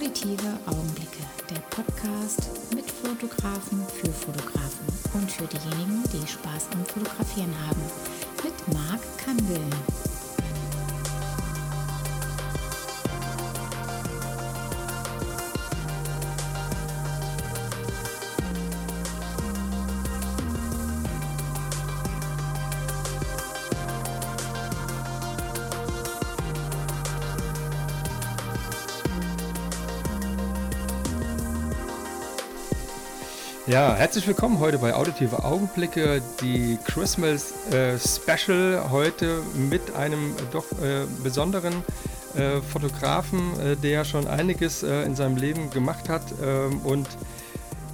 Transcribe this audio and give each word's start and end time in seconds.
Auditive 0.00 0.56
Augenblicke, 0.64 1.22
der 1.50 1.60
Podcast 1.68 2.48
mit 2.74 2.90
Fotografen 2.90 3.84
für 3.86 4.10
Fotografen 4.10 4.86
und 5.12 5.30
für 5.30 5.44
diejenigen, 5.44 6.02
die 6.04 6.26
Spaß 6.26 6.68
am 6.72 6.86
Fotografieren 6.86 7.54
haben. 7.66 7.82
Mit 8.42 8.74
Marc 8.74 9.02
Kandel. 9.18 9.60
Ja, 33.70 33.94
herzlich 33.94 34.26
willkommen 34.26 34.58
heute 34.58 34.78
bei 34.78 34.94
Auditive 34.94 35.44
Augenblicke, 35.44 36.20
die 36.40 36.76
Christmas 36.86 37.52
äh, 37.72 37.96
Special. 38.00 38.90
Heute 38.90 39.44
mit 39.54 39.94
einem 39.94 40.34
doch 40.50 40.64
äh, 40.82 41.06
besonderen 41.22 41.84
äh, 42.34 42.60
Fotografen, 42.62 43.60
äh, 43.60 43.76
der 43.76 44.04
schon 44.04 44.26
einiges 44.26 44.82
äh, 44.82 45.04
in 45.04 45.14
seinem 45.14 45.36
Leben 45.36 45.70
gemacht 45.70 46.08
hat 46.08 46.22
ähm, 46.42 46.80
und 46.80 47.06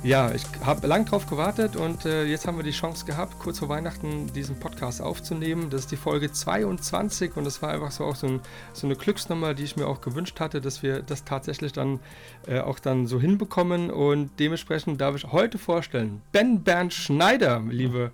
ja, 0.06 0.30
ich 0.30 0.44
habe 0.64 0.86
lang 0.86 1.04
drauf 1.04 1.26
gewartet 1.26 1.74
und 1.74 2.04
äh, 2.04 2.24
jetzt 2.26 2.46
haben 2.46 2.56
wir 2.56 2.62
die 2.62 2.70
Chance 2.70 3.04
gehabt, 3.06 3.40
kurz 3.40 3.58
vor 3.58 3.68
Weihnachten 3.68 4.32
diesen 4.32 4.60
Podcast 4.60 5.02
aufzunehmen. 5.02 5.68
Das 5.68 5.80
ist 5.80 5.90
die 5.90 5.96
Folge 5.96 6.30
22 6.30 7.36
und 7.36 7.42
das 7.42 7.60
war 7.60 7.70
einfach 7.70 7.90
so 7.90 8.04
auch 8.04 8.14
so, 8.14 8.28
ein, 8.28 8.40
so 8.72 8.86
eine 8.86 8.94
Glücksnummer, 8.94 9.52
die 9.52 9.64
ich 9.64 9.76
mir 9.76 9.88
auch 9.88 10.00
gewünscht 10.00 10.38
hatte, 10.38 10.60
dass 10.60 10.84
wir 10.84 11.02
das 11.02 11.24
tatsächlich 11.24 11.72
dann 11.72 11.98
äh, 12.46 12.60
auch 12.60 12.78
dann 12.78 13.08
so 13.08 13.20
hinbekommen. 13.20 13.90
Und 13.90 14.30
dementsprechend 14.38 15.00
darf 15.00 15.16
ich 15.16 15.32
heute 15.32 15.58
vorstellen, 15.58 16.22
Ben 16.30 16.62
Bernd 16.62 16.94
Schneider, 16.94 17.60
liebe 17.68 18.12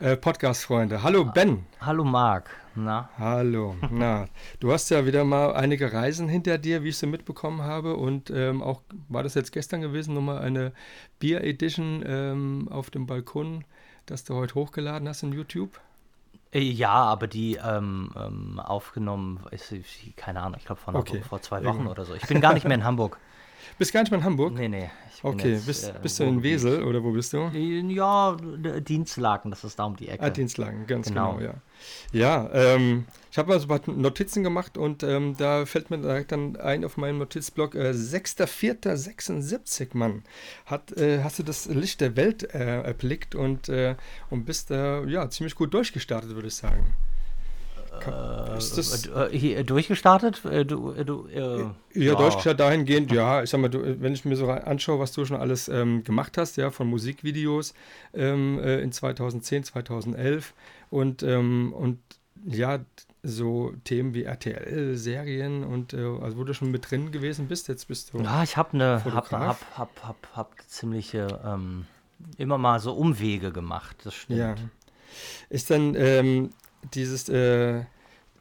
äh, 0.00 0.16
Podcast-Freunde. 0.16 1.02
Hallo 1.02 1.24
Ben. 1.24 1.64
Hallo 1.80 2.04
Marc. 2.04 2.50
Na? 2.74 3.08
Hallo. 3.18 3.74
Na, 3.90 4.26
du 4.60 4.72
hast 4.72 4.88
ja 4.90 5.04
wieder 5.04 5.24
mal 5.24 5.54
einige 5.54 5.92
Reisen 5.92 6.28
hinter 6.28 6.58
dir, 6.58 6.84
wie 6.84 6.90
ich 6.90 6.98
sie 6.98 7.06
mitbekommen 7.06 7.62
habe. 7.62 7.96
Und 7.96 8.30
ähm, 8.30 8.62
auch 8.62 8.82
war 9.08 9.22
das 9.22 9.34
jetzt 9.34 9.52
gestern 9.52 9.80
gewesen, 9.80 10.14
nochmal 10.14 10.38
eine 10.38 10.72
Beer 11.18 11.42
Edition 11.44 12.04
ähm, 12.06 12.68
auf 12.70 12.90
dem 12.90 13.06
Balkon, 13.06 13.64
das 14.06 14.24
du 14.24 14.34
heute 14.34 14.54
hochgeladen 14.54 15.08
hast 15.08 15.22
in 15.24 15.32
YouTube. 15.32 15.80
Äh, 16.52 16.60
ja, 16.60 16.92
aber 16.92 17.26
die 17.26 17.56
ähm, 17.56 18.10
ähm, 18.16 18.60
aufgenommen 18.60 19.40
ist, 19.50 19.74
keine 20.16 20.40
Ahnung, 20.40 20.58
ich 20.58 20.64
glaube 20.66 20.80
vor, 20.80 20.94
Okay. 20.94 21.20
vor 21.20 21.42
zwei 21.42 21.64
Wochen 21.64 21.86
oder 21.86 22.04
so. 22.04 22.14
Ich 22.14 22.26
bin 22.26 22.40
gar 22.40 22.54
nicht 22.54 22.64
mehr 22.66 22.76
in 22.76 22.84
Hamburg. 22.84 23.18
Bist 23.78 23.92
gar 23.92 24.00
nicht 24.02 24.10
mehr 24.10 24.18
in 24.20 24.24
Hamburg? 24.24 24.54
Nee, 24.54 24.68
nee. 24.68 24.90
Okay, 25.22 25.54
jetzt, 25.54 25.66
bist, 25.66 25.88
äh, 25.88 25.94
bist 26.00 26.20
du 26.20 26.24
in. 26.24 26.42
Wesel 26.44 26.84
oder 26.84 27.02
wo 27.02 27.10
bist 27.10 27.32
du? 27.32 27.48
Ja, 27.48 28.36
D- 28.36 28.80
Dienstlaken, 28.80 29.50
das 29.50 29.64
ist 29.64 29.76
da 29.78 29.84
um 29.84 29.96
die 29.96 30.08
Ecke. 30.08 30.22
Ah, 30.22 30.30
Dienstlagen, 30.30 30.86
ganz 30.86 31.08
genau, 31.08 31.38
Genau. 31.38 31.44
ja. 31.44 31.54
Ja, 32.12 32.50
ähm, 32.52 33.06
ich 33.30 33.36
habe 33.38 33.48
mal 33.48 33.58
so 33.60 33.66
ein 33.68 33.80
paar 33.80 33.94
Notizen 33.94 34.42
gemacht 34.44 34.78
und 34.78 35.02
ähm, 35.02 35.34
da 35.36 35.66
fällt 35.66 35.90
mir 35.90 35.98
direkt 35.98 36.30
dann 36.32 36.56
ein 36.56 36.84
auf 36.84 36.96
meinem 36.96 37.18
Notizblock, 37.18 37.74
äh, 37.74 37.90
6.4.76, 37.92 39.88
Mann, 39.96 40.22
hat, 40.66 40.92
äh, 40.96 41.22
hast 41.22 41.38
du 41.38 41.42
das 41.42 41.66
Licht 41.66 42.00
der 42.00 42.16
Welt 42.16 42.54
äh, 42.54 42.82
erblickt 42.82 43.34
und, 43.34 43.68
äh, 43.68 43.96
und 44.30 44.44
bist 44.44 44.70
da 44.70 45.02
ja, 45.04 45.28
ziemlich 45.30 45.54
gut 45.54 45.74
durchgestartet, 45.74 46.34
würde 46.34 46.48
ich 46.48 46.54
sagen. 46.54 46.94
Äh, 48.06 48.54
das- 48.54 49.06
äh, 49.06 49.28
hier, 49.36 49.64
durchgestartet? 49.64 50.44
Äh, 50.44 50.64
Du, 50.64 50.92
äh, 50.92 51.04
du, 51.04 51.26
äh, 51.28 51.66
Ja, 51.98 52.14
durchgestartet 52.14 52.60
dahingehend, 52.60 53.10
ja, 53.12 53.42
ich 53.42 53.50
sag 53.50 53.60
mal, 53.60 53.68
du, 53.68 54.00
wenn 54.00 54.12
ich 54.12 54.24
mir 54.24 54.36
so 54.36 54.50
anschaue, 54.50 54.98
was 54.98 55.12
du 55.12 55.24
schon 55.24 55.36
alles 55.36 55.68
ähm, 55.68 56.04
gemacht 56.04 56.36
hast, 56.38 56.56
ja, 56.56 56.70
von 56.70 56.86
Musikvideos 56.88 57.74
ähm, 58.14 58.58
äh, 58.62 58.80
in 58.80 58.92
2010, 58.92 59.64
2011 59.64 60.54
und, 60.90 61.22
ähm, 61.22 61.72
und 61.72 61.98
ja, 62.44 62.80
so 63.22 63.72
Themen 63.84 64.14
wie 64.14 64.22
RTL-Serien 64.24 65.64
und 65.64 65.92
äh, 65.92 65.96
also 66.20 66.36
wo 66.38 66.44
du 66.44 66.54
schon 66.54 66.70
mit 66.70 66.90
drin 66.90 67.10
gewesen 67.10 67.48
bist, 67.48 67.68
jetzt 67.68 67.88
bist 67.88 68.12
du. 68.12 68.20
Ja, 68.20 68.42
ich 68.42 68.56
habe 68.56 68.74
eine, 68.74 69.02
hab, 69.04 69.26
Fotograf? 69.26 69.64
hab, 69.74 69.78
hab, 69.78 70.08
hab, 70.08 70.36
hab 70.36 70.54
ziemliche, 70.68 71.40
ähm, 71.44 71.86
immer 72.36 72.58
mal 72.58 72.78
so 72.80 72.92
Umwege 72.92 73.50
gemacht, 73.52 73.96
das 74.04 74.14
stimmt. 74.14 74.38
Ja. 74.38 74.54
Ist 75.50 75.70
dann 75.70 75.94
ähm, 75.96 76.50
dieses, 76.94 77.28
äh, 77.28 77.84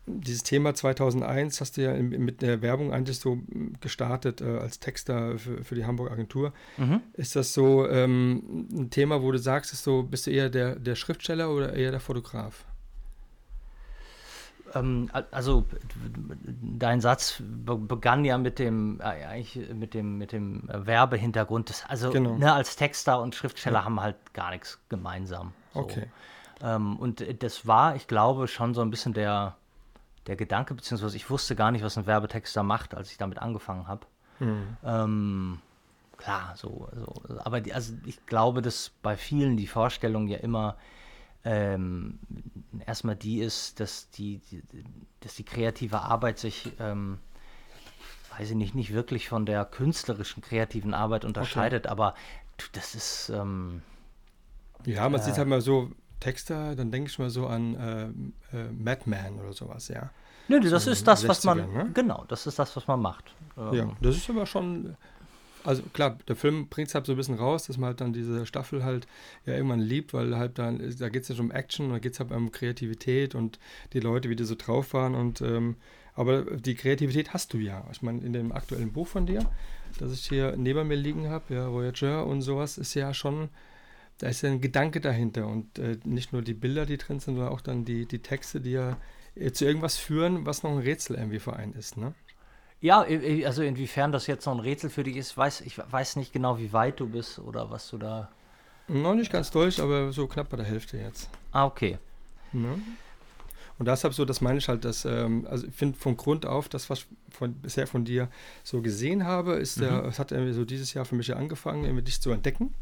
dieses 0.05 0.43
Thema 0.43 0.73
2001, 0.73 1.59
hast 1.61 1.77
du 1.77 1.81
ja 1.81 1.93
in, 1.93 2.09
mit 2.09 2.41
der 2.41 2.61
Werbung 2.61 2.93
eigentlich 2.93 3.19
so 3.19 3.35
mm, 3.35 3.73
gestartet 3.81 4.41
äh, 4.41 4.57
als 4.59 4.79
Texter 4.79 5.37
für, 5.37 5.63
für 5.63 5.75
die 5.75 5.85
Hamburg 5.85 6.11
Agentur. 6.11 6.53
Mhm. 6.77 7.01
Ist 7.13 7.35
das 7.35 7.53
so 7.53 7.87
ähm, 7.87 8.67
ein 8.71 8.89
Thema, 8.89 9.21
wo 9.21 9.31
du 9.31 9.39
sagst, 9.39 9.73
ist 9.73 9.83
so, 9.83 10.03
bist 10.03 10.27
du 10.27 10.31
eher 10.31 10.49
der, 10.49 10.75
der 10.75 10.95
Schriftsteller 10.95 11.49
oder 11.49 11.73
eher 11.73 11.91
der 11.91 11.99
Fotograf? 11.99 12.65
Ähm, 14.73 15.09
also 15.31 15.65
dein 16.77 17.01
Satz 17.01 17.41
be 17.41 17.75
begann 17.77 18.25
ja 18.25 18.37
mit 18.37 18.59
dem 18.59 18.99
äh, 18.99 19.03
eigentlich 19.03 19.69
mit 19.73 19.93
dem 19.93 20.17
mit 20.17 20.31
dem 20.31 20.63
Werbehintergrund. 20.67 21.85
Also 21.87 22.11
Genau. 22.11 22.37
ne, 22.37 22.53
als 22.53 22.75
Texter 22.75 23.21
und 23.21 23.35
Schriftsteller 23.35 23.85
haben 23.85 24.01
halt 24.01 24.17
gar 24.33 24.51
nichts 24.51 24.79
gemeinsam. 24.89 25.53
So. 25.73 25.81
Okay. 25.81 26.07
Ähm, 26.61 26.97
und 26.97 27.21
äh, 27.21 27.33
das 27.35 27.67
war, 27.67 27.95
ich 27.95 28.07
glaube, 28.07 28.47
schon 28.47 28.73
so 28.73 28.81
ein 28.81 28.89
bisschen 28.89 29.13
der 29.13 29.55
der 30.27 30.35
Gedanke, 30.35 30.73
beziehungsweise 30.73 31.15
ich 31.15 31.29
wusste 31.29 31.55
gar 31.55 31.71
nicht, 31.71 31.83
was 31.83 31.97
ein 31.97 32.05
Werbetexter 32.05 32.63
macht, 32.63 32.93
als 32.93 33.11
ich 33.11 33.17
damit 33.17 33.39
angefangen 33.39 33.87
habe. 33.87 34.05
Hm. 34.39 34.77
Ähm, 34.83 35.59
klar, 36.17 36.53
so, 36.55 36.89
so. 36.93 37.13
Aber 37.39 37.61
die, 37.61 37.73
also 37.73 37.93
ich 38.05 38.25
glaube, 38.25 38.61
dass 38.61 38.91
bei 39.01 39.15
vielen 39.15 39.57
die 39.57 39.67
Vorstellung 39.67 40.27
ja 40.27 40.37
immer 40.37 40.77
ähm, 41.43 42.19
erstmal 42.85 43.15
die 43.15 43.39
ist, 43.39 43.79
dass 43.79 44.09
die, 44.11 44.39
die, 44.51 44.63
dass 45.21 45.35
die 45.35 45.45
kreative 45.45 46.01
Arbeit 46.01 46.39
sich, 46.39 46.73
ähm, 46.79 47.19
weiß 48.37 48.49
ich 48.49 48.55
nicht, 48.55 48.75
nicht 48.75 48.93
wirklich 48.93 49.29
von 49.29 49.45
der 49.45 49.63
künstlerischen 49.63 50.43
kreativen 50.43 50.93
Arbeit 50.93 51.23
unterscheidet, 51.23 51.87
aber 51.87 52.15
du, 52.57 52.65
das 52.73 52.95
ist, 52.95 53.29
ähm, 53.29 53.81
Ja, 54.85 55.07
man 55.07 55.21
sieht 55.21 55.37
halt 55.37 55.47
mal 55.47 55.61
so 55.61 55.91
Texter, 56.19 56.75
dann 56.75 56.91
denke 56.91 57.09
ich 57.09 57.19
mal 57.19 57.29
so 57.29 57.47
an 57.47 57.75
äh, 57.75 58.57
äh, 58.57 58.71
Madman 58.71 59.39
oder 59.39 59.53
sowas, 59.53 59.87
ja. 59.89 60.09
nö, 60.47 60.59
das 60.59 60.85
So 60.85 60.91
ist 60.91 61.07
das, 61.07 61.27
was 61.27 61.43
60ern, 61.43 61.55
man, 61.55 61.73
ne? 61.73 61.91
genau, 61.93 62.25
das 62.27 62.47
ist 62.47 62.57
das, 62.59 62.75
was 62.75 62.87
man 62.87 63.01
macht. 63.01 63.33
Ähm, 63.57 63.73
Ja, 63.73 63.97
das 64.01 64.17
ist 64.17 64.29
aber 64.29 64.45
schon. 64.45 64.95
Also 65.63 65.83
klar, 65.91 66.17
der 66.27 66.37
Film 66.37 66.69
bringt 66.69 66.87
es 66.87 66.95
halt 66.95 67.05
so 67.05 67.11
ein 67.13 67.17
bisschen 67.17 67.35
raus, 67.35 67.67
dass 67.67 67.77
man 67.77 67.87
halt 67.87 67.99
dann 67.99 68.13
diese 68.13 68.45
Staffel 68.45 68.85
halt 68.85 69.05
ja 69.45 69.53
irgendwann 69.53 69.81
liebt, 69.81 70.13
weil 70.13 70.37
halt 70.37 70.59
dann, 70.59 70.79
da 70.97 71.09
geht 71.09 71.23
es 71.23 71.29
nicht 71.29 71.41
um 71.41 71.51
Action, 71.51 71.89
da 71.89 71.99
geht 71.99 72.13
es 72.13 72.19
halt 72.21 72.31
um 72.31 72.51
Kreativität 72.51 73.35
und 73.35 73.59
die 73.91 73.99
Leute, 73.99 74.29
wie 74.29 74.35
die 74.37 74.45
so 74.45 74.55
drauf 74.55 74.93
waren. 74.93 75.13
Und 75.13 75.41
ähm, 75.41 75.75
aber 76.13 76.43
die 76.43 76.75
Kreativität 76.75 77.33
hast 77.33 77.53
du 77.53 77.57
ja. 77.57 77.85
Ich 77.91 78.01
meine, 78.01 78.21
in 78.21 78.33
dem 78.33 78.51
aktuellen 78.53 78.93
Buch 78.93 79.07
von 79.07 79.25
dir, 79.25 79.51
das 79.99 80.13
ich 80.13 80.25
hier 80.27 80.55
neben 80.57 80.87
mir 80.87 80.95
liegen 80.95 81.27
habe, 81.29 81.53
ja, 81.53 81.71
Voyager 81.71 82.25
und 82.25 82.41
sowas, 82.41 82.77
ist 82.77 82.93
ja 82.93 83.13
schon, 83.13 83.49
da 84.19 84.27
ist 84.27 84.41
ja 84.41 84.49
ein 84.49 84.61
Gedanke 84.61 85.01
dahinter. 85.01 85.47
Und 85.47 85.79
äh, 85.79 85.97
nicht 86.03 86.33
nur 86.33 86.41
die 86.41 86.53
Bilder, 86.53 86.85
die 86.85 86.97
drin 86.97 87.19
sind, 87.19 87.35
sondern 87.35 87.53
auch 87.53 87.61
dann 87.61 87.85
die, 87.85 88.05
die 88.05 88.19
Texte, 88.19 88.61
die 88.61 88.71
ja 88.71 88.97
äh, 89.35 89.51
zu 89.51 89.65
irgendwas 89.65 89.97
führen, 89.97 90.45
was 90.45 90.63
noch 90.63 90.71
ein 90.71 90.79
Rätsel 90.79 91.15
irgendwie 91.15 91.39
für 91.39 91.55
einen 91.55 91.73
ist, 91.73 91.97
ne? 91.97 92.13
Ja, 92.79 93.05
also 93.45 93.63
inwiefern 93.63 94.11
das 94.11 94.27
jetzt 94.27 94.45
noch 94.45 94.53
ein 94.53 94.59
Rätsel 94.59 94.91
für 94.91 95.03
dich 95.03 95.17
ist, 95.17 95.35
weiß 95.35 95.61
ich 95.61 95.79
weiß 95.79 96.15
nicht 96.15 96.31
genau, 96.31 96.59
wie 96.59 96.73
weit 96.73 96.99
du 96.99 97.07
bist 97.07 97.39
oder 97.39 97.71
was 97.71 97.89
du 97.89 97.97
da. 97.97 98.29
Noch 98.87 99.15
nicht 99.15 99.31
ganz 99.31 99.49
durch, 99.49 99.81
aber 99.81 100.11
so 100.11 100.27
knapp 100.27 100.49
bei 100.49 100.57
der 100.57 100.65
Hälfte 100.67 100.97
jetzt. 100.97 101.27
Ah, 101.51 101.65
okay. 101.65 101.97
Ne? 102.53 102.79
Und 103.79 103.87
deshalb 103.87 104.13
so, 104.13 104.25
das 104.25 104.41
meine 104.41 104.59
ich 104.59 104.69
halt, 104.69 104.85
dass, 104.85 105.05
ähm, 105.05 105.47
also 105.49 105.67
ich 105.67 105.73
finde 105.73 105.97
von 105.97 106.17
Grund 106.17 106.45
auf, 106.45 106.69
das, 106.69 106.89
was 106.89 106.99
ich 106.99 107.07
von, 107.35 107.53
bisher 107.53 107.87
von 107.87 108.05
dir 108.05 108.29
so 108.63 108.81
gesehen 108.81 109.25
habe, 109.25 109.53
ist 109.53 109.79
der, 109.79 110.05
es 110.05 110.19
hat 110.19 110.31
irgendwie 110.31 110.53
so 110.53 110.65
dieses 110.65 110.93
Jahr 110.93 111.05
für 111.05 111.15
mich 111.15 111.27
ja 111.27 111.35
angefangen, 111.35 111.83
irgendwie 111.83 112.03
dich 112.03 112.21
zu 112.21 112.31
entdecken. 112.31 112.73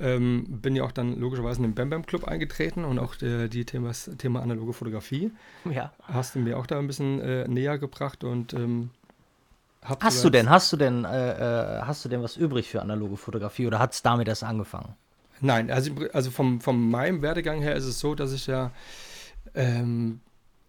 Ähm, 0.00 0.44
bin 0.48 0.76
ja 0.76 0.84
auch 0.84 0.92
dann 0.92 1.18
logischerweise 1.18 1.58
in 1.58 1.64
den 1.64 1.74
Bam 1.74 1.90
Bam 1.90 2.06
Club 2.06 2.24
eingetreten 2.24 2.84
und 2.84 2.98
auch 2.98 3.16
der, 3.16 3.48
die 3.48 3.64
Themas, 3.64 4.10
Thema 4.18 4.42
analoge 4.42 4.72
Fotografie 4.72 5.32
Ja. 5.64 5.92
hast 6.02 6.34
du 6.34 6.38
mir 6.38 6.56
auch 6.56 6.66
da 6.66 6.78
ein 6.78 6.86
bisschen 6.86 7.20
äh, 7.20 7.48
näher 7.48 7.78
gebracht 7.78 8.22
und 8.22 8.54
ähm, 8.54 8.90
hab 9.82 10.02
Hast 10.02 10.22
du 10.24 10.30
denn, 10.30 10.50
hast 10.50 10.72
du 10.72 10.76
denn, 10.76 11.04
äh, 11.04 11.78
äh, 11.78 11.82
hast 11.82 12.04
du 12.04 12.08
denn 12.08 12.22
was 12.22 12.36
übrig 12.36 12.68
für 12.68 12.82
analoge 12.82 13.16
Fotografie 13.16 13.66
oder 13.66 13.78
hat 13.78 13.92
es 13.92 14.02
damit 14.02 14.28
erst 14.28 14.44
angefangen? 14.44 14.94
Nein, 15.40 15.70
also, 15.70 15.92
also 16.12 16.30
vom, 16.30 16.60
von 16.60 16.90
meinem 16.90 17.22
Werdegang 17.22 17.60
her 17.60 17.76
ist 17.76 17.84
es 17.84 18.00
so, 18.00 18.14
dass 18.14 18.32
ich 18.32 18.46
ja 18.48 18.72
ähm, 19.54 20.20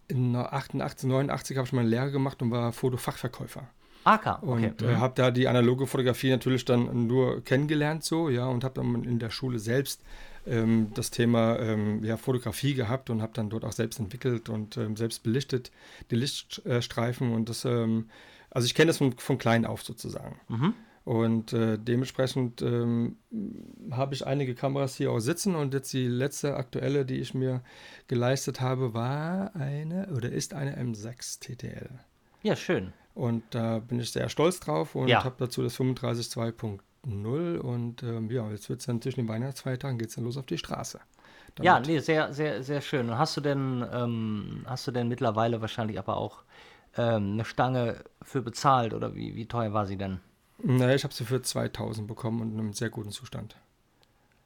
in 0.08 0.36
88, 0.36 1.08
89 1.08 1.58
habe 1.58 1.68
ich 1.68 1.74
meine 1.74 1.90
Lehre 1.90 2.12
gemacht 2.12 2.42
und 2.42 2.52
war 2.52 2.72
Fotofachverkäufer. 2.72 3.68
AK, 4.04 4.44
okay. 4.44 4.68
Und 4.68 4.82
äh, 4.82 4.96
habe 4.96 5.14
da 5.16 5.32
die 5.32 5.48
analoge 5.48 5.88
Fotografie 5.88 6.30
natürlich 6.30 6.66
dann 6.66 7.08
nur 7.08 7.44
kennengelernt 7.44 8.04
so, 8.04 8.30
ja, 8.30 8.46
und 8.48 8.64
habe 8.64 8.76
dann 8.76 9.04
in 9.04 9.20
der 9.20 9.30
Schule 9.30 9.60
selbst 9.60 10.02
ähm, 10.48 10.92
das 10.96 11.12
Thema 11.12 11.60
ähm, 11.60 12.04
ja, 12.04 12.18
Fotografie 12.18 12.74
gehabt 12.74 13.10
und 13.10 13.22
habe 13.22 13.34
dann 13.36 13.50
dort 13.50 13.66
auch 13.66 13.74
selbst 13.74 14.00
entwickelt 14.00 14.50
und 14.50 14.78
ähm, 14.78 14.96
selbst 14.96 15.24
belichtet, 15.24 15.72
die 16.12 16.16
Lichtstreifen 16.16 17.34
und 17.34 17.50
das 17.50 17.66
ähm, 17.66 18.06
also 18.52 18.66
ich 18.66 18.76
kenne 18.76 18.88
das 18.88 18.98
von, 18.98 19.14
von 19.14 19.38
klein 19.38 19.66
auf 19.66 19.84
sozusagen. 19.84 20.40
Mhm. 20.48 20.74
Und 21.06 21.54
äh, 21.54 21.78
dementsprechend 21.80 22.62
ähm, 22.62 23.18
habe 23.92 24.14
ich 24.14 24.28
einige 24.28 24.54
Kameras 24.54 24.96
hier 24.96 25.12
auch 25.12 25.20
sitzen 25.20 25.56
und 25.56 25.74
jetzt 25.74 25.92
die 25.94 26.08
letzte 26.08 26.56
aktuelle, 26.56 27.06
die 27.06 27.20
ich 27.20 27.34
mir 27.34 27.62
geleistet 28.08 28.62
habe, 28.62 28.94
war 28.94 29.56
eine 29.56 30.10
oder 30.16 30.32
ist 30.32 30.54
eine 30.54 30.78
M6 30.78 31.40
TTL. 31.40 31.90
Ja, 32.44 32.56
schön. 32.56 32.94
Und 33.20 33.44
da 33.52 33.80
bin 33.80 34.00
ich 34.00 34.12
sehr 34.14 34.30
stolz 34.30 34.62
drauf 34.62 34.96
und 34.96 35.10
Ja. 35.10 35.26
habe 35.26 35.36
dazu 35.40 35.62
das 35.62 35.76
35 35.76 36.28
2.0 36.28 37.58
und 37.58 38.02
ähm, 38.02 38.32
ja, 38.32 38.50
jetzt 38.50 38.70
wird 38.70 38.80
es 38.80 38.86
dann 38.86 39.02
zwischen 39.02 39.22
den 39.22 39.28
Weihnachtsfeiertagen 39.28 39.98
geht 39.98 40.08
es 40.08 40.16
dann 40.16 40.24
los 40.24 40.38
auf 40.38 40.46
die 40.46 40.58
Straße. 40.58 41.02
Ja, 41.62 41.74
Damit- 41.74 41.88
nee, 41.90 42.00
sehr, 42.00 42.32
sehr, 42.34 42.64
sehr 42.64 42.80
schön. 42.80 43.10
Und 43.10 43.18
hast 43.18 43.36
du 43.36 43.42
denn, 43.42 43.86
ähm, 43.92 44.64
hast 44.68 44.88
du 44.88 44.92
denn 44.92 45.10
mittlerweile 45.10 45.60
wahrscheinlich 45.60 46.00
aber 46.00 46.16
auch 46.16 46.44
ähm, 46.96 47.34
eine 47.34 47.44
Stange 47.46 48.04
für 48.22 48.42
bezahlt 48.42 48.94
oder 48.94 49.14
wie, 49.16 49.36
wie 49.36 49.46
teuer 49.48 49.74
war 49.74 49.86
sie 49.86 49.98
denn? 49.98 50.22
Naja, 50.64 50.96
ich 50.96 51.04
habe 51.04 51.14
sie 51.14 51.26
für 51.26 51.42
2000 51.42 52.08
bekommen 52.08 52.40
und 52.42 52.54
in 52.54 52.60
einem 52.60 52.72
sehr 52.74 52.90
guten 52.90 53.12
Zustand. 53.12 53.58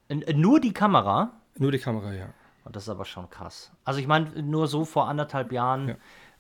N- 0.08 0.24
äh, 0.24 0.34
Nur 0.34 0.60
die 0.60 0.74
Kamera? 0.74 1.31
Nur 1.60 1.72
die 1.72 1.80
Kamera, 1.80 2.12
ja. 2.14 2.26
Oh, 2.66 2.69
Das 2.72 2.84
ist 2.84 2.90
aber 2.90 3.06
schon 3.06 3.30
krass. 3.30 3.72
Also 3.84 4.00
ich 4.00 4.08
meine, 4.08 4.42
nur 4.42 4.68
so 4.68 4.84
vor 4.84 5.08
anderthalb 5.08 5.52
Jahren 5.52 5.96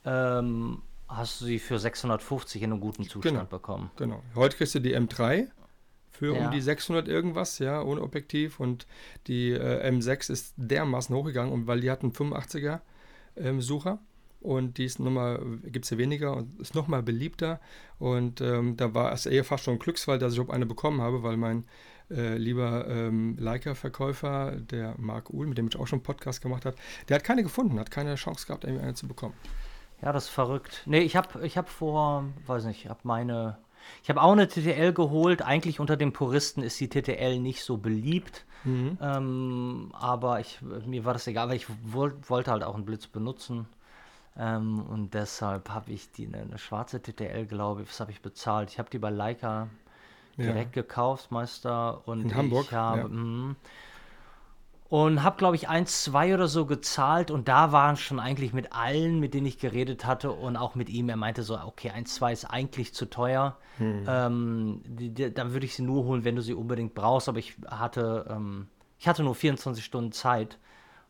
ähm, 0.05 0.81
hast 1.15 1.41
du 1.41 1.45
sie 1.45 1.59
für 1.59 1.79
650 1.79 2.61
in 2.61 2.71
einem 2.71 2.81
guten 2.81 3.03
Zustand 3.03 3.35
Genau. 3.37 3.45
bekommen. 3.49 3.91
Genau. 3.97 4.21
Heute 4.35 4.57
kriegst 4.57 4.75
du 4.75 4.79
die 4.79 4.95
M3 4.95 5.47
für 6.11 6.35
Ja. 6.35 6.45
um 6.45 6.51
die 6.51 6.61
600 6.61 7.07
irgendwas, 7.07 7.59
ja, 7.59 7.81
ohne 7.81 8.01
Objektiv. 8.01 8.59
Und 8.59 8.85
die 9.27 9.51
äh, 9.51 9.89
M6 9.89 10.31
ist 10.31 10.53
dermaßen 10.57 11.15
hochgegangen, 11.15 11.51
und 11.53 11.67
weil 11.67 11.81
die 11.81 11.89
hatten 11.91 12.11
85er 12.11 12.81
ähm, 13.35 13.61
Sucher. 13.61 13.99
Und 14.39 14.77
die 14.77 14.83
ist 14.85 14.99
nochmal, 14.99 15.39
gibt 15.63 15.85
es 15.85 15.91
ja 15.91 15.97
weniger 15.97 16.35
und 16.35 16.59
ist 16.59 16.75
nochmal 16.75 17.01
beliebter. 17.01 17.61
Und 17.97 18.41
ähm, 18.41 18.75
da 18.75 18.93
war 18.93 19.13
es 19.13 19.25
eher 19.25 19.45
fast 19.45 19.63
schon 19.63 19.75
ein 19.75 19.79
Glücksfall, 19.79 20.19
dass 20.19 20.33
ich 20.33 20.37
überhaupt 20.39 20.53
eine 20.53 20.65
bekommen 20.65 20.99
habe, 21.01 21.23
weil 21.23 21.37
mein 21.37 21.63
äh, 22.11 22.37
lieber 22.37 22.85
ähm, 22.89 23.37
Leica-Verkäufer, 23.39 24.57
der 24.57 24.95
Marc 24.97 25.29
Uhl, 25.29 25.47
mit 25.47 25.57
dem 25.57 25.67
ich 25.69 25.77
auch 25.77 25.87
schon 25.87 25.99
einen 25.99 26.03
Podcast 26.03 26.41
gemacht 26.41 26.65
habe, 26.65 26.75
der 27.07 27.15
hat 27.15 27.23
keine 27.23 27.41
gefunden, 27.43 27.79
hat 27.79 27.89
keine 27.89 28.15
Chance 28.15 28.45
gehabt, 28.45 28.65
irgendwie 28.65 28.83
eine 28.83 28.93
zu 28.95 29.07
bekommen. 29.07 29.33
Ja, 30.03 30.11
das 30.11 30.25
ist 30.25 30.29
verrückt. 30.31 30.83
Nee, 30.85 30.99
ich 30.99 31.15
habe 31.15 31.45
ich 31.45 31.57
hab 31.57 31.69
vor, 31.69 32.25
weiß 32.45 32.65
nicht, 32.65 32.83
ich 32.83 32.89
habe 32.89 32.99
meine, 33.03 33.57
ich 34.03 34.09
habe 34.09 34.21
auch 34.21 34.33
eine 34.33 34.47
TTL 34.47 34.93
geholt. 34.93 35.41
Eigentlich 35.41 35.79
unter 35.79 35.95
den 35.95 36.11
Puristen 36.13 36.61
ist 36.61 36.79
die 36.79 36.89
TTL 36.89 37.39
nicht 37.39 37.63
so 37.63 37.77
beliebt. 37.77 38.45
Ähm, 39.01 39.91
aber 39.93 40.39
ich, 40.39 40.59
mir 40.61 41.05
war 41.05 41.13
das 41.13 41.27
egal, 41.27 41.49
weil 41.49 41.55
ich 41.55 41.67
woll, 41.83 42.13
wollte 42.27 42.51
halt 42.51 42.63
auch 42.63 42.75
einen 42.75 42.85
Blitz 42.85 43.07
benutzen. 43.07 43.65
Ähm, 44.37 44.81
und 44.89 45.13
deshalb 45.13 45.69
habe 45.69 45.91
ich 45.91 46.11
die 46.11 46.27
eine, 46.27 46.41
eine 46.41 46.57
schwarze 46.57 47.01
TTL, 47.01 47.45
glaube 47.45 47.83
ich, 47.83 47.89
was 47.89 47.99
habe 47.99 48.11
ich 48.11 48.21
bezahlt? 48.21 48.71
Ich 48.71 48.79
habe 48.79 48.89
die 48.89 48.99
bei 48.99 49.09
Leica 49.09 49.67
Ja. 50.37 50.45
direkt 50.45 50.73
gekauft, 50.73 51.31
Meister. 51.31 52.01
Und 52.07 52.23
In 52.23 52.35
Hamburg, 52.35 52.71
habe, 52.71 53.01
ja. 53.01 53.55
Und 54.93 55.23
habe, 55.23 55.37
glaube 55.37 55.55
ich, 55.55 55.69
eins, 55.69 56.03
zwei 56.03 56.35
oder 56.35 56.47
so 56.47 56.67
gezahlt. 56.67 57.31
Und 57.31 57.47
da 57.47 57.71
waren 57.71 57.97
schon 57.97 58.19
eigentlich 58.19 58.53
mit 58.53 58.73
allen, 58.73 59.19
mit 59.19 59.33
denen 59.33 59.47
ich 59.47 59.57
geredet 59.57 60.05
hatte 60.05 60.31
und 60.31 60.55
auch 60.55 60.75
mit 60.75 60.87
ihm. 60.87 61.09
Er 61.09 61.15
meinte 61.15 61.41
so, 61.41 61.57
okay, 61.59 61.89
eins, 61.89 62.13
zwei 62.13 62.31
ist 62.31 62.45
eigentlich 62.45 62.93
zu 62.93 63.09
teuer. 63.09 63.57
Hm. 63.79 64.05
Ähm, 64.07 64.81
die, 64.85 65.09
die, 65.09 65.33
dann 65.33 65.51
würde 65.51 65.65
ich 65.65 65.73
sie 65.73 65.81
nur 65.81 66.03
holen, 66.03 66.25
wenn 66.25 66.35
du 66.35 66.43
sie 66.43 66.53
unbedingt 66.53 66.93
brauchst. 66.93 67.27
Aber 67.27 67.39
ich 67.39 67.55
hatte, 67.65 68.27
ähm, 68.29 68.67
ich 68.99 69.07
hatte 69.07 69.23
nur 69.23 69.33
24 69.33 69.83
Stunden 69.83 70.11
Zeit. 70.11 70.59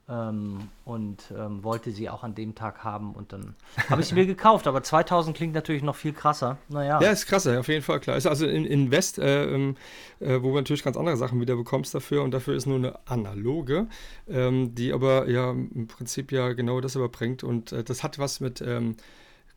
Ähm, 0.10 0.68
und 0.84 1.34
ähm, 1.38 1.64
wollte 1.64 1.92
sie 1.92 2.10
auch 2.10 2.24
an 2.24 2.36
dem 2.36 2.56
Tag 2.56 2.84
haben 2.84 3.14
und 3.14 3.32
dann 3.32 3.56
habe 3.90 4.02
ich 4.02 4.10
sie 4.10 4.16
mir 4.16 4.26
gekauft, 4.26 4.68
aber 4.68 4.84
2000 4.84 5.36
klingt 5.36 5.54
natürlich 5.54 5.82
noch 5.82 5.96
viel 5.96 6.12
krasser. 6.12 6.58
Naja. 6.68 7.02
Ja, 7.02 7.12
ist 7.12 7.26
krass, 7.26 7.46
ja, 7.46 7.58
auf 7.58 7.70
jeden 7.70 7.84
Fall 7.84 8.02
klar. 8.02 8.18
Ist 8.18 8.28
also 8.28 8.46
in, 8.46 8.66
in 8.66 8.92
West, 8.92 9.18
äh, 9.18 9.46
ähm, 9.46 9.78
äh, 10.20 10.42
wo 10.42 10.50
du 10.50 10.56
natürlich 10.56 10.84
ganz 10.84 10.98
andere 10.98 11.16
Sachen 11.16 11.40
wieder 11.40 11.56
bekommst 11.56 11.96
dafür 11.96 12.22
und 12.22 12.32
dafür 12.32 12.54
ist 12.54 12.66
nur 12.66 12.76
eine 12.76 13.00
analoge, 13.08 13.88
ähm, 14.28 14.76
die 14.76 14.92
aber 14.92 15.30
ja 15.30 15.52
im 15.52 15.88
Prinzip 15.88 16.34
ja 16.34 16.52
genau 16.52 16.82
das 16.82 16.96
überbringt 16.96 17.46
und 17.46 17.72
äh, 17.72 17.82
das 17.86 18.04
hat 18.04 18.20
was 18.20 18.42
mit, 18.42 18.60
ähm, 18.60 18.98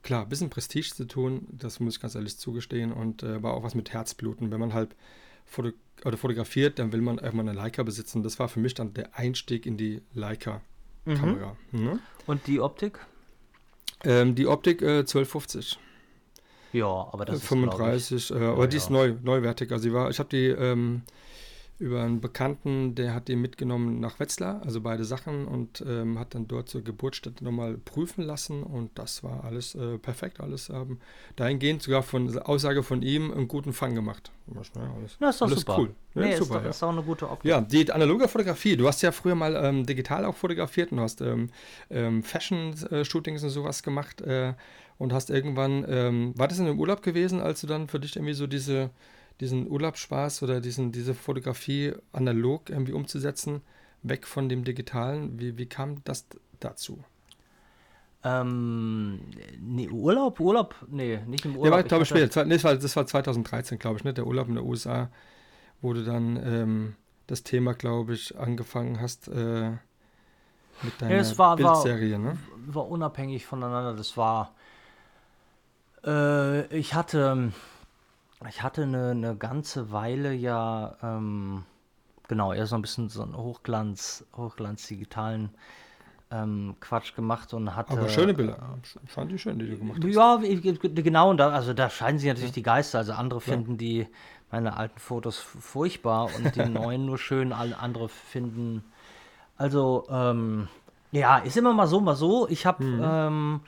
klar, 0.04 0.22
ein 0.22 0.28
bisschen 0.28 0.48
Prestige 0.48 0.94
zu 0.94 1.06
tun, 1.06 1.48
das 1.50 1.80
muss 1.80 1.96
ich 1.96 2.00
ganz 2.00 2.14
ehrlich 2.14 2.38
zugestehen 2.38 2.92
und 2.92 3.24
äh, 3.24 3.34
aber 3.34 3.54
auch 3.54 3.64
was 3.64 3.74
mit 3.74 3.92
Herzbluten. 3.92 4.52
Wenn 4.52 4.60
man 4.60 4.74
halt 4.74 4.94
foto 5.46 5.72
oder 6.04 6.16
fotografiert, 6.16 6.78
dann 6.78 6.92
will 6.92 7.00
man 7.00 7.18
irgendwann 7.18 7.48
eine 7.48 7.56
Leica 7.56 7.82
besitzen. 7.82 8.22
Das 8.22 8.38
war 8.38 8.48
für 8.48 8.60
mich 8.60 8.74
dann 8.74 8.92
der 8.94 9.18
Einstieg 9.18 9.66
in 9.66 9.76
die 9.76 10.02
Leica-Kamera. 10.12 11.56
Ne? 11.72 11.98
Und 12.26 12.46
die 12.46 12.60
Optik? 12.60 13.00
Ähm, 14.04 14.34
die 14.34 14.46
Optik 14.46 14.82
äh, 14.82 14.98
1250. 14.98 15.78
Ja, 16.72 16.86
aber 16.86 17.24
das 17.24 17.36
ist, 17.36 17.48
glaub 17.48 17.64
ich, 17.64 17.74
35, 17.74 18.30
äh, 18.30 18.34
aber 18.34 18.66
die 18.68 18.76
ist 18.76 18.90
ja. 18.90 18.92
neu, 18.92 19.14
neuwertig. 19.22 19.72
Also 19.72 19.88
die 19.88 19.94
war, 19.94 20.10
ich 20.10 20.18
habe 20.18 20.28
die 20.28 20.46
ähm, 20.46 21.02
über 21.78 22.02
einen 22.02 22.20
Bekannten, 22.20 22.94
der 22.94 23.14
hat 23.14 23.28
die 23.28 23.36
mitgenommen 23.36 24.00
nach 24.00 24.18
Wetzlar, 24.18 24.62
also 24.64 24.80
beide 24.80 25.04
Sachen, 25.04 25.46
und 25.46 25.84
ähm, 25.86 26.18
hat 26.18 26.34
dann 26.34 26.48
dort 26.48 26.68
zur 26.70 26.82
Geburtsstätte 26.82 27.44
nochmal 27.44 27.76
prüfen 27.76 28.22
lassen 28.22 28.62
und 28.62 28.90
das 28.98 29.22
war 29.22 29.44
alles 29.44 29.74
äh, 29.74 29.98
perfekt, 29.98 30.40
alles 30.40 30.70
ähm, 30.70 30.98
dahingehend 31.36 31.82
sogar 31.82 32.02
von 32.02 32.38
Aussage 32.38 32.82
von 32.82 33.02
ihm 33.02 33.30
einen 33.30 33.46
guten 33.46 33.74
Fang 33.74 33.94
gemacht. 33.94 34.32
Alles, 34.54 35.16
Na, 35.18 35.30
ist 35.30 35.40
doch 35.40 35.48
alles 35.48 35.60
super. 35.60 35.78
cool. 35.78 35.94
Ja, 36.14 36.22
nee, 36.22 36.28
ist 36.28 36.40
ist, 36.40 36.46
super, 36.46 36.58
doch, 36.58 36.64
ja. 36.64 36.70
ist 36.70 36.82
auch 36.82 36.90
eine 36.90 37.02
gute 37.02 37.28
Optik. 37.28 37.50
Ja, 37.50 37.60
die 37.60 37.92
analoge 37.92 38.28
Fotografie. 38.28 38.76
Du 38.76 38.86
hast 38.86 39.02
ja 39.02 39.12
früher 39.12 39.34
mal 39.34 39.54
ähm, 39.56 39.84
digital 39.84 40.24
auch 40.24 40.36
fotografiert 40.36 40.92
und 40.92 41.00
hast 41.00 41.20
ähm, 41.20 41.50
ähm, 41.90 42.22
Fashion-Shootings 42.22 43.42
und 43.42 43.50
sowas 43.50 43.82
gemacht 43.82 44.22
äh, 44.22 44.54
und 44.98 45.12
hast 45.12 45.28
irgendwann, 45.28 45.84
ähm, 45.88 46.32
war 46.36 46.48
das 46.48 46.58
in 46.58 46.66
einem 46.66 46.78
Urlaub 46.78 47.02
gewesen, 47.02 47.40
als 47.40 47.60
du 47.60 47.66
dann 47.66 47.88
für 47.88 48.00
dich 48.00 48.16
irgendwie 48.16 48.32
so 48.32 48.46
diese, 48.46 48.90
diesen 49.40 49.68
Urlaubsspaß 49.70 50.42
oder 50.42 50.60
diesen, 50.60 50.92
diese 50.92 51.14
Fotografie 51.14 51.94
analog 52.12 52.70
irgendwie 52.70 52.92
umzusetzen, 52.92 53.62
weg 54.02 54.26
von 54.26 54.48
dem 54.48 54.64
Digitalen? 54.64 55.38
Wie, 55.38 55.58
wie 55.58 55.66
kam 55.66 56.02
das 56.04 56.26
dazu? 56.60 57.02
Ähm, 58.24 59.20
nee, 59.60 59.88
Urlaub, 59.88 60.40
Urlaub, 60.40 60.74
nee, 60.88 61.20
nicht 61.26 61.44
im 61.44 61.56
Urlaub. 61.56 61.72
war, 61.74 61.80
Ich 61.80 61.86
glaube 61.86 62.02
ich, 62.02 62.08
später. 62.08 62.44
Nee, 62.44 62.54
das, 62.54 62.64
war, 62.64 62.76
das 62.76 62.96
war 62.96 63.06
2013, 63.06 63.78
glaube 63.78 63.98
ich, 63.98 64.04
ne? 64.04 64.14
der 64.14 64.26
Urlaub 64.26 64.48
in 64.48 64.56
den 64.56 64.64
USA, 64.64 65.10
wo 65.80 65.92
du 65.92 66.02
dann 66.02 66.36
ähm, 66.36 66.94
das 67.28 67.42
Thema, 67.44 67.74
glaube 67.74 68.14
ich, 68.14 68.36
angefangen 68.36 69.00
hast 69.00 69.28
äh, 69.28 69.70
mit 70.82 71.00
deiner 71.00 71.14
es 71.16 71.38
war- 71.38 71.58
war- 71.62 71.72
Bildserie. 71.74 72.18
Ne? 72.18 72.36
war 72.66 72.88
unabhängig 72.88 73.46
voneinander. 73.46 73.94
Das 73.94 74.16
war. 74.16 74.54
Äh, 76.04 76.66
ich 76.76 76.94
hatte. 76.94 77.52
Ich 78.48 78.62
hatte 78.62 78.82
eine, 78.82 79.10
eine 79.10 79.36
ganze 79.36 79.92
Weile 79.92 80.32
ja. 80.32 80.96
Ähm, 81.02 81.64
genau, 82.28 82.52
eher 82.52 82.66
so 82.66 82.76
ein 82.76 82.82
bisschen 82.82 83.08
so 83.08 83.22
einen 83.22 83.36
Hochglanz, 83.36 84.26
Hochglanz-digitalen 84.36 85.50
ähm, 86.30 86.74
Quatsch 86.80 87.14
gemacht 87.14 87.54
und 87.54 87.74
hatte. 87.74 87.92
Aber 87.92 88.08
schöne 88.08 88.34
Bilder. 88.34 88.78
Ich 89.04 89.10
Fand 89.10 89.30
die 89.30 89.38
schön, 89.38 89.58
die 89.58 89.68
du 89.70 89.78
gemacht 89.78 89.98
hast. 90.02 90.14
Ja, 90.14 90.38
genau, 91.02 91.30
und 91.30 91.38
da, 91.38 91.50
also 91.50 91.72
da 91.72 91.88
scheiden 91.88 92.18
sich 92.18 92.28
natürlich 92.28 92.52
die 92.52 92.62
Geister. 92.62 92.98
Also 92.98 93.12
andere 93.12 93.40
finden 93.40 93.78
die 93.78 94.06
meine 94.50 94.76
alten 94.76 94.98
Fotos 94.98 95.38
furchtbar 95.38 96.30
und 96.36 96.54
die 96.56 96.64
neuen 96.68 97.06
nur 97.06 97.18
schön, 97.18 97.52
alle 97.52 97.78
andere 97.78 98.08
finden. 98.08 98.84
Also, 99.56 100.06
ähm, 100.10 100.68
ja, 101.12 101.38
ist 101.38 101.56
immer 101.56 101.72
mal 101.72 101.86
so, 101.86 102.00
mal 102.00 102.16
so. 102.16 102.48
Ich 102.48 102.66
habe, 102.66 102.84
ähm, 102.84 103.60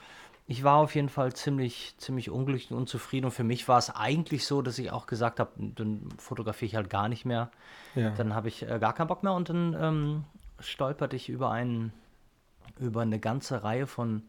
ich 0.50 0.64
war 0.64 0.76
auf 0.76 0.94
jeden 0.94 1.10
Fall 1.10 1.34
ziemlich, 1.34 1.94
ziemlich 1.98 2.30
unglücklich 2.30 2.70
und 2.70 2.78
unzufrieden. 2.78 3.26
Und 3.26 3.32
für 3.32 3.44
mich 3.44 3.68
war 3.68 3.76
es 3.76 3.94
eigentlich 3.94 4.46
so, 4.46 4.62
dass 4.62 4.78
ich 4.78 4.90
auch 4.90 5.06
gesagt 5.06 5.40
habe, 5.40 5.50
dann 5.56 6.08
fotografiere 6.16 6.66
ich 6.66 6.74
halt 6.74 6.88
gar 6.88 7.10
nicht 7.10 7.26
mehr. 7.26 7.50
Ja. 7.94 8.10
Dann 8.10 8.34
habe 8.34 8.48
ich 8.48 8.62
äh, 8.62 8.78
gar 8.78 8.94
keinen 8.94 9.08
Bock 9.08 9.22
mehr 9.22 9.34
und 9.34 9.50
dann 9.50 9.76
ähm, 9.78 10.24
stolperte 10.58 11.16
ich 11.16 11.28
über 11.28 11.50
einen, 11.50 11.92
über 12.80 13.02
eine 13.02 13.18
ganze 13.20 13.62
Reihe 13.62 13.86
von, 13.86 14.22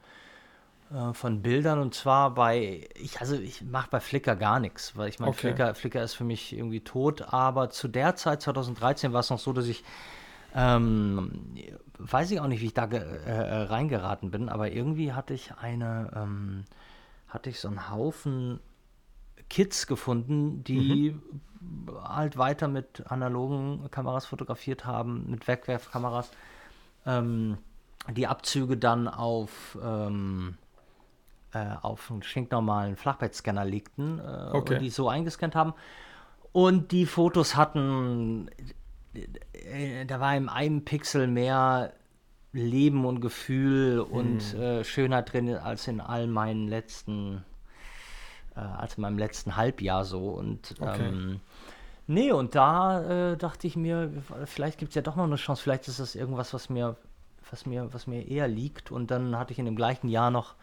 äh, 0.93 1.13
von 1.13 1.41
Bildern 1.41 1.79
und 1.79 1.93
zwar 1.95 2.33
bei, 2.33 2.89
ich, 2.95 3.21
also 3.21 3.35
ich 3.35 3.61
mache 3.61 3.87
bei 3.89 4.01
Flickr 4.01 4.35
gar 4.35 4.59
nichts, 4.59 4.97
weil 4.97 5.07
ich 5.07 5.19
meine, 5.19 5.31
Okay. 5.31 5.53
Flickr, 5.53 5.73
Flickr 5.73 6.03
ist 6.03 6.15
für 6.15 6.25
mich 6.25 6.51
irgendwie 6.51 6.81
tot, 6.81 7.21
aber 7.33 7.69
zu 7.69 7.87
der 7.87 8.17
Zeit, 8.17 8.41
2013, 8.41 9.13
war 9.13 9.21
es 9.21 9.29
noch 9.29 9.39
so, 9.39 9.53
dass 9.53 9.67
ich, 9.67 9.85
ähm, 10.55 11.55
weiß 11.97 12.31
ich 12.31 12.39
auch 12.39 12.47
nicht, 12.47 12.61
wie 12.61 12.67
ich 12.67 12.73
da 12.73 12.85
äh, 12.85 12.97
äh, 12.97 13.61
reingeraten 13.63 14.31
bin, 14.31 14.49
aber 14.49 14.71
irgendwie 14.71 15.13
hatte 15.13 15.33
ich 15.33 15.53
eine, 15.55 16.11
ähm, 16.15 16.65
hatte 17.27 17.49
ich 17.49 17.59
so 17.59 17.67
einen 17.67 17.89
Haufen 17.89 18.59
Kids 19.49 19.87
gefunden, 19.87 20.63
die 20.63 21.15
halt 22.03 22.37
weiter 22.37 22.67
mit 22.67 23.03
analogen 23.07 23.89
Kameras 23.91 24.25
fotografiert 24.25 24.85
haben, 24.85 25.29
mit 25.29 25.47
Wegwerfkameras. 25.47 26.31
Ähm, 27.05 27.57
die 28.11 28.27
Abzüge 28.27 28.77
dann 28.77 29.07
auf, 29.07 29.77
ähm, 29.83 30.57
äh, 31.53 31.65
auf 31.81 32.09
einen 32.11 32.23
stinknormalen 32.23 32.95
Flachbettscanner 32.95 33.65
legten 33.65 34.19
äh, 34.19 34.51
Okay. 34.53 34.75
und 34.75 34.81
die 34.81 34.89
so 34.89 35.09
eingescannt 35.09 35.55
haben. 35.55 35.73
Und 36.51 36.91
die 36.91 37.05
Fotos 37.05 37.55
hatten, 37.55 38.49
da 40.07 40.19
war 40.19 40.35
in 40.35 40.49
einem 40.49 40.83
Pixel 40.85 41.27
mehr 41.27 41.93
Leben 42.51 43.05
und 43.05 43.21
Gefühl 43.21 43.99
und 43.99 44.41
Hm. 44.53 44.61
äh, 44.61 44.83
Schönheit 44.83 45.31
drin 45.33 45.53
als 45.55 45.87
in 45.87 46.01
all 46.01 46.27
meinen 46.27 46.67
letzten 46.67 47.43
äh, 48.55 48.59
als 48.59 48.95
in 48.95 49.01
meinem 49.01 49.17
letzten 49.17 49.55
Halbjahr 49.55 50.03
so. 50.05 50.29
Und 50.29 50.75
Okay. 50.79 51.07
ähm, 51.09 51.41
nee, 52.07 52.31
und 52.31 52.55
da 52.55 53.31
äh, 53.31 53.37
dachte 53.37 53.67
ich 53.67 53.75
mir, 53.75 54.11
vielleicht 54.45 54.79
gibt 54.79 54.89
es 54.89 54.95
ja 54.95 55.01
doch 55.01 55.15
noch 55.15 55.25
eine 55.25 55.35
Chance, 55.35 55.61
vielleicht 55.61 55.87
ist 55.87 55.99
das 55.99 56.15
irgendwas, 56.15 56.53
was 56.53 56.69
mir, 56.69 56.95
was 57.51 57.65
mir, 57.65 57.93
was 57.93 58.07
mir 58.07 58.27
eher 58.27 58.47
liegt. 58.47 58.91
Und 58.91 59.11
dann 59.11 59.37
hatte 59.37 59.53
ich 59.53 59.59
in 59.59 59.65
dem 59.65 59.75
gleichen 59.75 60.09
Jahr 60.09 60.31
noch, 60.31 60.55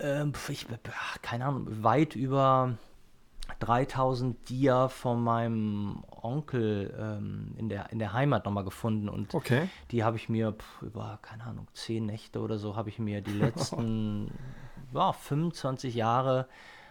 ähm, 0.00 0.32
ich, 0.48 0.66
keine 1.22 1.46
Ahnung, 1.46 1.66
weit 1.82 2.16
über 2.16 2.76
3000 3.60 4.48
Dia 4.48 4.88
von 4.88 5.22
meinem 5.22 6.02
Onkel 6.10 6.94
ähm, 6.98 7.54
in, 7.56 7.68
der, 7.68 7.90
in 7.90 7.98
der 7.98 8.12
Heimat 8.12 8.44
nochmal 8.44 8.64
gefunden 8.64 9.08
und 9.08 9.34
Okay. 9.34 9.68
die 9.90 10.04
habe 10.04 10.16
ich 10.16 10.28
mir 10.28 10.52
pf, 10.52 10.82
über, 10.82 11.18
keine 11.22 11.44
Ahnung, 11.44 11.66
10 11.74 12.06
Nächte 12.06 12.40
oder 12.40 12.58
so, 12.58 12.76
habe 12.76 12.88
ich 12.88 12.98
mir 12.98 13.20
die 13.20 13.32
letzten 13.32 14.30
ja, 14.94 15.12
25 15.12 15.94
Jahre 15.94 16.46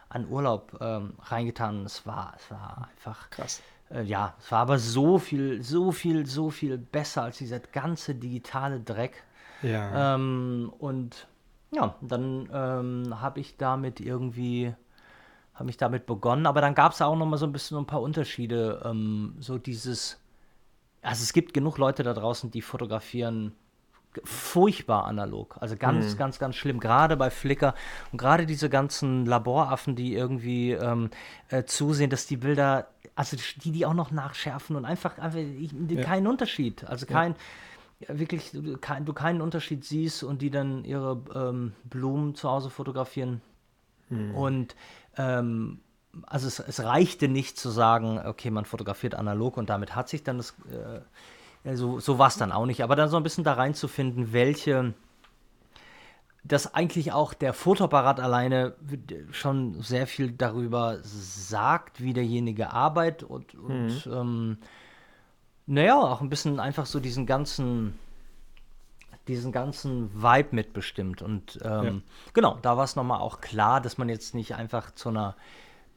an 0.09 0.27
Urlaub 0.29 0.77
ähm, 0.81 1.13
reingetan. 1.21 1.85
Es 1.85 2.05
war, 2.05 2.33
es 2.37 2.51
war 2.51 2.89
einfach 2.91 3.29
Krass. 3.29 3.61
äh, 3.89 4.03
ja, 4.03 4.33
es 4.39 4.51
war 4.51 4.59
aber 4.59 4.77
so 4.77 5.19
viel, 5.19 5.61
so 5.63 5.91
viel, 5.91 6.25
so 6.25 6.49
viel 6.49 6.77
besser 6.77 7.23
als 7.23 7.37
dieser 7.37 7.59
ganze 7.59 8.15
digitale 8.15 8.79
Dreck. 8.81 9.23
Ja. 9.61 10.15
Ähm, 10.15 10.73
und 10.79 11.27
ja, 11.73 11.95
dann 12.01 12.49
ähm, 12.51 13.21
habe 13.21 13.39
ich 13.39 13.55
damit 13.55 14.01
irgendwie, 14.01 14.73
habe 15.61 15.69
ich 15.69 15.77
damit 15.77 16.05
begonnen. 16.05 16.45
Aber 16.45 16.59
dann 16.59 16.75
gab 16.75 16.91
es 16.91 17.01
auch 17.01 17.15
noch 17.15 17.25
mal 17.25 17.37
so 17.37 17.45
ein 17.45 17.51
bisschen 17.51 17.75
so 17.75 17.81
ein 17.81 17.87
paar 17.87 18.01
Unterschiede. 18.01 18.81
Ähm, 18.83 19.35
so 19.39 19.57
dieses, 19.57 20.19
also 21.01 21.23
es 21.23 21.33
gibt 21.33 21.53
genug 21.53 21.77
Leute 21.77 22.03
da 22.03 22.13
draußen, 22.13 22.51
die 22.51 22.61
fotografieren 22.61 23.53
furchtbar 24.23 25.05
analog. 25.05 25.57
Also 25.61 25.77
ganz, 25.77 26.17
ganz, 26.17 26.37
ganz 26.37 26.55
schlimm. 26.55 26.81
Gerade 26.81 27.15
bei 27.15 27.29
Flickr 27.29 27.75
und 28.11 28.17
gerade 28.17 28.45
diese 28.45 28.69
ganzen 28.69 29.25
Laboraffen, 29.25 29.95
die 29.95 30.13
irgendwie 30.13 30.71
ähm, 30.71 31.09
äh, 31.49 31.63
zusehen, 31.63 32.09
dass 32.09 32.25
die 32.25 32.35
Bilder, 32.35 32.87
also 33.15 33.37
die, 33.63 33.71
die 33.71 33.85
auch 33.85 33.93
noch 33.93 34.11
nachschärfen 34.11 34.75
und 34.75 34.83
einfach, 34.83 35.17
einfach 35.17 35.39
ich, 35.39 35.71
keinen 36.01 36.27
Unterschied. 36.27 36.83
Also 36.83 37.05
kein, 37.05 37.35
ja, 37.99 38.19
wirklich, 38.19 38.51
du, 38.51 38.77
kein, 38.77 39.05
du 39.05 39.13
keinen 39.13 39.41
Unterschied 39.41 39.85
siehst 39.85 40.23
und 40.23 40.41
die 40.41 40.49
dann 40.49 40.83
ihre 40.83 41.21
ähm, 41.33 41.73
Blumen 41.85 42.35
zu 42.35 42.49
Hause 42.49 42.69
fotografieren. 42.69 43.41
Und 44.35 44.75
ähm, 45.17 45.79
also 46.25 46.47
es, 46.47 46.59
es 46.59 46.83
reichte 46.83 47.27
nicht 47.27 47.57
zu 47.57 47.69
sagen, 47.69 48.19
okay, 48.25 48.51
man 48.51 48.65
fotografiert 48.65 49.15
analog 49.15 49.57
und 49.57 49.69
damit 49.69 49.95
hat 49.95 50.09
sich 50.09 50.23
dann 50.23 50.37
das, 50.37 50.55
äh, 50.71 51.01
ja, 51.63 51.75
so, 51.75 51.99
so 51.99 52.17
war 52.17 52.27
es 52.27 52.37
dann 52.37 52.51
auch 52.51 52.65
nicht, 52.65 52.83
aber 52.83 52.95
dann 52.95 53.09
so 53.09 53.17
ein 53.17 53.23
bisschen 53.23 53.43
da 53.43 53.53
reinzufinden, 53.53 54.33
welche, 54.33 54.93
dass 56.43 56.73
eigentlich 56.73 57.13
auch 57.13 57.33
der 57.33 57.53
Fotoapparat 57.53 58.19
alleine 58.19 58.75
schon 59.31 59.81
sehr 59.81 60.07
viel 60.07 60.31
darüber 60.31 60.99
sagt, 61.03 62.01
wie 62.01 62.13
derjenige 62.13 62.71
arbeitet 62.71 63.23
und, 63.23 63.53
und 63.55 64.09
ähm, 64.11 64.57
naja, 65.67 65.97
auch 65.97 66.21
ein 66.21 66.29
bisschen 66.29 66.59
einfach 66.59 66.85
so 66.85 66.99
diesen 66.99 67.25
ganzen, 67.25 67.97
diesen 69.31 69.51
ganzen 69.51 70.11
Vibe 70.21 70.49
mitbestimmt. 70.51 71.21
Und 71.21 71.59
ähm, 71.63 72.03
genau, 72.33 72.57
da 72.61 72.77
war 72.77 72.83
es 72.83 72.95
nochmal 72.95 73.19
auch 73.19 73.41
klar, 73.41 73.81
dass 73.81 73.97
man 73.97 74.09
jetzt 74.09 74.35
nicht 74.35 74.55
einfach 74.55 74.91
zu 74.91 75.09
einer 75.09 75.35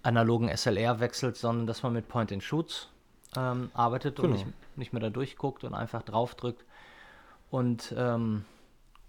analogen 0.03 0.49
SLR 0.55 1.01
wechselt, 1.01 1.37
sondern 1.37 1.67
dass 1.67 1.83
man 1.83 1.93
mit 1.93 2.09
Point-and-Shoots 2.09 2.89
ähm, 3.37 3.71
arbeitet 3.75 4.21
und 4.21 4.33
Genau. 4.33 4.37
nicht, 4.37 4.77
nicht 4.77 4.93
mehr 4.93 5.03
da 5.03 5.11
durchguckt 5.11 5.65
und 5.65 5.75
einfach 5.75 6.03
draufdrückt 6.03 6.65
und, 7.51 7.95
ähm, 7.97 8.45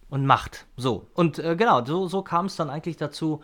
und 0.10 0.26
macht. 0.26 0.66
So. 0.78 1.08
Und 1.14 1.40
äh, 1.40 1.56
genau, 1.56 1.84
so, 1.86 2.08
so 2.08 2.22
kam 2.22 2.46
es 2.46 2.56
dann 2.56 2.70
eigentlich 2.70 2.98
dazu, 2.98 3.42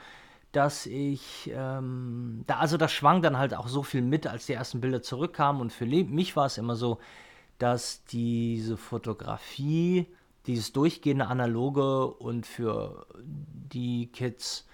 dass 0.52 0.86
ich, 0.86 1.52
ähm, 1.54 2.44
da, 2.48 2.58
also 2.58 2.78
das 2.78 2.92
schwang 2.92 3.22
dann 3.22 3.38
halt 3.38 3.54
auch 3.54 3.68
so 3.68 3.84
viel 3.84 4.02
mit, 4.02 4.28
als 4.28 4.46
die 4.48 4.54
ersten 4.54 4.82
Bilder 4.82 5.02
zurückkamen. 5.02 5.62
Und 5.62 5.72
für 5.72 5.86
mich 5.86 6.36
war 6.36 6.46
es 6.46 6.58
immer 6.58 6.76
so, 6.76 7.00
dass 7.58 8.04
diese 8.06 8.76
Fotografie, 8.76 10.08
dieses 10.48 10.72
durchgehende 10.74 11.28
Analoge 11.28 12.08
und 12.08 12.46
für 12.46 13.06
die 13.24 14.08
Kids 14.12 14.66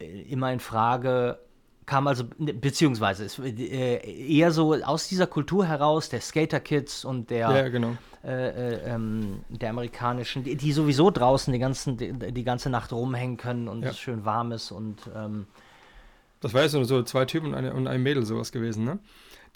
äh, 0.00 0.22
immer 0.22 0.52
in 0.52 0.60
Frage 0.60 1.38
kam 1.86 2.06
also, 2.06 2.24
ne, 2.38 2.54
beziehungsweise 2.54 3.24
es, 3.24 3.38
äh, 3.40 3.96
eher 3.96 4.52
so 4.52 4.74
aus 4.74 5.08
dieser 5.08 5.26
Kultur 5.26 5.66
heraus, 5.66 6.08
der 6.08 6.20
Skater-Kids 6.20 7.04
und 7.04 7.30
der, 7.30 7.50
ja, 7.50 7.68
genau. 7.68 7.96
äh, 8.22 8.74
äh, 8.74 8.94
ähm, 8.94 9.40
der 9.48 9.70
amerikanischen, 9.70 10.44
die, 10.44 10.54
die 10.54 10.72
sowieso 10.72 11.10
draußen 11.10 11.52
die, 11.52 11.58
ganzen, 11.58 11.96
die, 11.96 12.12
die 12.32 12.44
ganze 12.44 12.70
Nacht 12.70 12.92
rumhängen 12.92 13.36
können 13.38 13.66
und 13.66 13.82
Ja. 13.82 13.90
es 13.90 13.98
schön 13.98 14.24
warm 14.24 14.52
ist 14.52 14.70
und 14.70 15.10
ähm, 15.16 15.46
Das 16.40 16.54
war 16.54 16.62
ja 16.62 16.68
so, 16.68 16.84
so 16.84 17.02
zwei 17.02 17.24
Typen 17.24 17.48
und, 17.48 17.54
eine, 17.56 17.74
und 17.74 17.88
ein 17.88 18.02
Mädel 18.04 18.24
sowas 18.24 18.52
gewesen, 18.52 18.84
ne? 18.84 19.00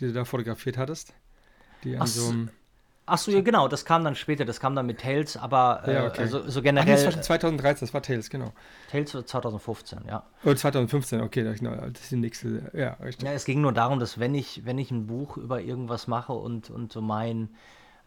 Die 0.00 0.06
du 0.06 0.12
da 0.12 0.24
fotografiert 0.24 0.76
hattest. 0.76 1.14
Die 1.84 1.94
an 1.94 2.02
Ach 2.02 2.06
so 2.08 2.22
so. 2.22 2.30
einem. 2.32 2.50
Ach 3.06 3.18
so, 3.18 3.30
ja 3.30 3.40
genau, 3.40 3.68
das 3.68 3.84
kam 3.84 4.04
dann 4.04 4.14
später, 4.14 4.44
das 4.44 4.60
kam 4.60 4.74
dann 4.74 4.86
mit 4.86 5.00
Tales, 5.00 5.36
aber 5.36 5.82
äh, 5.86 5.92
Ja, 5.92 6.06
okay. 6.06 6.20
also, 6.22 6.48
so 6.48 6.48
Ach, 6.48 6.54
nee, 6.56 6.62
generell, 6.62 7.04
das 7.04 7.16
war 7.16 7.22
2013, 7.22 7.86
das 7.86 7.94
war 7.94 8.02
Tales, 8.02 8.30
genau. 8.30 8.52
Tales 8.90 9.14
wird 9.14 9.28
2015, 9.28 10.00
ja. 10.06 10.22
Oder 10.44 10.56
2015, 10.56 11.20
okay, 11.22 11.42
das 11.44 11.60
ist 12.02 12.10
die 12.10 12.16
nächste. 12.16 12.70
Ja, 12.74 12.94
richtig. 13.04 13.26
Ja, 13.26 13.32
es 13.32 13.44
ging 13.44 13.60
nur 13.60 13.72
darum, 13.72 13.98
dass 13.98 14.18
wenn 14.18 14.34
ich, 14.34 14.64
wenn 14.64 14.78
ich 14.78 14.90
ein 14.90 15.06
Buch 15.06 15.36
über 15.36 15.60
irgendwas 15.60 16.06
mache 16.06 16.32
und, 16.32 16.70
und 16.70 16.92
so 16.92 17.00
mein, 17.00 17.48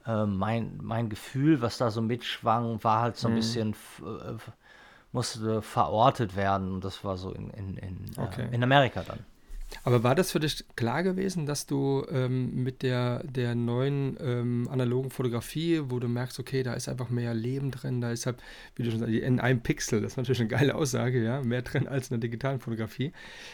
äh, 0.05 0.25
mein, 0.25 0.79
mein 0.81 1.09
Gefühl, 1.09 1.61
was 1.61 1.77
da 1.77 1.91
so 1.91 2.01
mitschwang, 2.01 2.83
war 2.83 3.01
halt 3.01 3.15
Mhm. 3.15 3.19
so 3.19 3.27
ein 3.29 3.35
bisschen, 3.35 3.69
f- 3.71 4.03
äh, 4.05 4.51
musste 5.11 5.61
verortet 5.61 6.35
werden. 6.35 6.71
Und 6.73 6.83
das 6.83 7.03
war 7.03 7.17
so 7.17 7.31
in, 7.31 7.49
in, 7.51 7.77
in, 7.77 8.11
Okay. 8.17 8.45
äh, 8.51 8.55
in 8.55 8.63
Amerika 8.63 9.03
dann. 9.03 9.25
Aber 9.83 10.01
war 10.03 10.15
das 10.15 10.31
für 10.31 10.39
dich 10.39 10.63
klar 10.75 11.03
gewesen, 11.03 11.45
dass 11.45 11.65
du 11.65 12.05
ähm, 12.09 12.63
mit 12.63 12.83
der, 12.83 13.23
der 13.23 13.53
neuen 13.53 14.17
ähm, 14.21 14.67
analogen 14.71 15.09
Fotografie, 15.11 15.81
wo 15.87 15.99
du 15.99 16.07
merkst, 16.07 16.39
okay, 16.39 16.63
da 16.63 16.73
ist 16.73 16.87
einfach 16.87 17.09
mehr 17.09 17.33
Leben 17.33 17.71
drin, 17.71 17.99
da 17.99 18.11
ist 18.11 18.25
halt, 18.25 18.37
wie 18.75 18.83
du 18.83 18.91
schon 18.91 19.01
sagst, 19.01 19.13
in 19.13 19.39
einem 19.41 19.59
Pixel, 19.61 20.01
das 20.01 20.13
ist 20.13 20.17
natürlich 20.17 20.39
eine 20.39 20.49
geile 20.49 20.75
Aussage, 20.75 21.21
ja, 21.21 21.41
mehr 21.41 21.61
drin 21.63 21.87
als 21.87 22.09
in 22.09 22.19
der 22.19 22.29
digitalen 22.29 22.59
Fotografie, 22.61 23.11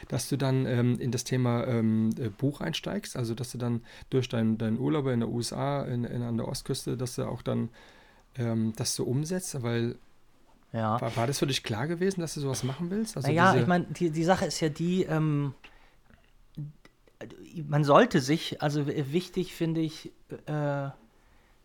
dass 0.08 0.30
du 0.30 0.38
dann 0.38 0.68
ähm, 0.68 1.00
in 1.00 1.10
das 1.12 1.24
Thema 1.24 1.66
ähm, 1.68 2.12
äh, 2.20 2.30
Buch 2.30 2.62
einsteigst, 2.62 3.16
also 3.18 3.34
dass 3.34 3.52
du 3.52 3.58
dann 3.58 3.82
durch 4.12 4.30
deinen 4.30 4.60
dein 4.60 4.78
Urlaub 4.78 5.08
in 5.08 5.20
der 5.22 5.30
USA, 5.30 5.84
in, 5.84 6.04
in, 6.04 6.22
an 6.22 6.38
der 6.38 6.48
Ostküste, 6.48 6.96
dass 6.96 7.16
du 7.16 7.26
auch 7.26 7.42
dann 7.42 7.70
ähm, 8.38 8.74
das 8.76 8.94
so 8.96 9.04
umsetzt, 9.06 9.62
weil 9.64 9.96
Ja. 10.74 11.02
war, 11.02 11.16
war 11.18 11.28
das 11.28 11.40
für 11.40 11.48
dich 11.48 11.64
klar 11.64 11.88
gewesen, 11.88 12.22
dass 12.22 12.36
du 12.36 12.40
sowas 12.40 12.64
machen 12.64 12.92
willst? 12.92 13.16
Also 13.18 13.30
naja, 13.30 13.52
diese- 13.52 13.62
ich 13.64 13.68
meine, 13.68 13.86
die, 13.86 14.12
die 14.12 14.24
Sache 14.24 14.46
ist 14.46 14.60
ja 14.60 14.70
die, 14.70 15.04
ähm, 15.04 15.54
man 17.68 17.84
sollte 17.84 18.20
sich, 18.22 18.62
also 18.62 18.88
wichtig 18.88 19.54
finde 19.56 19.82
ich, 19.82 20.12
äh, 20.46 20.90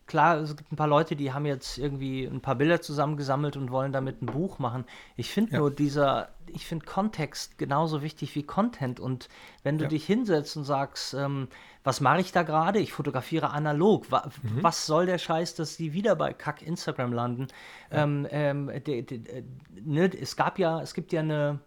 klar, 0.05 0.37
es 0.37 0.57
gibt 0.57 0.71
ein 0.71 0.75
paar 0.75 0.87
Leute, 0.87 1.15
die 1.15 1.31
haben 1.33 1.45
jetzt 1.45 1.77
irgendwie 1.77 2.25
ein 2.25 2.41
paar 2.41 2.55
Bilder 2.55 2.81
zusammengesammelt 2.81 3.55
und 3.57 3.71
wollen 3.71 3.91
damit 3.91 4.21
ein 4.21 4.25
Buch 4.25 4.57
machen. 4.57 4.85
Ich 5.15 5.29
finde 5.29 5.53
Ja. 5.53 5.59
nur 5.59 5.69
dieser, 5.71 6.29
ich 6.47 6.65
finde 6.65 6.85
Kontext 6.85 7.57
genauso 7.59 8.01
wichtig 8.01 8.35
wie 8.35 8.41
Content. 8.43 8.99
Und 8.99 9.29
wenn 9.63 9.77
du 9.77 9.83
Ja. 9.85 9.89
dich 9.89 10.05
hinsetzt 10.05 10.57
und 10.57 10.63
sagst, 10.63 11.13
ähm, 11.13 11.47
was 11.83 12.01
mache 12.01 12.21
ich 12.21 12.31
da 12.31 12.41
gerade? 12.43 12.79
Ich 12.79 12.91
fotografiere 12.91 13.51
analog. 13.51 14.11
Wa 14.11 14.29
Mhm. 14.41 14.63
Was 14.63 14.85
soll 14.87 15.05
der 15.05 15.19
Scheiß, 15.19 15.53
dass 15.55 15.77
die 15.77 15.93
wieder 15.93 16.15
bei 16.15 16.33
Kack 16.33 16.63
Instagram 16.63 17.13
landen? 17.13 17.47
Ähm, 17.91 18.27
ähm, 18.31 18.67
de, 18.67 19.03
de, 19.03 19.19
de, 19.19 19.43
ne, 19.85 20.05
es 20.19 20.35
gab 20.35 20.57
ja, 20.57 20.81
es 20.81 20.95
gibt 20.95 21.13
ja 21.13 21.19
eine, 21.21 21.59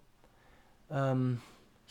ähm, 0.91 1.41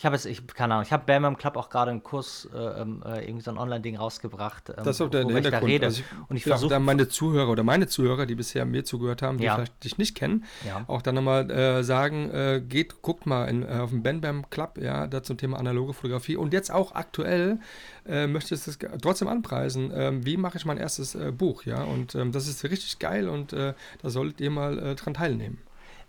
ich 0.01 0.05
habe 0.07 0.15
jetzt, 0.15 0.25
ich, 0.25 0.47
keine 0.47 0.73
Ahnung, 0.73 0.83
ich 0.83 0.91
habe 0.91 1.19
meinem 1.19 1.37
Club 1.37 1.55
auch 1.57 1.69
gerade 1.69 1.91
einen 1.91 2.01
Kurs, 2.01 2.49
äh, 2.51 2.57
ähm, 2.57 3.03
äh, 3.05 3.23
irgendwie 3.23 3.43
so 3.43 3.51
ein 3.51 3.59
Online-Ding 3.59 3.97
rausgebracht. 3.97 4.69
Ähm, 4.69 4.77
Das 4.77 4.95
ist 4.95 5.01
auch 5.01 5.11
der, 5.11 5.21
ich 5.21 5.27
Hintergrund. 5.31 5.71
rede. 5.71 5.85
Also 5.85 6.01
und 6.27 6.37
ich 6.37 6.43
will 6.47 6.53
auch 6.53 6.55
versuche, 6.55 6.71
da 6.71 6.79
meine 6.79 7.07
Zuhörer 7.07 7.49
oder 7.51 7.61
meine 7.61 7.85
Zuhörer, 7.85 8.25
die 8.25 8.33
bisher 8.33 8.65
mir 8.65 8.83
zugehört 8.83 9.21
haben, 9.21 9.37
die 9.37 9.43
Ja. 9.43 9.53
vielleicht 9.53 9.83
dich 9.83 9.99
nicht 9.99 10.15
kennen, 10.15 10.43
Ja. 10.65 10.85
auch 10.87 11.03
dann 11.03 11.13
nochmal 11.13 11.51
äh, 11.51 11.83
sagen, 11.83 12.31
äh, 12.31 12.63
geht, 12.67 13.03
guckt 13.03 13.27
mal 13.27 13.45
in, 13.45 13.61
äh, 13.61 13.67
auf 13.79 13.91
dem 13.91 14.01
Ben 14.01 14.21
Bam 14.21 14.49
Club, 14.49 14.79
ja, 14.81 15.05
da 15.05 15.21
zum 15.21 15.37
Thema 15.37 15.59
analoge 15.59 15.93
Fotografie. 15.93 16.35
Und 16.35 16.51
jetzt 16.51 16.71
auch 16.71 16.95
aktuell 16.95 17.59
äh, 18.07 18.25
möchte 18.25 18.55
ich 18.55 18.63
das 18.63 18.79
trotzdem 19.03 19.27
anpreisen. 19.27 19.91
Ähm, 19.93 20.25
wie 20.25 20.35
mache 20.35 20.57
ich 20.57 20.65
mein 20.65 20.77
erstes 20.79 21.15
Buch, 21.37 21.61
ja? 21.65 21.83
Und 21.83 22.15
ähm, 22.15 22.31
das 22.31 22.47
ist 22.47 22.63
richtig 22.63 22.97
geil 22.97 23.29
und 23.29 23.53
da 23.53 23.75
solltet 24.01 24.41
ihr 24.41 24.49
mal 24.49 24.95
dran 24.95 25.13
teilnehmen. 25.13 25.59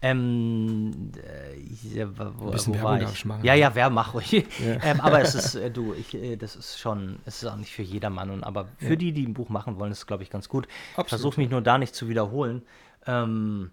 Ähm, 0.04 1.12
äh, 1.16 1.59
ja, 1.97 2.09
wo, 2.18 2.47
wo, 2.47 2.50
bisschen 2.50 2.75
wo 2.75 2.75
Werbung 2.75 2.99
darf 2.99 3.14
ich? 3.14 3.21
ich 3.21 3.25
machen, 3.25 3.44
Ja, 3.44 3.54
ja, 3.54 3.75
wer 3.75 3.88
mach 3.88 4.14
ruhig. 4.14 4.47
ähm, 4.82 5.00
aber 5.00 5.21
es 5.21 5.35
ist, 5.35 5.54
äh, 5.54 5.71
du, 5.71 5.94
ich, 5.94 6.14
äh, 6.14 6.37
das 6.37 6.56
ist 6.56 6.78
schon, 6.80 7.21
es 7.25 7.42
ist 7.42 7.49
auch 7.49 7.56
nicht 7.56 7.73
für 7.73 7.82
jedermann. 7.82 8.30
Und, 8.30 8.42
aber 8.44 8.75
für 8.78 8.97
die, 8.97 9.12
die 9.12 9.25
ein 9.26 9.35
Buch 9.35 9.49
machen 9.49 9.78
wollen, 9.78 9.92
ist 9.92 9.99
es, 9.99 10.06
glaube 10.06 10.25
ich, 10.25 10.30
ganz 10.30 10.49
gut. 10.49 10.66
Ich 10.66 10.73
Absolut, 10.99 11.09
versuche 11.09 11.40
mich 11.40 11.50
nur 11.50 11.62
da 11.62 11.78
nicht 11.78 11.94
zu 11.94 12.09
wiederholen, 12.09 12.62
ähm, 13.06 13.71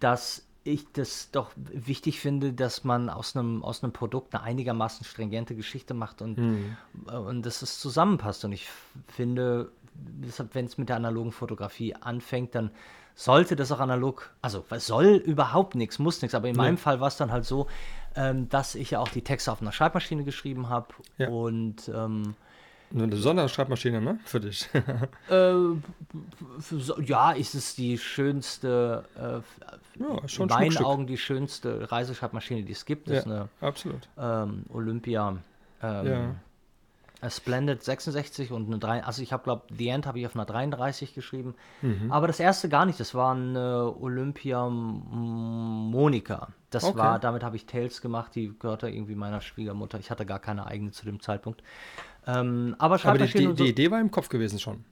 dass 0.00 0.46
ich 0.64 0.92
das 0.92 1.30
doch 1.30 1.52
wichtig 1.56 2.20
finde, 2.20 2.52
dass 2.52 2.84
man 2.84 3.08
aus 3.08 3.34
einem, 3.36 3.62
aus 3.64 3.82
einem 3.82 3.92
Produkt 3.92 4.34
eine 4.34 4.44
einigermaßen 4.44 5.04
stringente 5.06 5.56
Geschichte 5.56 5.94
macht 5.94 6.20
und, 6.20 6.38
Mhm. 6.38 6.76
äh, 7.08 7.16
und 7.16 7.46
dass 7.46 7.62
es 7.62 7.78
zusammenpasst. 7.80 8.44
Und 8.44 8.52
ich 8.52 8.68
finde, 9.08 9.72
deshalb, 9.94 10.54
wenn 10.54 10.66
es 10.66 10.78
mit 10.78 10.88
der 10.88 10.96
analogen 10.96 11.32
Fotografie 11.32 11.94
anfängt, 11.94 12.54
dann 12.54 12.70
sollte 13.20 13.54
das 13.54 13.70
auch 13.70 13.80
analog, 13.80 14.30
also 14.40 14.64
soll 14.78 15.04
überhaupt 15.16 15.74
nichts, 15.74 15.98
muss 15.98 16.22
nichts, 16.22 16.34
aber 16.34 16.48
in 16.48 16.54
Ja. 16.56 16.62
meinem 16.62 16.78
Fall 16.78 17.00
war 17.00 17.08
es 17.08 17.18
dann 17.18 17.30
halt 17.30 17.44
so, 17.44 17.66
ähm, 18.16 18.48
dass 18.48 18.74
ich 18.74 18.92
ja 18.92 18.98
auch 18.98 19.08
die 19.10 19.20
Texte 19.22 19.52
auf 19.52 19.60
einer 19.60 19.72
Schreibmaschine 19.72 20.24
geschrieben 20.24 20.70
habe 20.70 20.86
Ja. 21.18 21.28
und 21.28 21.86
ähm, 21.94 22.34
Eine 22.94 23.08
besondere 23.08 23.50
Schreibmaschine, 23.50 24.00
ne? 24.00 24.18
Für 24.24 24.40
dich. 24.40 24.68
äh, 25.30 25.52
ja, 27.04 27.32
ist 27.32 27.54
es 27.54 27.74
die 27.74 27.98
schönste, 27.98 29.04
äh, 29.16 29.20
ja, 30.02 30.18
in 30.38 30.46
meinen. 30.46 30.76
Augen 30.78 31.06
die 31.06 31.18
schönste 31.18 31.92
Reiseschreibmaschine, 31.92 32.62
die 32.62 32.72
es 32.72 32.84
gibt. 32.86 33.08
Das 33.10 33.18
ist 33.18 33.26
Ja. 33.26 33.32
eine 33.32 33.48
Absolut. 33.60 34.08
ähm, 34.18 34.64
Olympia 34.72 35.36
ähm, 35.82 36.06
Ja. 36.06 36.34
A 37.22 37.28
Splendid 37.30 37.82
66 37.82 38.50
und 38.50 38.66
eine 38.66 38.78
3, 38.78 39.04
also 39.04 39.22
ich 39.22 39.32
habe 39.32 39.42
glaube 39.44 39.62
The 39.76 39.88
End 39.88 40.06
habe 40.06 40.18
ich 40.20 40.26
auf 40.26 40.34
einer 40.34 40.46
33 40.46 41.14
geschrieben, 41.14 41.54
Mhm. 41.82 42.10
aber 42.10 42.26
das 42.26 42.40
erste 42.40 42.68
gar 42.68 42.86
nicht, 42.86 42.98
das 42.98 43.14
war 43.14 43.32
eine 43.34 43.94
Olympia 44.00 44.68
Monika. 44.68 46.48
Das 46.70 46.84
Okay. 46.84 46.98
war, 46.98 47.18
damit 47.18 47.42
habe 47.42 47.56
ich 47.56 47.66
Tales 47.66 48.00
gemacht, 48.00 48.34
die 48.34 48.54
gehörte 48.58 48.88
irgendwie 48.88 49.14
meiner 49.16 49.40
Schwiegermutter. 49.40 49.98
Ich 49.98 50.10
hatte 50.10 50.24
gar 50.24 50.38
keine 50.38 50.66
eigene 50.66 50.92
zu 50.92 51.04
dem 51.04 51.20
Zeitpunkt. 51.20 51.62
Ähm, 52.26 52.76
aber 52.78 53.04
Aber 53.04 53.18
die, 53.18 53.26
die, 53.32 53.44
so, 53.44 53.52
die 53.52 53.68
Idee 53.70 53.90
war 53.90 54.00
im 54.00 54.10
Kopf 54.10 54.28
gewesen 54.28 54.58
schon. 54.58 54.84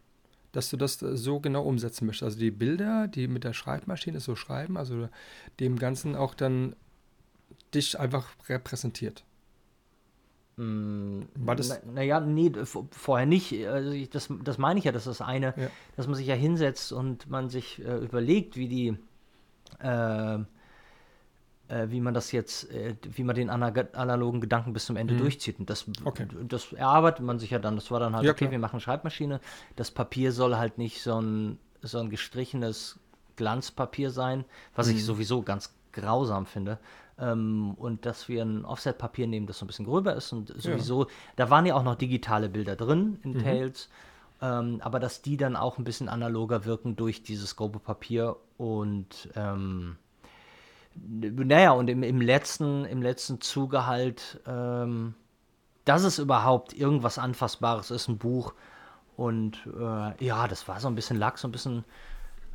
Dass 0.52 0.70
du 0.70 0.76
das 0.76 1.00
äh, 1.02 1.16
so 1.16 1.40
genau 1.40 1.62
umsetzen 1.62 2.06
möchtest. 2.06 2.25
Also 2.25 2.38
die 2.38 2.50
Bilder, 2.50 3.06
die 3.06 3.28
mit 3.28 3.44
der 3.44 3.52
Schreibmaschine 3.52 4.18
so 4.20 4.35
schreiben, 4.35 4.76
also 4.76 5.08
dem 5.61 5.78
Ganzen 5.78 6.16
auch 6.16 6.35
dann 6.35 6.75
dich 7.75 7.99
einfach 8.00 8.28
repräsentiert. 8.49 9.25
War 10.60 11.54
das. 11.54 11.80
Naja, 11.86 12.18
na 12.20 12.26
nee, 12.26 12.50
vorher 12.90 13.26
nicht. 13.26 13.52
Also 13.68 13.90
ich, 13.92 14.10
das, 14.10 14.28
das 14.42 14.58
meine 14.58 14.78
ich 14.78 14.84
ja, 14.84 14.92
das 14.92 15.06
ist 15.06 15.20
das 15.20 15.26
eine, 15.26 15.54
Ja. 15.56 15.68
dass 15.96 16.06
man 16.08 16.16
sich 16.16 16.26
ja 16.26 16.34
hinsetzt 16.34 16.92
und 16.92 17.30
man 17.30 17.48
sich 17.48 17.78
äh, 17.84 17.96
überlegt, 17.98 18.56
wie 18.56 18.66
die, 18.68 18.98
äh, 19.80 20.38
äh, 21.68 21.90
wie 21.90 22.00
man 22.00 22.14
das 22.14 22.32
jetzt, 22.32 22.70
äh, 22.72 22.96
wie 23.02 23.22
man 23.22 23.36
den 23.36 23.50
ana- 23.50 23.72
analogen 23.92 24.40
Gedanken 24.40 24.72
bis 24.72 24.86
zum 24.86 24.96
Ende 24.96 25.16
durchzieht. 25.16 25.60
Und 25.60 25.70
das, 25.70 25.86
Mhm. 25.86 25.94
Okay. 26.04 26.26
das 26.48 26.72
erarbeitet 26.72 27.24
man 27.24 27.38
sich 27.38 27.50
ja 27.50 27.58
dann. 27.58 27.76
Das 27.76 27.90
war 27.90 28.00
dann 28.00 28.14
halt, 28.16 28.24
Ja, 28.24 28.32
okay, 28.32 28.46
klar. 28.46 28.50
wir 28.52 28.58
machen 28.58 28.80
Schreibmaschine. 28.80 29.40
Das 29.76 29.90
Papier 29.90 30.32
soll 30.32 30.56
halt 30.56 30.78
nicht 30.78 31.02
so 31.02 31.20
ein, 31.20 31.58
so 31.82 31.98
ein 31.98 32.10
gestrichenes 32.10 32.98
Glanzpapier 33.36 34.10
sein, 34.10 34.44
was 34.74 34.88
Mhm. 34.88 34.94
ich 34.96 35.04
sowieso 35.04 35.42
ganz 35.42 35.72
grausam 35.92 36.46
finde. 36.46 36.78
Ähm, 37.20 37.75
und 37.76 38.06
dass 38.06 38.28
wir 38.28 38.42
ein 38.42 38.64
Offset-Papier 38.64 39.26
nehmen, 39.26 39.46
das 39.46 39.58
so 39.58 39.64
ein 39.64 39.68
bisschen 39.68 39.87
gröber 39.87 40.14
ist 40.14 40.32
und 40.32 40.48
sowieso, 40.60 41.08
da 41.37 41.50
waren 41.50 41.66
ja 41.66 41.75
auch 41.75 41.82
noch 41.82 41.96
digitale 41.96 42.48
Bilder 42.48 42.76
drin 42.76 43.18
Mhm. 43.22 43.32
in 43.32 43.38
Tails, 43.42 43.88
ähm, 44.40 44.80
aber 44.82 45.00
dass 45.00 45.20
die 45.22 45.37
dann 45.37 45.56
auch 45.56 45.78
ein 45.78 45.84
bisschen 45.84 46.08
analoger 46.08 46.64
wirken 46.64 46.94
durch 46.94 47.22
dieses 47.25 47.56
grobe 47.56 47.80
Papier 47.80 48.37
und 48.56 49.28
ähm, 49.34 49.96
naja, 50.94 51.72
und 51.72 51.88
im, 51.90 52.02
im 52.02 52.20
letzten, 52.20 52.84
im 52.84 53.02
letzten 53.02 53.40
Zuge 53.40 53.87
halt, 53.87 54.40
ähm, 54.46 55.14
dass 55.84 56.02
es 56.04 56.18
überhaupt 56.18 56.72
irgendwas 56.72 57.18
Anfassbares 57.18 57.90
ist, 57.90 58.08
ein 58.08 58.18
Buch. 58.18 58.54
Und 59.16 59.58
äh, 59.78 60.25
ja, 60.25 60.46
das 60.48 60.68
war 60.68 60.80
so 60.80 60.88
ein 60.88 60.94
bisschen 60.94 61.16
lag 61.16 61.37
so 61.38 61.48
ein 61.48 61.52
bisschen, 61.52 61.84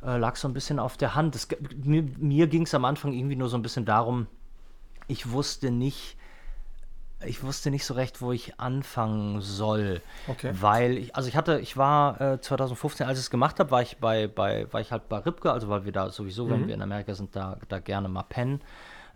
äh, 0.02 0.16
lag 0.16 0.36
so 0.36 0.48
ein 0.48 0.54
bisschen 0.54 0.78
auf 0.78 0.96
der 0.96 1.14
Hand. 1.14 1.34
Das, 1.34 1.48
mir 1.82 2.04
mir 2.18 2.46
ging 2.46 2.62
es 2.62 2.74
am 2.74 2.84
Anfang 2.84 3.12
irgendwie 3.12 3.36
nur 3.36 3.48
so 3.48 3.56
ein 3.56 3.62
bisschen 3.62 3.84
darum, 3.84 4.26
ich 5.06 5.30
wusste 5.30 5.70
nicht, 5.70 6.16
ich 7.24 7.42
wusste 7.42 7.70
nicht 7.70 7.84
so 7.86 7.94
recht, 7.94 8.20
wo 8.20 8.32
ich 8.32 8.58
anfangen 8.60 9.40
soll. 9.40 10.02
Okay. 10.28 10.52
Weil 10.60 10.98
ich, 10.98 11.16
also 11.16 11.28
ich 11.28 11.36
hatte, 11.36 11.58
ich 11.60 11.76
war 11.76 12.20
äh, 12.20 12.40
2015, 12.40 13.06
als 13.06 13.18
ich 13.18 13.24
es 13.24 13.30
gemacht 13.30 13.58
habe, 13.60 13.70
war 13.70 13.82
ich 13.82 13.98
bei, 13.98 14.26
bei, 14.28 14.70
war 14.72 14.80
ich 14.80 14.92
halt 14.92 15.08
bei 15.08 15.18
Ripke, 15.18 15.52
also 15.52 15.68
weil 15.68 15.84
wir 15.84 15.92
da 15.92 16.10
sowieso, 16.10 16.46
Mhm. 16.46 16.50
wenn 16.50 16.66
wir 16.68 16.74
in 16.74 16.82
Amerika 16.82 17.14
sind, 17.14 17.34
da, 17.36 17.56
da 17.68 17.78
gerne 17.78 18.08
mal 18.08 18.24
pennen. 18.24 18.60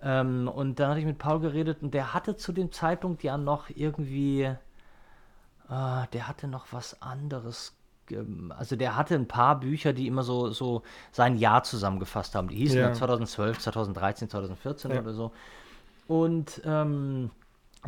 Ähm, 0.03 0.49
und 0.49 0.79
dann 0.79 0.91
hatte 0.91 1.01
ich 1.01 1.07
mit 1.07 1.19
Paul 1.19 1.41
geredet 1.41 1.83
und 1.83 1.93
der 1.93 2.15
hatte 2.15 2.37
zu 2.37 2.53
dem 2.53 2.71
Zeitpunkt 2.73 3.23
ja 3.25 3.37
noch 3.37 3.69
irgendwie, 3.75 4.43
äh, 4.43 4.57
der 5.69 6.29
hatte 6.29 6.49
noch 6.49 6.67
was 6.71 7.03
anderes. 7.03 7.75
Also 8.57 8.77
der 8.77 8.97
hatte 8.97 9.17
ein 9.17 9.29
paar 9.29 9.61
Bücher, 9.61 9.93
die 9.93 10.07
immer 10.07 10.23
so, 10.23 10.51
so 10.51 10.83
sein 11.13 11.37
Jahr 11.37 11.63
zusammengefasst 11.63 12.35
haben. 12.35 12.49
Die 12.49 12.57
hießen 12.57 12.79
Ja. 12.79 12.87
dann 12.87 12.95
2012, 12.95 13.59
2013, 13.59 14.31
2014 14.31 14.91
Ja. 14.93 15.01
oder 15.01 15.13
so. 15.13 15.33
Und 16.09 16.61
ähm, 16.65 17.31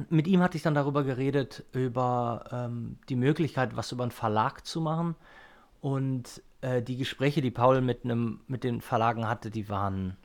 mit 0.09 0.29
ihm 0.29 0.41
hatte 0.43 0.57
ich 0.57 0.63
dann 0.63 0.75
darüber 0.75 1.03
geredet, 1.03 1.65
über 1.73 2.45
ähm, 2.53 2.99
die 3.09 3.17
Möglichkeit, 3.17 3.77
was 3.77 3.91
über 3.91 4.05
einen 4.05 4.13
Verlag 4.13 4.65
zu 4.65 4.81
machen. 4.81 5.17
Und 5.81 6.43
äh, 6.61 6.83
die 6.83 6.97
Gespräche, 6.97 7.41
die 7.41 7.51
Paul 7.51 7.81
mit, 7.81 8.05
einem, 8.05 8.41
mit 8.47 8.63
den 8.63 8.81
Verlagen 8.81 9.27
hatte, 9.27 9.51
die 9.51 9.69
waren, 9.69 10.17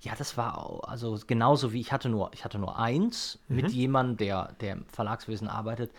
ja, 0.00 0.14
das 0.16 0.36
war 0.36 0.80
also 0.88 1.18
genauso 1.26 1.72
wie 1.72 1.80
ich 1.80 1.92
hatte 1.92 2.08
nur, 2.08 2.30
ich 2.32 2.44
hatte 2.44 2.58
nur 2.58 2.78
eins 2.78 3.38
mit 3.48 3.70
jemandem, 3.70 4.16
der, 4.16 4.52
der 4.60 4.72
im 4.72 4.86
Verlagswesen 4.86 5.46
arbeitet. 5.46 5.92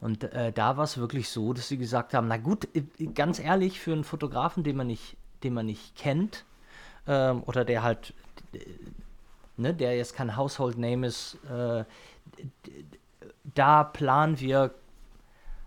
Und 0.00 0.24
äh, 0.24 0.52
da 0.52 0.76
war 0.76 0.84
es 0.84 0.98
wirklich 0.98 1.28
so, 1.28 1.52
dass 1.52 1.68
sie 1.68 1.78
gesagt 1.78 2.12
haben, 2.14 2.28
na 2.28 2.36
gut, 2.36 2.68
äh, 2.74 2.82
ganz 3.14 3.38
ehrlich, 3.38 3.80
für 3.80 3.92
einen 3.92 4.04
Fotografen, 4.04 4.64
den 4.64 4.76
man 4.76 4.86
nicht, 4.86 5.16
den 5.42 5.54
man 5.54 5.66
nicht 5.66 5.96
kennt, 5.96 6.44
ähm, 7.06 7.42
oder 7.46 7.64
der 7.64 7.82
halt, 7.82 8.12
äh, 8.52 8.58
ne, 9.56 9.74
der 9.74 9.96
jetzt 9.96 10.14
kein 10.14 10.36
Household 10.36 10.78
Name 10.78 11.06
ist, 11.06 11.38
äh, 11.50 11.84
da 13.54 13.84
planen 13.84 14.38
wir 14.40 14.74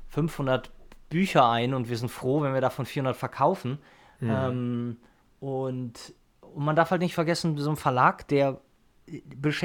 500 0.10 0.70
Bücher 1.10 1.48
ein 1.50 1.74
und 1.74 1.90
wir 1.90 1.98
sind 1.98 2.10
froh, 2.10 2.42
wenn 2.42 2.54
wir 2.54 2.62
davon 2.62 2.86
400 2.86 3.16
verkaufen. 3.16 3.80
Ähm, 4.22 4.98
und, 5.40 5.94
und 6.42 6.66
man 6.66 6.76
darf 6.76 6.92
halt 6.92 7.02
nicht 7.02 7.14
vergessen, 7.16 7.58
so 7.58 7.70
ein 7.70 7.78
Verlag, 7.78 8.28
der 8.28 8.60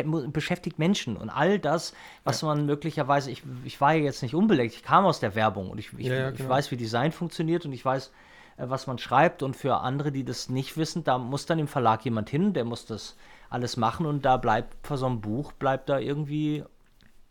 mu- 0.05 0.31
beschäftigt 0.31 0.79
Menschen 0.79 1.17
und 1.17 1.29
all 1.29 1.59
das, 1.59 1.93
was 2.23 2.43
man 2.43 2.65
möglicherweise, 2.67 3.31
ich, 3.31 3.43
ich 3.65 3.81
war 3.81 3.93
ja 3.95 4.05
jetzt 4.05 4.23
nicht 4.23 4.35
unbelegt, 4.35 4.75
ich 4.75 4.83
kam 4.85 5.05
aus 5.05 5.21
der 5.21 5.35
Werbung 5.35 5.71
und 5.71 5.79
ich, 5.79 5.93
ich, 5.99 6.07
Ja, 6.07 6.15
ja, 6.15 6.31
ich 6.31 6.39
genau. 6.39 6.51
weiß, 6.51 6.71
wie 6.71 6.77
Design 6.77 7.11
funktioniert 7.13 7.67
und 7.67 7.73
ich 7.73 7.85
weiß, 7.85 8.13
äh, 8.59 8.69
was 8.69 8.87
man 8.87 8.99
schreibt 8.99 9.43
und 9.43 9.57
für 9.57 9.79
andere, 9.79 10.13
die 10.13 10.25
das 10.25 10.49
nicht 10.49 10.77
wissen, 10.77 11.03
da 11.05 11.19
muss 11.19 11.47
dann 11.47 11.59
im 11.59 11.69
Verlag 11.69 12.05
jemand 12.05 12.31
hin, 12.31 12.53
der 12.55 12.65
muss 12.65 12.87
das 12.87 13.17
alles 13.51 13.77
machen 13.77 14.07
und 14.07 14.25
da 14.25 14.37
bleibt 14.37 14.87
vor 14.87 14.97
so 14.97 15.07
einem 15.07 15.21
Buch, 15.21 15.53
bleibt 15.53 15.89
da 15.89 15.99
irgendwie 15.99 16.65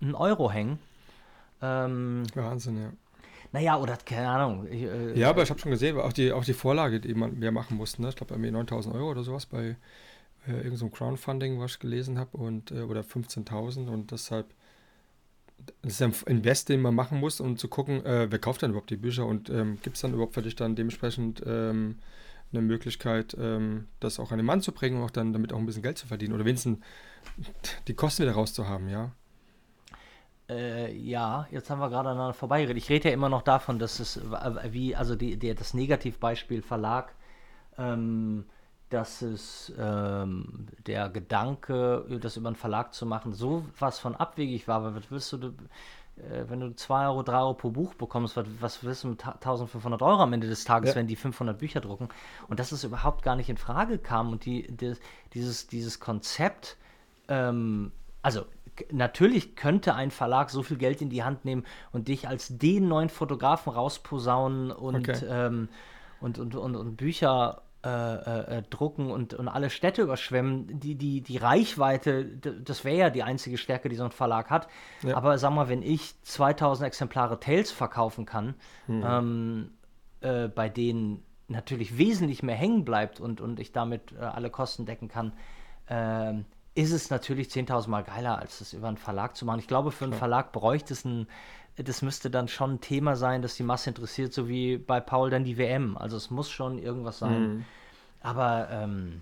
ein 0.01 0.15
Euro 0.15 0.51
hängen. 0.51 0.79
Ähm, 1.61 2.23
Wahnsinn, 2.35 2.77
ja. 2.77 2.93
naja, 3.51 3.77
oder 3.77 3.97
keine 3.97 4.29
Ahnung. 4.29 4.67
Ich, 4.69 4.83
äh, 4.83 5.17
Ja, 5.17 5.29
aber 5.29 5.43
ich 5.43 5.49
habe 5.49 5.59
schon 5.59 5.71
gesehen, 5.71 5.97
auch 5.97 6.13
die, 6.13 6.31
auch 6.31 6.43
die 6.43 6.53
Vorlage, 6.53 6.99
die 6.99 7.13
man, 7.13 7.39
wir 7.41 7.51
machen 7.51 7.77
mussten, 7.77 8.01
ne? 8.01 8.09
ich 8.09 8.15
glaube, 8.15 8.33
irgendwie 8.33 8.51
9000 8.51 8.93
Euro 8.95 9.11
oder 9.11 9.23
sowas 9.23 9.45
bei 9.45 9.77
äh, 10.47 10.51
irgendeinem 10.51 10.77
so 10.77 10.89
Crowdfunding, 10.89 11.59
was 11.59 11.71
ich 11.71 11.79
gelesen 11.79 12.19
habe, 12.19 12.37
und 12.37 12.71
äh, 12.71 12.81
oder 12.81 13.01
15.000 13.01 13.87
und 13.87 14.11
deshalb, 14.11 14.47
das 15.81 15.93
ist 15.93 16.01
ein 16.01 16.13
Invest, 16.25 16.67
den 16.67 16.81
man 16.81 16.93
machen 16.93 17.19
muss, 17.19 17.39
um 17.39 17.57
zu 17.57 17.69
gucken, 17.69 18.05
äh, 18.05 18.29
wer 18.29 18.39
kauft 18.39 18.61
denn 18.61 18.71
überhaupt 18.71 18.89
die 18.89 18.97
Bücher 18.97 19.25
und 19.25 19.49
ähm, 19.49 19.79
gibt 19.81 19.95
es 19.95 20.01
dann 20.01 20.13
überhaupt 20.13 20.33
für 20.33 20.41
dich 20.41 20.55
dann 20.55 20.75
dementsprechend 20.75 21.41
ähm, 21.45 21.99
eine 22.53 22.61
Möglichkeit, 22.61 23.35
ähm, 23.39 23.87
das 23.99 24.19
auch 24.19 24.31
an 24.31 24.37
den 24.37 24.45
Mann 24.45 24.61
zu 24.61 24.71
bringen 24.71 24.97
und 24.97 25.03
auch 25.03 25.11
dann 25.11 25.33
damit 25.33 25.53
auch 25.53 25.57
ein 25.57 25.65
bisschen 25.65 25.83
Geld 25.83 25.97
zu 25.97 26.07
verdienen 26.07 26.33
oder 26.33 26.45
wenigstens 26.45 26.79
die 27.87 27.93
Kosten 27.93 28.23
wieder 28.23 28.33
rauszuhaben, 28.33 28.89
ja. 28.89 29.11
Äh, 30.49 30.93
ja, 30.95 31.47
jetzt 31.51 31.69
haben 31.69 31.79
wir 31.79 31.89
gerade 31.89 32.09
aneinander 32.09 32.33
vorbeigeredet. 32.33 32.81
Ich 32.81 32.89
rede 32.89 33.09
ja 33.09 33.13
immer 33.13 33.29
noch 33.29 33.43
davon, 33.43 33.79
dass 33.79 33.99
es 33.99 34.17
äh, 34.17 34.73
wie, 34.73 34.95
also 34.95 35.15
die, 35.15 35.37
die, 35.37 35.55
das 35.55 35.73
Negativbeispiel 35.73 36.61
Verlag, 36.61 37.15
ähm, 37.77 38.45
dass 38.89 39.21
es 39.21 39.73
ähm, 39.79 40.67
der 40.85 41.09
Gedanke, 41.09 42.05
das 42.21 42.37
über 42.37 42.49
einen 42.49 42.55
Verlag 42.55 42.93
zu 42.93 43.05
machen, 43.05 43.33
so 43.33 43.65
was 43.79 43.99
von 43.99 44.15
abwegig 44.15 44.67
war, 44.67 44.83
weil 44.83 44.95
was 44.95 45.09
willst 45.09 45.33
du, 45.33 45.53
wenn 46.15 46.59
du 46.59 46.75
2 46.75 47.07
Euro, 47.07 47.23
3 47.23 47.37
Euro 47.39 47.53
pro 47.55 47.71
Buch 47.71 47.95
bekommst, 47.95 48.37
was, 48.37 48.45
was 48.59 48.83
willst 48.83 49.03
du 49.03 49.07
mit 49.09 49.25
1500 49.25 50.01
Euro 50.01 50.21
am 50.21 50.33
Ende 50.33 50.47
des 50.47 50.63
Tages, 50.63 50.91
Ja. 50.91 50.95
wenn 50.97 51.07
die 51.07 51.15
500 51.15 51.57
Bücher 51.57 51.81
drucken? 51.81 52.09
Und 52.47 52.59
dass 52.59 52.71
es 52.71 52.83
überhaupt 52.83 53.23
gar 53.23 53.35
nicht 53.35 53.49
in 53.49 53.57
Frage 53.57 53.97
kam 53.97 54.31
und 54.31 54.45
die, 54.45 54.67
die, 54.75 54.93
dieses, 55.33 55.67
dieses 55.67 55.99
Konzept, 55.99 56.77
ähm, 57.27 57.91
also 58.21 58.45
natürlich 58.91 59.55
könnte 59.55 59.95
ein 59.95 60.11
Verlag 60.11 60.49
so 60.49 60.63
viel 60.63 60.77
Geld 60.77 61.01
in 61.01 61.09
die 61.09 61.23
Hand 61.23 61.45
nehmen 61.45 61.63
und 61.91 62.07
dich 62.07 62.27
als 62.27 62.57
den 62.57 62.87
neuen 62.87 63.09
Fotografen 63.09 63.73
rausposaunen 63.73 64.71
und, 64.71 65.09
Okay. 65.09 65.25
ähm, 65.27 65.69
und, 66.21 66.39
und, 66.39 66.55
und, 66.55 66.75
und 66.75 66.95
Bücher 66.95 67.61
äh, 67.85 67.89
äh, 67.89 68.59
äh, 68.59 68.63
drucken 68.69 69.11
und, 69.11 69.33
und 69.33 69.49
alle 69.49 69.69
Städte 69.69 70.03
überschwemmen. 70.03 70.79
Die, 70.79 70.95
die, 70.95 71.19
die 71.19 71.35
Reichweite, 71.35 72.25
das 72.25 72.85
wäre 72.85 72.97
ja 72.97 73.09
die 73.09 73.23
einzige 73.23 73.57
Stärke, 73.57 73.89
die 73.89 73.97
so 73.97 74.05
ein 74.05 74.11
Verlag 74.11 74.49
hat. 74.49 74.69
Ja. 75.03 75.17
Aber 75.17 75.37
sag 75.37 75.51
mal, 75.51 75.67
wenn 75.67 75.83
ich 75.83 76.15
2000 76.23 76.87
Exemplare 76.87 77.41
Tales 77.41 77.71
verkaufen 77.71 78.25
kann, 78.25 78.55
ähm, 78.87 79.71
äh, 80.21 80.47
bei 80.47 80.69
denen 80.69 81.23
natürlich 81.49 81.97
wesentlich 81.97 82.41
mehr 82.41 82.55
hängen 82.55 82.85
bleibt 82.85 83.19
und, 83.19 83.41
und 83.41 83.59
ich 83.59 83.73
damit 83.73 84.13
äh, 84.13 84.23
alle 84.23 84.49
Kosten 84.49 84.85
decken 84.85 85.09
kann, 85.09 85.33
ähm, 85.89 86.45
ist 86.75 86.91
es 86.91 87.09
natürlich 87.09 87.49
10.000 87.49 87.89
Mal 87.89 88.03
geiler, 88.03 88.39
als 88.39 88.59
das 88.59 88.73
über 88.73 88.87
einen 88.87 88.97
Verlag 88.97 89.35
zu 89.35 89.45
machen. 89.45 89.59
Ich 89.59 89.67
glaube, 89.67 89.91
für 89.91 90.05
einen 90.05 90.13
Verlag 90.13 90.51
bräuchte 90.53 90.93
es 90.93 91.05
ein, 91.05 91.27
das 91.77 92.01
müsste 92.01 92.29
dann 92.29 92.47
schon 92.47 92.73
ein 92.75 92.81
Thema 92.81 93.15
sein, 93.15 93.41
das 93.41 93.55
die 93.55 93.63
Masse 93.63 93.89
interessiert, 93.89 94.33
so 94.33 94.47
wie 94.47 94.77
bei 94.77 94.99
Paul 94.99 95.29
dann 95.29 95.43
die 95.43 95.57
WM. 95.57 95.97
Also 95.97 96.17
es 96.17 96.29
muss 96.29 96.49
schon 96.49 96.77
irgendwas 96.79 97.19
sein, 97.19 97.65
Aber 98.21 98.69
ähm, 98.71 99.21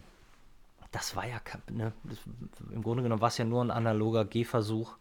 das 0.91 1.15
war 1.15 1.25
ja, 1.25 1.39
ne, 1.71 1.93
das, 2.03 2.17
im 2.73 2.83
Grunde 2.83 3.03
genommen 3.03 3.21
war 3.21 3.29
es 3.29 3.37
ja 3.37 3.45
nur 3.45 3.63
ein 3.63 3.71
analoger 3.71 4.25
Gehversuch. 4.25 4.95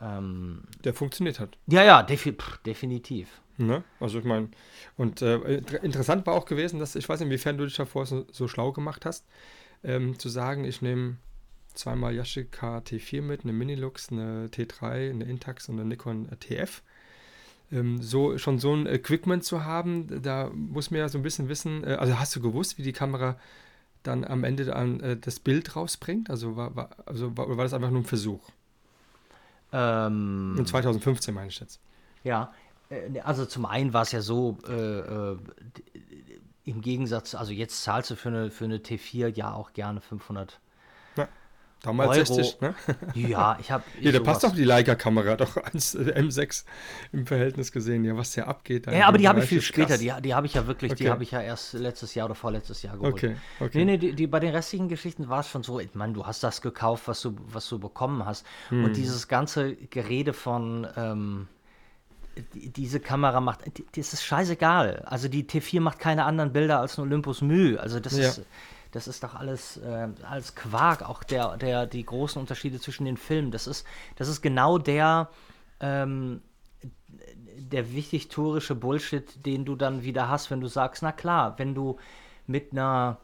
Ähm, 0.00 0.62
Der 0.84 0.92
funktioniert 0.94 1.40
hat. 1.40 1.56
ja, 1.66 1.82
ja, 1.82 2.02
defi 2.02 2.32
pff, 2.32 2.58
definitiv. 2.58 3.40
Ne? 3.56 3.84
Also 4.00 4.18
ich 4.18 4.24
meine, 4.24 4.48
und 4.96 5.22
äh, 5.22 5.36
inter- 5.58 5.82
interessant 5.84 6.26
war 6.26 6.34
auch 6.34 6.44
gewesen, 6.44 6.80
dass 6.80 6.96
ich 6.96 7.08
weiß 7.08 7.20
nicht, 7.20 7.26
inwiefern 7.28 7.56
du 7.56 7.64
dich 7.64 7.76
davor 7.76 8.04
so, 8.04 8.26
so 8.32 8.48
schlau 8.48 8.72
gemacht 8.72 9.06
hast, 9.06 9.24
ähm, 9.84 10.18
zu 10.18 10.28
sagen, 10.28 10.64
ich 10.64 10.82
nehme 10.82 11.16
zweimal 11.74 12.14
Yashica 12.14 12.78
T4 12.78 13.22
mit, 13.22 13.42
eine 13.42 13.52
Minilux, 13.52 14.10
eine 14.10 14.48
T3, 14.48 15.10
eine 15.10 15.24
Intax 15.24 15.68
und 15.68 15.78
eine 15.78 15.88
Nikon 15.88 16.28
TF. 16.40 16.82
Ähm, 17.72 18.00
so 18.02 18.38
schon 18.38 18.58
so 18.58 18.74
ein 18.74 18.86
Equipment 18.86 19.44
zu 19.44 19.64
haben, 19.64 20.22
da 20.22 20.50
muss 20.54 20.90
man 20.90 21.00
ja 21.00 21.08
so 21.08 21.18
ein 21.18 21.22
bisschen 21.22 21.48
wissen, 21.48 21.84
äh, 21.84 21.94
also 21.94 22.18
hast 22.18 22.34
du 22.36 22.40
gewusst, 22.40 22.78
wie 22.78 22.82
die 22.82 22.92
Kamera 22.92 23.36
dann 24.02 24.24
am 24.24 24.44
Ende 24.44 24.66
dann, 24.66 25.00
äh, 25.00 25.16
das 25.16 25.40
Bild 25.40 25.74
rausbringt? 25.76 26.30
Also 26.30 26.56
war, 26.56 26.76
war, 26.76 26.90
also 27.06 27.36
war, 27.36 27.46
oder 27.46 27.56
war 27.56 27.64
das 27.64 27.72
einfach 27.72 27.90
nur 27.90 28.02
ein 28.02 28.06
Versuch? 28.06 28.50
Ähm, 29.72 30.54
In 30.58 30.66
2015 30.66 31.34
meine 31.34 31.48
ich 31.48 31.58
jetzt. 31.58 31.80
Ja, 32.22 32.52
äh, 32.90 33.20
also 33.20 33.46
zum 33.46 33.66
einen 33.66 33.92
war 33.92 34.02
es 34.02 34.12
ja 34.12 34.20
so, 34.20 34.58
äh, 34.68 34.72
äh, 34.72 35.38
im 36.64 36.80
Gegensatz, 36.80 37.34
also 37.34 37.52
jetzt 37.52 37.82
zahlst 37.82 38.10
du 38.10 38.16
für 38.16 38.28
eine, 38.28 38.50
für 38.50 38.64
eine 38.64 38.78
T4 38.78 39.28
ja 39.28 39.52
auch 39.52 39.72
gerne 39.72 40.00
500. 40.00 40.60
Damals 41.84 42.30
Euro. 42.30 42.34
60, 42.42 42.60
ne? 42.62 42.74
Ja, 43.14 43.58
ich 43.60 43.70
habe. 43.70 43.84
Ja, 44.00 44.10
da 44.12 44.20
passt 44.20 44.42
doch 44.42 44.54
die 44.54 44.64
Leica-Kamera, 44.64 45.36
doch 45.36 45.56
ans 45.58 45.94
äh, 45.94 46.14
M6 46.18 46.64
im 47.12 47.26
Verhältnis 47.26 47.72
gesehen, 47.72 48.04
ja, 48.04 48.16
was 48.16 48.32
der 48.32 48.48
abgeht. 48.48 48.86
Ja, 48.86 49.06
aber 49.06 49.18
die 49.18 49.28
habe 49.28 49.40
ich 49.40 49.46
viel 49.46 49.60
später. 49.60 49.98
Die, 49.98 50.12
die 50.22 50.34
habe 50.34 50.46
ich 50.46 50.54
ja 50.54 50.66
wirklich, 50.66 50.94
die 50.94 51.04
Okay. 51.04 51.10
habe 51.10 51.22
ich 51.22 51.30
ja 51.30 51.40
erst 51.42 51.74
letztes 51.74 52.14
Jahr 52.14 52.26
oder 52.26 52.34
vorletztes 52.34 52.82
Jahr 52.82 52.96
geholt. 52.96 53.14
Okay, 53.14 53.36
okay. 53.60 53.78
Nee, 53.78 53.84
nee, 53.84 53.98
die, 53.98 54.12
die, 54.14 54.26
bei 54.26 54.40
den 54.40 54.54
restlichen 54.54 54.88
Geschichten 54.88 55.28
war 55.28 55.40
es 55.40 55.48
schon 55.48 55.62
so, 55.62 55.78
ich 55.80 55.94
meine, 55.94 56.14
du 56.14 56.26
hast 56.26 56.42
das 56.42 56.62
gekauft, 56.62 57.06
was 57.06 57.20
du, 57.20 57.36
was 57.46 57.68
du 57.68 57.78
bekommen 57.78 58.24
hast. 58.24 58.46
Hm. 58.70 58.84
Und 58.84 58.96
dieses 58.96 59.28
ganze 59.28 59.74
Gerede 59.74 60.32
von, 60.32 60.86
ähm, 60.96 61.48
die, 62.54 62.70
diese 62.70 62.98
Kamera 63.00 63.40
macht, 63.40 63.60
die, 63.78 63.84
das 63.94 64.12
ist 64.12 64.24
scheißegal. 64.24 65.02
Also 65.06 65.28
die 65.28 65.44
T4 65.44 65.80
macht 65.80 65.98
keine 65.98 66.24
anderen 66.24 66.52
Bilder 66.52 66.80
als 66.80 66.98
ein 66.98 67.02
Olympus 67.02 67.42
Mü. 67.42 67.76
Also 67.76 68.00
das 68.00 68.16
Ja. 68.16 68.28
ist, 68.30 68.42
das 68.94 69.08
ist 69.08 69.24
doch 69.24 69.34
alles, 69.34 69.76
äh, 69.78 70.08
alles 70.22 70.54
Quark, 70.54 71.02
auch 71.02 71.24
der, 71.24 71.56
der, 71.56 71.86
die 71.86 72.04
großen 72.04 72.40
Unterschiede 72.40 72.78
zwischen 72.78 73.04
den 73.04 73.16
Filmen. 73.16 73.50
Das 73.50 73.66
ist, 73.66 73.84
das 74.14 74.28
ist 74.28 74.40
genau 74.40 74.78
der, 74.78 75.30
ähm, 75.80 76.42
der 77.58 77.92
wichtig 77.92 78.28
tourische 78.28 78.76
Bullshit, 78.76 79.44
den 79.44 79.64
du 79.64 79.74
dann 79.74 80.04
wieder 80.04 80.28
hast, 80.28 80.52
wenn 80.52 80.60
du 80.60 80.68
sagst, 80.68 81.02
na 81.02 81.10
klar, 81.10 81.58
wenn 81.58 81.74
du 81.74 81.96
mit 82.46 82.70
einer 82.70 83.18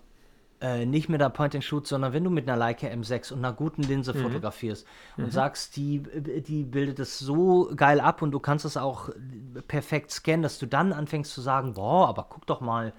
äh, 0.60 0.84
nicht 0.86 1.08
mit 1.08 1.22
einer 1.22 1.30
Point-and-Shoot, 1.30 1.86
sondern 1.86 2.12
wenn 2.12 2.24
du 2.24 2.30
mit 2.30 2.48
einer 2.48 2.58
Leica 2.58 2.88
M6 2.88 3.32
und 3.32 3.38
einer 3.38 3.54
guten 3.54 3.82
Linse 3.82 4.12
fotografierst 4.12 4.86
und 5.16 5.32
sagst, 5.32 5.76
die, 5.76 6.02
die 6.42 6.64
bildet 6.64 6.98
es 6.98 7.18
so 7.18 7.70
geil 7.74 8.00
ab 8.00 8.22
und 8.22 8.32
du 8.32 8.40
kannst 8.40 8.64
es 8.64 8.76
auch 8.76 9.08
perfekt 9.68 10.10
scannen, 10.10 10.42
dass 10.42 10.58
du 10.58 10.66
dann 10.66 10.92
anfängst 10.92 11.32
zu 11.32 11.40
sagen, 11.40 11.74
boah, 11.74 12.08
aber 12.08 12.26
guck 12.28 12.46
doch 12.46 12.60
mal, 12.60 12.92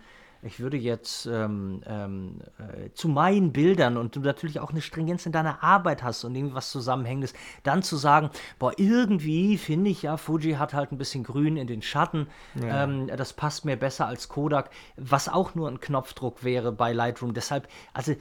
ich 0.43 0.60
würde 0.60 0.77
jetzt 0.77 1.27
ähm, 1.27 1.82
ähm, 1.86 2.41
äh, 2.58 2.89
zu 2.93 3.08
meinen 3.08 3.54
Bildern 3.54 3.97
und 3.97 4.15
du 4.15 4.21
natürlich 4.21 4.60
auch 4.60 4.71
eine 4.71 4.82
Stringenz 4.82 5.25
in 5.25 5.32
deiner 5.32 5.63
Arbeit 5.63 6.04
hast 6.04 6.23
und 6.23 6.36
irgendwie 6.36 6.56
was 6.56 6.71
Zusammenhängendes, 6.71 7.34
dann 7.63 7.84
zu 7.84 7.97
sagen, 7.97 8.30
boah, 8.58 8.73
irgendwie 8.77 9.58
finde 9.58 9.91
ich 9.91 10.01
ja, 10.01 10.17
Fuji 10.17 10.54
hat 10.54 10.73
halt 10.73 10.91
ein 10.91 10.97
bisschen 10.97 11.23
grün 11.23 11.58
in 11.58 11.67
den 11.67 11.82
Schatten, 11.82 12.27
ähm, 12.62 13.08
das 13.08 13.34
passt 13.34 13.65
mir 13.65 13.77
besser 13.77 14.08
als 14.08 14.30
Kodak, 14.30 14.71
was 14.97 15.30
auch 15.30 15.54
nur 15.56 15.67
ein 15.67 15.80
Knopfdruck 15.80 16.43
wäre 16.43 16.71
bei 16.71 16.91
Lightroom. 16.91 17.34
Deshalb, 17.34 17.67
also, 17.93 18.15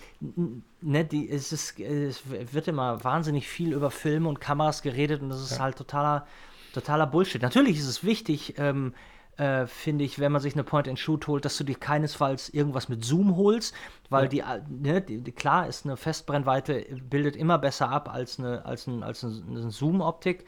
ne, 0.80 1.04
die, 1.04 1.30
es, 1.30 1.52
ist, 1.52 1.80
es 1.80 2.22
wird 2.26 2.68
immer 2.68 3.02
wahnsinnig 3.02 3.48
viel 3.48 3.72
über 3.72 3.90
Filme 3.90 4.28
und 4.28 4.40
Kameras 4.40 4.83
geredet 4.83 5.22
und 5.22 5.30
das 5.30 5.40
ist 5.40 5.61
halt 5.61 5.76
totaler, 5.76 6.26
totaler 6.74 7.06
Bullshit. 7.06 7.40
Natürlich 7.40 7.78
ist 7.78 7.88
es 7.88 8.04
wichtig, 8.04 8.54
ähm, 8.59 8.92
äh, 9.40 9.66
finde 9.66 10.05
ich, 10.05 10.18
wenn 10.18 10.33
man 10.33 10.42
sich 10.42 10.55
eine 10.55 10.64
Point-and-Shoot 10.64 11.26
holt, 11.26 11.44
dass 11.44 11.57
du 11.57 11.64
dir 11.64 11.74
keinesfalls 11.74 12.50
irgendwas 12.50 12.88
mit 12.90 13.05
Zoom 13.05 13.37
holst, 13.37 13.74
weil 14.11 14.29
die, 14.29 14.40
äh, 14.40 14.61
ne, 14.68 15.00
die, 15.00 15.22
die, 15.22 15.33
klar 15.33 15.66
ist 15.66 15.87
eine 15.87 15.96
Festbrennweite 15.96 16.85
bildet 17.09 17.37
immer 17.37 17.59
besser 17.59 17.88
ab 17.88 18.12
als 18.12 18.38
eine, 18.38 18.64
als 18.66 18.87
ein, 18.87 19.03
als 19.03 19.22
ein, 19.22 19.44
eine 19.48 19.70
Zoom-Optik. 19.70 20.44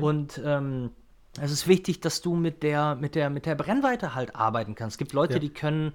Und 0.00 0.40
ähm, 0.44 0.90
es 1.40 1.50
ist 1.50 1.66
wichtig, 1.68 2.00
dass 2.00 2.20
du 2.20 2.34
mit 2.34 2.62
der, 2.62 2.94
mit 2.94 3.14
der, 3.14 3.28
mit 3.30 3.44
der 3.46 3.54
Brennweite 3.54 4.14
halt 4.14 4.36
arbeiten 4.36 4.74
kannst. 4.74 4.94
Es 4.94 4.98
gibt 4.98 5.12
Leute, 5.12 5.34
Ja. 5.34 5.38
die 5.40 5.50
können, 5.50 5.92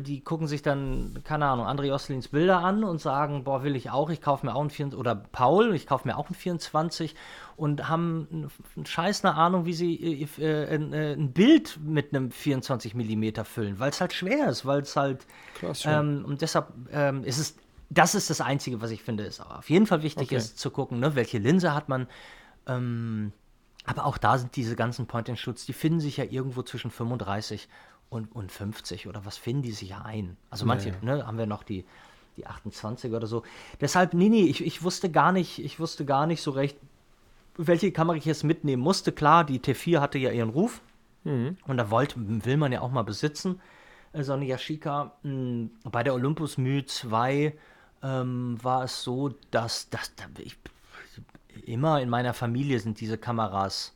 die 0.00 0.20
gucken 0.20 0.46
sich 0.46 0.62
dann, 0.62 1.20
keine 1.24 1.46
Ahnung, 1.46 1.66
André 1.66 1.92
Osselins 1.92 2.28
Bilder 2.28 2.58
an 2.58 2.84
und 2.84 3.00
sagen, 3.00 3.44
boah, 3.44 3.62
will 3.62 3.76
ich 3.76 3.90
auch, 3.90 4.10
ich 4.10 4.20
kaufe 4.20 4.46
mir 4.46 4.54
auch 4.54 4.62
ein 4.62 4.70
24, 4.70 4.98
oder 4.98 5.14
Paul, 5.14 5.74
ich 5.74 5.86
kaufe 5.86 6.06
mir 6.08 6.16
auch 6.16 6.28
ein 6.30 6.34
24 6.34 7.14
und 7.56 7.88
haben 7.88 8.28
einen, 8.30 8.50
einen 8.76 8.86
Scheiß 8.86 9.24
eine 9.24 9.34
Ahnung, 9.34 9.66
wie 9.66 9.72
sie 9.72 9.94
äh, 9.94 10.42
äh, 10.42 10.74
ein, 10.74 10.92
äh, 10.92 11.12
ein 11.12 11.32
Bild 11.32 11.78
mit 11.82 12.14
einem 12.14 12.30
24 12.30 12.94
Millimeter 12.94 13.44
füllen, 13.44 13.78
weil 13.78 13.90
es 13.90 14.00
halt 14.00 14.12
schwer 14.12 14.48
ist, 14.48 14.66
weil 14.66 14.82
es 14.82 14.96
halt, 14.96 15.26
ähm, 15.84 16.24
und 16.26 16.42
deshalb 16.42 16.68
ähm, 16.92 17.24
ist 17.24 17.38
es, 17.38 17.56
das 17.90 18.14
ist 18.14 18.30
das 18.30 18.40
Einzige, 18.40 18.80
was 18.80 18.90
ich 18.90 19.02
finde, 19.02 19.24
ist 19.24 19.40
aber 19.40 19.58
auf 19.58 19.70
jeden 19.70 19.86
Fall 19.86 20.02
wichtig 20.02 20.28
Okay. 20.28 20.36
ist 20.36 20.58
zu 20.58 20.70
gucken, 20.70 21.00
ne, 21.00 21.14
welche 21.14 21.38
Linse 21.38 21.74
hat 21.74 21.88
man, 21.88 22.08
ähm, 22.66 23.32
aber 23.84 24.04
auch 24.04 24.18
da 24.18 24.36
sind 24.36 24.56
diese 24.56 24.74
ganzen 24.74 25.06
Point-and-Shoots, 25.06 25.66
die 25.66 25.72
finden 25.72 26.00
sich 26.00 26.16
ja 26.16 26.24
irgendwo 26.24 26.62
zwischen 26.62 26.90
35 26.90 27.68
und, 28.16 28.34
und 28.34 28.52
50 28.52 29.06
oder 29.08 29.24
was 29.24 29.36
finden 29.38 29.62
die 29.62 29.72
sich 29.72 29.90
ja 29.90 30.02
ein. 30.02 30.36
Also 30.50 30.66
manche, 30.66 30.94
ne, 31.02 31.26
haben 31.26 31.38
wir 31.38 31.46
noch 31.46 31.62
die, 31.62 31.84
die 32.36 32.46
28 32.46 33.12
oder 33.12 33.26
so. 33.26 33.42
Deshalb, 33.80 34.14
nee, 34.14 34.28
nee, 34.28 34.44
ich, 34.44 34.64
ich 34.64 34.82
wusste 34.82 35.10
gar 35.10 35.32
nicht, 35.32 35.58
ich 35.58 35.80
wusste 35.80 36.04
gar 36.04 36.26
nicht 36.26 36.42
so 36.42 36.50
recht, 36.52 36.78
welche 37.56 37.92
Kamera 37.92 38.16
ich 38.16 38.24
jetzt 38.26 38.44
mitnehmen 38.44 38.82
musste. 38.82 39.12
Klar, 39.12 39.44
die 39.44 39.60
T4 39.60 40.00
hatte 40.00 40.18
ja 40.18 40.30
ihren 40.30 40.50
Ruf 40.50 40.80
und 41.66 41.76
da 41.76 41.90
wollte, 41.90 42.16
will 42.18 42.56
man 42.56 42.72
ja 42.72 42.80
auch 42.82 42.90
mal 42.90 43.02
besitzen. 43.04 43.60
So 44.14 44.32
eine 44.34 44.46
Yashica. 44.46 45.12
mh, 45.22 45.68
Bei 45.84 46.02
der 46.02 46.14
Olympus 46.14 46.58
Mü 46.58 46.84
2 46.84 47.54
ähm, 48.02 48.58
war 48.62 48.84
es 48.84 49.02
so, 49.02 49.30
dass, 49.50 49.90
dass 49.90 50.14
da 50.16 50.24
ich, 50.38 50.56
immer 51.64 52.00
in 52.00 52.08
meiner 52.08 52.34
Familie 52.34 52.78
sind 52.80 53.00
diese 53.00 53.18
Kameras 53.18 53.94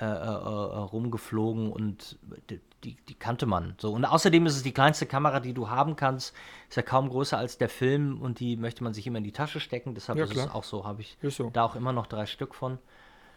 äh, 0.00 0.04
äh, 0.04 0.08
äh, 0.08 0.08
rumgeflogen 0.10 1.72
und 1.72 2.18
die, 2.86 2.96
die, 3.08 3.14
kannte 3.14 3.46
man. 3.46 3.74
So. 3.78 3.92
Und 3.92 4.04
außerdem 4.04 4.46
ist 4.46 4.54
es 4.56 4.62
die 4.62 4.72
kleinste 4.72 5.06
Kamera, 5.06 5.40
die 5.40 5.52
du 5.52 5.68
haben 5.68 5.96
kannst. 5.96 6.34
Ist 6.68 6.76
ja 6.76 6.82
kaum 6.82 7.08
größer 7.08 7.36
als 7.36 7.58
der 7.58 7.68
Film 7.68 8.22
und 8.22 8.38
die 8.38 8.56
möchte 8.56 8.84
man 8.84 8.94
sich 8.94 9.06
immer 9.06 9.18
in 9.18 9.24
die 9.24 9.32
Tasche 9.32 9.58
stecken. 9.58 9.94
Deshalb 9.94 10.18
Ja, 10.18 10.24
ist 10.24 10.30
es 10.30 10.44
klar. 10.44 10.54
auch 10.54 10.64
so, 10.64 10.84
habe 10.84 11.00
ich 11.00 11.18
so. 11.22 11.50
da 11.50 11.64
auch 11.64 11.74
immer 11.74 11.92
noch 11.92 12.06
drei 12.06 12.26
Stück 12.26 12.54
von. 12.54 12.78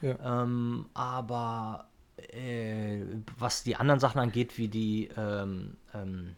Ja. 0.02 0.44
Ähm, 0.44 0.86
aber 0.94 1.90
äh, 2.18 3.02
was 3.38 3.64
die 3.64 3.76
anderen 3.76 4.00
Sachen 4.00 4.20
angeht, 4.20 4.58
wie 4.58 4.68
die, 4.68 5.10
ähm, 5.18 5.78
ähm, 5.94 6.36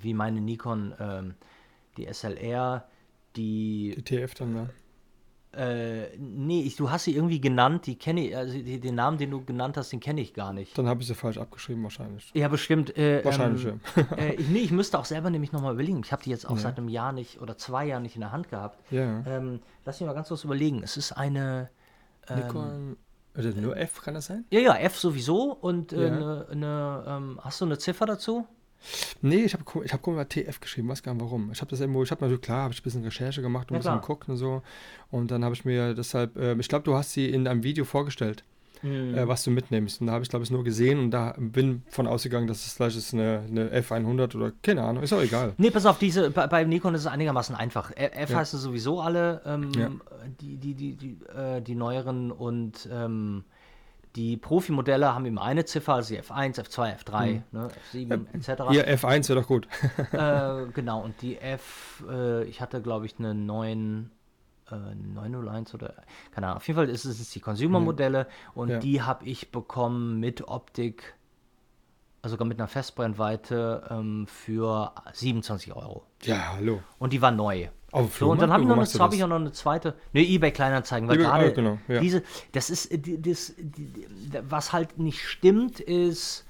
wie 0.00 0.14
meine 0.14 0.40
Nikon, 0.40 0.94
ähm, 0.98 1.34
die 1.96 2.06
SLR, 2.12 2.88
die, 3.36 3.94
Die 3.96 4.02
TF 4.02 4.34
dann, 4.34 4.56
ja. 4.56 4.68
Äh, 5.56 6.16
nee, 6.18 6.62
ich, 6.62 6.76
du 6.76 6.90
hast 6.90 7.04
sie 7.04 7.14
irgendwie 7.14 7.40
genannt, 7.40 7.86
die 7.86 7.96
kenne 7.96 8.26
ich, 8.28 8.36
also 8.36 8.52
die, 8.54 8.80
den 8.80 8.94
Namen, 8.94 9.18
den 9.18 9.30
du 9.30 9.44
genannt 9.44 9.76
hast, 9.76 9.92
den 9.92 10.00
kenne 10.00 10.20
ich 10.20 10.34
gar 10.34 10.52
nicht. 10.52 10.76
Dann 10.76 10.86
habe 10.88 11.00
ich 11.02 11.06
sie 11.06 11.14
falsch 11.14 11.38
abgeschrieben 11.38 11.82
wahrscheinlich. 11.82 12.30
Ja, 12.34 12.48
bestimmt. 12.48 12.96
Äh, 12.96 13.24
Wahrscheinlich, 13.24 13.64
ähm, 13.66 13.80
äh, 14.16 14.34
ich, 14.34 14.48
nee, 14.48 14.58
ich 14.60 14.70
müsste 14.72 14.98
auch 14.98 15.04
selber 15.04 15.30
nämlich 15.30 15.52
nochmal 15.52 15.74
überlegen. 15.74 16.00
Ich 16.04 16.12
habe 16.12 16.22
die 16.22 16.30
jetzt 16.30 16.48
auch 16.48 16.58
seit 16.58 16.76
einem 16.78 16.88
Jahr 16.88 17.12
nicht 17.12 17.40
oder 17.40 17.56
zwei 17.56 17.86
Jahren 17.86 18.02
nicht 18.02 18.14
in 18.16 18.20
der 18.20 18.32
Hand 18.32 18.48
gehabt. 18.48 18.78
Ja. 18.90 19.22
Ähm, 19.26 19.60
lass 19.84 20.00
mich 20.00 20.06
mal 20.06 20.14
ganz 20.14 20.28
kurz 20.28 20.44
überlegen. 20.44 20.82
Es 20.82 20.96
ist 20.96 21.12
eine. 21.12 21.70
Ähm, 22.28 22.38
Nikon, 22.38 22.96
oder 23.36 23.50
nur 23.50 23.76
F 23.76 24.00
kann 24.02 24.14
das 24.14 24.26
sein? 24.26 24.44
Ja, 24.50 24.60
ja, 24.60 24.76
F 24.76 24.96
sowieso. 24.98 25.52
Und 25.52 25.92
äh, 25.92 26.06
Ja. 26.08 26.14
eine, 26.14 26.46
eine, 26.50 27.04
ähm, 27.06 27.40
hast 27.42 27.60
du 27.60 27.64
eine 27.64 27.78
Ziffer 27.78 28.06
dazu? 28.06 28.46
Nee, 29.22 29.44
ich 29.44 29.54
habe 29.54 29.64
ich 29.84 29.92
hab 29.92 30.06
mal 30.06 30.24
TF 30.24 30.60
geschrieben, 30.60 30.88
weiß 30.88 31.02
gar 31.02 31.14
nicht 31.14 31.22
warum. 31.22 31.50
Ich 31.52 31.60
habe 31.60 31.70
das 31.70 31.80
irgendwo, 31.80 32.02
ich 32.02 32.10
habe 32.10 32.20
natürlich 32.22 32.42
klar, 32.42 32.64
habe 32.64 32.74
ich 32.74 32.80
ein 32.80 32.84
bisschen 32.84 33.04
Recherche 33.04 33.42
gemacht 33.42 33.70
und 33.70 33.74
Ja, 33.74 33.78
ein 33.78 33.82
bisschen 33.82 34.00
geguckt 34.00 34.28
und 34.28 34.36
so. 34.36 34.62
Und 35.10 35.30
dann 35.30 35.44
habe 35.44 35.54
ich 35.54 35.64
mir 35.64 35.94
deshalb, 35.94 36.36
äh, 36.36 36.54
ich 36.54 36.68
glaube, 36.68 36.84
du 36.84 36.94
hast 36.94 37.12
sie 37.12 37.28
in 37.30 37.46
einem 37.48 37.62
Video 37.62 37.84
vorgestellt, 37.84 38.44
Mhm. 38.82 39.14
äh, 39.14 39.26
was 39.26 39.42
du 39.44 39.50
mitnimmst. 39.50 40.00
Und 40.02 40.08
da 40.08 40.12
habe 40.12 40.24
ich, 40.24 40.28
glaube 40.28 40.44
ich, 40.44 40.50
nur 40.50 40.62
gesehen 40.62 40.98
und 40.98 41.10
da 41.10 41.34
bin 41.38 41.82
von 41.88 42.06
ausgegangen, 42.06 42.46
dass 42.46 42.66
es 42.66 42.74
vielleicht 42.74 42.98
ist 42.98 43.14
eine, 43.14 43.42
eine 43.48 43.70
F100 43.80 44.36
oder 44.36 44.52
keine 44.62 44.82
Ahnung, 44.82 45.02
ist 45.02 45.12
auch 45.14 45.22
egal. 45.22 45.54
Nee, 45.56 45.70
pass 45.70 45.86
auf, 45.86 45.98
diese, 45.98 46.30
bei, 46.30 46.46
bei 46.48 46.64
Nikon 46.64 46.94
ist 46.94 47.02
es 47.02 47.06
einigermaßen 47.06 47.54
einfach. 47.56 47.90
F 47.96 48.10
F 48.14 48.30
Ja. 48.30 48.36
heißen 48.38 48.58
sowieso 48.58 49.00
alle, 49.00 49.40
ähm, 49.46 49.70
Ja. 49.74 49.90
die, 50.40 50.56
die, 50.58 50.74
die, 50.74 50.96
die, 50.96 51.18
äh, 51.34 51.62
die 51.62 51.74
neueren 51.74 52.30
und 52.30 52.86
ähm, 52.92 53.44
die 54.16 54.36
Profi-Modelle 54.36 55.12
haben 55.14 55.26
eben 55.26 55.38
eine 55.38 55.64
Ziffer, 55.64 55.94
also 55.94 56.14
die 56.14 56.20
F1, 56.20 56.60
F2, 56.60 56.98
F3, 57.04 57.42
ne, 57.50 57.68
F7 57.92 58.26
etc. 58.32 58.62
Hier, 58.70 58.88
F1 58.98 59.28
wäre 59.28 59.40
doch 59.40 59.48
gut. 59.48 59.66
Äh, 60.12 60.66
genau, 60.72 61.02
und 61.02 61.20
die 61.22 61.38
F, 61.38 62.04
äh, 62.08 62.44
ich 62.44 62.60
hatte 62.60 62.80
glaube 62.80 63.06
ich 63.06 63.18
eine 63.18 63.34
9, 63.34 64.10
äh, 64.70 64.74
901 64.94 65.74
oder, 65.74 65.94
keine 66.32 66.46
Ahnung, 66.46 66.58
auf 66.58 66.66
jeden 66.68 66.76
Fall 66.78 66.88
ist 66.88 67.04
es 67.04 67.30
die 67.30 67.40
Consumer-Modelle 67.40 68.28
und 68.54 68.68
Ja. 68.68 68.78
die 68.78 69.02
habe 69.02 69.24
ich 69.24 69.50
bekommen 69.50 70.20
mit 70.20 70.46
Optik 70.46 71.14
sogar 72.28 72.46
mit 72.46 72.58
einer 72.58 72.68
Festbrennweite 72.68 73.86
ähm, 73.90 74.26
für 74.26 74.92
27 75.12 75.74
Euro. 75.74 76.04
Ja, 76.22 76.54
hallo. 76.56 76.82
Und 76.98 77.12
die 77.12 77.22
war 77.22 77.30
neu. 77.30 77.68
Auf 77.92 78.18
So, 78.18 78.30
und 78.30 78.42
dann 78.42 78.52
habe 78.52 78.62
ich, 78.62 78.68
noch 78.68 78.76
eine- 78.76 78.86
hab 78.86 79.12
ich 79.12 79.20
noch 79.20 79.30
eine 79.30 79.52
zweite. 79.52 79.94
Ne, 80.12 80.22
eBay 80.26 80.50
Kleinanzeigen, 80.50 81.08
weil 81.08 81.16
eBay, 81.16 81.26
gerade 81.26 81.46
ah, 81.46 81.50
genau, 81.50 81.78
ja. 81.86 82.00
diese, 82.00 82.22
das 82.52 82.68
ist, 82.70 82.86
äh, 82.86 82.98
das, 82.98 83.54
was 84.48 84.72
halt 84.72 84.98
nicht 84.98 85.22
stimmt, 85.22 85.78
ist, 85.78 86.44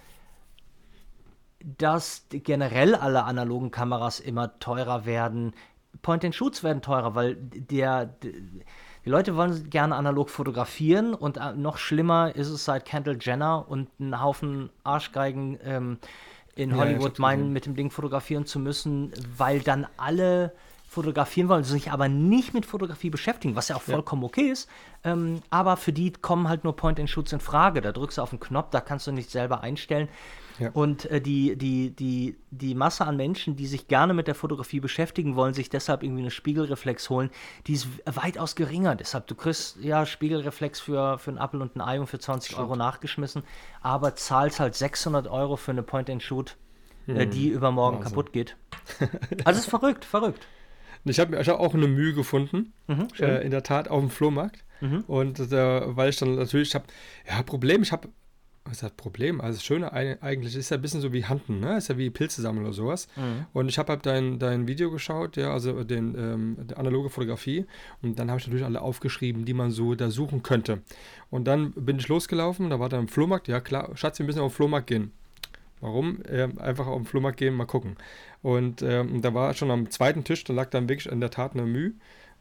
dass 1.60 2.26
generell 2.30 2.94
alle 2.94 3.24
analogen 3.24 3.70
Kameras 3.70 4.20
immer 4.20 4.58
teurer 4.58 5.06
werden. 5.06 5.54
Point-and-Shoots 6.02 6.62
werden 6.62 6.82
teurer, 6.82 7.14
weil 7.14 7.37
der, 7.37 8.06
der, 8.06 8.32
die 9.05 9.11
Leute 9.11 9.37
wollen 9.37 9.69
gerne 9.71 9.97
analog 9.97 10.31
fotografieren 10.31 11.14
und 11.14 11.37
äh, 11.37 11.53
noch 11.55 11.79
schlimmer 11.79 12.35
ist 12.35 12.49
es 12.49 12.64
seit 12.64 12.85
Kendall 12.85 13.19
Jenner 13.21 13.67
und 13.69 13.88
einen 14.01 14.23
Haufen 14.23 14.71
Arschgeigen 14.83 15.59
ähm, 15.64 15.99
in 16.57 16.71
Ja, 16.71 16.77
ja, 16.77 16.83
Hollywood 16.83 17.19
meinen, 17.19 17.53
mit 17.53 17.67
dem 17.67 17.77
Ding 17.77 17.90
fotografieren 17.90 18.47
zu 18.47 18.59
müssen, 18.59 19.12
weil 19.37 19.61
dann 19.61 19.87
alle 19.97 20.53
fotografieren 20.95 21.49
wollen, 21.49 21.64
sich 21.64 21.90
aber 21.90 22.09
nicht 22.09 22.55
mit 22.55 22.64
Fotografie 22.64 23.11
beschäftigen, 23.11 23.57
was 23.57 23.69
ja 23.69 23.77
auch 23.77 23.83
vollkommen 23.83 24.23
okay 24.23 24.49
ist. 24.51 24.71
Ähm, 25.03 25.43
aber 25.51 25.77
für 25.77 25.93
die 25.93 26.12
kommen 26.12 26.49
halt 26.49 26.62
nur 26.62 26.77
Point-and-Shoots 26.77 27.33
in 27.33 27.40
Frage. 27.40 27.81
Da 27.81 27.90
drückst 27.90 28.19
du 28.19 28.23
auf 28.23 28.31
den 28.31 28.38
Knopf, 28.38 28.71
da 28.71 28.81
kannst 28.81 29.07
du 29.09 29.12
nicht 29.12 29.31
selber 29.31 29.62
einstellen. 29.62 30.09
Ja. 30.59 30.71
Und 30.73 31.07
äh, 31.11 31.21
die, 31.21 31.57
die, 31.57 31.90
die, 31.90 32.37
die 32.51 32.75
Masse 32.75 33.05
an 33.07 33.17
Menschen, 33.17 33.57
die 33.57 33.67
sich 33.67 33.88
gerne 33.88 34.14
mit 34.14 34.27
der 34.29 34.35
Fotografie 34.35 34.81
beschäftigen 34.81 35.35
wollen, 35.35 35.53
sich 35.55 35.69
deshalb 35.69 36.03
irgendwie 36.03 36.23
eine 36.23 36.31
Spiegelreflex 36.31 37.11
holen, 37.11 37.31
die 37.67 37.73
ist 37.73 37.88
weitaus 38.07 38.55
geringer. 38.55 38.95
Deshalb, 38.95 39.27
du 39.27 39.35
kriegst 39.35 39.79
ja 39.83 40.07
Spiegelreflex 40.07 40.81
für, 40.81 41.19
für 41.19 41.31
einen 41.31 41.38
Apfel 41.38 41.61
und 41.61 41.75
ein 41.77 41.81
Ei 41.81 41.99
und 41.99 42.07
für 42.07 42.19
20 42.19 42.57
Euro 42.59 42.77
nachgeschmissen, 42.77 43.43
aber 43.81 44.14
zahlst 44.14 44.61
halt 44.61 44.75
600 44.75 45.27
Euro 45.27 45.57
für 45.57 45.73
eine 45.73 45.83
Point-and-Shoot, 45.83 46.57
äh, 47.09 47.27
die 47.27 47.49
übermorgen 47.49 47.97
Wahnsinn. 47.99 48.11
kaputt 48.12 48.33
geht. 48.33 48.57
Also 49.45 49.59
es 49.59 49.64
ist 49.64 49.71
verrückt, 49.71 50.05
verrückt. 50.05 50.47
Ich 51.07 51.19
habe 51.21 51.37
hab 51.38 51.59
auch 51.61 51.75
eine 51.75 51.87
Mühe 51.88 52.14
gefunden, 52.14 52.73
Mhm, 52.87 53.09
äh, 53.19 53.45
in 53.45 53.51
der 53.51 53.62
Tat 53.62 53.88
auf 53.88 54.01
dem 54.01 54.11
Flohmarkt. 54.11 54.64
Und 55.07 55.40
äh, 55.40 55.97
weil 55.97 56.11
ich 56.11 56.17
dann 56.19 56.35
natürlich, 56.35 56.69
ich 56.69 56.75
habe, 56.75 56.85
ja, 57.27 57.43
Problem, 57.43 57.83
ich 57.83 57.90
habe, 57.93 58.09
was 58.66 58.83
heißt 58.83 58.96
Problem? 58.96 59.40
Also 59.40 59.57
das 59.59 59.64
Schöne 59.64 59.92
ei- 59.92 60.16
eigentlich 60.22 60.57
ist 60.57 60.70
ja 60.70 60.77
ein 60.79 60.81
bisschen 60.83 61.00
so 61.03 61.12
wie 61.12 61.24
Handen, 61.24 61.61
ne? 61.61 61.77
Ist 61.77 61.88
ja 61.88 61.98
wie 61.98 62.09
Pilze 62.11 62.40
sammeln 62.40 62.64
oder 62.64 62.74
sowas. 62.74 63.09
Und 63.53 63.68
ich 63.68 63.79
habe 63.79 63.92
halt 63.92 64.07
dein, 64.07 64.38
dein 64.38 64.66
Video 64.66 64.90
geschaut, 64.90 65.37
ja, 65.37 65.53
also 65.53 65.85
den, 65.85 66.14
ähm, 66.18 66.57
die 66.70 66.74
analoge 66.74 67.11
Fotografie. 67.11 67.66
Und 68.03 68.18
dann 68.18 68.31
habe 68.31 68.40
ich 68.40 68.46
natürlich 68.46 68.64
alle 68.64 68.81
aufgeschrieben, 68.81 69.44
die 69.44 69.53
man 69.55 69.70
so 69.70 69.94
da 69.94 70.11
suchen 70.11 70.42
könnte. 70.42 70.81
Und 71.31 71.44
dann 71.44 71.72
bin 71.72 71.98
ich 71.98 72.09
losgelaufen, 72.09 72.70
da 72.70 72.81
war 72.81 72.88
dann 72.88 73.00
im 73.00 73.09
Flohmarkt, 73.09 73.48
ja 73.48 73.61
klar, 73.61 73.90
Schatz, 73.96 74.18
wir 74.18 74.27
müssen 74.27 74.40
auf 74.40 74.53
den 74.53 74.57
Flohmarkt 74.57 74.87
gehen. 74.87 75.12
Warum? 75.81 76.20
Ähm, 76.31 76.59
einfach 76.59 76.87
auf 76.87 76.96
den 77.03 77.05
Flohmarkt 77.05 77.37
gehen, 77.37 77.55
mal 77.55 77.66
gucken. 77.66 77.96
Und 78.40 78.81
ähm, 78.81 79.20
da 79.20 79.35
war 79.35 79.53
schon 79.53 79.70
am 79.70 79.90
zweiten 79.90 80.24
Tisch, 80.24 80.42
da 80.44 80.55
lag 80.55 80.70
dann 80.70 80.88
wirklich 80.88 81.12
in 81.12 81.20
der 81.20 81.31
Tat 81.31 81.53
eine 81.53 81.66
Mühe. 81.66 81.92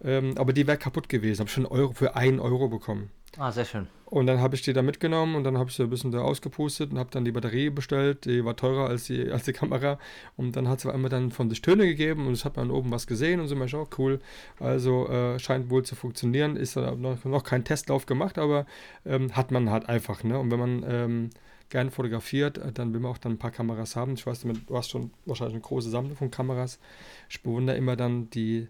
Ähm, 0.01 0.37
aber 0.37 0.53
die 0.53 0.65
wäre 0.67 0.77
kaputt 0.77 1.09
gewesen. 1.09 1.41
Habe 1.41 1.49
schon 1.49 1.65
einen 1.65 1.73
Euro 1.73 1.91
für 1.93 2.15
einen 2.15 2.39
Euro 2.39 2.69
bekommen. 2.69 3.09
Ah, 3.37 3.51
sehr 3.51 3.65
schön. 3.65 3.87
Und 4.05 4.27
dann 4.27 4.39
habe 4.41 4.53
ich 4.53 4.61
die 4.61 4.73
da 4.73 4.83
mitgenommen 4.83 5.35
und 5.35 5.43
dann 5.43 5.57
habe 5.57 5.71
ich 5.71 5.75
sie 5.75 5.81
ein 5.81 5.89
bisschen 5.89 6.11
da 6.11 6.19
ausgepustet 6.19 6.91
und 6.91 6.99
habe 6.99 7.09
dann 7.09 7.25
die 7.25 7.31
Batterie 7.31 7.71
bestellt. 7.71 8.25
Die 8.25 8.45
war 8.45 8.55
teurer 8.55 8.87
als 8.87 9.05
die, 9.05 9.31
als 9.31 9.45
die 9.45 9.53
Kamera. 9.53 9.97
Und 10.37 10.55
dann 10.55 10.67
hat 10.67 10.81
sie 10.81 10.93
einmal 10.93 11.09
dann 11.09 11.31
von 11.31 11.49
sich 11.49 11.63
Töne 11.63 11.87
gegeben 11.87 12.27
und 12.27 12.33
es 12.33 12.45
hat 12.45 12.57
man 12.57 12.69
oben 12.69 12.91
was 12.91 13.07
gesehen 13.07 13.39
und 13.39 13.47
so 13.47 13.55
mir 13.55 13.65
oh 13.73 13.87
cool. 13.97 14.19
Also 14.59 15.07
äh, 15.07 15.39
scheint 15.39 15.71
wohl 15.71 15.83
zu 15.83 15.95
funktionieren. 15.95 16.57
Ist 16.57 16.75
noch, 16.75 17.25
noch 17.25 17.43
kein 17.43 17.63
Testlauf 17.63 18.05
gemacht, 18.05 18.37
aber 18.37 18.67
ähm, 19.03 19.35
hat 19.35 19.49
man 19.49 19.71
halt 19.71 19.89
einfach. 19.89 20.23
Ne? 20.23 20.37
Und 20.37 20.51
wenn 20.51 20.59
man 20.59 20.85
ähm, 20.87 21.29
gerne 21.69 21.89
fotografiert, 21.89 22.59
äh, 22.59 22.71
dann 22.71 22.93
will 22.93 22.99
man 22.99 23.13
auch 23.13 23.17
dann 23.17 23.33
ein 23.33 23.39
paar 23.39 23.49
Kameras 23.49 23.95
haben. 23.95 24.13
Ich 24.13 24.27
weiß, 24.27 24.41
du 24.41 24.77
hast 24.77 24.91
schon 24.91 25.09
wahrscheinlich 25.25 25.55
eine 25.55 25.61
große 25.61 25.89
Sammlung 25.89 26.15
von 26.15 26.29
Kameras. 26.29 26.79
Ich 27.31 27.41
bewundere 27.41 27.77
immer 27.77 27.95
dann 27.95 28.29
die 28.29 28.67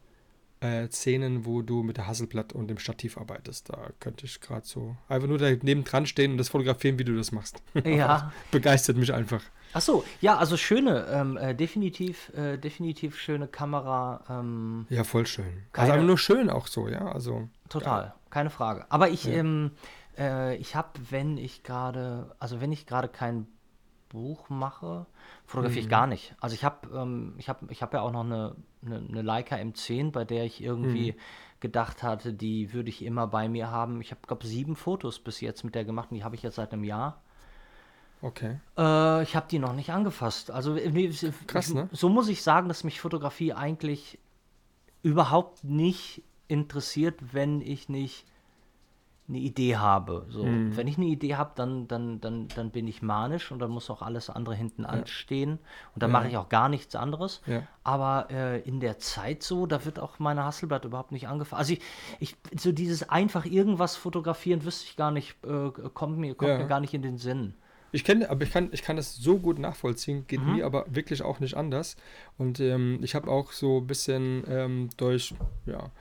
äh, 0.63 0.88
Szenen, 0.89 1.45
wo 1.45 1.62
du 1.62 1.84
mit 1.84 1.97
der 1.97 2.08
Hasselblatt 2.08 2.54
und 2.54 2.67
dem 2.69 2.78
Stativ 2.78 3.17
arbeitest. 3.17 3.69
Da 3.69 3.89
könnte 3.99 4.26
ich 4.26 4.39
gerade 4.41 4.65
so 4.65 4.95
einfach 5.10 5.28
nur 5.28 5.38
daneben 5.38 5.84
dran 5.84 6.06
stehen 6.06 6.32
und 6.32 6.38
das 6.38 6.49
fotografieren, 6.49 6.97
wie 6.99 7.04
du 7.04 7.15
das 7.15 7.32
machst. 7.32 7.62
Ja. 7.86 8.32
Begeistert 8.52 8.97
mich 8.97 9.13
einfach. 9.13 9.41
Ach 9.73 9.82
so, 9.82 10.04
ja, 10.21 10.38
also 10.38 10.56
schöne, 10.56 11.06
ähm, 11.12 11.36
äh, 11.38 11.54
definitiv, 11.56 12.32
äh, 12.36 12.58
definitiv 12.58 13.17
schöne 13.19 13.47
Kamera. 13.47 14.23
Ähm, 14.30 14.86
Ja, 14.89 15.04
voll 15.04 15.26
schön. 15.26 15.45
Keine- 15.71 15.86
also 15.88 15.93
aber 15.93 16.04
nur 16.04 16.17
schön 16.17 16.49
auch 16.49 16.67
so, 16.67 16.88
ja. 16.88 17.12
Also 17.12 17.49
Total, 17.69 18.13
keine 18.30 18.49
Frage. 18.52 18.86
Aber 18.89 19.10
ich, 19.10 19.28
ähm, 19.28 19.71
äh, 20.17 20.56
ich 20.58 20.76
habe, 20.76 20.89
wenn 21.10 21.38
ich 21.38 21.63
gerade, 21.63 22.36
also 22.39 22.62
wenn 22.62 22.71
ich 22.71 22.86
gerade 22.86 23.08
kein 23.08 23.47
Buch 24.10 24.47
mache, 24.49 25.08
fotografiere 25.47 25.84
ich 25.86 25.89
gar 25.89 26.06
nicht. 26.06 26.36
Also 26.39 26.54
ich 26.54 26.63
habe, 26.63 26.88
ähm, 26.95 27.34
ich 27.39 27.49
habe, 27.49 27.65
ich 27.71 27.82
habe 27.82 27.97
ja 27.97 28.04
auch 28.04 28.12
noch 28.12 28.23
eine, 28.23 28.56
eine, 28.86 28.98
eine 28.98 29.22
Leica 29.22 29.56
M10, 29.56 30.12
bei 30.12 30.26
der 30.26 30.46
ich 30.46 30.62
irgendwie 30.63 31.15
gedacht 31.60 32.04
hatte, 32.04 32.34
die 32.34 32.74
würde 32.74 32.89
ich 32.89 33.04
immer 33.06 33.28
bei 33.28 33.48
mir 33.48 33.72
haben. 33.72 34.02
Ich 34.02 34.12
habe, 34.12 34.22
glaube 34.28 34.46
sieben 34.46 34.76
Fotos 34.76 35.19
bis 35.19 35.39
jetzt 35.41 35.63
mit 35.63 35.76
der 35.76 35.86
gemacht 35.86 36.12
und 36.12 36.17
die 36.17 36.24
habe 36.24 36.36
ich 36.36 36.43
jetzt 36.43 36.56
seit 36.56 36.74
einem 36.74 36.84
Jahr. 36.84 37.22
okay. 38.22 38.60
Äh, 38.78 39.24
ich 39.24 39.36
habe 39.36 39.48
die 39.50 39.60
noch 39.60 39.74
nicht 39.74 39.91
angefasst. 39.91 40.52
Also 40.52 40.76
äh, 40.76 41.06
es- 41.08 41.26
Krass, 41.48 41.69
ich, 41.69 41.74
ne? 41.76 41.89
so 41.91 42.10
muss 42.10 42.28
ich 42.28 42.41
sagen, 42.43 42.67
dass 42.67 42.84
mich 42.84 43.00
Fotografie 43.00 43.54
eigentlich 43.54 44.19
überhaupt 45.02 45.63
nicht 45.63 46.24
interessiert, 46.48 47.15
wenn 47.34 47.62
ich 47.62 47.89
nicht 47.89 48.26
eine 49.28 49.38
Idee 49.38 49.78
habe. 49.78 50.26
So, 50.30 50.46
Mhm. 50.46 50.76
wenn 50.76 50.88
ich 50.88 50.98
eine 50.98 51.06
Idee 51.06 51.36
habe, 51.36 51.52
dann, 51.56 51.88
dann, 51.88 52.20
dann, 52.20 52.50
dann 52.56 52.72
bin 52.72 52.88
ich 52.88 53.02
manisch 53.02 53.52
und 53.52 53.60
dann 53.60 53.72
muss 53.72 53.90
auch 53.90 54.02
alles 54.02 54.30
andere 54.30 54.54
hinten 54.54 54.86
anstehen 54.86 55.60
und 55.96 56.04
dann 56.04 56.12
Ja. 56.12 56.20
mache 56.20 56.28
ich 56.28 56.38
auch 56.38 56.50
gar 56.50 56.68
nichts 56.68 56.96
anderes. 56.96 57.42
Ja. 57.46 57.64
Aber 57.84 58.28
äh, 58.32 58.60
in 58.62 58.80
der 58.82 59.00
Zeit 59.00 59.42
so, 59.44 59.66
da 59.66 59.86
wird 59.86 59.98
auch 60.00 60.20
meine 60.20 60.44
Hasselblatt 60.44 60.84
überhaupt 60.86 61.12
nicht 61.14 61.28
angefangen. 61.28 61.60
Also 61.60 61.74
ich, 61.74 61.82
ich, 62.20 62.36
so 62.60 62.72
dieses 62.74 63.10
einfach 63.10 63.46
irgendwas 63.46 63.96
fotografieren, 63.96 64.66
wüsste 64.66 64.86
ich 64.90 64.98
gar 64.98 65.12
nicht, 65.12 65.36
äh, 65.46 65.70
kommt 65.94 66.18
mir, 66.18 66.36
kommt 66.36 66.52
Ja. 66.52 66.58
mir 66.60 66.68
gar 66.68 66.80
nicht 66.82 66.94
in 66.94 67.02
den 67.02 67.18
Sinn. 67.18 67.54
Ich 67.96 68.04
kenne, 68.04 68.28
aber 68.32 68.42
ich 68.44 68.52
kann, 68.52 68.70
ich 68.72 68.82
kann 68.82 68.96
das 68.96 69.16
so 69.18 69.38
gut 69.38 69.60
nachvollziehen, 69.60 70.26
geht 70.28 70.42
Mhm. 70.42 70.54
mir 70.56 70.66
aber 70.66 70.86
wirklich 70.90 71.22
auch 71.22 71.40
nicht 71.40 71.56
anders. 71.56 71.96
Und 72.40 72.60
ähm, 72.60 72.98
ich 73.04 73.14
habe 73.14 73.30
auch 73.30 73.52
so 73.52 73.78
ein 73.82 73.86
bisschen 73.88 74.44
ähm, 74.50 74.90
durch, 74.98 75.36
ja, 75.68 75.92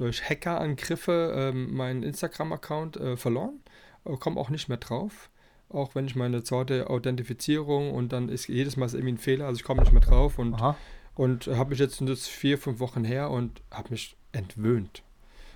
durch 0.00 0.28
Hackerangriffe 0.28 1.34
ähm, 1.36 1.74
meinen 1.74 2.02
Instagram-Account 2.02 2.96
äh, 2.96 3.16
verloren. 3.16 3.60
Äh, 4.04 4.16
Komme 4.16 4.40
auch 4.40 4.48
nicht 4.48 4.68
mehr 4.68 4.78
drauf. 4.78 5.30
Auch 5.68 5.94
wenn 5.94 6.06
ich 6.06 6.16
meine 6.16 6.42
zweite 6.42 6.90
Authentifizierung 6.90 7.92
und 7.92 8.12
dann 8.12 8.28
ist 8.28 8.48
jedes 8.48 8.76
Mal 8.76 8.86
ist 8.86 8.94
irgendwie 8.94 9.12
ein 9.12 9.18
Fehler, 9.18 9.46
also 9.46 9.58
ich 9.58 9.64
komme 9.64 9.82
nicht 9.82 9.92
mehr 9.92 10.02
drauf 10.02 10.38
und, 10.38 10.54
Aha. 10.54 10.76
und 11.14 11.46
habe 11.46 11.70
mich 11.70 11.78
jetzt 11.78 12.00
jetzt 12.00 12.26
vier, 12.26 12.58
fünf 12.58 12.80
Wochen 12.80 13.04
her 13.04 13.30
und 13.30 13.62
habe 13.70 13.90
mich 13.90 14.16
entwöhnt. 14.32 15.02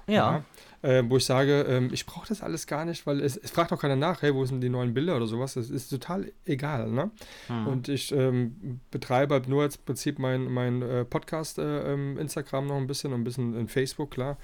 Ja. 0.06 0.44
Äh, 0.84 1.02
wo 1.08 1.16
ich 1.16 1.24
sage, 1.24 1.62
ähm, 1.62 1.88
ich 1.92 2.04
brauche 2.04 2.28
das 2.28 2.42
alles 2.42 2.66
gar 2.66 2.84
nicht, 2.84 3.06
weil 3.06 3.20
es, 3.20 3.38
es 3.38 3.50
fragt 3.50 3.72
auch 3.72 3.80
keiner 3.80 3.96
nach, 3.96 4.20
hey, 4.20 4.34
wo 4.34 4.44
sind 4.44 4.60
die 4.60 4.68
neuen 4.68 4.92
Bilder 4.92 5.16
oder 5.16 5.26
sowas. 5.26 5.54
Das 5.54 5.70
ist 5.70 5.88
total 5.88 6.30
egal. 6.44 6.90
Ne? 6.90 7.10
Mhm. 7.48 7.66
Und 7.66 7.88
ich 7.88 8.12
ähm, 8.12 8.80
betreibe 8.90 9.32
halt 9.32 9.48
nur 9.48 9.62
jetzt 9.62 9.76
im 9.76 9.84
Prinzip 9.86 10.18
mein, 10.18 10.44
mein 10.52 10.82
äh, 10.82 11.06
Podcast 11.06 11.58
äh, 11.58 11.94
ähm, 11.94 12.18
Instagram 12.18 12.66
noch 12.66 12.76
ein 12.76 12.86
bisschen 12.86 13.14
und 13.14 13.22
ein 13.22 13.24
bisschen 13.24 13.58
in 13.58 13.66
Facebook, 13.66 14.10
klar. 14.10 14.36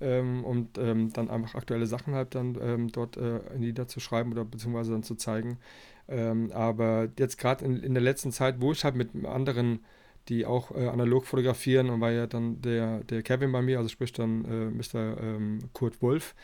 Ähm, 0.00 0.42
und 0.42 0.78
ähm, 0.78 1.12
dann 1.12 1.30
einfach 1.30 1.54
aktuelle 1.54 1.86
Sachen 1.86 2.12
halt 2.12 2.34
dann 2.34 2.58
ähm, 2.60 2.88
dort 2.90 3.16
äh, 3.16 3.38
niederzuschreiben 3.56 4.32
oder 4.32 4.44
beziehungsweise 4.44 4.90
dann 4.90 5.04
zu 5.04 5.14
zeigen. 5.14 5.58
Aber 6.52 7.08
jetzt 7.18 7.38
gerade 7.38 7.64
in, 7.64 7.82
in 7.82 7.94
der 7.94 8.02
letzten 8.02 8.30
Zeit, 8.30 8.60
wo 8.60 8.72
ich 8.72 8.84
halt 8.84 8.94
mit 8.94 9.24
anderen 9.24 9.78
die 10.28 10.46
auch 10.46 10.70
äh, 10.74 10.86
analog 10.88 11.26
fotografieren 11.26 11.90
und 11.90 12.00
war 12.00 12.10
ja 12.10 12.26
dann 12.26 12.60
der, 12.62 13.04
der 13.04 13.22
Kevin 13.22 13.52
bei 13.52 13.60
mir, 13.62 13.78
also 13.78 13.88
sprich 13.88 14.12
dann 14.12 14.44
äh, 14.44 14.70
Mr. 14.70 15.20
Ähm, 15.20 15.58
Kurt 15.72 16.00
Wolf, 16.02 16.34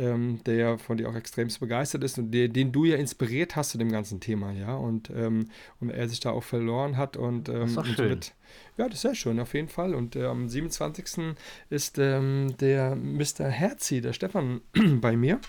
ähm, 0.00 0.40
der 0.46 0.78
von 0.78 0.96
dir 0.96 1.08
auch 1.10 1.14
extremst 1.14 1.60
begeistert 1.60 2.04
ist 2.04 2.18
und 2.18 2.30
der, 2.30 2.48
den 2.48 2.72
du 2.72 2.84
ja 2.84 2.96
inspiriert 2.96 3.56
hast 3.56 3.70
zu 3.70 3.78
dem 3.78 3.90
ganzen 3.92 4.20
Thema, 4.20 4.52
ja, 4.52 4.74
und, 4.76 5.10
ähm, 5.10 5.48
und 5.80 5.90
er 5.90 6.08
sich 6.08 6.20
da 6.20 6.30
auch 6.30 6.42
verloren 6.44 6.96
hat 6.96 7.16
und, 7.16 7.48
ähm, 7.48 7.64
ist 7.64 7.76
und 7.76 7.86
schön. 7.86 7.96
somit- 7.96 8.34
ja, 8.78 8.86
das 8.86 8.94
ist 8.94 9.02
sehr 9.02 9.14
schön, 9.14 9.40
auf 9.40 9.52
jeden 9.54 9.68
Fall. 9.68 9.94
Und 9.94 10.16
äh, 10.16 10.24
am 10.24 10.48
27. 10.48 11.34
ist 11.68 11.98
ähm, 11.98 12.54
der 12.60 12.96
Mr. 12.96 13.44
Herzi, 13.48 14.00
der 14.00 14.12
Stefan, 14.14 14.60
bei 15.00 15.16
mir. 15.16 15.40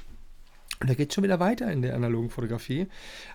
Und 0.81 0.89
da 0.89 0.93
geht 0.95 1.13
schon 1.13 1.23
wieder 1.23 1.39
weiter 1.39 1.71
in 1.71 1.81
der 1.81 1.95
analogen 1.95 2.29
Fotografie. 2.29 2.87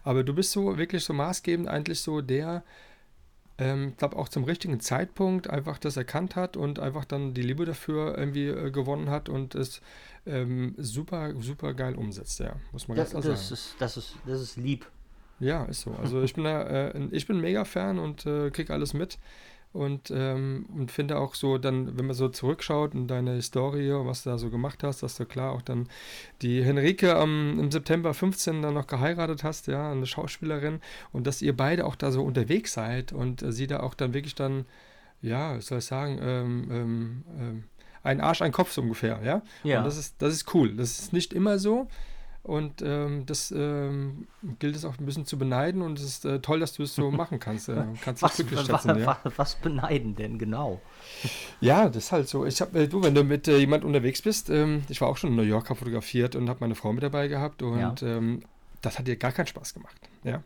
Aber 0.03 0.23
du 0.25 0.35
bist 0.35 0.53
so 0.53 0.77
wirklich 0.79 1.05
so 1.05 1.13
maßgebend 1.15 1.69
eigentlich 1.69 2.01
so 2.01 2.21
der, 2.21 2.65
ähm, 3.59 3.91
ich 3.91 3.97
glaube 3.97 4.17
auch 4.17 4.29
zum 4.29 4.45
richtigen 4.45 4.81
Zeitpunkt 4.81 5.49
einfach 5.49 5.79
das 5.79 5.97
erkannt 5.97 6.37
hat 6.37 6.57
und 6.57 6.79
einfach 6.81 7.05
dann 7.05 7.35
die 7.35 7.43
Liebe 7.43 7.65
dafür 7.65 8.19
irgendwie 8.19 8.49
äh, 8.49 8.71
gewonnen 8.71 9.11
hat 9.11 9.29
und 9.29 9.55
es 9.55 9.81
ähm, 10.27 10.75
super, 10.79 11.33
super 11.41 11.75
geil 11.75 11.95
umsetzt, 11.95 12.41
ja, 12.41 12.57
muss 12.73 12.89
man 12.89 12.97
Das, 12.97 13.13
ganz 13.13 13.25
klar 13.25 13.35
das, 13.35 13.49
sagen. 13.49 13.55
ist, 13.55 13.77
das, 13.79 13.97
ist, 13.97 14.17
das 14.27 14.41
ist 14.41 14.57
lieb. 14.57 14.87
Ja, 15.41 15.65
ist 15.65 15.83
so. 15.83 15.93
Also 16.01 16.23
ich 16.23 16.35
bin 16.35 16.45
da, 16.45 16.63
äh, 16.63 17.09
ich 17.11 17.27
bin 17.27 17.41
mega 17.41 17.65
Fan 17.65 17.99
und 17.99 18.25
äh, 18.25 18.51
krieg 18.51 18.71
alles 18.71 18.95
mit. 18.95 19.19
Und, 19.75 20.13
ähm, 20.15 20.67
und 20.73 20.93
finde 20.93 21.19
auch 21.19 21.35
so, 21.35 21.59
dann, 21.59 21.99
wenn 21.99 22.07
man 22.07 22.15
so 22.15 22.29
zurückschaut 22.29 22.95
in 22.95 23.09
deine 23.09 23.33
Historie, 23.33 23.91
was 24.07 24.23
du 24.23 24.31
da 24.31 24.39
so 24.39 24.49
gemacht 24.49 24.85
hast, 24.85 25.03
dass 25.03 25.17
du 25.17 25.27
klar 25.27 25.53
auch 25.53 25.63
dann 25.63 25.89
die 26.43 26.63
Henrike 26.63 27.09
ähm, 27.09 27.59
im 27.59 27.71
September 27.73 28.15
15 28.15 28.63
dann 28.63 28.75
noch 28.75 28.87
geheiratet 28.87 29.43
hast, 29.43 29.67
ja, 29.67 29.91
eine 29.91 30.07
Schauspielerin 30.07 30.81
und 31.13 31.27
dass 31.27 31.43
ihr 31.43 31.57
beide 31.57 31.87
auch 31.87 31.97
da 31.97 32.13
so 32.13 32.23
unterwegs 32.23 32.73
seid 32.73 33.13
und 33.13 33.43
äh, 33.43 33.51
sie 33.51 33.67
da 33.67 33.81
auch 33.81 33.95
dann 33.95 34.15
wirklich 34.15 34.37
dann, 34.37 34.65
ja, 35.23 35.61
soll 35.61 35.79
ich 35.79 35.87
sagen, 35.87 36.21
ähm, 36.23 36.69
ähm, 36.71 37.25
ähm, 37.37 37.65
ein 38.05 38.21
Arsch, 38.21 38.43
ein 38.43 38.53
Kopf 38.53 38.71
so 38.71 38.81
ungefähr, 38.81 39.21
ja. 39.25 39.43
Ja. 39.65 39.79
Und 39.79 39.87
das 39.87 39.97
ist, 39.97 40.23
das 40.23 40.33
ist 40.33 40.55
cool. 40.55 40.77
Das 40.77 41.01
ist 41.01 41.13
nicht 41.13 41.33
immer 41.33 41.59
so. 41.59 41.89
Und 42.45 42.83
ähm, 42.83 43.25
das 43.25 43.51
ähm, 43.57 44.27
gilt 44.59 44.77
es 44.77 44.85
auch 44.85 44.99
ein 44.99 45.07
bisschen 45.07 45.25
zu 45.25 45.39
beneiden 45.39 45.81
und 45.81 45.99
es 45.99 46.05
ist 46.05 46.25
äh, 46.27 46.41
toll, 46.41 46.61
dass 46.61 46.75
du 46.75 46.83
es 46.83 46.95
so 46.95 47.11
machen 47.11 47.41
kannst. 47.41 47.71
Äh, 47.71 47.85
kannst 48.03 48.23
Was, 48.23 48.37
glücklich 48.37 48.61
schätzen, 48.61 48.99
ja. 48.99 49.19
was, 49.37 49.55
beneiden 49.55 50.15
denn 50.15 50.39
genau? 50.39 50.83
Ja, 51.63 51.89
das 51.89 52.05
ist 52.05 52.13
halt 52.13 52.29
so. 52.29 52.45
Ich 52.45 52.61
habe, 52.61 52.81
äh, 52.81 52.87
du, 52.87 53.03
wenn 53.03 53.15
du 53.15 53.25
mit 53.25 53.49
äh, 53.49 53.57
jemand 53.57 53.83
unterwegs 53.83 54.21
bist, 54.21 54.51
ähm, 54.51 54.83
ich 54.91 55.01
war 55.01 55.09
auch 55.09 55.17
schon 55.17 55.31
in 55.31 55.37
New 55.37 55.43
York, 55.43 55.71
habe 55.71 55.79
fotografiert 55.79 56.37
und 56.37 56.51
habe 56.51 56.61
meine 56.61 56.75
Frau 56.75 56.93
mit 56.93 57.03
dabei 57.03 57.29
gehabt 57.29 57.63
und 57.63 58.03
ähm, 58.03 58.43
das 58.83 58.99
hat 58.99 59.07
dir 59.07 59.17
gar 59.17 59.33
keinen 59.33 59.47
Spaß 59.47 59.73
gemacht, 59.73 59.97
ja. 60.23 60.43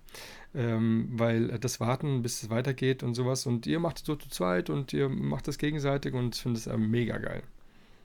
Ähm, 0.55 1.09
weil 1.15 1.51
äh, 1.51 1.59
das 1.59 1.81
Warten, 1.81 2.23
bis 2.23 2.45
es 2.45 2.49
weitergeht 2.49 3.03
und 3.03 3.15
sowas 3.15 3.45
und 3.45 3.67
ihr 3.67 3.81
macht 3.81 3.99
es 3.99 4.05
so 4.05 4.15
zu 4.15 4.29
zweit 4.29 4.71
und 4.71 4.93
ihr 4.93 5.09
macht 5.09 5.49
das 5.49 5.59
gegenseitig 5.59 6.15
und 6.15 6.37
ich 6.37 6.43
finde 6.43 6.59
es 6.61 6.69
äh, 6.69 6.77
mega 6.77 7.19
geil. 7.19 7.43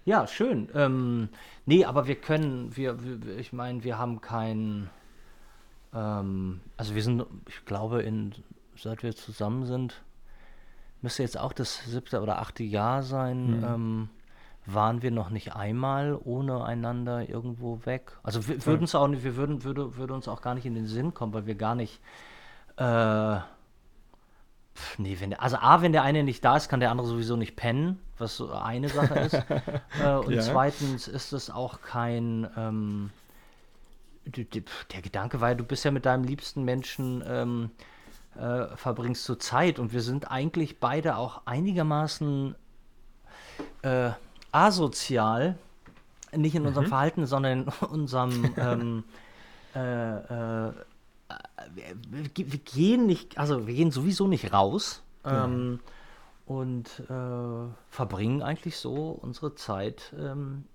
Ja, 0.05 0.27
schön. 0.27 0.69
Ähm, 0.75 1.29
nee, 1.65 1.85
aber 1.85 2.07
wir 2.07 2.15
können, 2.15 2.75
wir, 2.75 3.01
wir 3.03 3.37
ich 3.37 3.53
meine, 3.53 3.83
wir 3.83 3.97
haben 3.97 4.19
kein, 4.21 4.89
ähm, 5.93 6.59
also 6.77 6.93
wir 6.95 7.03
sind, 7.03 7.25
ich 7.47 7.63
glaube, 7.65 8.01
in, 8.01 8.33
seit 8.75 9.03
wir 9.03 9.15
zusammen 9.15 9.65
sind, 9.65 10.01
müsste 11.01 11.23
jetzt 11.23 11.37
auch 11.37 11.53
das 11.53 11.85
siebte 11.85 12.21
oder 12.21 12.39
achte 12.39 12.63
Jahr 12.63 13.03
sein, 13.03 13.57
Mhm. 13.59 13.63
ähm, 13.63 14.09
waren 14.65 15.01
wir 15.01 15.11
noch 15.11 15.29
nicht 15.29 15.55
einmal 15.55 16.17
ohne 16.23 16.63
einander 16.63 17.27
irgendwo 17.29 17.85
weg. 17.85 18.17
Also 18.23 18.47
wir 18.47 18.65
würden 18.65 18.83
es 18.83 18.95
auch 18.95 19.07
nicht, 19.09 19.23
wir 19.25 19.35
würden, 19.35 19.63
würde, 19.65 19.97
würde 19.97 20.13
uns 20.13 20.29
auch 20.29 20.41
gar 20.41 20.55
nicht 20.55 20.65
in 20.65 20.73
den 20.75 20.87
Sinn 20.87 21.13
kommen, 21.13 21.33
weil 21.33 21.45
wir 21.45 21.55
gar 21.55 21.75
nicht, 21.75 21.99
äh, 22.77 23.39
pf, 24.75 24.99
nee, 24.99 25.17
wenn 25.19 25.31
der, 25.31 25.41
also 25.41 25.57
A, 25.57 25.81
wenn 25.81 25.91
der 25.91 26.03
eine 26.03 26.23
nicht 26.23 26.43
da 26.43 26.57
ist, 26.57 26.69
kann 26.69 26.79
der 26.79 26.91
andere 26.91 27.07
sowieso 27.07 27.35
nicht 27.35 27.55
pennen, 27.55 27.99
was 28.17 28.37
so 28.37 28.51
eine 28.51 28.89
Sache 28.89 29.19
ist. 29.19 29.33
äh, 30.01 30.15
und 30.15 30.33
Ja. 30.33 30.41
zweitens 30.41 31.07
ist 31.07 31.33
es 31.33 31.49
auch 31.49 31.81
kein, 31.81 32.47
ähm, 32.57 33.09
der 34.25 35.01
Gedanke 35.01 35.41
war, 35.41 35.49
ja, 35.49 35.55
du 35.55 35.63
bist 35.65 35.83
ja 35.83 35.91
mit 35.91 36.05
deinem 36.05 36.23
liebsten 36.23 36.63
Menschen, 36.63 37.23
ähm, 37.27 37.71
äh, 38.35 38.75
verbringst 38.77 39.27
du 39.29 39.35
Zeit 39.35 39.79
und 39.79 39.93
wir 39.93 40.01
sind 40.01 40.31
eigentlich 40.31 40.79
beide 40.79 41.17
auch 41.17 41.41
einigermaßen 41.45 42.55
äh, 43.83 44.11
asozial, 44.51 45.57
nicht 46.35 46.55
in 46.55 46.65
unserem 46.65 46.87
Verhalten, 46.87 47.25
sondern 47.27 47.63
in 47.63 47.67
unserem 47.89 48.53
ähm, 48.57 49.03
äh, 49.75 50.67
äh, 50.67 50.73
wir, 51.73 51.83
wir 52.09 52.51
wir 52.51 52.59
gehen 52.59 53.05
nicht, 53.05 53.37
also 53.37 53.67
wir 53.67 53.73
gehen 53.73 53.91
sowieso 53.91 54.27
nicht 54.27 54.53
raus 54.53 55.03
ähm, 55.25 55.79
und 56.45 56.87
äh, 57.09 57.73
verbringen 57.89 58.41
eigentlich 58.41 58.77
so 58.77 59.17
unsere 59.21 59.55
Zeit 59.55 60.13
ähm, 60.17 60.65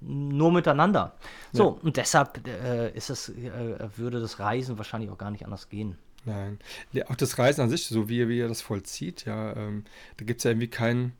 nur 0.00 0.52
miteinander. 0.52 1.14
So, 1.52 1.78
und 1.82 1.96
deshalb 1.96 2.46
äh, 2.46 2.90
ist 2.92 3.10
es, 3.10 3.28
äh, 3.28 3.88
würde 3.96 4.20
das 4.20 4.38
Reisen 4.38 4.78
wahrscheinlich 4.78 5.10
auch 5.10 5.18
gar 5.18 5.30
nicht 5.30 5.44
anders 5.44 5.68
gehen. 5.68 5.96
Nein. 6.24 6.58
Ja, 6.92 7.08
auch 7.08 7.16
das 7.16 7.38
Reisen 7.38 7.62
an 7.62 7.70
sich, 7.70 7.86
so 7.86 8.08
wie, 8.08 8.28
wie 8.28 8.40
er 8.40 8.48
das 8.48 8.60
vollzieht, 8.60 9.24
ja, 9.24 9.56
ähm, 9.56 9.84
da 10.16 10.24
gibt 10.24 10.38
es 10.38 10.44
ja 10.44 10.52
irgendwie 10.52 10.68
kein, 10.68 11.12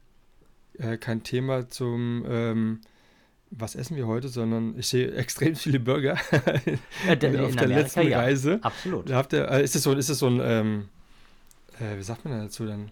äh, 0.78 0.96
kein 0.96 1.22
Thema 1.22 1.68
zum, 1.68 2.24
ähm, 2.28 2.80
was 3.54 3.74
essen 3.74 3.96
wir 3.96 4.06
heute, 4.06 4.28
sondern 4.28 4.78
ich 4.78 4.88
sehe 4.88 5.12
extrem 5.12 5.54
viele 5.56 5.78
Burger 5.78 6.16
Äh, 7.06 7.16
d- 7.16 7.28
auf 7.38 7.50
in 7.50 7.56
der 7.56 7.64
Amerika, 7.64 7.64
letzten 7.64 8.08
ja. 8.08 8.18
Reise. 8.20 8.58
Absolut. 8.62 9.10
Da 9.10 9.16
habt 9.16 9.32
ihr, 9.32 9.48
äh, 9.50 9.62
ist 9.62 9.76
es 9.76 9.82
so, 9.82 9.92
ist 9.92 10.08
es 10.08 10.18
so 10.18 10.26
ein, 10.28 10.40
ähm, 10.42 10.88
äh, 11.78 11.96
wie 11.98 12.02
sagt 12.02 12.24
man 12.24 12.34
da 12.34 12.44
dazu 12.44 12.66
dann? 12.66 12.90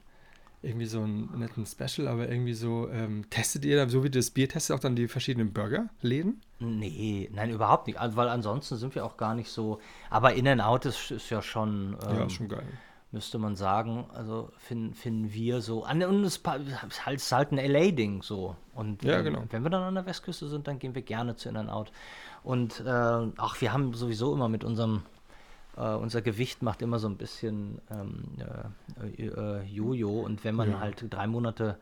Irgendwie 0.63 0.85
so 0.85 1.01
ein 1.03 1.31
netten 1.39 1.65
Special, 1.65 2.07
aber 2.07 2.29
irgendwie 2.29 2.53
so, 2.53 2.91
ähm, 2.91 3.25
testet 3.31 3.65
ihr 3.65 3.77
dann, 3.79 3.89
so 3.89 4.05
wie 4.05 4.11
das 4.11 4.29
Bier 4.31 4.47
testet, 4.47 4.77
auch 4.77 4.81
dann 4.81 4.95
die 4.95 5.09
verschiedenen 5.09 5.55
Burgerläden? 5.55 6.43
Nee, 6.59 7.31
nein, 7.33 7.49
überhaupt 7.51 7.87
nicht. 7.87 7.99
Also, 7.99 8.17
weil 8.17 8.29
ansonsten 8.29 8.77
sind 8.77 8.95
wir 8.95 9.07
auch 9.07 9.17
gar 9.17 9.35
nicht 9.35 9.49
so. 9.49 9.81
Aber 10.11 10.35
In-N-Out 10.35 10.85
ist, 10.85 11.11
ist 11.13 11.31
ja 11.31 11.41
schon, 11.41 11.97
ähm, 12.07 12.17
ja, 12.19 12.25
ist 12.27 12.35
schon 12.35 12.49
geil. 12.51 12.67
Müsste 13.13 13.39
man 13.39 13.57
sagen. 13.57 14.07
Also 14.15 14.51
finden, 14.59 14.95
finden 14.95 15.33
wir 15.33 15.61
so. 15.61 15.85
An, 15.85 16.03
und 16.03 16.23
es 16.25 16.37
ist 16.39 16.47
halt, 16.47 17.17
ist 17.21 17.33
halt 17.33 17.53
ein 17.53 17.59
LA-Ding 17.59 18.23
so. 18.23 18.57
Und 18.75 19.03
Ja, 19.03 19.19
ähm, 19.19 19.25
genau. 19.25 19.43
wenn 19.51 19.63
wir 19.63 19.71
dann 19.71 19.83
an 19.83 19.95
der 19.95 20.07
Westküste 20.07 20.49
sind, 20.49 20.67
dann 20.69 20.79
gehen 20.79 20.95
wir 20.95 21.03
gerne 21.03 21.35
zu 21.37 21.49
In-N-Out. 21.49 21.91
Und 22.43 22.81
äh, 22.81 22.91
ach, 23.37 23.61
wir 23.61 23.73
haben 23.73 23.93
sowieso 23.95 24.33
immer 24.33 24.49
mit 24.49 24.65
unserem. 24.65 25.03
Äh, 25.77 25.95
unser 25.95 26.21
Gewicht 26.23 26.63
macht 26.63 26.83
immer 26.83 26.99
so 26.99 27.09
ein 27.09 27.17
bisschen 27.17 27.81
ähm, 27.91 28.25
äh, 29.17 29.27
äh, 29.27 29.63
Jojo. 29.65 30.21
Und 30.21 30.43
wenn 30.45 30.55
man 30.55 30.71
Ja. 30.73 30.81
halt 30.81 31.05
drei 31.11 31.27
Monate 31.27 31.79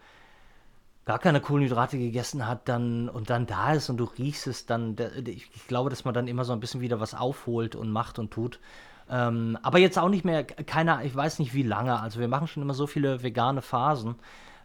gar 1.04 1.18
keine 1.18 1.40
Kohlenhydrate 1.40 1.98
gegessen 1.98 2.46
hat 2.46 2.68
dann 2.68 3.08
und 3.08 3.30
dann 3.30 3.46
da 3.46 3.72
ist 3.72 3.88
und 3.88 3.96
du 3.96 4.04
riechst 4.04 4.46
es, 4.46 4.66
dann, 4.66 4.94
da- 4.94 5.08
ich, 5.24 5.50
ich 5.54 5.66
glaube, 5.66 5.88
dass 5.88 6.04
man 6.04 6.12
dann 6.12 6.28
immer 6.28 6.44
so 6.44 6.52
ein 6.52 6.60
bisschen 6.60 6.82
wieder 6.82 7.00
was 7.00 7.14
aufholt 7.14 7.74
und 7.76 7.90
macht 7.90 8.18
und 8.18 8.30
tut. 8.30 8.60
Ähm, 9.10 9.58
aber 9.62 9.78
jetzt 9.78 9.98
auch 9.98 10.08
nicht 10.08 10.24
mehr, 10.24 10.44
keiner, 10.44 11.04
ich 11.04 11.14
weiß 11.14 11.38
nicht 11.38 11.54
wie 11.54 11.62
lange. 11.62 12.00
Also 12.00 12.20
wir 12.20 12.28
machen 12.28 12.46
schon 12.46 12.62
immer 12.62 12.74
so 12.74 12.86
viele 12.86 13.22
vegane 13.22 13.62
Phasen, 13.62 14.16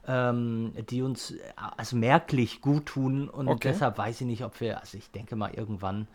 ähm, 0.07 0.73
die 0.89 1.01
uns 1.01 1.31
äh, 1.31 1.39
also 1.77 1.95
merklich 1.95 2.59
gut 2.61 2.87
tun 2.87 3.29
und 3.29 3.47
Okay. 3.47 3.69
deshalb 3.69 3.97
weiß 3.97 4.21
ich 4.21 4.27
nicht, 4.27 4.43
ob 4.43 4.59
wir, 4.59 4.81
also 4.81 4.97
ich 4.97 5.11
denke 5.11 5.35
mal 5.35 5.53
irgendwann, 5.53 6.07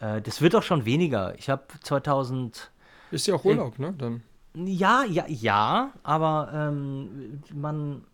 äh, 0.00 0.22
das 0.22 0.40
wird 0.40 0.54
auch 0.56 0.62
schon 0.62 0.84
weniger. 0.86 1.34
Ich 1.38 1.50
habe 1.50 1.64
2000 1.82 2.70
Ist 3.10 3.26
ja 3.26 3.34
auch 3.34 3.44
Urlaub, 3.44 3.78
ne? 3.78 3.94
Dann. 3.98 4.22
ja, 4.54 5.04
ja, 5.04 5.24
ja, 5.28 5.90
aber 6.02 6.50
ähm, 6.54 7.42
man, 7.52 8.04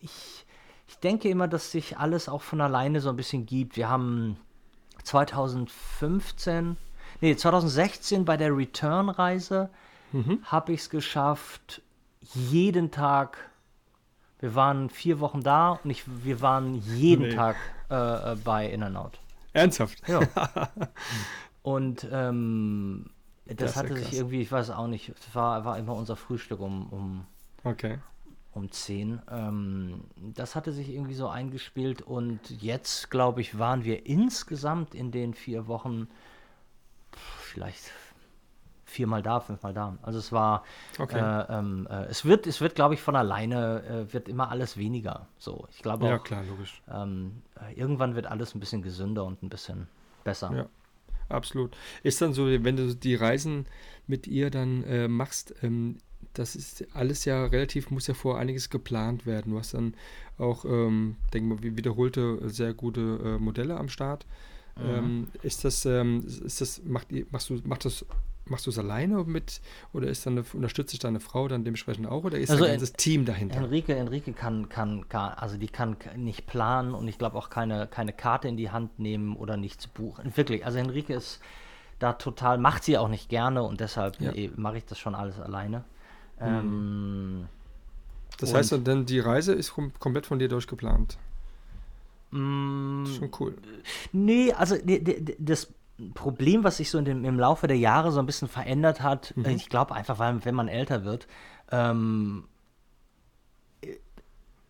ich, 0.00 0.44
ich 0.88 0.98
denke 0.98 1.28
immer, 1.28 1.46
dass 1.46 1.70
sich 1.70 1.96
alles 1.98 2.28
auch 2.28 2.42
von 2.42 2.60
alleine 2.60 3.00
so 3.00 3.08
ein 3.10 3.16
bisschen 3.16 3.46
gibt. 3.46 3.76
Wir 3.76 3.88
haben 3.88 4.36
2015, 5.04 6.76
nee, 7.20 7.36
2016 7.36 8.24
bei 8.24 8.36
der 8.36 8.56
Return-Reise 8.56 9.70
habe 10.44 10.72
ich 10.72 10.80
es 10.80 10.90
geschafft, 10.90 11.82
jeden 12.34 12.90
Tag, 12.90 13.48
wir 14.40 14.54
waren 14.56 14.90
vier 14.90 15.20
Wochen 15.20 15.42
da 15.42 15.78
und 15.84 15.90
ich, 15.90 16.02
wir 16.24 16.40
waren 16.40 16.74
jeden 16.74 17.28
Nee. 17.28 17.34
Tag 17.34 17.56
äh, 17.90 18.32
äh, 18.32 18.36
bei 18.36 18.66
In-N-Out. 18.68 19.18
Ernsthaft? 19.52 20.02
Ja. 20.08 20.20
Und 21.62 22.08
ähm, 22.10 23.10
das, 23.46 23.56
Das 23.56 23.76
hatte 23.76 23.94
sich 23.94 24.04
krass. 24.06 24.14
irgendwie, 24.14 24.40
ich 24.40 24.50
weiß 24.50 24.70
auch 24.70 24.86
nicht, 24.86 25.10
es 25.10 25.34
war, 25.34 25.64
war 25.64 25.76
immer 25.78 25.94
unser 25.94 26.16
Frühstück 26.16 26.60
um, 26.60 26.86
um, 26.88 27.24
Okay. 27.64 27.98
um 28.54 28.70
10. 28.70 29.20
Ähm, 29.30 30.00
das 30.34 30.56
hatte 30.56 30.72
sich 30.72 30.88
irgendwie 30.88 31.14
so 31.14 31.28
eingespielt 31.28 32.00
und 32.02 32.40
jetzt, 32.62 33.10
glaube 33.10 33.40
ich, 33.42 33.58
waren 33.58 33.84
wir 33.84 34.06
insgesamt 34.06 34.94
in 34.94 35.10
den 35.10 35.34
vier 35.34 35.66
Wochen 35.66 36.08
vielleicht 37.50 37.90
viermal 38.84 39.22
da, 39.22 39.40
fünfmal 39.40 39.72
da. 39.72 39.96
Also 40.02 40.18
es 40.18 40.32
war, 40.32 40.64
Okay. 40.98 41.18
äh, 41.20 41.58
ähm, 41.58 41.86
äh, 41.88 42.06
es 42.06 42.24
wird, 42.24 42.46
es 42.46 42.60
wird, 42.60 42.74
glaube 42.74 42.94
ich, 42.94 43.00
von 43.02 43.14
alleine, 43.14 43.82
äh, 44.08 44.12
wird 44.12 44.28
immer 44.28 44.50
alles 44.50 44.76
weniger. 44.76 45.28
So, 45.38 45.66
ich 45.70 45.82
glaube 45.82 46.06
Ja, 46.06 46.16
auch, 46.16 46.24
klar, 46.24 46.44
logisch. 46.44 46.82
ähm, 46.90 47.42
äh, 47.60 47.72
irgendwann 47.78 48.16
wird 48.16 48.26
alles 48.26 48.54
ein 48.54 48.60
bisschen 48.60 48.82
gesünder 48.82 49.24
und 49.24 49.42
ein 49.42 49.48
bisschen 49.48 49.86
besser. 50.24 50.52
Ja. 50.56 50.66
Absolut. 51.28 51.76
Ist 52.02 52.20
dann 52.20 52.32
so, 52.32 52.46
wenn 52.46 52.76
du 52.76 52.94
die 52.96 53.14
Reisen 53.14 53.66
mit 54.08 54.26
ihr 54.26 54.50
dann 54.50 54.82
äh, 54.82 55.06
machst, 55.06 55.54
ähm, 55.62 55.98
das 56.34 56.56
ist 56.56 56.84
alles 56.94 57.24
ja 57.24 57.44
relativ, 57.46 57.90
muss 57.92 58.08
ja 58.08 58.14
vor 58.14 58.38
einiges 58.38 58.68
geplant 58.70 59.26
werden. 59.26 59.52
Du 59.52 59.58
hast 59.58 59.74
dann 59.74 59.94
auch, 60.38 60.64
ähm, 60.64 61.16
denk 61.32 61.46
mal, 61.46 61.62
wie- 61.62 61.76
wiederholte, 61.76 62.48
sehr 62.48 62.74
gute 62.74 63.00
äh, 63.24 63.38
Modelle 63.38 63.76
am 63.76 63.88
Start. 63.88 64.26
Ähm, 64.78 65.28
ist 65.42 65.64
das, 65.64 65.84
ähm, 65.84 66.24
ist 66.26 66.60
das, 66.60 66.82
macht 66.84 67.08
machst 67.30 67.50
du, 67.50 67.60
macht 67.64 67.84
das, 67.84 68.04
machst 68.46 68.66
du 68.66 68.70
es 68.70 68.78
alleine 68.78 69.24
mit 69.24 69.60
oder 69.92 70.08
ist 70.08 70.26
dann 70.26 70.38
eine, 70.38 70.46
unterstützt 70.52 70.92
dich 70.92 70.98
deine 71.00 71.20
Frau 71.20 71.48
dann 71.48 71.64
dementsprechend 71.64 72.06
auch 72.06 72.24
oder 72.24 72.38
ist 72.38 72.50
Also, 72.50 72.64
ein 72.64 72.70
ganzes 72.72 72.92
Team 72.94 73.24
dahinter? 73.24 73.56
Enrique, 73.56 73.90
Enrique 73.90 74.32
kann, 74.32 74.68
kann, 74.68 75.08
kann, 75.08 75.32
also 75.34 75.56
die 75.56 75.68
kann 75.68 75.96
nicht 76.16 76.46
planen 76.46 76.94
und 76.94 77.06
ich 77.08 77.18
glaube 77.18 77.36
auch 77.36 77.50
keine, 77.50 77.86
keine 77.86 78.12
Karte 78.12 78.48
in 78.48 78.56
die 78.56 78.70
Hand 78.70 78.98
nehmen 78.98 79.36
oder 79.36 79.56
nichts 79.56 79.86
buchen. 79.86 80.36
Wirklich, 80.36 80.64
also 80.64 80.78
Enrique 80.78 81.10
ist 81.10 81.40
da 81.98 82.14
total, 82.14 82.58
macht 82.58 82.84
sie 82.84 82.96
auch 82.96 83.08
nicht 83.08 83.28
gerne 83.28 83.62
und 83.62 83.80
deshalb 83.80 84.20
Ja. 84.20 84.32
eh, 84.32 84.50
mache 84.56 84.78
ich 84.78 84.86
das 84.86 84.98
schon 84.98 85.14
alles 85.14 85.38
alleine. 85.38 85.84
Ähm, 86.40 87.46
Das 88.38 88.54
heißt 88.54 88.72
dann, 88.84 89.04
die 89.04 89.20
Reise 89.20 89.52
ist 89.52 89.74
kom 89.74 89.92
komplett 89.98 90.26
von 90.26 90.38
dir 90.38 90.48
durchgeplant. 90.48 91.18
Mm, 92.30 93.06
schon 93.06 93.30
cool. 93.38 93.56
Nee, 94.12 94.52
also 94.52 94.76
das 95.38 95.72
Problem, 96.14 96.64
was 96.64 96.78
sich 96.78 96.90
so 96.90 96.98
in 96.98 97.04
dem, 97.04 97.24
im 97.24 97.38
Laufe 97.38 97.66
der 97.66 97.76
Jahre 97.76 98.10
so 98.12 98.20
ein 98.20 98.26
bisschen 98.26 98.48
verändert 98.48 99.02
hat, 99.02 99.34
Mhm. 99.36 99.44
äh, 99.44 99.52
ich 99.52 99.68
glaube 99.68 99.94
einfach, 99.94 100.18
weil 100.18 100.44
wenn 100.44 100.54
man 100.54 100.68
älter 100.68 101.04
wird, 101.04 101.26
ähm, 101.70 102.44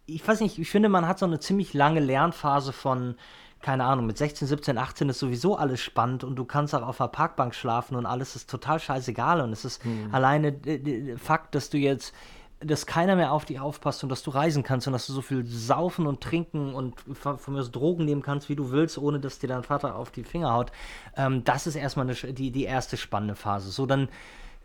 ich 0.06 0.26
weiß 0.26 0.40
nicht, 0.40 0.58
ich 0.58 0.68
finde, 0.68 0.88
man 0.88 1.06
hat 1.06 1.18
so 1.18 1.26
eine 1.26 1.38
ziemlich 1.38 1.72
lange 1.72 2.00
Lernphase 2.00 2.72
von, 2.72 3.14
keine 3.62 3.84
Ahnung, 3.84 4.06
mit 4.06 4.18
16, 4.18 4.48
17, 4.48 4.76
18 4.76 5.08
ist 5.08 5.20
sowieso 5.20 5.56
alles 5.56 5.80
spannend 5.80 6.24
und 6.24 6.36
du 6.36 6.44
kannst 6.44 6.74
auch 6.74 6.82
auf 6.82 6.96
der 6.96 7.08
Parkbank 7.08 7.54
schlafen 7.54 7.94
und 7.94 8.06
alles 8.06 8.34
ist 8.34 8.50
total 8.50 8.80
scheißegal 8.80 9.40
und 9.40 9.52
es 9.52 9.64
ist 9.64 9.84
mhm. 9.84 10.08
alleine 10.12 10.52
der 10.52 11.16
Fakt, 11.18 11.54
dass 11.54 11.70
du 11.70 11.78
jetzt 11.78 12.12
dass 12.60 12.84
keiner 12.84 13.16
mehr 13.16 13.32
auf 13.32 13.46
dich 13.46 13.58
aufpasst 13.58 14.02
und 14.02 14.10
dass 14.10 14.22
du 14.22 14.30
reisen 14.30 14.62
kannst 14.62 14.86
und 14.86 14.92
dass 14.92 15.06
du 15.06 15.14
so 15.14 15.22
viel 15.22 15.46
saufen 15.46 16.06
und 16.06 16.20
trinken 16.20 16.74
und 16.74 17.00
von, 17.00 17.38
mir 17.48 17.60
aus 17.60 17.70
Drogen 17.70 18.04
nehmen 18.04 18.22
kannst, 18.22 18.50
wie 18.50 18.56
du 18.56 18.70
willst, 18.70 18.98
ohne 18.98 19.18
dass 19.18 19.38
dir 19.38 19.48
dein 19.48 19.62
Vater 19.62 19.96
auf 19.96 20.10
die 20.10 20.24
Finger 20.24 20.52
haut. 20.52 20.70
Ähm, 21.16 21.42
das 21.44 21.66
ist 21.66 21.74
erstmal 21.74 22.06
eine, 22.06 22.34
die, 22.34 22.50
die 22.50 22.64
erste 22.64 22.98
spannende 22.98 23.34
Phase. 23.34 23.70
So, 23.70 23.86
dann 23.86 24.08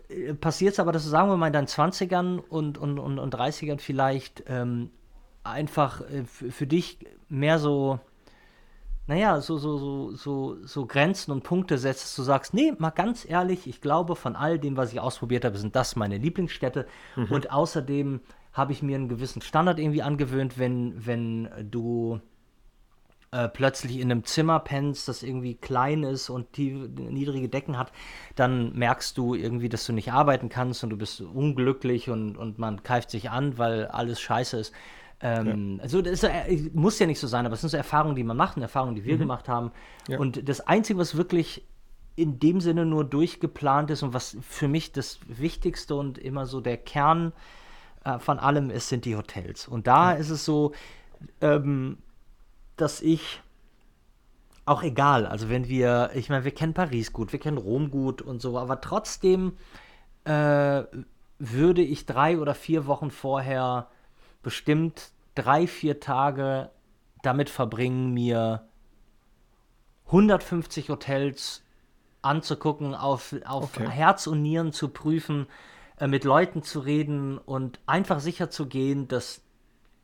äh, 0.10 0.34
passiert 0.34 0.74
es 0.74 0.80
aber, 0.80 0.92
dass 0.92 1.04
du, 1.04 1.10
sagen 1.10 1.30
wir 1.30 1.38
mal, 1.38 1.48
in 1.48 1.54
deinen 1.54 1.68
20ern 1.68 2.40
und, 2.40 2.78
und, 2.78 3.00
und, 3.00 3.18
und 3.18 3.36
30ern 3.36 3.80
vielleicht 3.80 4.44
ähm, 4.48 4.92
einfach 5.44 6.02
äh, 6.02 6.26
für 6.26 6.68
dich 6.68 7.00
mehr 7.30 7.60
so 7.60 8.00
naja, 9.08 9.40
so, 9.40 9.58
so, 9.58 9.78
so, 9.78 10.12
so, 10.16 10.58
so 10.66 10.86
Grenzen 10.88 11.32
und 11.32 11.44
Punkte 11.44 11.78
setzt, 11.78 12.04
dass 12.04 12.16
du 12.16 12.24
sagst, 12.24 12.54
nee, 12.54 12.74
mal 12.80 12.90
ganz 12.90 13.28
ehrlich, 13.28 13.68
ich 13.68 13.82
glaube, 13.82 14.16
von 14.16 14.36
all 14.36 14.58
dem, 14.58 14.78
was 14.78 14.92
ich 14.92 15.00
ausprobiert 15.00 15.46
habe, 15.46 15.58
sind 15.58 15.76
das 15.76 15.96
meine 15.96 16.18
Lieblingsstädte. 16.18 16.88
Mhm. 17.16 17.26
Und 17.32 17.52
außerdem 17.52 18.22
habe 18.54 18.72
ich 18.72 18.82
mir 18.82 18.96
einen 18.96 19.10
gewissen 19.10 19.42
Standard 19.42 19.80
irgendwie 19.80 20.02
angewöhnt, 20.02 20.58
wenn, 20.58 21.06
wenn 21.06 21.50
du 21.70 22.20
äh, 23.32 23.50
plötzlich 23.50 24.00
in 24.00 24.10
einem 24.10 24.24
Zimmer 24.24 24.60
pennst, 24.60 25.08
das 25.08 25.22
irgendwie 25.22 25.56
klein 25.56 26.04
ist 26.04 26.30
und 26.30 26.58
die 26.58 26.72
niedrige 26.72 27.50
Decken 27.50 27.78
hat, 27.78 27.92
dann 28.36 28.74
merkst 28.74 29.18
du 29.18 29.36
irgendwie, 29.36 29.68
dass 29.68 29.86
du 29.86 29.94
nicht 29.94 30.14
arbeiten 30.14 30.48
kannst 30.48 30.84
und 30.84 30.90
du 30.90 30.98
bist 30.98 31.22
unglücklich 31.22 32.10
und, 32.10 32.38
und 32.38 32.60
man 32.60 32.82
keift 32.82 33.12
sich 33.12 33.30
an, 33.30 33.58
weil 33.58 33.88
alles 33.88 34.22
scheiße 34.22 34.58
ist. 34.58 34.74
Ähm, 35.22 35.78
ja. 35.78 35.84
Also 35.84 36.02
das 36.02 36.24
ist, 36.24 36.76
muss 36.76 37.00
ja 37.00 37.08
nicht 37.08 37.20
so 37.20 37.28
sein, 37.28 37.46
aber 37.46 37.54
es 37.54 37.62
sind 37.62 37.70
so 37.70 37.78
Erfahrungen, 37.78 38.16
die 38.16 38.24
man 38.24 38.38
macht, 38.38 38.58
Erfahrungen, 38.58 38.96
die 38.96 39.06
wir 39.06 39.16
mhm. 39.16 39.20
gemacht 39.20 39.48
haben. 39.48 39.72
Ja. 40.08 40.20
Und 40.20 40.48
das 40.48 40.62
Einzige, 40.62 41.00
was 41.00 41.16
wirklich 41.16 41.66
in 42.16 42.40
dem 42.40 42.62
Sinne 42.62 42.86
nur 42.86 43.04
durchgeplant 43.04 43.92
ist 43.92 44.04
und 44.04 44.14
was 44.14 44.38
für 44.42 44.68
mich 44.68 44.92
das 44.92 45.20
Wichtigste 45.28 45.96
und 45.96 46.18
immer 46.18 46.46
so 46.46 46.62
der 46.62 46.78
Kern 46.78 47.34
äh, 48.04 48.20
von 48.20 48.40
allem 48.40 48.70
ist, 48.70 48.90
sind 48.90 49.06
die 49.06 49.16
Hotels. 49.16 49.68
Und 49.68 49.88
da 49.88 50.14
ja. 50.14 50.18
ist 50.18 50.30
es 50.30 50.46
so, 50.46 50.74
ähm, 51.42 51.98
dass 52.78 53.02
ich 53.02 53.42
auch 54.66 54.82
egal, 54.82 55.28
also 55.28 55.50
wenn 55.50 55.68
wir, 55.68 56.12
ich 56.16 56.30
meine, 56.30 56.44
wir 56.44 56.54
kennen 56.54 56.74
Paris 56.74 57.14
gut, 57.14 57.32
wir 57.32 57.40
kennen 57.40 57.58
Rom 57.58 57.92
gut 57.92 58.22
und 58.22 58.42
so, 58.42 58.58
aber 58.58 58.82
trotzdem 58.82 59.54
äh, 60.24 60.84
würde 61.38 61.82
ich 61.82 62.06
drei 62.06 62.40
oder 62.40 62.56
vier 62.56 62.88
Wochen 62.88 63.12
vorher 63.12 63.90
bestimmt 64.46 65.10
drei, 65.34 65.66
vier 65.66 66.00
Tage 66.00 66.70
damit 67.24 67.50
verbringen, 67.50 68.14
mir 68.14 68.68
150 70.06 70.90
Hotels 70.90 71.64
anzugucken, 72.22 72.94
auf, 72.94 73.36
auf 73.44 73.76
okay. 73.76 73.90
Herz 73.90 74.28
und 74.28 74.44
Nieren 74.44 74.72
zu 74.72 74.90
prüfen, 74.90 75.48
äh, 76.00 76.06
mit 76.06 76.26
Leuten 76.26 76.62
zu 76.62 76.80
reden 76.80 77.40
und 77.40 77.80
einfach 77.88 78.20
sicher 78.20 78.52
zu 78.52 78.68
gehen, 78.68 79.08
dass 79.08 79.42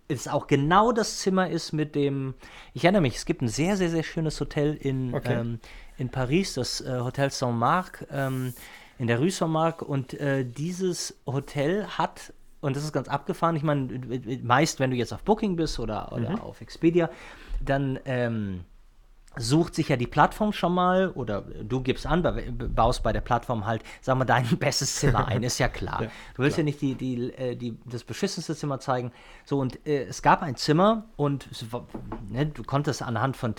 es 0.08 0.28
auch 0.28 0.48
genau 0.48 0.92
das 0.92 1.20
Zimmer 1.20 1.48
ist 1.52 1.72
mit 1.72 1.94
dem. 1.94 2.34
Ich 2.74 2.84
erinnere 2.84 3.04
mich, 3.04 3.18
es 3.18 3.26
gibt 3.26 3.44
ein 3.44 3.48
sehr, 3.48 3.78
sehr, 3.78 3.92
sehr 3.92 4.04
schönes 4.04 4.40
Hotel 4.42 4.74
in, 4.74 5.14
okay. 5.14 5.36
ähm, 5.36 5.60
in 6.00 6.10
Paris, 6.10 6.56
das 6.56 6.82
äh, 6.82 7.00
Hotel 7.00 7.30
Saint-Marc, 7.30 8.08
ähm, 8.12 8.56
in 8.98 9.06
der 9.06 9.20
Rue 9.20 9.30
Saint-Marc. 9.30 9.84
Und 9.84 10.16
äh, 10.16 10.44
dieses 10.44 11.16
Hotel 11.28 11.86
hat 11.86 12.34
und 12.62 12.76
das 12.76 12.84
ist 12.84 12.94
ganz 12.94 13.08
abgefahren. 13.08 13.56
Ich 13.56 13.64
meine, 13.64 13.90
meist, 14.44 14.80
wenn 14.80 14.92
du 14.92 14.96
jetzt 14.96 15.14
auf 15.14 15.24
Booking 15.24 15.56
bist 15.56 15.80
oder, 15.80 16.12
oder 16.14 16.32
mhm. 16.32 16.40
auf 16.40 16.62
Expedia, 16.62 17.10
dann 17.60 18.00
ähm, 18.06 18.64
sucht 19.38 19.76
sich 19.76 19.90
ja 19.90 19.96
die 19.96 20.08
Plattform 20.08 20.52
schon 20.52 20.74
mal 20.74 21.10
oder 21.12 21.42
du 21.42 21.82
gibst 21.82 22.06
an, 22.06 22.22
baust 22.76 23.02
bei 23.02 23.14
der 23.14 23.22
Plattform 23.22 23.66
halt, 23.66 23.82
sag 24.02 24.18
mal, 24.18 24.26
dein 24.26 24.46
bestes 24.60 24.96
Zimmer 24.96 25.28
ein, 25.28 25.44
ist 25.44 25.58
ja 25.58 25.70
klar. 25.70 26.04
ja, 26.04 26.08
du 26.36 26.44
willst 26.44 26.56
klar. 26.56 26.60
ja 26.60 26.64
nicht 26.66 26.82
die, 26.82 26.96
die, 26.96 27.34
äh, 27.34 27.56
die, 27.56 27.78
das 27.86 28.04
beschissenste 28.04 28.56
Zimmer 28.56 28.80
zeigen. 28.80 29.12
So, 29.46 29.60
und 29.60 29.86
äh, 29.88 30.04
es 30.04 30.22
gab 30.22 30.42
ein 30.42 30.56
Zimmer 30.56 31.06
und 31.16 31.48
war, 31.72 31.88
ne, 32.30 32.46
du 32.46 32.64
konntest 32.64 33.02
anhand 33.02 33.38
von 33.38 33.56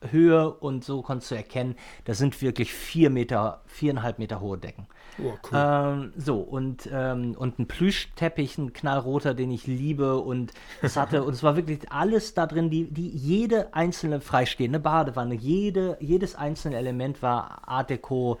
Tischhöhe 0.00 0.50
und 0.50 0.84
so 0.84 1.02
konntest 1.02 1.30
du 1.30 1.34
erkennen, 1.34 1.76
da 2.04 2.14
sind 2.14 2.40
wirklich 2.42 2.72
vier 2.72 3.10
Meter, 3.10 3.62
viereinhalb 3.66 4.18
Meter 4.18 4.40
hohe 4.40 4.58
Decken. 4.58 4.86
Oh, 5.18 5.32
cool. 5.50 5.50
ähm, 5.54 6.12
so, 6.16 6.40
und, 6.40 6.88
ähm, 6.92 7.34
und 7.38 7.58
ein 7.58 7.66
Plüschteppich, 7.66 8.58
ein 8.58 8.72
knallroter, 8.72 9.34
den 9.34 9.50
ich 9.50 9.66
liebe. 9.66 10.18
Und 10.18 10.52
es 10.82 10.96
hatte, 10.96 11.24
und 11.24 11.32
es 11.32 11.42
war 11.42 11.56
wirklich 11.56 11.90
alles 11.90 12.34
da 12.34 12.46
drin, 12.46 12.70
die, 12.70 12.90
die 12.90 13.08
jede 13.08 13.72
einzelne 13.74 14.20
freistehende 14.20 14.78
Badewanne, 14.78 15.34
jede, 15.34 15.96
jedes 16.00 16.34
einzelne 16.34 16.76
Element 16.76 17.22
war 17.22 17.66
Art 17.66 17.90
Deco 17.90 18.38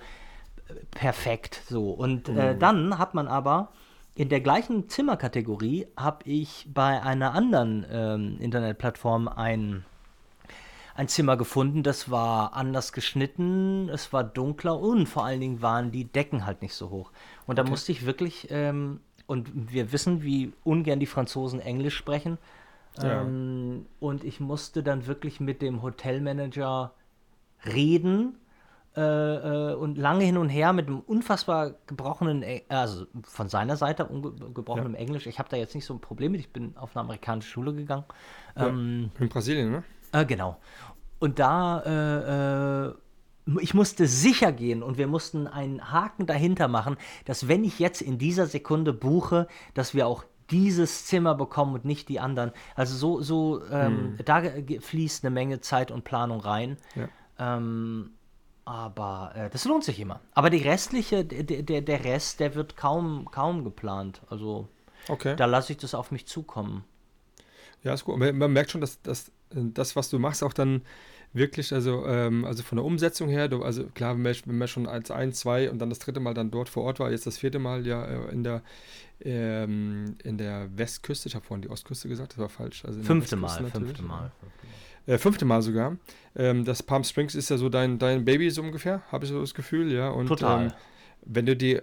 äh, 0.68 0.74
perfekt. 0.90 1.62
So. 1.68 1.90
Und 1.90 2.28
äh, 2.28 2.54
mhm. 2.54 2.58
dann 2.58 2.98
hat 2.98 3.14
man 3.14 3.26
aber 3.26 3.70
in 4.14 4.28
der 4.30 4.40
gleichen 4.40 4.88
Zimmerkategorie 4.88 5.86
habe 5.96 6.24
ich 6.24 6.66
bei 6.72 7.02
einer 7.02 7.34
anderen 7.34 7.84
ähm, 7.90 8.36
Internetplattform 8.40 9.28
ein 9.28 9.84
ein 10.96 11.08
Zimmer 11.08 11.36
gefunden, 11.36 11.82
das 11.82 12.10
war 12.10 12.54
anders 12.54 12.92
geschnitten, 12.92 13.88
es 13.90 14.12
war 14.12 14.24
dunkler 14.24 14.78
und 14.80 15.06
vor 15.06 15.24
allen 15.24 15.40
Dingen 15.40 15.62
waren 15.62 15.90
die 15.90 16.04
Decken 16.04 16.46
halt 16.46 16.62
nicht 16.62 16.74
so 16.74 16.90
hoch. 16.90 17.12
Und 17.46 17.58
da 17.58 17.62
okay. 17.62 17.70
musste 17.70 17.92
ich 17.92 18.06
wirklich, 18.06 18.48
ähm, 18.50 19.00
und 19.26 19.72
wir 19.72 19.92
wissen, 19.92 20.22
wie 20.22 20.52
ungern 20.64 20.98
die 20.98 21.06
Franzosen 21.06 21.60
Englisch 21.60 21.96
sprechen. 21.96 22.38
Ja. 23.02 23.22
Ähm, 23.22 23.86
und 24.00 24.24
ich 24.24 24.40
musste 24.40 24.82
dann 24.82 25.06
wirklich 25.06 25.38
mit 25.38 25.60
dem 25.60 25.82
Hotelmanager 25.82 26.94
reden 27.66 28.38
äh, 28.96 29.02
äh, 29.02 29.74
und 29.74 29.98
lange 29.98 30.24
hin 30.24 30.38
und 30.38 30.48
her 30.48 30.72
mit 30.72 30.86
einem 30.86 31.00
unfassbar 31.00 31.74
gebrochenen, 31.86 32.42
e 32.42 32.62
also 32.70 33.04
von 33.24 33.50
seiner 33.50 33.76
Seite 33.76 34.08
gebrochenem 34.54 34.94
ja. 34.94 35.00
Englisch. 35.00 35.26
Ich 35.26 35.38
habe 35.38 35.50
da 35.50 35.58
jetzt 35.58 35.74
nicht 35.74 35.84
so 35.84 35.92
ein 35.92 36.00
Problem 36.00 36.32
mit. 36.32 36.40
Ich 36.40 36.52
bin 36.54 36.74
auf 36.78 36.96
eine 36.96 37.02
amerikanische 37.02 37.50
Schule 37.50 37.74
gegangen. 37.74 38.04
Ja, 38.56 38.68
ähm, 38.68 39.10
in 39.18 39.28
Brasilien, 39.28 39.70
ne? 39.70 39.84
Äh, 40.16 40.24
genau. 40.24 40.56
Und 41.18 41.38
da, 41.38 41.80
äh, 41.80 42.88
äh, 42.88 42.94
ich 43.60 43.74
musste 43.74 44.06
sicher 44.06 44.52
gehen 44.52 44.82
und 44.82 44.98
wir 44.98 45.06
mussten 45.06 45.46
einen 45.46 45.92
Haken 45.92 46.26
dahinter 46.26 46.68
machen, 46.68 46.96
dass 47.26 47.48
wenn 47.48 47.64
ich 47.64 47.78
jetzt 47.78 48.02
in 48.02 48.18
dieser 48.18 48.46
Sekunde 48.46 48.92
buche, 48.92 49.46
dass 49.74 49.94
wir 49.94 50.06
auch 50.06 50.24
dieses 50.50 51.06
Zimmer 51.06 51.34
bekommen 51.34 51.74
und 51.74 51.84
nicht 51.84 52.08
die 52.08 52.20
anderen. 52.20 52.52
Also 52.74 52.96
so, 52.96 53.20
so 53.20 53.64
ähm, 53.70 54.16
hm. 54.16 54.24
da 54.24 54.42
fließt 54.80 55.24
eine 55.24 55.34
Menge 55.34 55.60
Zeit 55.60 55.90
und 55.90 56.04
Planung 56.04 56.40
rein. 56.40 56.76
Ja. 56.94 57.08
Ähm, 57.38 58.10
aber 58.64 59.32
äh, 59.34 59.50
das 59.50 59.64
lohnt 59.64 59.84
sich 59.84 60.00
immer. 60.00 60.20
Aber 60.34 60.50
die 60.50 60.58
restliche, 60.58 61.24
der, 61.24 61.62
der, 61.62 61.82
der 61.82 62.04
Rest, 62.04 62.40
der 62.40 62.54
wird 62.54 62.76
kaum, 62.76 63.28
kaum 63.30 63.64
geplant. 63.64 64.22
Also 64.28 64.68
okay. 65.08 65.36
da 65.36 65.46
lasse 65.46 65.72
ich 65.72 65.78
das 65.78 65.94
auf 65.94 66.10
mich 66.10 66.26
zukommen. 66.26 66.84
Ja, 67.82 67.94
ist 67.94 68.04
gut. 68.04 68.18
Man 68.18 68.52
merkt 68.52 68.72
schon, 68.72 68.80
dass, 68.80 69.00
dass 69.02 69.30
das, 69.50 69.96
was 69.96 70.10
du 70.10 70.18
machst, 70.18 70.42
auch 70.42 70.52
dann 70.52 70.82
wirklich, 71.32 71.72
also, 71.72 72.06
ähm, 72.06 72.44
also 72.44 72.62
von 72.62 72.76
der 72.76 72.84
Umsetzung 72.84 73.28
her, 73.28 73.48
du, 73.48 73.62
also 73.62 73.84
klar, 73.94 74.16
wenn 74.16 74.34
man, 74.46 74.68
schon 74.68 74.86
als 74.86 75.10
ein, 75.10 75.32
zwei 75.32 75.70
und 75.70 75.78
dann 75.78 75.90
das 75.90 75.98
dritte 75.98 76.20
Mal 76.20 76.34
dann 76.34 76.50
dort 76.50 76.68
vor 76.68 76.84
Ort 76.84 76.98
war, 76.98 77.10
jetzt 77.10 77.26
das 77.26 77.38
vierte 77.38 77.58
Mal 77.58 77.86
ja 77.86 78.04
äh, 78.04 78.32
in 78.32 78.42
der 78.42 78.62
ähm, 79.20 80.16
in 80.24 80.36
der 80.36 80.68
Westküste, 80.76 81.28
ich 81.28 81.34
habe 81.34 81.44
vorhin 81.44 81.62
die 81.62 81.70
Ostküste 81.70 82.08
gesagt, 82.08 82.32
das 82.32 82.38
war 82.38 82.48
falsch. 82.48 82.84
Also 82.84 83.02
fünfte 83.02 83.36
Mal, 83.36 83.64
fünfte 83.70 84.02
Mal. 84.02 84.30
Äh, 85.06 85.18
fünfte 85.18 85.44
Mal 85.44 85.62
sogar. 85.62 85.96
Ähm, 86.34 86.64
das 86.64 86.82
Palm 86.82 87.04
Springs 87.04 87.34
ist 87.34 87.48
ja 87.48 87.56
so 87.56 87.68
dein, 87.68 87.98
dein 87.98 88.24
Baby 88.24 88.50
so 88.50 88.62
ungefähr, 88.62 89.02
habe 89.10 89.24
ich 89.24 89.30
so 89.30 89.40
das 89.40 89.54
Gefühl, 89.54 89.92
ja. 89.92 90.10
Und 90.10 90.26
Total. 90.26 90.66
Ähm, 90.66 90.72
wenn 91.24 91.46
du 91.46 91.56
die, 91.56 91.80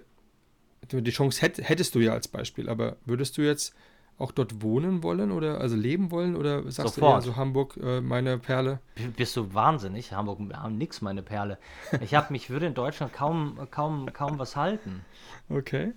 die 0.92 1.10
Chance 1.10 1.40
hätt, 1.42 1.58
hättest 1.58 1.94
du 1.94 2.00
ja 2.00 2.12
als 2.12 2.28
Beispiel, 2.28 2.68
aber 2.68 2.96
würdest 3.04 3.36
du 3.36 3.42
jetzt 3.42 3.74
auch 4.18 4.30
dort 4.32 4.62
wohnen 4.62 5.02
wollen 5.02 5.32
oder 5.32 5.60
also 5.60 5.76
leben 5.76 6.10
wollen 6.10 6.36
oder 6.36 6.62
sagst 6.70 6.94
Sofort. 6.94 7.24
du 7.24 7.28
eher 7.28 7.32
so 7.32 7.36
Hamburg 7.36 7.76
äh, 7.76 8.00
meine 8.00 8.38
Perle? 8.38 8.80
Bist 9.16 9.36
du 9.36 9.54
wahnsinnig? 9.54 10.12
Hamburg 10.12 10.38
haben 10.52 10.78
nix 10.78 11.00
meine 11.00 11.22
Perle. 11.22 11.58
Ich 12.00 12.14
habe 12.14 12.32
mich 12.32 12.50
würde 12.50 12.66
in 12.66 12.74
Deutschland 12.74 13.12
kaum 13.12 13.58
kaum 13.70 14.12
kaum 14.12 14.38
was 14.38 14.56
halten. 14.56 15.04
Okay. 15.48 15.92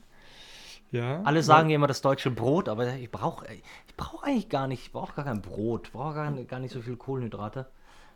Ja. 0.91 1.21
Alle 1.23 1.43
sagen 1.43 1.69
ja 1.69 1.75
immer 1.75 1.87
das 1.87 2.01
deutsche 2.01 2.31
Brot, 2.31 2.69
aber 2.69 2.95
ich 2.95 3.11
brauche 3.11 3.45
ich 3.53 3.95
brauche 3.95 4.25
eigentlich 4.25 4.49
gar 4.49 4.67
nicht, 4.67 4.83
ich 4.83 4.91
brauche 4.91 5.13
gar 5.13 5.25
kein 5.25 5.41
Brot, 5.41 5.91
brauche 5.91 6.13
gar, 6.15 6.31
gar 6.31 6.59
nicht 6.59 6.71
so 6.71 6.81
viel 6.81 6.95
Kohlenhydrate. 6.95 7.67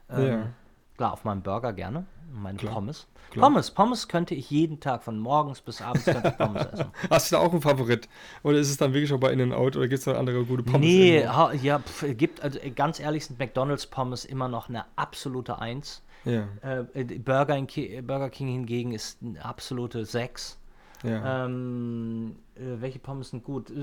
Ähm, 0.09 0.27
ja. 0.27 0.47
Klar, 1.01 1.13
auf 1.13 1.23
meinem 1.23 1.41
Burger 1.41 1.73
gerne, 1.73 2.05
meine 2.31 2.59
Klar. 2.59 2.75
Pommes. 2.75 3.07
Klar. 3.31 3.49
Pommes, 3.49 3.71
Pommes 3.71 4.07
könnte 4.07 4.35
ich 4.35 4.51
jeden 4.51 4.79
Tag 4.79 5.01
von 5.01 5.17
morgens 5.17 5.59
bis 5.59 5.81
abends 5.81 6.05
Pommes 6.37 6.63
essen. 6.67 6.91
Hast 7.09 7.31
du 7.31 7.37
da 7.37 7.41
auch 7.41 7.51
einen 7.51 7.63
Favorit? 7.63 8.07
Oder 8.43 8.59
ist 8.59 8.69
es 8.69 8.77
dann 8.77 8.93
wirklich 8.93 9.11
auch 9.11 9.19
bei 9.19 9.33
In-N-Out 9.33 9.77
oder 9.77 9.87
gibt 9.87 9.97
es 9.97 10.05
da 10.05 10.11
andere 10.11 10.45
gute 10.45 10.61
Pommes? 10.61 10.81
Nee, 10.81 11.25
ha, 11.25 11.53
ja, 11.53 11.79
pf, 11.79 12.15
gibt, 12.15 12.43
also 12.43 12.59
ganz 12.75 12.99
ehrlich 12.99 13.25
sind 13.25 13.39
McDonalds 13.39 13.87
Pommes 13.87 14.25
immer 14.25 14.47
noch 14.47 14.69
eine 14.69 14.85
absolute 14.95 15.57
Eins. 15.57 16.03
Ja. 16.23 16.47
Äh, 16.61 17.03
Burger, 17.17 17.59
Burger 18.03 18.29
King 18.29 18.47
hingegen 18.49 18.91
ist 18.91 19.23
eine 19.23 19.43
absolute 19.43 20.05
Sechs. 20.05 20.59
Ja. 21.01 21.45
Ähm, 21.45 22.35
welche 22.79 22.99
Pommes 22.99 23.29
sind 23.31 23.43
gut? 23.43 23.69
Äh, 23.69 23.73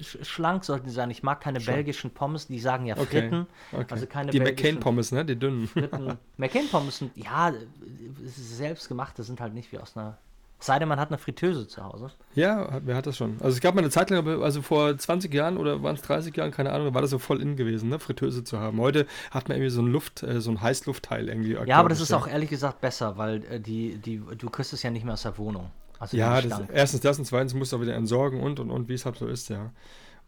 sch- 0.00 0.24
Schlank 0.24 0.64
sollten 0.64 0.86
die 0.86 0.92
sein. 0.92 1.10
Ich 1.10 1.22
mag 1.22 1.40
keine 1.40 1.60
Schlank. 1.60 1.76
belgischen 1.76 2.10
Pommes, 2.10 2.46
die 2.46 2.58
sagen 2.60 2.86
ja 2.86 2.96
Okay, 2.96 3.22
Fritten. 3.22 3.46
Okay. 3.72 3.86
Also 3.90 4.06
keine 4.06 4.30
die 4.30 4.40
McCain-Pommes, 4.40 5.12
ne? 5.12 5.24
Die 5.24 5.36
dünnen. 5.36 5.66
Fritten. 5.68 6.18
McCain-Pommes 6.36 6.98
sind, 6.98 7.16
ja, 7.16 7.52
selbstgemachte 8.24 9.22
sind 9.22 9.40
halt 9.40 9.54
nicht 9.54 9.72
wie 9.72 9.78
aus 9.78 9.96
einer. 9.96 10.18
Es 10.60 10.66
sei 10.66 10.80
denn, 10.80 10.88
man 10.88 10.98
hat 10.98 11.08
eine 11.10 11.18
Fritteuse 11.18 11.68
zu 11.68 11.84
Hause. 11.84 12.10
Ja, 12.34 12.80
wer 12.84 12.96
hat 12.96 13.06
das 13.06 13.16
schon? 13.16 13.36
Also 13.38 13.50
es 13.54 13.60
gab 13.60 13.76
mal 13.76 13.80
eine 13.82 13.90
Zeit 13.90 14.10
lang, 14.10 14.26
also 14.42 14.60
vor 14.60 14.98
20 14.98 15.32
Jahren 15.32 15.56
oder 15.56 15.84
waren 15.84 15.94
es 15.94 16.02
30 16.02 16.36
Jahren, 16.36 16.50
keine 16.50 16.72
Ahnung, 16.72 16.92
war 16.94 17.00
das 17.00 17.10
so 17.10 17.20
voll 17.20 17.40
in 17.40 17.54
gewesen, 17.54 17.88
ne, 17.90 18.00
Fritteuse 18.00 18.42
zu 18.42 18.58
haben. 18.58 18.80
Heute 18.80 19.06
hat 19.30 19.48
man 19.48 19.56
irgendwie 19.58 19.70
so 19.70 19.82
ein 19.82 19.86
Luft, 19.86 20.24
äh, 20.24 20.40
so 20.40 20.50
ein 20.50 20.60
Heißluftteil 20.60 21.28
irgendwie. 21.28 21.52
Ja, 21.64 21.76
aber 21.78 21.88
das 21.88 22.00
ist 22.00 22.12
auch 22.12 22.26
ehrlich 22.26 22.50
gesagt 22.50 22.80
besser, 22.80 23.16
weil 23.16 23.44
äh, 23.44 23.60
die, 23.60 23.98
die, 23.98 24.20
du 24.36 24.50
kriegst 24.50 24.72
es 24.72 24.82
ja 24.82 24.90
nicht 24.90 25.04
mehr 25.04 25.14
aus 25.14 25.22
der 25.22 25.38
Wohnung. 25.38 25.70
Also 25.98 26.16
Ja, 26.16 26.40
das, 26.40 26.60
erstens 26.70 27.00
das 27.00 27.18
und 27.18 27.24
zweitens 27.24 27.54
musst 27.54 27.72
du 27.72 27.76
auch 27.76 27.80
wieder 27.80 27.94
entsorgen 27.94 28.40
und 28.40 28.60
und 28.60 28.70
und, 28.70 28.88
wie 28.88 28.94
es 28.94 29.04
halt 29.04 29.16
so 29.16 29.26
ist, 29.26 29.48
ja. 29.48 29.72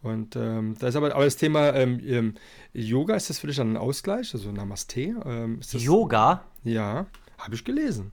Und 0.02 0.34
ähm, 0.34 0.76
da 0.78 0.88
ist 0.88 0.96
aber, 0.96 1.14
aber 1.14 1.24
das 1.24 1.36
Thema 1.36 1.74
ähm, 1.74 2.00
ähm, 2.06 2.34
Yoga, 2.72 3.14
ist 3.16 3.28
das 3.28 3.38
für 3.38 3.48
dich 3.48 3.56
dann 3.56 3.74
ein 3.74 3.76
Ausgleich? 3.76 4.32
Also 4.32 4.50
Namaste? 4.50 5.14
Ähm, 5.26 5.60
das, 5.60 5.82
Yoga? 5.82 6.42
Ja, 6.64 7.04
habe 7.38 7.54
ich 7.54 7.64
gelesen. 7.64 8.12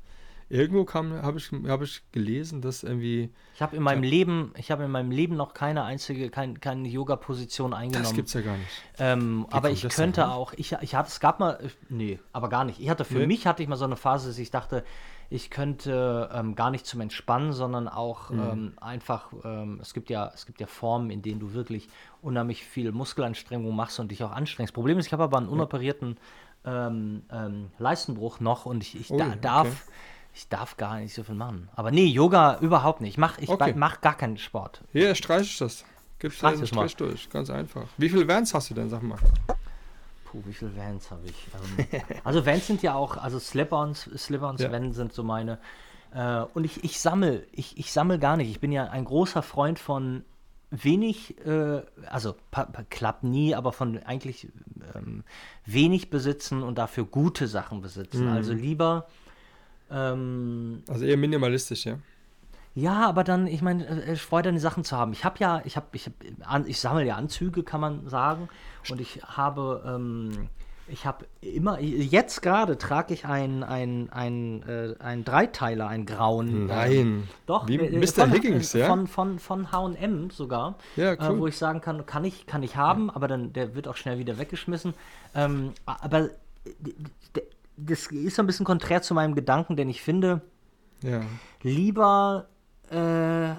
Irgendwo 0.49 0.85
kam, 0.85 1.11
habe 1.11 1.37
ich, 1.39 1.51
hab 1.67 1.81
ich 1.81 2.03
gelesen, 2.13 2.61
dass 2.61 2.83
irgendwie, 2.83 3.29
Ich 3.55 3.61
habe 3.61 3.75
in 3.75 3.83
meinem 3.83 4.03
Leben, 4.03 4.53
ich 4.57 4.71
habe 4.71 4.83
in 4.85 4.91
meinem 4.91 5.11
Leben 5.11 5.35
noch 5.35 5.53
keine 5.53 5.83
einzige, 5.83 6.29
kein, 6.29 6.61
keine 6.61 6.87
Yoga-Position 6.87 7.71
das 7.71 7.79
eingenommen. 7.81 8.15
gibt's 8.15 8.33
ja 8.33 8.41
gar 8.41 8.55
nicht. 8.55 8.69
Ähm, 8.97 9.45
aber 9.51 9.71
ich 9.71 9.87
könnte 9.89 10.29
auch, 10.29 10.53
ich, 10.55 10.71
ich 10.81 10.95
hatte, 10.95 11.09
es 11.09 11.19
gab 11.19 11.41
mal, 11.41 11.59
äh, 11.61 11.69
nee, 11.89 12.19
aber 12.31 12.47
gar 12.47 12.63
nicht. 12.63 12.79
Ich 12.79 12.89
hatte, 12.89 13.03
für 13.03 13.19
Nee? 13.19 13.27
mich 13.27 13.45
hatte 13.45 13.61
ich 13.61 13.67
mal 13.67 13.75
so 13.75 13.83
eine 13.85 13.97
Phase, 13.97 14.27
dass 14.29 14.37
ich 14.37 14.49
dachte, 14.51 14.85
ich 15.29 15.49
könnte 15.49 16.29
ähm, 16.33 16.55
gar 16.55 16.71
nicht 16.71 16.85
zum 16.85 17.01
Entspannen, 17.01 17.51
sondern 17.53 17.87
auch 17.87 18.29
Mhm. 18.29 18.39
ähm, 18.39 18.73
einfach, 18.79 19.31
ähm, 19.43 19.79
es 19.81 19.93
gibt 19.93 20.09
ja, 20.09 20.31
es 20.33 20.45
gibt 20.45 20.61
ja 20.61 20.67
Formen, 20.67 21.09
in 21.09 21.21
denen 21.21 21.39
du 21.39 21.53
wirklich 21.53 21.89
unheimlich 22.21 22.63
viel 22.63 22.91
Muskelanstrengung 22.91 23.75
machst 23.75 23.99
und 23.99 24.09
dich 24.11 24.23
auch 24.23 24.31
anstrengst. 24.31 24.73
Problem 24.73 24.97
ist, 24.99 25.07
ich 25.07 25.13
habe 25.13 25.23
aber 25.23 25.37
einen 25.37 25.49
unoperierten 25.49 26.17
ähm, 26.65 27.23
ähm, 27.31 27.71
Leistenbruch 27.77 28.39
noch 28.39 28.65
und 28.65 28.83
ich, 28.83 28.99
ich 28.99 29.11
Ui, 29.11 29.17
da, 29.17 29.25
okay. 29.27 29.37
darf, 29.41 29.85
ich 30.33 30.47
darf 30.49 30.77
gar 30.77 30.97
nicht 30.99 31.13
so 31.13 31.23
viel 31.23 31.35
machen. 31.35 31.69
Aber 31.75 31.91
nee, 31.91 32.05
Yoga 32.05 32.59
überhaupt 32.61 33.01
nicht. 33.01 33.11
Ich 33.11 33.17
mache 33.17 33.41
ich 33.41 33.49
Okay. 33.49 33.73
mach 33.75 34.01
gar 34.01 34.15
keinen 34.15 34.37
Sport. 34.37 34.81
Hier, 34.91 35.13
streiche 35.15 35.43
ich 35.45 35.57
das. 35.57 35.83
Gibst 36.19 36.41
du 36.41 36.47
den 36.49 36.61
das 36.61 36.71
mal. 36.71 36.89
Strich 36.89 36.95
durch, 36.95 37.29
ganz 37.29 37.49
einfach. 37.49 37.85
Wie 37.97 38.09
viele 38.09 38.27
Vans 38.27 38.53
hast 38.53 38.69
du 38.69 38.73
denn, 38.73 38.89
sag 38.89 39.03
mal? 39.03 39.19
Puh, 40.31 40.41
wie 40.45 40.53
viele 40.53 40.75
Vans 40.75 41.09
habe 41.09 41.27
ich? 41.27 41.47
Ähm, 41.79 42.01
also 42.23 42.45
Vans 42.45 42.67
sind 42.67 42.81
ja 42.81 42.95
auch, 42.95 43.17
also 43.17 43.39
Slip-ons, 43.39 44.09
Slip-ons, 44.17 44.61
Ja. 44.61 44.71
Vans 44.71 44.95
sind 44.95 45.13
so 45.13 45.23
meine. 45.23 45.57
Äh, 46.13 46.41
und 46.53 46.63
ich, 46.65 46.83
ich 46.83 46.99
sammle, 46.99 47.45
ich, 47.51 47.77
ich 47.77 47.91
sammle 47.91 48.19
gar 48.19 48.37
nicht. 48.37 48.49
Ich 48.49 48.59
bin 48.59 48.71
ja 48.71 48.85
ein 48.85 49.05
großer 49.05 49.41
Freund 49.41 49.79
von 49.79 50.23
wenig, 50.69 51.37
äh, 51.45 51.81
also 52.07 52.35
klappt 52.89 53.23
nie, 53.23 53.55
aber 53.55 53.71
von 53.71 54.03
eigentlich 54.03 54.49
ähm, 54.95 55.23
wenig 55.65 56.09
besitzen 56.09 56.61
und 56.61 56.77
dafür 56.77 57.05
gute 57.05 57.47
Sachen 57.47 57.81
besitzen. 57.81 58.25
Mhm. 58.25 58.33
Also 58.33 58.53
lieber 58.53 59.07
ähm, 59.89 60.83
Also 60.87 61.05
eher 61.05 61.17
minimalistisch, 61.17 61.85
ja. 61.85 61.99
Ja, 62.79 63.07
aber 63.07 63.23
dann, 63.23 63.47
ich 63.47 63.63
meine, 63.63 63.85
äh, 63.87 64.11
äh, 64.11 64.15
Freude 64.15 64.49
an 64.49 64.55
die 64.55 64.61
Sachen 64.61 64.83
zu 64.83 64.95
haben. 64.95 65.11
Ich 65.11 65.25
habe 65.25 65.35
ja, 65.39 65.61
ich 65.65 65.75
habe, 65.75 65.87
ich, 65.93 66.05
hab, 66.05 66.13
an, 66.45 66.65
ich 66.67 66.79
sammle 66.79 67.03
ja 67.05 67.15
Anzüge, 67.15 67.63
kann 67.63 67.81
man 67.81 68.07
sagen. 68.07 68.49
Und 68.91 69.01
ich 69.01 69.19
habe, 69.25 69.83
ähm, 69.85 70.49
ich 70.87 71.05
habe 71.07 71.25
immer, 71.41 71.79
jetzt 71.81 72.41
gerade 72.43 72.77
trage 72.77 73.13
ich 73.15 73.25
einen 73.25 73.63
ein, 73.63 74.09
ein, 74.11 74.61
äh, 74.69 74.93
einen 74.99 75.25
Dreiteiler, 75.25 75.87
einen 75.87 76.05
grauen. 76.05 76.67
Nein. 76.67 76.91
Ähm, 76.91 77.23
doch. 77.47 77.67
Wie 77.67 77.77
äh, 77.77 77.97
Mr. 77.97 78.21
von- 78.21 78.31
Higgins, 78.31 78.75
äh, 78.75 78.81
ja? 78.81 78.87
Von, 78.87 79.07
von, 79.07 79.39
von 79.39 79.71
H&M 79.71 80.29
sogar. 80.29 80.75
Ja, 80.95 81.13
Äh, 81.13 81.17
cool. 81.21 81.39
wo 81.39 81.47
ich 81.47 81.57
sagen 81.57 81.81
kann, 81.81 82.05
kann 82.05 82.23
ich, 82.25 82.45
kann 82.45 82.61
ich 82.61 82.75
haben, 82.77 83.09
aber 83.09 83.27
dann, 83.27 83.53
der 83.53 83.73
wird 83.75 83.87
auch 83.87 83.95
schnell 83.97 84.19
wieder 84.19 84.37
weggeschmissen. 84.37 84.93
Ähm, 85.33 85.73
aber 85.87 86.25
äh, 86.25 86.29
das 87.75 88.07
ist 88.07 88.35
so 88.35 88.43
ein 88.43 88.45
bisschen 88.47 88.65
konträr 88.65 89.01
zu 89.01 89.13
meinem 89.15 89.35
Gedanken, 89.35 89.75
denn 89.75 89.89
ich 89.89 90.01
finde, 90.03 90.41
Ja. 91.01 91.21
lieber 91.63 92.47
äh, 92.91 93.55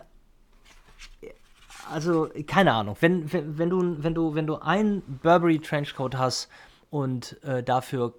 also 1.91 2.29
keine 2.47 2.73
Ahnung, 2.75 2.97
wenn, 3.01 3.33
wenn, 3.33 3.59
wenn 3.59 3.71
du 3.71 4.03
wenn 4.03 4.15
du 4.15 4.35
wenn 4.35 4.47
du 4.47 4.57
einen 4.57 5.03
Burberry 5.23 5.59
Trenchcoat 5.59 6.17
hast 6.17 6.49
und 6.91 7.43
äh, 7.45 7.63
dafür 7.63 8.15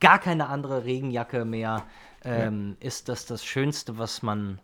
gar 0.00 0.18
keine 0.18 0.48
andere 0.48 0.84
Regenjacke 0.84 1.44
mehr, 1.44 1.84
ähm, 2.24 2.76
ist 2.80 3.08
das 3.08 3.26
das 3.26 3.44
Schönste, 3.44 3.98
was 3.98 4.22
man 4.22 4.60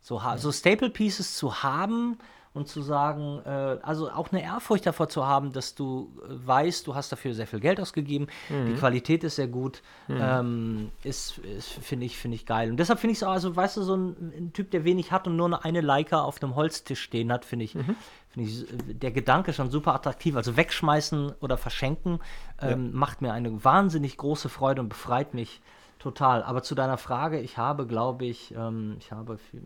so 0.00 0.22
hat. 0.22 0.40
So 0.40 0.50
Staple 0.50 0.90
Pieces 0.90 1.36
zu 1.36 1.62
haben 1.62 2.18
und 2.54 2.68
zu 2.68 2.82
sagen, 2.82 3.40
äh, 3.44 3.78
also 3.82 4.10
auch 4.10 4.30
eine 4.30 4.42
Ehrfurcht 4.42 4.86
davor 4.86 5.08
zu 5.08 5.26
haben, 5.26 5.52
dass 5.52 5.74
du 5.74 6.12
äh, 6.22 6.46
weißt, 6.46 6.86
du 6.86 6.94
hast 6.94 7.10
dafür 7.10 7.34
sehr 7.34 7.46
viel 7.46 7.60
Geld 7.60 7.80
ausgegeben, 7.80 8.26
die 8.48 8.74
Qualität 8.74 9.24
ist 9.24 9.36
sehr 9.36 9.48
gut, 9.48 9.82
ähm, 10.08 10.90
ist, 11.02 11.38
ist 11.38 11.68
finde 11.68 12.06
ich, 12.06 12.18
finde 12.18 12.34
ich 12.34 12.46
geil. 12.46 12.70
Und 12.70 12.76
deshalb 12.76 12.98
finde 12.98 13.12
ich 13.12 13.18
es 13.18 13.22
auch, 13.22 13.32
also 13.32 13.54
weißt 13.56 13.78
du, 13.78 13.82
so 13.82 13.96
ein, 13.96 14.32
ein 14.36 14.52
Typ, 14.52 14.70
der 14.70 14.84
wenig 14.84 15.12
hat 15.12 15.26
und 15.26 15.36
nur 15.36 15.64
eine 15.64 15.80
Leica 15.80 16.20
auf 16.20 16.42
einem 16.42 16.54
Holztisch 16.54 17.00
stehen 17.00 17.32
hat, 17.32 17.44
finde 17.44 17.64
ich, 17.64 17.72
finde 17.72 18.48
ich, 18.48 18.70
äh, 18.70 18.94
der 18.94 19.12
Gedanke 19.12 19.52
schon 19.52 19.70
super 19.70 19.94
attraktiv. 19.94 20.36
Also 20.36 20.56
wegschmeißen 20.56 21.32
oder 21.40 21.56
verschenken 21.56 22.20
ähm, 22.60 22.92
macht 22.92 23.22
mir 23.22 23.32
eine 23.32 23.64
wahnsinnig 23.64 24.16
große 24.16 24.48
Freude 24.48 24.80
und 24.82 24.88
befreit 24.88 25.34
mich 25.34 25.60
total. 25.98 26.42
Aber 26.42 26.62
zu 26.62 26.74
deiner 26.74 26.98
Frage, 26.98 27.40
ich 27.40 27.58
habe, 27.58 27.86
glaube 27.86 28.24
ich, 28.24 28.54
ähm, 28.54 28.96
ich 28.98 29.12
habe, 29.12 29.38
viel, 29.38 29.62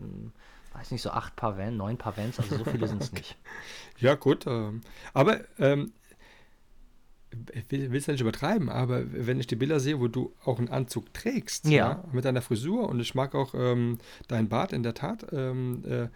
weiß 0.77 0.91
nicht, 0.91 1.01
so 1.01 1.09
acht 1.09 1.35
Paar 1.35 1.57
Vans, 1.57 1.75
neun 1.75 1.97
Paar 1.97 2.15
Vans, 2.17 2.39
also 2.39 2.57
so 2.57 2.63
viele 2.65 2.87
sind 2.87 3.01
es 3.01 3.11
nicht. 3.11 3.35
Ja, 3.99 4.15
gut. 4.15 4.45
Ähm, 4.47 4.81
aber 5.13 5.41
ähm, 5.59 5.91
ich 7.53 7.69
will 7.69 7.95
es 7.95 8.07
nicht 8.07 8.21
übertreiben, 8.21 8.69
aber 8.69 9.03
wenn 9.11 9.39
ich 9.39 9.47
die 9.47 9.55
Bilder 9.57 9.79
sehe, 9.79 9.99
wo 9.99 10.07
du 10.07 10.33
auch 10.45 10.59
einen 10.59 10.69
Anzug 10.69 11.13
trägst, 11.13 11.65
Ja. 11.67 12.03
mit 12.11 12.25
deiner 12.25 12.41
Frisur 12.41 12.87
und 12.89 12.99
ich 12.99 13.15
mag 13.15 13.35
auch 13.35 13.53
ähm, 13.53 13.97
dein 14.27 14.49
Bart 14.49 14.71
in 14.73 14.81
der 14.83 14.93
Tat, 14.93 15.27
ähm, 15.31 15.83
äh, 15.85 16.07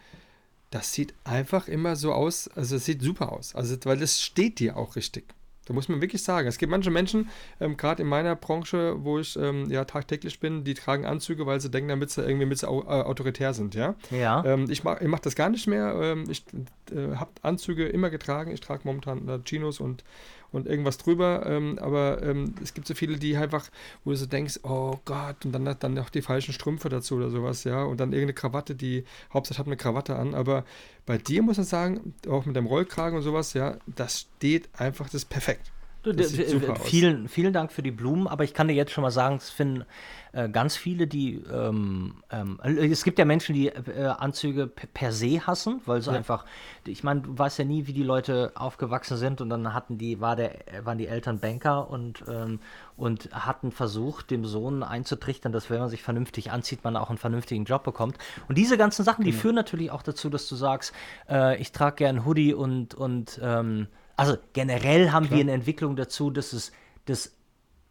das 0.69 0.93
sieht 0.93 1.13
einfach 1.25 1.67
immer 1.67 1.95
so 1.97 2.13
aus, 2.13 2.47
also 2.47 2.77
es 2.77 2.85
sieht 2.85 3.01
super 3.01 3.31
aus, 3.33 3.55
also 3.55 3.75
weil 3.83 3.97
das 3.99 4.21
steht 4.21 4.59
dir 4.59 4.77
auch 4.77 4.95
richtig. 4.95 5.25
Da 5.65 5.73
muss 5.73 5.87
man 5.87 6.01
wirklich 6.01 6.23
sagen. 6.23 6.47
Es 6.47 6.57
gibt 6.57 6.71
manche 6.71 6.89
Menschen, 6.89 7.29
ähm, 7.59 7.77
gerade 7.77 8.01
in 8.01 8.09
meiner 8.09 8.35
Branche, 8.35 8.95
wo 9.03 9.19
ich 9.19 9.37
ähm, 9.37 9.69
ja 9.69 9.85
tagtäglich 9.85 10.39
bin, 10.39 10.63
die 10.63 10.73
tragen 10.73 11.05
Anzüge, 11.05 11.45
weil 11.45 11.61
sie 11.61 11.69
denken, 11.69 11.89
damit 11.89 12.09
sie 12.09 12.23
irgendwie 12.23 12.47
mit 12.47 12.63
au 12.63 12.81
äh, 12.81 12.85
autoritär 12.85 13.53
sind, 13.53 13.75
ja. 13.75 13.95
Ja. 14.09 14.43
Ähm, 14.43 14.67
ich 14.69 14.83
mache 14.83 15.07
mach 15.07 15.19
das 15.19 15.35
gar 15.35 15.49
nicht 15.49 15.67
mehr. 15.67 15.93
Ähm, 16.01 16.25
ich 16.29 16.43
äh, 16.91 17.15
habe 17.15 17.31
Anzüge 17.43 17.87
immer 17.87 18.09
getragen. 18.09 18.51
Ich 18.51 18.61
trage 18.61 18.81
momentan 18.85 19.27
äh, 19.27 19.39
Chinos 19.43 19.79
und, 19.79 20.03
und 20.51 20.67
irgendwas 20.67 20.97
drüber. 20.97 21.45
Ähm, 21.45 21.79
aber 21.79 22.21
ähm, 22.23 22.55
es 22.61 22.73
gibt 22.73 22.87
so 22.87 22.93
viele, 22.93 23.17
die 23.17 23.35
einfach, 23.37 23.69
wo 24.03 24.11
du 24.11 24.17
so 24.17 24.25
denkst, 24.25 24.59
oh 24.63 24.97
Gott, 25.05 25.45
und 25.45 25.51
dann, 25.53 25.75
dann 25.79 25.93
noch 25.93 26.09
die 26.09 26.21
falschen 26.21 26.53
Strümpfe 26.53 26.89
dazu 26.89 27.15
oder 27.15 27.29
sowas, 27.29 27.63
ja. 27.63 27.83
Und 27.83 27.99
dann 27.99 28.13
irgendeine 28.13 28.33
Krawatte, 28.33 28.75
die, 28.75 29.05
Hauptsache 29.33 29.59
hat 29.59 29.67
eine 29.67 29.77
Krawatte 29.77 30.15
an. 30.15 30.33
Aber 30.33 30.65
bei 31.05 31.17
dir 31.17 31.41
muss 31.41 31.57
man 31.57 31.65
sagen, 31.65 32.13
auch 32.27 32.45
mit 32.45 32.55
dem 32.55 32.65
Rollkragen 32.65 33.17
und 33.17 33.23
sowas, 33.23 33.53
ja, 33.53 33.77
das 33.87 34.27
steht 34.37 34.69
einfach, 34.73 35.05
das 35.05 35.15
ist 35.15 35.29
perfekt. 35.29 35.71
Du, 36.03 36.11
super 36.23 36.73
aus. 36.73 36.81
vielen, 36.81 37.27
vielen 37.27 37.53
Dank 37.53 37.71
für 37.71 37.83
die 37.83 37.91
Blumen, 37.91 38.27
aber 38.27 38.43
ich 38.43 38.55
kann 38.55 38.67
dir 38.67 38.73
jetzt 38.73 38.91
schon 38.91 39.03
mal 39.03 39.11
sagen, 39.11 39.35
es 39.35 39.51
finden 39.51 39.85
äh, 40.33 40.49
ganz 40.49 40.75
viele, 40.75 41.05
die 41.05 41.43
ähm, 41.51 42.15
ähm, 42.31 42.59
es 42.63 43.03
gibt 43.03 43.19
ja 43.19 43.25
Menschen, 43.25 43.53
die 43.53 43.67
äh, 43.67 44.05
Anzüge 44.05 44.65
per, 44.65 45.11
se 45.11 45.45
hassen, 45.45 45.79
weil 45.85 46.01
so 46.01 46.09
einfach, 46.09 46.45
ich 46.87 47.03
meine, 47.03 47.21
du 47.21 47.37
weißt 47.37 47.59
ja 47.59 47.65
nie, 47.65 47.85
wie 47.85 47.93
die 47.93 48.01
Leute 48.01 48.51
aufgewachsen 48.55 49.17
sind 49.17 49.41
und 49.41 49.49
dann 49.49 49.75
hatten 49.75 49.99
die, 49.99 50.19
war 50.19 50.35
der, 50.35 50.55
waren 50.83 50.97
die 50.97 51.05
Eltern 51.05 51.39
Banker 51.39 51.91
und, 51.91 52.23
ähm, 52.27 52.59
und 52.97 53.29
hatten 53.31 53.71
versucht, 53.71 54.31
dem 54.31 54.43
Sohn 54.43 54.81
einzutrichtern, 54.81 55.51
dass 55.51 55.69
wenn 55.69 55.79
man 55.79 55.89
sich 55.89 56.01
vernünftig 56.01 56.51
anzieht, 56.51 56.83
man 56.83 56.97
auch 56.97 57.09
einen 57.09 57.19
vernünftigen 57.19 57.65
Job 57.65 57.83
bekommt. 57.83 58.17
Und 58.47 58.57
diese 58.57 58.75
ganzen 58.75 59.03
Sachen, 59.03 59.23
die 59.23 59.33
führen 59.33 59.55
natürlich 59.55 59.91
auch 59.91 60.01
dazu, 60.01 60.31
dass 60.31 60.49
du 60.49 60.55
sagst, 60.55 60.93
äh, 61.29 61.61
ich 61.61 61.71
trage 61.73 61.97
gern 61.97 62.25
Hoodie 62.25 62.55
und, 62.55 62.95
und 62.95 63.39
ähm, 63.43 63.87
also 64.21 64.37
generell 64.53 65.11
haben 65.11 65.29
wir 65.29 65.39
eine 65.39 65.51
Entwicklung 65.51 65.95
dazu, 65.95 66.29
dass 66.29 66.53
es 66.53 66.71
das 67.05 67.31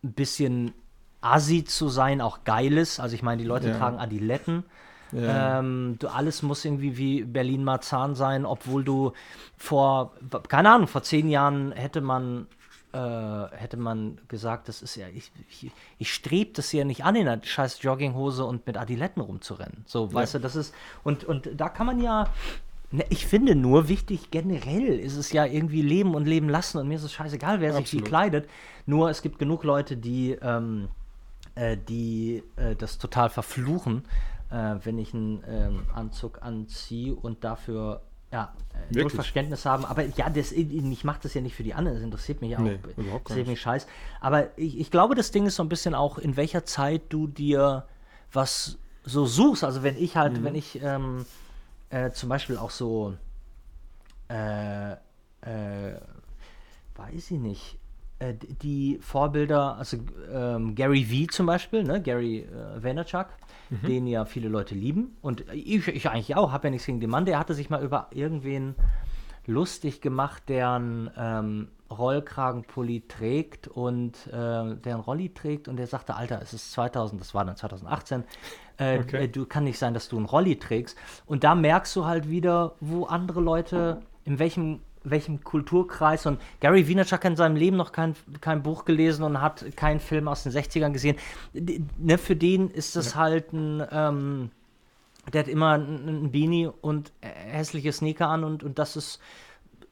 ein 0.04 0.12
bisschen 0.12 0.72
assi 1.20 1.64
zu 1.64 1.88
sein 1.88 2.20
auch 2.20 2.44
geil 2.44 2.78
ist. 2.78 3.00
Also 3.00 3.14
ich 3.14 3.22
meine, 3.22 3.42
die 3.42 3.48
Leute 3.48 3.68
Ja. 3.68 3.78
tragen 3.78 3.98
Adiletten. 3.98 4.64
Ja. 5.12 5.58
Ähm, 5.58 5.96
du, 5.98 6.06
alles 6.06 6.42
muss 6.42 6.64
irgendwie 6.64 6.96
wie 6.96 7.24
Berlin-Marzahn 7.24 8.14
sein, 8.14 8.46
obwohl 8.46 8.84
du 8.84 9.12
vor, 9.56 10.12
keine 10.46 10.70
Ahnung, 10.70 10.86
vor 10.86 11.02
zehn 11.02 11.28
Jahren 11.28 11.72
hätte 11.72 12.00
man 12.00 12.46
äh, 12.92 12.98
hätte 13.56 13.76
man 13.76 14.18
gesagt, 14.26 14.68
das 14.68 14.82
ist 14.82 14.96
ja, 14.96 15.06
ich, 15.08 15.30
ich, 15.48 15.70
ich 15.98 16.12
strebe 16.12 16.52
das 16.54 16.72
ja 16.72 16.84
nicht 16.84 17.04
an, 17.04 17.14
in 17.14 17.28
einer 17.28 17.40
scheiß 17.42 17.82
Jogginghose 17.82 18.44
und 18.44 18.66
mit 18.66 18.76
Adiletten 18.76 19.22
rumzurennen. 19.22 19.84
So, 19.86 20.12
weißt 20.12 20.34
du, 20.34 20.38
das 20.40 20.56
ist, 20.56 20.74
und, 21.04 21.22
und 21.24 21.48
da 21.54 21.68
kann 21.68 21.86
man 21.86 22.00
ja, 22.00 22.26
ich 23.08 23.26
finde 23.26 23.54
nur 23.54 23.88
wichtig, 23.88 24.30
generell 24.30 24.98
ist 24.98 25.16
es 25.16 25.32
ja 25.32 25.44
irgendwie 25.44 25.82
leben 25.82 26.14
und 26.14 26.26
leben 26.26 26.48
lassen 26.48 26.78
und 26.78 26.88
mir 26.88 26.96
ist 26.96 27.04
es 27.04 27.12
scheißegal, 27.12 27.60
wer 27.60 27.72
sich 27.72 27.92
wie 27.92 27.98
Absolut. 27.98 28.08
kleidet. 28.08 28.48
Nur 28.86 29.10
es 29.10 29.22
gibt 29.22 29.38
genug 29.38 29.62
Leute, 29.62 29.96
die, 29.96 30.32
ähm, 30.42 30.88
äh, 31.54 31.76
die 31.76 32.42
äh, 32.56 32.74
das 32.74 32.98
total 32.98 33.30
verfluchen, 33.30 34.04
äh, 34.50 34.74
wenn 34.82 34.98
ich 34.98 35.14
einen 35.14 35.44
ähm, 35.46 35.82
Anzug 35.94 36.42
anziehe 36.42 37.14
und 37.14 37.44
dafür 37.44 38.02
ja, 38.32 38.52
äh, 38.90 38.94
Wirklich? 38.94 39.14
Verständnis 39.14 39.66
haben. 39.66 39.84
Aber 39.84 40.04
ja, 40.04 40.30
das, 40.30 40.52
ich 40.52 41.04
mache 41.04 41.20
das 41.22 41.34
ja 41.34 41.40
nicht 41.40 41.54
für 41.54 41.62
die 41.62 41.74
anderen, 41.74 41.96
das 41.96 42.04
interessiert 42.04 42.40
mich 42.40 42.56
auch. 42.56 42.60
Nee, 42.60 42.78
interessiert 42.96 43.48
mich 43.48 43.60
scheiß. 43.60 43.86
Aber 44.20 44.56
ich, 44.56 44.78
ich 44.78 44.90
glaube, 44.90 45.14
das 45.14 45.30
Ding 45.30 45.46
ist 45.46 45.56
so 45.56 45.62
ein 45.62 45.68
bisschen 45.68 45.94
auch, 45.94 46.18
in 46.18 46.36
welcher 46.36 46.64
Zeit 46.64 47.02
du 47.08 47.26
dir 47.26 47.86
was 48.32 48.78
so 49.04 49.26
suchst. 49.26 49.64
Also 49.64 49.82
wenn 49.82 49.96
ich 49.96 50.16
halt, 50.16 50.44
wenn 50.44 50.54
ich 50.54 50.80
ähm, 50.82 51.26
äh, 51.90 52.10
zum 52.10 52.28
Beispiel 52.28 52.56
auch 52.56 52.70
so 52.70 53.14
äh, 54.28 54.92
äh, 54.92 54.96
weiß 56.96 57.30
ich 57.30 57.38
nicht, 57.38 57.78
äh, 58.18 58.34
die 58.34 58.98
Vorbilder, 59.00 59.76
also 59.76 59.98
ähm, 60.32 60.74
Gary 60.74 61.10
Vee 61.10 61.26
zum 61.26 61.46
Beispiel, 61.46 61.82
ne? 61.82 62.00
Gary 62.02 62.40
äh, 62.40 62.82
Vaynerchuk, 62.82 63.26
den 63.86 64.06
ja 64.06 64.24
viele 64.24 64.48
Leute 64.48 64.74
lieben 64.74 65.16
und 65.22 65.44
ich, 65.52 65.86
ich 65.86 66.08
eigentlich 66.10 66.34
auch, 66.36 66.50
habe 66.52 66.66
ja 66.66 66.70
nichts 66.72 66.86
gegen 66.86 67.00
den 67.00 67.10
Mann, 67.10 67.24
der 67.24 67.38
hatte 67.38 67.54
sich 67.54 67.70
mal 67.70 67.82
über 67.82 68.08
irgendwen 68.10 68.74
lustig 69.46 70.00
gemacht, 70.00 70.42
deren 70.48 71.10
ähm, 71.16 71.68
Rollkragenpulli 71.90 73.04
trägt 73.08 73.68
und 73.68 74.26
äh, 74.26 74.76
deren 74.76 75.00
Rolli 75.00 75.32
trägt 75.32 75.68
und 75.68 75.76
der 75.76 75.86
sagte, 75.86 76.14
Alter, 76.14 76.40
es 76.42 76.52
ist 76.52 76.72
2000, 76.72 77.20
das 77.20 77.34
war 77.34 77.44
dann 77.44 77.56
2018, 77.56 78.24
äh, 78.80 78.98
Okay. 78.98 79.24
äh, 79.24 79.28
du 79.28 79.46
kann 79.46 79.64
nicht 79.64 79.78
sein, 79.78 79.94
dass 79.94 80.08
du 80.08 80.16
einen 80.16 80.26
Rolli 80.26 80.58
trägst. 80.58 80.96
Und 81.26 81.44
da 81.44 81.54
merkst 81.54 81.94
du 81.96 82.06
halt 82.06 82.28
wieder, 82.30 82.74
wo 82.80 83.04
andere 83.04 83.40
Leute, 83.40 84.02
in 84.24 84.38
welchem 84.38 84.80
welchem 85.02 85.42
Kulturkreis. 85.42 86.26
Und 86.26 86.40
Gary 86.60 86.86
Vaynerchuk 86.86 87.24
hat 87.24 87.24
in 87.24 87.36
seinem 87.36 87.56
Leben 87.56 87.76
noch 87.76 87.92
kein, 87.92 88.14
kein 88.40 88.62
Buch 88.62 88.84
gelesen 88.84 89.22
und 89.22 89.40
hat 89.40 89.64
keinen 89.76 90.00
Film 90.00 90.28
aus 90.28 90.42
den 90.42 90.52
60ern 90.52 90.92
gesehen. 90.92 91.16
Ne, 91.52 92.18
für 92.18 92.36
den 92.36 92.68
ist 92.68 92.96
das 92.96 93.16
halt 93.16 93.52
ein, 93.52 93.82
ähm, 93.90 94.50
der 95.32 95.40
hat 95.40 95.48
immer 95.48 95.78
ein, 95.78 96.30
Beanie 96.30 96.68
und 96.80 97.12
hässliche 97.20 97.92
Sneaker 97.92 98.28
an 98.28 98.44
und, 98.44 98.62
und 98.62 98.78
das 98.78 98.96
ist 98.96 99.20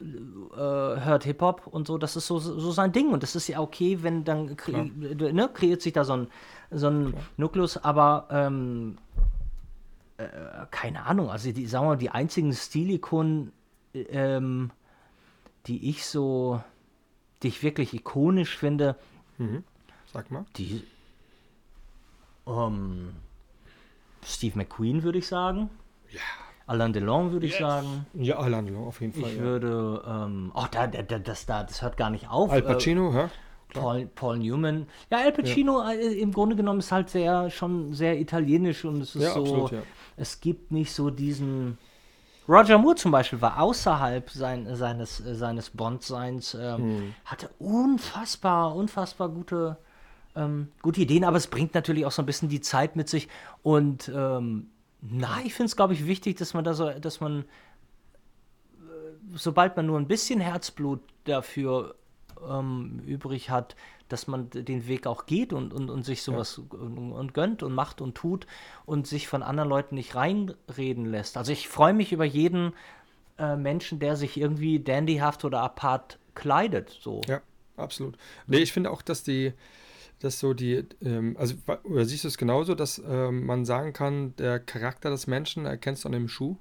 äh, 0.01 0.57
hört 0.57 1.25
Hip-Hop 1.25 1.67
und 1.67 1.87
so, 1.87 1.99
das 1.99 2.15
ist 2.17 2.27
so, 2.27 2.39
so 2.39 2.71
sein 2.71 2.93
Ding 2.93 3.11
und 3.11 3.23
das 3.23 3.35
ist 3.35 3.49
ja 3.49 3.61
okay, 3.61 3.99
wenn 4.03 4.25
dann 4.25 4.57
kre 4.57 4.73
äh, 4.73 5.33
ne, 5.33 5.51
kreiert 5.53 5.83
sich 5.83 5.93
da 5.93 6.05
so 6.05 6.13
ein, 6.13 6.29
so 6.71 6.89
ein 6.89 7.15
Nukleus, 7.37 7.77
aber 7.79 8.29
ähm, 8.31 8.99
äh, 10.19 10.27
keine 10.71 11.05
Ahnung, 11.07 11.31
also 11.31 11.51
die, 11.53 11.67
sagen 11.67 11.85
wir 11.87 11.91
mal, 11.91 11.97
die 11.97 12.11
einzigen 12.11 12.53
Stilikonen, 12.53 13.53
äh, 13.95 14.01
ähm, 14.11 14.71
die 15.67 15.89
ich 15.91 16.07
so, 16.07 16.63
die 17.43 17.49
ich 17.49 17.63
wirklich 17.63 17.95
ikonisch 17.95 18.57
finde, 18.57 18.97
Sag 20.13 20.31
mal. 20.31 20.45
die 20.57 20.85
ähm, 22.47 23.15
Steve 24.25 24.59
McQueen 24.59 25.03
würde 25.03 25.19
ich 25.19 25.27
sagen. 25.29 25.71
Ja. 26.11 26.21
Alain 26.67 26.93
Delon 26.93 27.33
würde 27.33 27.47
ich 27.47 27.57
sagen. 27.57 28.07
Ja, 28.13 28.39
Alain 28.39 28.67
Delon 28.67 28.87
auf 28.89 29.01
jeden 29.01 29.15
Fall. 29.15 29.31
Ich 29.31 29.37
ja. 29.37 29.43
würde, 29.43 30.03
ähm, 30.07 30.53
oh, 30.55 30.67
da, 30.71 30.87
da, 30.87 31.03
da, 31.03 31.19
das, 31.19 31.47
da, 31.47 31.65
das 31.65 31.81
hört 31.81 31.97
gar 31.97 32.11
nicht 32.11 32.29
auf. 32.29 32.51
Al 32.51 32.59
Äh, 32.59 32.63
Pacino, 32.63 33.13
hä? 33.13 33.29
Paul, 33.75 34.07
Paul 34.15 34.39
Newman. 34.39 34.87
Ja, 35.11 35.19
Al 35.19 35.33
Pacino 35.33 35.83
äh, 35.89 36.19
im 36.21 36.33
Grunde 36.33 36.57
genommen 36.57 36.79
ist 36.81 36.91
halt 36.93 37.11
sehr, 37.11 37.51
schon 37.51 37.93
sehr 37.93 38.19
italienisch 38.19 38.85
und 38.85 39.01
es 39.03 39.15
ist 39.15 39.23
Ja, 39.23 39.33
so, 39.35 39.41
absolut, 39.41 39.73
ja. 39.73 39.83
es 40.17 40.41
gibt 40.41 40.73
nicht 40.73 40.93
so 40.93 41.11
diesen. 41.11 41.79
Roger 42.49 42.79
Moore 42.79 42.95
zum 42.97 43.11
Beispiel 43.11 43.43
war 43.43 43.61
außerhalb 43.61 44.31
sein, 44.31 44.75
seines, 44.75 45.21
äh, 45.21 45.35
seines 45.35 45.69
Bond-Seins, 45.71 46.55
ähm, 46.55 46.77
Hm. 46.83 47.15
hatte 47.27 47.51
unfassbar, 47.59 48.75
unfassbar 48.75 49.29
gute, 49.29 49.77
ähm, 50.35 50.69
gute 50.81 51.03
Ideen, 51.03 51.25
aber 51.25 51.37
es 51.37 51.47
bringt 51.49 51.75
natürlich 51.75 52.07
auch 52.07 52.13
so 52.13 52.23
ein 52.23 52.27
bisschen 52.27 52.49
die 52.49 52.63
Zeit 52.63 52.97
mit 52.97 53.09
sich. 53.11 53.29
Und 53.63 54.11
ähm, 54.15 54.69
na, 55.03 55.41
ich 55.45 55.53
finde 55.53 55.67
es, 55.67 55.77
glaube 55.77 55.93
ich, 55.93 56.07
wichtig, 56.07 56.39
dass 56.39 56.55
man 56.55 56.65
da 56.65 56.73
so, 56.73 56.89
dass 56.91 57.21
man, 57.21 57.41
äh, 57.41 59.37
sobald 59.37 59.77
man 59.77 59.87
nur 59.87 59.99
ein 59.99 60.09
bisschen 60.09 60.41
Herzblut 60.41 61.01
dafür 61.25 61.95
ähm, 62.49 63.01
übrig 63.07 63.51
hat, 63.51 63.77
dass 64.09 64.27
man 64.27 64.49
den 64.51 64.87
Weg 64.89 65.07
auch 65.07 65.27
geht 65.27 65.53
und, 65.53 65.73
und, 65.73 65.91
und 65.91 66.05
sich 66.05 66.23
sowas 66.23 66.59
und, 66.59 67.13
und 67.13 67.35
gönnt 67.35 67.63
und 67.63 67.75
macht 67.75 68.01
und 68.01 68.15
tut 68.15 68.47
und 68.87 69.07
sich 69.07 69.29
von 69.29 69.43
anderen 69.43 69.69
Leuten 69.69 69.95
nicht 69.95 70.15
reinreden 70.15 71.07
lässt. 71.07 71.37
Also 71.37 71.53
ich 71.53 71.69
freue 71.69 71.93
mich 71.93 72.13
über 72.13 72.25
jeden 72.25 72.73
äh, 73.39 73.57
Menschen, 73.57 73.99
der 73.99 74.17
sich 74.17 74.37
irgendwie 74.41 74.81
dandyhaft 74.81 75.45
oder 75.45 75.61
apart 75.63 76.19
kleidet. 76.35 76.99
So. 77.01 77.21
Ja, 77.29 77.41
absolut. 77.77 78.17
Nee, 78.47 78.59
ich 78.59 78.73
finde 78.73 78.91
auch, 78.91 79.03
dass 79.03 79.23
die, 79.23 79.53
dass 80.21 80.39
so 80.41 80.55
die, 80.55 80.85
ähm, 81.03 81.37
also, 81.39 81.55
siehst 82.03 82.25
du 82.25 82.29
es 82.29 82.39
genauso, 82.39 82.75
dass 82.75 83.03
ähm, 83.07 83.47
man 83.47 83.65
sagen 83.65 83.93
kann, 83.93 84.35
der 84.37 84.59
Charakter 84.59 85.11
des 85.11 85.27
Menschen 85.27 85.67
erkennst 85.67 86.05
du 86.05 86.09
an 86.09 86.13
dem 86.13 86.29
Schuh? 86.29 86.57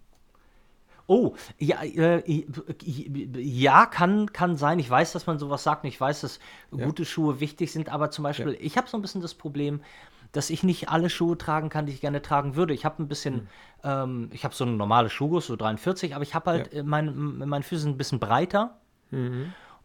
Oh, 1.07 1.35
ja, 1.57 1.81
äh, 1.83 2.21
ja 3.41 3.85
kann, 3.85 4.33
kann 4.33 4.57
sein. 4.57 4.77
Ich 4.79 4.89
weiß, 4.89 5.13
dass 5.13 5.25
man 5.25 5.39
sowas 5.39 5.63
sagt 5.63 5.83
und 5.83 5.87
ich 5.89 5.99
weiß, 5.99 6.21
dass 6.21 6.39
gute 6.85 7.05
Schuhe 7.05 7.39
wichtig 7.39 7.71
sind, 7.71 7.89
aber 7.89 8.11
zum 8.11 8.23
Beispiel, 8.23 8.57
ich 8.59 8.77
habe 8.77 8.87
so 8.89 8.97
ein 8.97 9.01
bisschen 9.01 9.21
das 9.21 9.33
Problem, 9.33 9.81
dass 10.33 10.49
ich 10.49 10.63
nicht 10.63 10.89
alle 10.89 11.09
Schuhe 11.09 11.37
tragen 11.37 11.69
kann, 11.69 11.85
die 11.85 11.93
ich 11.93 12.01
gerne 12.01 12.21
tragen 12.21 12.55
würde. 12.57 12.73
Ich 12.73 12.83
habe 12.83 13.01
ein 13.01 13.07
bisschen, 13.07 13.47
ähm, 13.85 14.29
ich 14.33 14.43
habe 14.43 14.53
so 14.53 14.65
eine 14.65 14.73
normale 14.73 15.09
Schuhgröße, 15.09 15.47
so 15.47 15.55
43, 15.55 16.13
aber 16.13 16.23
ich 16.23 16.35
habe 16.35 16.51
halt, 16.51 16.73
Ja. 16.73 16.83
meine, 16.83 17.11
meine 17.11 17.63
Füße 17.63 17.83
sind 17.83 17.91
ein 17.91 17.97
bisschen 17.97 18.19
breiter 18.19 18.77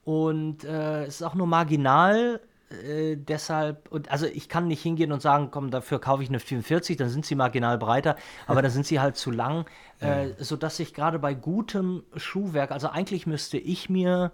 und 0.04 0.64
äh, 0.64 1.04
es 1.04 1.16
ist 1.16 1.22
auch 1.22 1.34
nur 1.36 1.46
marginal. 1.46 2.40
Äh, 2.72 3.16
deshalb, 3.16 3.90
und 3.90 4.10
also 4.10 4.26
ich 4.26 4.48
kann 4.48 4.68
nicht 4.68 4.82
hingehen 4.82 5.12
und 5.12 5.20
sagen, 5.22 5.50
komm, 5.50 5.70
dafür 5.70 6.00
kaufe 6.00 6.22
ich 6.22 6.28
eine 6.28 6.40
44, 6.40 6.96
dann 6.96 7.08
sind 7.08 7.26
sie 7.26 7.34
marginal 7.34 7.78
breiter, 7.78 8.16
aber 8.46 8.62
dann 8.62 8.70
sind 8.70 8.86
sie 8.86 9.00
halt 9.00 9.16
zu 9.16 9.30
lang, 9.30 9.66
äh, 10.00 10.28
sodass 10.38 10.78
ich 10.80 10.94
gerade 10.94 11.18
bei 11.18 11.34
gutem 11.34 12.02
Schuhwerk, 12.16 12.70
also 12.72 12.88
eigentlich 12.88 13.26
müsste 13.26 13.58
ich 13.58 13.88
mir 13.90 14.32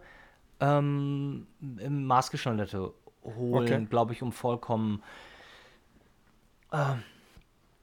ähm, 0.61 1.47
maßgeschneiderte 1.61 2.93
holen, 3.25 3.85
Okay. 3.85 3.87
glaube 3.91 4.13
ich, 4.13 4.23
um 4.23 4.33
vollkommen 4.33 5.03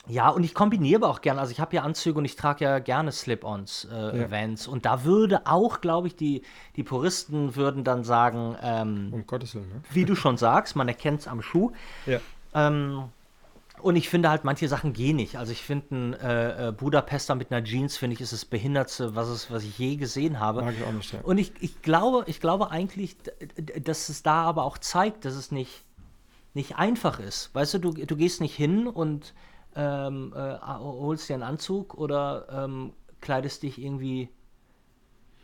ja, 0.08 0.30
und 0.30 0.44
ich 0.44 0.54
kombiniere 0.54 1.04
aber 1.04 1.10
auch 1.10 1.22
gerne. 1.22 1.40
Also 1.40 1.52
ich 1.52 1.60
habe 1.60 1.76
ja 1.76 1.84
Anzüge 1.84 2.20
und 2.20 2.26
ich 2.26 2.36
trage 2.36 2.64
ja 2.64 2.80
gerne 2.80 3.12
Slip-ons, 3.12 3.88
äh, 3.92 4.22
Ja. 4.22 4.32
Vans. 4.32 4.68
Und 4.68 4.86
da 4.86 5.04
würde 5.04 5.48
auch, 5.48 5.82
glaube 5.82 6.08
ich, 6.08 6.16
die, 6.16 6.44
die 6.76 6.84
Puristen 6.84 7.56
würden 7.56 7.84
dann 7.84 8.04
sagen, 8.04 8.56
ähm, 8.62 9.10
Um 9.12 9.26
Gottes 9.26 9.56
Willen, 9.56 9.70
ne? 9.70 9.82
wie 9.92 10.06
du 10.06 10.16
schon 10.16 10.38
sagst, 10.38 10.76
man 10.76 10.88
erkennt 10.88 11.22
es 11.22 11.28
am 11.28 11.42
Schuh. 11.42 11.72
Ja. 12.06 12.20
Ähm, 12.54 13.06
und 13.82 13.96
ich 13.98 14.10
finde 14.10 14.30
halt, 14.30 14.44
manche 14.46 14.68
Sachen 14.68 14.94
gehen 14.94 15.18
nicht. 15.18 15.38
Also 15.38 15.52
ich 15.52 15.62
finde 15.62 15.96
ein 15.96 16.14
äh, 16.14 16.70
äh, 16.70 16.72
Budapester 16.72 17.36
mit 17.36 17.52
einer 17.52 17.64
Jeans, 17.64 17.98
finde 17.98 18.16
ich, 18.16 18.22
ist 18.22 18.34
das 18.34 18.46
Behindertste, 18.46 19.16
was, 19.16 19.28
es, 19.28 19.52
was 19.52 19.64
ich 19.64 19.78
je 19.78 19.96
gesehen 19.96 20.40
habe. 20.40 20.64
Mag 20.64 20.76
ich 20.76 20.84
auch 20.84 20.92
nicht, 20.92 21.14
ja. 21.14 21.20
Und 21.22 21.38
ich, 21.38 21.52
ich, 21.60 21.82
glaube, 21.82 22.24
ich 22.28 22.40
glaube 22.40 22.72
eigentlich, 22.72 23.16
dass 23.84 24.10
es 24.10 24.24
da 24.24 24.44
aber 24.44 24.64
auch 24.64 24.78
zeigt, 24.78 25.26
dass 25.26 25.36
es 25.36 25.52
nicht, 25.52 25.84
nicht 26.54 26.78
einfach 26.78 27.20
ist. 27.20 27.54
Weißt 27.54 27.76
du, 27.76 27.80
du, 27.80 27.92
du 27.92 28.16
gehst 28.16 28.42
nicht 28.42 28.56
hin 28.56 28.88
und 28.88 29.34
ähm, 29.76 30.34
äh, 30.36 30.58
holst 30.60 31.30
dir 31.30 31.36
einen 31.36 31.44
Anzug 31.44 31.96
oder 31.96 32.48
ähm, 32.50 32.94
kleidest 33.22 33.64
dich 33.64 33.82
irgendwie. 33.82 34.30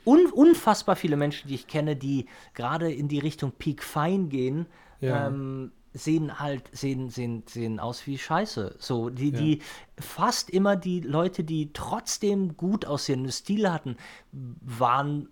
Un, 0.04 0.26
unfassbar 0.34 0.96
viele 0.96 1.16
Menschen, 1.16 1.48
die 1.48 1.56
ich 1.56 1.68
kenne, 1.68 1.96
die 1.96 2.26
gerade 2.56 2.92
in 2.92 3.08
die 3.08 3.20
Richtung 3.20 3.52
Peak 3.52 3.84
Fine 3.84 4.28
gehen, 4.30 4.66
Ja. 5.00 5.28
ähm, 5.28 5.72
sehen 5.94 6.40
halt, 6.40 6.70
sehen, 6.72 7.10
sehen, 7.10 7.44
sehen 7.48 7.80
aus 7.80 8.08
wie 8.08 8.18
Scheiße. 8.18 8.76
So, 8.80 9.10
die, 9.10 9.32
die 9.32 9.62
fast 10.00 10.50
immer 10.50 10.76
die 10.76 11.02
Leute, 11.02 11.44
die 11.44 11.72
trotzdem 11.74 12.56
gut 12.56 12.86
aussehenden 12.86 13.32
Stil 13.32 13.70
hatten, 13.70 13.98
waren 14.32 15.28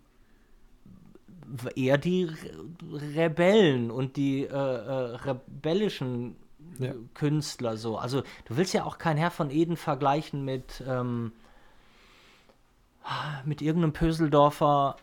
eher 1.76 1.98
die 1.98 2.26
Re 2.26 2.36
Rebellen 3.16 3.90
und 3.90 4.18
die 4.18 4.44
äh, 4.44 4.48
äh, 4.48 5.16
rebellischen 5.16 6.36
Ja. 6.80 6.94
Künstler 7.14 7.78
so. 7.78 7.98
Also 7.98 8.22
du 8.46 8.58
willst 8.58 8.74
ja 8.74 8.86
auch 8.86 8.98
kein 8.98 9.18
Herr 9.18 9.32
von 9.32 9.52
Eden 9.52 9.78
vergleichen 9.78 10.44
mit 10.44 10.84
ähm, 10.88 11.34
mit 13.46 13.62
irgendeinem 13.62 13.94
Pöseldorfer 13.94 14.96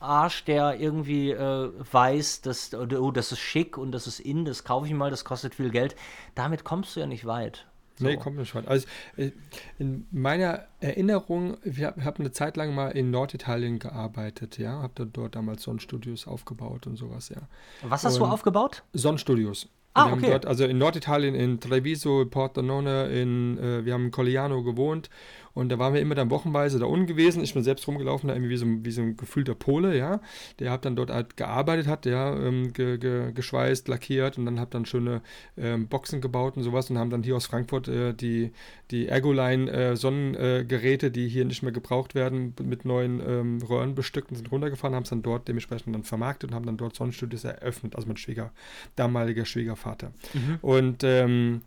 Arsch, 0.00 0.44
der 0.44 0.78
irgendwie 0.78 1.30
äh, 1.32 1.72
weiß, 1.92 2.42
dass 2.42 2.72
oh, 2.74 3.10
das 3.10 3.32
ist 3.32 3.40
schick 3.40 3.76
und 3.76 3.92
das 3.92 4.06
ist 4.06 4.20
in, 4.20 4.44
das 4.44 4.64
kaufe 4.64 4.86
ich 4.86 4.94
mal, 4.94 5.10
das 5.10 5.24
kostet 5.24 5.54
viel 5.54 5.70
Geld. 5.70 5.96
Damit 6.34 6.64
kommst 6.64 6.94
du 6.94 7.00
ja 7.00 7.06
nicht 7.06 7.26
weit. 7.26 7.66
Nee, 8.00 8.16
kommt 8.16 8.36
nicht 8.38 8.54
weit. 8.54 8.68
Also 8.68 8.86
äh, 9.16 9.32
in 9.78 10.06
meiner 10.12 10.66
Erinnerung, 10.80 11.56
ich 11.64 11.82
habe 11.82 12.04
hab 12.04 12.20
eine 12.20 12.30
Zeit 12.30 12.56
lang 12.56 12.72
mal 12.74 12.90
in 12.90 13.10
Norditalien 13.10 13.80
gearbeitet, 13.80 14.56
ja, 14.58 14.82
habe 14.82 15.06
dort 15.06 15.34
damals 15.34 15.64
Sonnenstudios 15.64 16.28
aufgebaut 16.28 16.86
und 16.86 16.96
sowas, 16.96 17.28
ja. 17.28 17.42
Was 17.82 18.04
hast 18.04 18.18
du 18.18 18.24
Und- 18.24 18.30
aufgebaut? 18.30 18.84
Sonnenstudios. 18.92 19.68
Ah, 19.94 20.06
wir 20.06 20.10
haben 20.12 20.18
okay. 20.18 20.30
dort, 20.30 20.46
also 20.46 20.64
in 20.64 20.78
Norditalien, 20.78 21.34
in 21.34 21.60
Treviso, 21.60 22.24
Pordenone, 22.26 23.08
in, 23.08 23.58
äh, 23.58 23.84
wir 23.84 23.94
haben 23.94 24.06
in 24.06 24.10
Colliano 24.10 24.62
gewohnt 24.62 25.08
Und 25.54 25.70
da 25.70 25.78
waren 25.78 25.94
wir 25.94 26.00
immer 26.00 26.14
dann 26.14 26.30
wochenweise 26.30 26.78
da 26.78 26.86
unten 26.86 27.06
gewesen. 27.06 27.42
Ich 27.42 27.54
bin 27.54 27.62
selbst 27.62 27.86
rumgelaufen, 27.86 28.28
da 28.28 28.34
irgendwie 28.34 28.50
wie 28.50 28.56
so, 28.56 28.66
wie 28.66 28.90
so 28.90 29.02
ein 29.02 29.16
gefühlter 29.16 29.54
Pole, 29.54 29.96
ja. 29.96 30.20
Der 30.58 30.70
hat 30.70 30.84
dann 30.84 30.96
dort 30.96 31.10
halt 31.10 31.36
gearbeitet 31.36 31.86
hat, 31.86 32.06
ja, 32.06 32.34
ähm, 32.34 32.72
ge, 32.72 32.98
ge, 32.98 33.32
geschweißt, 33.32 33.88
lackiert 33.88 34.38
und 34.38 34.46
dann 34.46 34.60
hat 34.60 34.74
dann 34.74 34.84
schöne 34.86 35.22
ähm, 35.56 35.88
Boxen 35.88 36.20
gebaut 36.20 36.56
und 36.56 36.62
sowas 36.62 36.90
und 36.90 36.98
haben 36.98 37.10
dann 37.10 37.22
hier 37.22 37.36
aus 37.36 37.46
Frankfurt 37.46 37.88
äh, 37.88 38.14
die, 38.14 38.52
die 38.90 39.08
Ergoline 39.08 39.70
äh, 39.70 39.96
Sonnengeräte, 39.96 41.10
die 41.10 41.28
hier 41.28 41.44
nicht 41.44 41.62
mehr 41.62 41.72
gebraucht 41.72 42.14
werden, 42.14 42.54
mit 42.62 42.84
neuen 42.84 43.20
ähm, 43.20 43.58
Röhren 43.68 43.94
bestückt 43.94 44.30
und 44.30 44.36
sind 44.36 44.50
runtergefahren, 44.50 44.94
haben 44.94 45.04
es 45.04 45.10
dann 45.10 45.22
dort 45.22 45.48
dementsprechend 45.48 45.94
dann 45.94 46.04
vermarktet 46.04 46.50
und 46.50 46.54
haben 46.54 46.66
dann 46.66 46.76
dort 46.76 46.94
Sonnenstudios 46.94 47.44
eröffnet, 47.44 47.96
also 47.96 48.06
mein 48.06 48.16
Schwieger, 48.16 48.52
damaliger 48.96 49.44
Schwiegervater. 49.44 50.12
Mhm. 50.34 50.58
Und 50.62 51.04
ähm, 51.04 51.62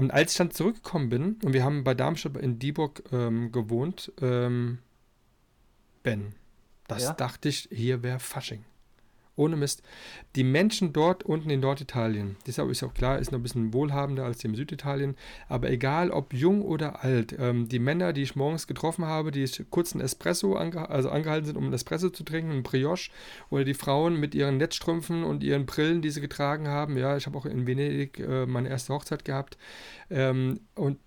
und 0.00 0.10
als 0.12 0.32
ich 0.32 0.38
dann 0.38 0.50
zurückgekommen 0.50 1.10
bin, 1.10 1.36
und 1.44 1.52
wir 1.52 1.62
haben 1.62 1.84
bei 1.84 1.92
Darmstadt 1.92 2.38
in 2.38 2.58
Dieburg 2.58 3.02
ähm, 3.12 3.52
gewohnt, 3.52 4.10
ähm, 4.22 4.78
Ben, 6.02 6.34
das 6.88 7.02
ja? 7.02 7.12
dachte 7.12 7.50
ich, 7.50 7.68
hier 7.70 8.02
wäre 8.02 8.18
Fasching. 8.18 8.64
Ohne 9.40 9.56
Mist. 9.56 9.82
Die 10.36 10.44
Menschen 10.44 10.92
dort 10.92 11.22
unten 11.22 11.48
in 11.48 11.60
Norditalien, 11.60 12.36
deshalb 12.46 12.70
ist 12.70 12.82
auch 12.82 12.92
klar, 12.92 13.18
ist 13.18 13.32
noch 13.32 13.38
ein 13.38 13.42
bisschen 13.42 13.72
wohlhabender 13.72 14.24
als 14.24 14.44
im 14.44 14.54
Süditalien, 14.54 15.16
aber 15.48 15.70
egal 15.70 16.10
ob 16.10 16.34
jung 16.34 16.62
oder 16.62 17.02
alt, 17.02 17.34
ähm, 17.38 17.66
die 17.66 17.78
Männer, 17.78 18.12
die 18.12 18.22
ich 18.22 18.36
morgens 18.36 18.66
getroffen 18.66 19.06
habe, 19.06 19.30
die 19.30 19.48
kurz 19.70 19.94
einen 19.94 20.02
Espresso 20.02 20.56
ange 20.56 20.90
also 20.90 21.08
angehalten 21.08 21.46
sind, 21.46 21.56
um 21.56 21.64
einen 21.64 21.72
Espresso 21.72 22.10
zu 22.10 22.22
trinken, 22.22 22.50
einen 22.50 22.62
Brioche, 22.62 23.10
oder 23.48 23.64
die 23.64 23.74
Frauen 23.74 24.20
mit 24.20 24.34
ihren 24.34 24.58
Netzstrümpfen 24.58 25.24
und 25.24 25.42
ihren 25.42 25.64
Brillen, 25.64 26.02
die 26.02 26.10
sie 26.10 26.20
getragen 26.20 26.68
haben. 26.68 26.98
Ja, 26.98 27.16
ich 27.16 27.26
habe 27.26 27.38
auch 27.38 27.46
in 27.46 27.66
Venedig 27.66 28.18
äh, 28.18 28.44
meine 28.44 28.68
erste 28.68 28.92
Hochzeit 28.92 29.24
gehabt. 29.24 29.56
Ähm, 30.10 30.60
und, 30.74 30.98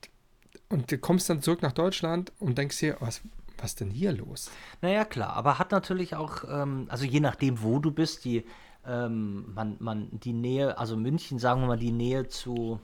und 0.70 0.92
du 0.92 0.98
kommst 0.98 1.30
dann 1.30 1.42
zurück 1.42 1.62
nach 1.62 1.72
Deutschland 1.72 2.32
und 2.40 2.58
denkst 2.58 2.80
dir, 2.80 2.98
was, 3.00 3.22
was 3.64 3.76
denn 3.76 3.90
hier 3.90 4.12
los? 4.12 4.52
Naja, 4.82 5.06
klar, 5.06 5.34
aber 5.34 5.58
hat 5.58 5.72
natürlich 5.72 6.16
auch, 6.16 6.44
ähm, 6.48 6.88
also 6.90 7.06
je 7.06 7.20
nachdem, 7.20 7.64
wo 7.64 7.80
du 7.80 7.92
bist, 7.92 8.26
die, 8.26 8.46
ähm, 8.86 9.54
man, 9.54 9.78
man, 9.80 10.10
die 10.12 10.34
Nähe, 10.34 10.78
also 10.78 10.98
München, 10.98 11.40
sagen 11.40 11.62
wir 11.62 11.68
mal, 11.68 11.78
die 11.78 11.92
Nähe 11.92 12.28
zu, 12.28 12.80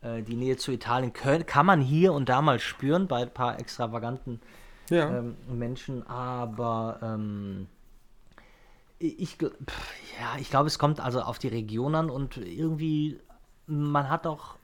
äh, 0.00 0.22
die 0.22 0.36
Nähe 0.36 0.56
zu 0.56 0.72
Italien 0.72 1.12
können, 1.12 1.46
kann 1.46 1.66
man 1.66 1.80
hier 1.80 2.12
und 2.12 2.28
da 2.28 2.40
mal 2.42 2.58
spüren 2.58 3.06
bei 3.06 3.22
ein 3.22 3.32
paar 3.32 3.60
extravaganten 3.60 4.40
ja. 4.90 5.18
ähm, 5.18 5.36
Menschen, 5.48 6.06
aber 6.06 6.98
ähm, 7.02 7.66
ich, 8.98 9.36
ja, 9.40 10.38
ich 10.38 10.50
glaube, 10.50 10.68
es 10.68 10.78
kommt 10.78 11.00
also 11.00 11.20
auf 11.20 11.38
die 11.38 11.48
Region 11.48 11.94
an 11.94 12.10
und 12.10 12.38
irgendwie, 12.38 13.20
man 13.66 14.08
hat 14.08 14.26
auch 14.26 14.56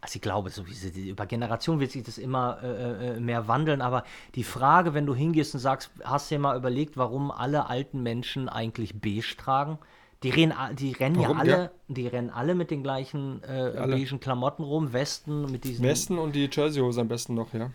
also 0.00 0.16
ich 0.16 0.22
glaube, 0.22 0.50
so 0.50 0.64
wie 0.66 1.08
über 1.08 1.26
Generationen 1.26 1.80
wird 1.80 1.90
sich 1.90 2.02
das 2.02 2.18
immer 2.18 2.58
äh, 2.62 3.16
äh, 3.16 3.20
mehr 3.20 3.48
wandeln, 3.48 3.80
aber 3.80 4.04
die 4.34 4.44
Frage, 4.44 4.94
wenn 4.94 5.06
du 5.06 5.14
hingehst 5.14 5.54
und 5.54 5.60
sagst, 5.60 5.90
hast 6.04 6.30
du 6.30 6.36
dir 6.36 6.38
mal 6.40 6.56
überlegt, 6.56 6.96
warum 6.96 7.30
alle 7.30 7.68
alten 7.68 8.02
Menschen 8.02 8.48
eigentlich 8.48 9.00
beige 9.00 9.36
tragen? 9.36 9.78
Die 10.22 10.30
rennen, 10.30 10.54
die 10.78 10.92
rennen 10.92 11.16
Warum, 11.18 11.36
ja 11.36 11.42
alle, 11.42 11.50
ja? 11.50 11.70
die 11.88 12.06
rennen 12.06 12.30
alle 12.30 12.54
mit 12.54 12.70
den 12.70 12.82
gleichen 12.82 13.42
äh, 13.42 13.72
beigen 13.76 14.18
Klamotten 14.18 14.64
rum, 14.64 14.92
Westen 14.92 15.50
mit 15.50 15.64
diesen. 15.64 15.84
Westen 15.84 16.18
und 16.18 16.34
die 16.34 16.48
Jersey-Hose 16.50 17.02
am 17.02 17.08
besten 17.08 17.34
noch, 17.34 17.52
ja. 17.52 17.70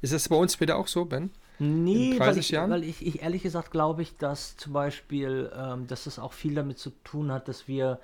Ist 0.00 0.12
das 0.12 0.28
bei 0.28 0.36
uns 0.36 0.54
später 0.54 0.76
auch 0.76 0.86
so, 0.86 1.04
Ben? 1.04 1.30
Nee, 1.58 2.18
weil, 2.18 2.38
ich, 2.38 2.52
weil 2.52 2.84
ich, 2.84 3.06
ich, 3.06 3.22
ehrlich 3.22 3.42
gesagt 3.42 3.70
glaube 3.70 4.00
ich, 4.00 4.16
dass 4.16 4.56
zum 4.56 4.72
Beispiel, 4.72 5.52
ähm, 5.54 5.86
dass 5.88 6.06
es 6.06 6.18
auch 6.18 6.32
viel 6.32 6.54
damit 6.54 6.78
zu 6.78 6.90
tun 7.04 7.30
hat, 7.30 7.48
dass 7.48 7.68
wir 7.68 8.00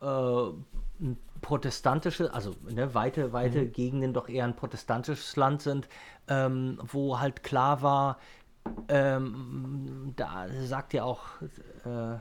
äh, 0.00 0.04
ein 0.06 1.16
protestantische, 1.40 2.32
also 2.32 2.54
ne, 2.68 2.94
weite, 2.94 3.32
weite 3.32 3.62
mhm. 3.62 3.72
Gegenden 3.72 4.12
doch 4.12 4.28
eher 4.28 4.44
ein 4.44 4.56
protestantisches 4.56 5.36
Land 5.36 5.62
sind, 5.62 5.88
ähm, 6.28 6.78
wo 6.82 7.18
halt 7.18 7.42
klar 7.42 7.82
war, 7.82 8.18
ähm, 8.88 10.12
da 10.16 10.46
sagt 10.62 10.92
ja 10.92 11.04
auch, 11.04 11.40
äh, 11.84 12.18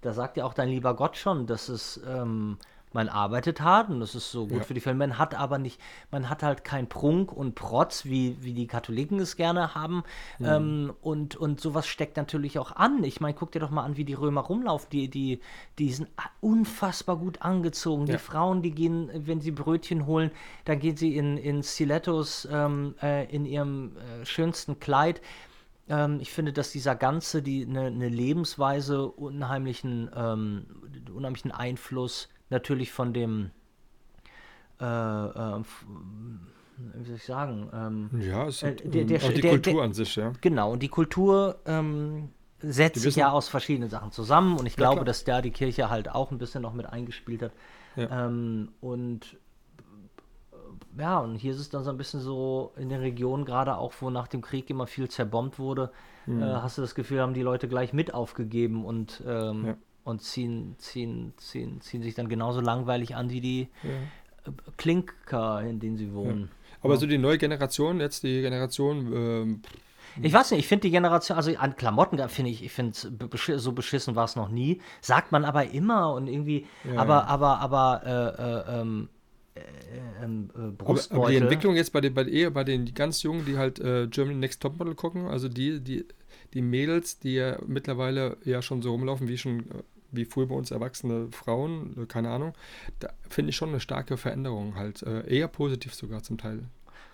da 0.00 0.12
sagt 0.12 0.36
ja 0.36 0.44
auch 0.44 0.54
dein 0.54 0.68
lieber 0.68 0.94
Gott 0.94 1.16
schon, 1.16 1.46
dass 1.46 1.68
es 1.68 2.00
ähm, 2.06 2.58
man 2.92 3.08
arbeitet 3.08 3.60
hart 3.60 3.90
und 3.90 4.00
das 4.00 4.14
ist 4.14 4.30
so 4.30 4.46
gut 4.46 4.58
ja. 4.58 4.64
für 4.64 4.74
die 4.74 4.80
Firmen. 4.80 5.10
Man 5.10 5.18
hat 5.18 5.34
aber 5.34 5.58
nicht, 5.58 5.80
man 6.10 6.28
hat 6.28 6.42
halt 6.42 6.64
kein 6.64 6.88
Prunk 6.88 7.32
und 7.32 7.54
Protz, 7.54 8.04
wie, 8.04 8.36
wie 8.40 8.52
die 8.52 8.66
Katholiken 8.66 9.18
es 9.20 9.36
gerne 9.36 9.74
haben. 9.74 10.04
Mhm. 10.38 10.46
Ähm, 10.46 10.94
und, 11.02 11.36
und 11.36 11.60
sowas 11.60 11.86
steckt 11.86 12.16
natürlich 12.16 12.58
auch 12.58 12.72
an. 12.72 13.04
Ich 13.04 13.20
meine, 13.20 13.34
guck 13.34 13.52
dir 13.52 13.60
doch 13.60 13.70
mal 13.70 13.84
an, 13.84 13.96
wie 13.96 14.04
die 14.04 14.14
Römer 14.14 14.42
rumlaufen. 14.42 14.88
Die, 14.90 15.08
die, 15.08 15.40
die 15.78 15.92
sind 15.92 16.08
unfassbar 16.40 17.16
gut 17.16 17.42
angezogen. 17.42 18.06
Ja. 18.06 18.14
Die 18.14 18.18
Frauen, 18.18 18.62
die 18.62 18.72
gehen, 18.72 19.10
wenn 19.14 19.40
sie 19.40 19.50
Brötchen 19.50 20.06
holen, 20.06 20.30
dann 20.64 20.78
gehen 20.78 20.96
sie 20.96 21.16
in, 21.16 21.36
in 21.36 21.62
Stilettos 21.62 22.48
ähm, 22.50 22.94
äh, 23.02 23.24
in 23.34 23.44
ihrem 23.44 23.96
äh, 23.96 24.24
schönsten 24.24 24.80
Kleid 24.80 25.20
ähm, 25.90 26.18
ich 26.20 26.30
finde, 26.30 26.52
dass 26.52 26.70
dieser 26.70 26.94
ganze, 26.94 27.42
die 27.42 27.64
eine 27.64 27.90
ne 27.90 28.08
Lebensweise 28.08 29.06
unheimlichen, 29.06 30.10
ähm, 30.14 30.66
unheimlichen 31.14 31.50
Einfluss 31.50 32.28
natürlich 32.50 32.92
von 32.92 33.12
dem, 33.12 33.50
äh, 34.80 34.84
äh, 34.84 35.62
wie 36.94 37.04
soll 37.04 37.16
ich 37.16 37.24
sagen? 37.24 37.68
Ähm, 37.72 38.10
ja, 38.20 38.46
es 38.46 38.62
äh, 38.62 38.74
der, 38.74 39.04
der, 39.04 39.22
auch 39.22 39.32
die 39.32 39.40
der, 39.40 39.50
Kultur 39.52 39.82
an 39.82 39.92
sich, 39.92 40.16
ja. 40.16 40.32
Genau, 40.40 40.72
und 40.72 40.82
die 40.82 40.88
Kultur 40.88 41.60
ähm, 41.66 42.30
setzt 42.60 43.02
sich 43.02 43.16
ja 43.16 43.30
aus 43.30 43.48
verschiedenen 43.48 43.90
Sachen 43.90 44.12
zusammen 44.12 44.58
und 44.58 44.66
ich 44.66 44.76
glaube, 44.76 44.98
ja, 44.98 45.04
dass 45.04 45.24
da 45.24 45.42
die 45.42 45.50
Kirche 45.50 45.90
halt 45.90 46.08
auch 46.08 46.30
ein 46.30 46.38
bisschen 46.38 46.62
noch 46.62 46.72
mit 46.72 46.86
eingespielt 46.86 47.42
hat. 47.42 47.52
Ja. 47.96 48.26
Ähm, 48.26 48.70
und 48.80 49.36
ja, 50.96 51.18
und 51.18 51.36
hier 51.36 51.52
ist 51.52 51.60
es 51.60 51.70
dann 51.70 51.84
so 51.84 51.90
ein 51.90 51.96
bisschen 51.96 52.20
so 52.20 52.72
in 52.76 52.88
den 52.88 53.00
Regionen, 53.00 53.44
gerade 53.44 53.76
auch 53.76 53.92
wo 54.00 54.10
nach 54.10 54.26
dem 54.26 54.40
Krieg 54.40 54.68
immer 54.70 54.86
viel 54.86 55.08
zerbombt 55.08 55.58
wurde, 55.58 55.92
mhm. 56.26 56.42
äh, 56.42 56.46
hast 56.46 56.78
du 56.78 56.82
das 56.82 56.94
Gefühl, 56.94 57.20
haben 57.20 57.34
die 57.34 57.42
Leute 57.42 57.68
gleich 57.68 57.92
mit 57.92 58.14
aufgegeben 58.14 58.84
und 58.84 59.22
ähm, 59.26 59.66
ja 59.66 59.76
und 60.08 60.22
ziehen, 60.22 60.74
ziehen, 60.78 61.34
ziehen, 61.36 61.80
ziehen 61.80 62.02
sich 62.02 62.14
dann 62.14 62.28
genauso 62.28 62.60
langweilig 62.60 63.14
an 63.14 63.30
wie 63.30 63.40
die 63.40 63.68
ja. 63.82 64.52
Klinker, 64.76 65.62
in 65.62 65.80
denen 65.80 65.96
sie 65.96 66.12
wohnen. 66.14 66.42
Ja. 66.42 66.76
Aber 66.82 66.94
ja. 66.94 67.00
so 67.00 67.06
die 67.06 67.18
neue 67.18 67.38
Generation, 67.38 68.00
jetzt 68.00 68.22
die 68.22 68.40
Generation. 68.40 69.12
Ähm, 69.12 69.62
ich 70.22 70.32
weiß 70.32 70.50
nicht, 70.50 70.60
ich 70.60 70.66
finde 70.66 70.82
die 70.82 70.90
Generation, 70.90 71.36
also 71.36 71.54
an 71.56 71.76
Klamotten 71.76 72.26
finde 72.28 72.50
ich, 72.50 72.64
ich 72.64 72.72
finde 72.72 72.96
so 73.58 73.72
beschissen 73.72 74.16
war 74.16 74.24
es 74.24 74.34
noch 74.34 74.48
nie. 74.48 74.80
Sagt 75.00 75.30
man 75.30 75.44
aber 75.44 75.70
immer 75.70 76.14
und 76.14 76.26
irgendwie, 76.26 76.66
aber, 76.96 77.28
aber, 77.28 77.58
aber, 77.58 78.02
äh, 78.04 78.76
äh, 78.76 78.80
ähm, 78.80 79.08
äh, 79.54 80.24
ähm, 80.24 80.50
äh, 80.56 80.82
aber, 80.82 81.00
aber, 81.10 81.28
die 81.28 81.36
Entwicklung 81.36 81.76
jetzt 81.76 81.92
bei 81.92 82.00
den, 82.00 82.14
bei, 82.14 82.24
eher 82.24 82.50
bei 82.50 82.64
den 82.64 82.94
ganz 82.94 83.22
Jungen, 83.22 83.44
die 83.44 83.58
halt 83.58 83.78
äh, 83.78 84.06
German 84.08 84.40
Next 84.40 84.62
Topmodel 84.62 84.94
gucken, 84.94 85.26
also 85.26 85.48
die, 85.48 85.80
die, 85.80 86.06
die 86.54 86.62
Mädels, 86.62 87.18
die 87.18 87.34
ja 87.34 87.58
mittlerweile 87.66 88.36
ja 88.44 88.62
schon 88.62 88.82
so 88.82 88.92
rumlaufen, 88.92 89.28
wie 89.28 89.38
schon 89.38 89.60
äh, 89.60 89.82
wie 90.10 90.24
früher 90.24 90.46
bei 90.46 90.54
uns 90.54 90.70
erwachsene 90.70 91.28
Frauen, 91.32 91.96
äh, 92.02 92.06
keine 92.06 92.30
Ahnung, 92.30 92.54
da 93.00 93.08
finde 93.28 93.50
ich 93.50 93.56
schon 93.56 93.70
eine 93.70 93.80
starke 93.80 94.16
Veränderung 94.16 94.76
halt. 94.76 95.02
Äh, 95.02 95.26
eher 95.28 95.48
positiv 95.48 95.94
sogar 95.94 96.22
zum 96.22 96.38
Teil. 96.38 96.64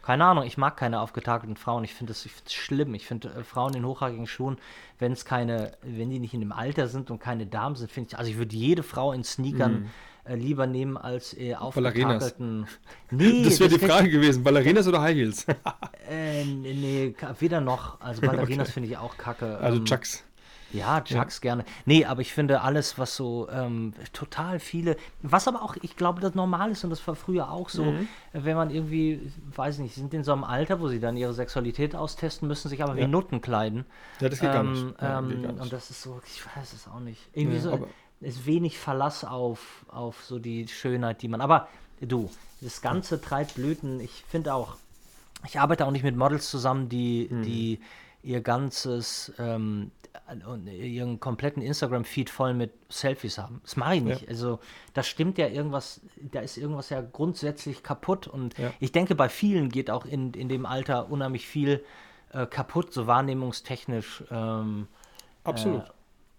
Keine 0.04 0.26
Ahnung, 0.26 0.44
ich 0.44 0.58
mag 0.58 0.76
keine 0.76 1.00
aufgetakelten 1.00 1.56
Frauen. 1.56 1.82
Ich 1.82 1.94
finde 1.94 2.12
das 2.12 2.28
schlimm. 2.52 2.92
Ich 2.94 3.06
finde 3.06 3.28
äh, 3.28 3.42
Frauen 3.42 3.74
in 3.74 3.86
hochrangigen 3.86 4.26
Schuhen, 4.26 4.58
wenn 4.98 5.12
es 5.12 5.24
keine, 5.24 5.72
wenn 5.82 6.10
die 6.10 6.18
nicht 6.18 6.34
in 6.34 6.40
dem 6.40 6.52
Alter 6.52 6.88
sind 6.88 7.10
und 7.10 7.20
keine 7.20 7.46
Damen 7.46 7.74
sind, 7.74 7.90
finde 7.90 8.10
ich, 8.10 8.18
also 8.18 8.30
ich 8.30 8.36
würde 8.36 8.54
jede 8.54 8.82
Frau 8.82 9.12
in 9.12 9.24
Sneakern 9.24 9.72
mm. 9.72 10.28
äh, 10.28 10.34
lieber 10.36 10.66
nehmen 10.66 10.98
als 10.98 11.34
äh, 11.36 11.54
aufgetakelten. 11.54 12.66
Nee, 13.10 13.44
das 13.44 13.60
wäre 13.60 13.70
die 13.70 13.78
Frage 13.78 14.10
gewesen. 14.10 14.44
Ballerinas 14.44 14.86
oder 14.86 15.00
High 15.00 15.16
Heels? 15.16 15.46
äh, 16.10 16.44
nee, 16.44 17.14
weder 17.38 17.62
noch. 17.62 17.98
Also 18.02 18.20
Ballerinas 18.26 18.68
okay. 18.68 18.72
finde 18.72 18.88
ich 18.90 18.98
auch 18.98 19.16
kacke. 19.16 19.56
Also 19.58 19.78
ähm, 19.78 19.84
Chucks. 19.86 20.22
Ja, 20.74 21.00
Chucks 21.00 21.36
ja. 21.36 21.40
gerne. 21.40 21.64
Nee, 21.86 22.04
aber 22.04 22.20
ich 22.20 22.32
finde 22.32 22.60
alles, 22.62 22.98
was 22.98 23.16
so 23.16 23.48
ähm, 23.50 23.92
total 24.12 24.58
viele, 24.58 24.96
was 25.22 25.46
aber 25.48 25.62
auch, 25.62 25.76
ich 25.82 25.96
glaube, 25.96 26.20
das 26.20 26.34
normal 26.34 26.70
ist 26.70 26.84
und 26.84 26.90
das 26.90 27.06
war 27.06 27.14
früher 27.14 27.50
auch 27.50 27.68
so, 27.68 27.84
mhm. 27.84 28.08
wenn 28.32 28.56
man 28.56 28.70
irgendwie, 28.70 29.32
weiß 29.54 29.78
nicht, 29.78 29.94
sind 29.94 30.12
in 30.14 30.24
so 30.24 30.32
einem 30.32 30.44
Alter, 30.44 30.80
wo 30.80 30.88
sie 30.88 31.00
dann 31.00 31.16
ihre 31.16 31.32
Sexualität 31.32 31.94
austesten 31.94 32.48
müssen, 32.48 32.68
sich 32.68 32.82
aber 32.82 32.96
ja. 32.96 33.04
wie 33.04 33.10
Nutten 33.10 33.40
kleiden. 33.40 33.84
Ja, 34.20 34.28
das 34.28 34.40
geht, 34.40 34.50
ähm, 34.50 34.54
gar, 34.54 34.62
nicht. 34.64 35.00
Ja, 35.00 35.18
ähm, 35.18 35.28
geht 35.28 35.42
gar 35.42 35.52
nicht. 35.52 35.62
Und 35.62 35.72
das 35.72 35.90
ist 35.90 36.02
so, 36.02 36.20
ich 36.26 36.44
weiß 36.44 36.72
es 36.72 36.88
auch 36.88 37.00
nicht. 37.00 37.20
Irgendwie 37.32 37.58
so, 37.58 37.88
ist 38.20 38.46
wenig 38.46 38.78
Verlass 38.78 39.24
auf, 39.24 39.84
auf 39.88 40.24
so 40.24 40.38
die 40.38 40.66
Schönheit, 40.68 41.22
die 41.22 41.28
man, 41.28 41.40
aber 41.40 41.68
du, 42.00 42.30
das 42.60 42.80
Ganze 42.80 43.20
treibt 43.20 43.54
Blüten. 43.54 44.00
Ich 44.00 44.24
finde 44.28 44.54
auch, 44.54 44.76
ich 45.46 45.60
arbeite 45.60 45.86
auch 45.86 45.90
nicht 45.90 46.04
mit 46.04 46.16
Models 46.16 46.48
zusammen, 46.48 46.88
die, 46.88 47.28
mhm. 47.30 47.42
die 47.42 47.80
ihr 48.24 48.40
ganzes 48.40 49.32
ähm, 49.38 49.90
ihren 50.66 51.20
kompletten 51.20 51.62
Instagram-Feed 51.62 52.30
voll 52.30 52.54
mit 52.54 52.72
Selfies 52.88 53.38
haben. 53.38 53.60
Das 53.62 53.76
mache 53.76 53.96
ich 53.96 54.02
nicht. 54.02 54.22
Ja. 54.22 54.28
Also 54.28 54.60
da 54.94 55.02
stimmt 55.02 55.38
ja 55.38 55.48
irgendwas, 55.48 56.00
da 56.16 56.40
ist 56.40 56.56
irgendwas 56.56 56.90
ja 56.90 57.00
grundsätzlich 57.00 57.82
kaputt. 57.82 58.26
Und 58.26 58.56
ja. 58.58 58.72
ich 58.80 58.92
denke, 58.92 59.14
bei 59.14 59.28
vielen 59.28 59.68
geht 59.68 59.90
auch 59.90 60.06
in, 60.06 60.32
in 60.32 60.48
dem 60.48 60.66
Alter 60.66 61.10
unheimlich 61.10 61.46
viel 61.46 61.84
äh, 62.32 62.46
kaputt, 62.46 62.92
so 62.92 63.06
wahrnehmungstechnisch. 63.06 64.24
Ähm, 64.30 64.88
Absolut. 65.42 65.82
Äh, 65.82 65.90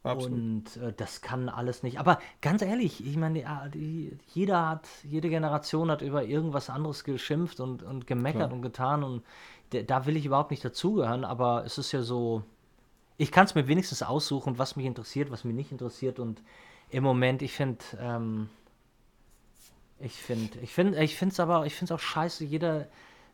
Absolut. 0.05 0.37
Und 0.37 0.77
äh, 0.77 0.93
das 0.95 1.21
kann 1.21 1.49
alles 1.49 1.83
nicht. 1.83 1.99
Aber 1.99 2.19
ganz 2.41 2.61
ehrlich, 2.61 3.05
ich 3.05 3.17
meine, 3.17 3.71
jeder 4.33 4.69
hat, 4.69 4.87
jede 5.03 5.29
Generation 5.29 5.89
hat 5.89 6.01
über 6.01 6.23
irgendwas 6.23 6.69
anderes 6.69 7.03
geschimpft 7.03 7.59
und, 7.59 7.83
und 7.83 8.07
gemeckert 8.07 8.47
Klar. 8.47 8.53
und 8.53 8.61
getan. 8.61 9.03
Und 9.03 9.23
da 9.87 10.05
will 10.05 10.15
ich 10.15 10.25
überhaupt 10.25 10.51
nicht 10.51 10.63
dazugehören, 10.63 11.25
aber 11.25 11.65
es 11.65 11.77
ist 11.77 11.91
ja 11.91 12.01
so, 12.01 12.43
ich 13.17 13.31
kann 13.31 13.45
es 13.45 13.55
mir 13.55 13.67
wenigstens 13.67 14.03
aussuchen, 14.03 14.57
was 14.57 14.75
mich 14.75 14.85
interessiert, 14.85 15.31
was 15.31 15.43
mich 15.43 15.55
nicht 15.55 15.71
interessiert. 15.71 16.19
Und 16.19 16.41
im 16.89 17.03
Moment, 17.03 17.41
ich 17.41 17.53
finde, 17.53 17.83
ähm, 17.99 18.49
ich 19.99 20.13
finde, 20.13 20.59
ich 20.59 20.73
finde, 20.73 21.03
ich 21.03 21.15
finde 21.15 21.33
es 21.33 21.39
aber, 21.39 21.65
ich 21.65 21.73
finde 21.73 21.93
es 21.93 21.99
auch 21.99 22.03
scheiße, 22.03 22.43
jeder, 22.43 22.87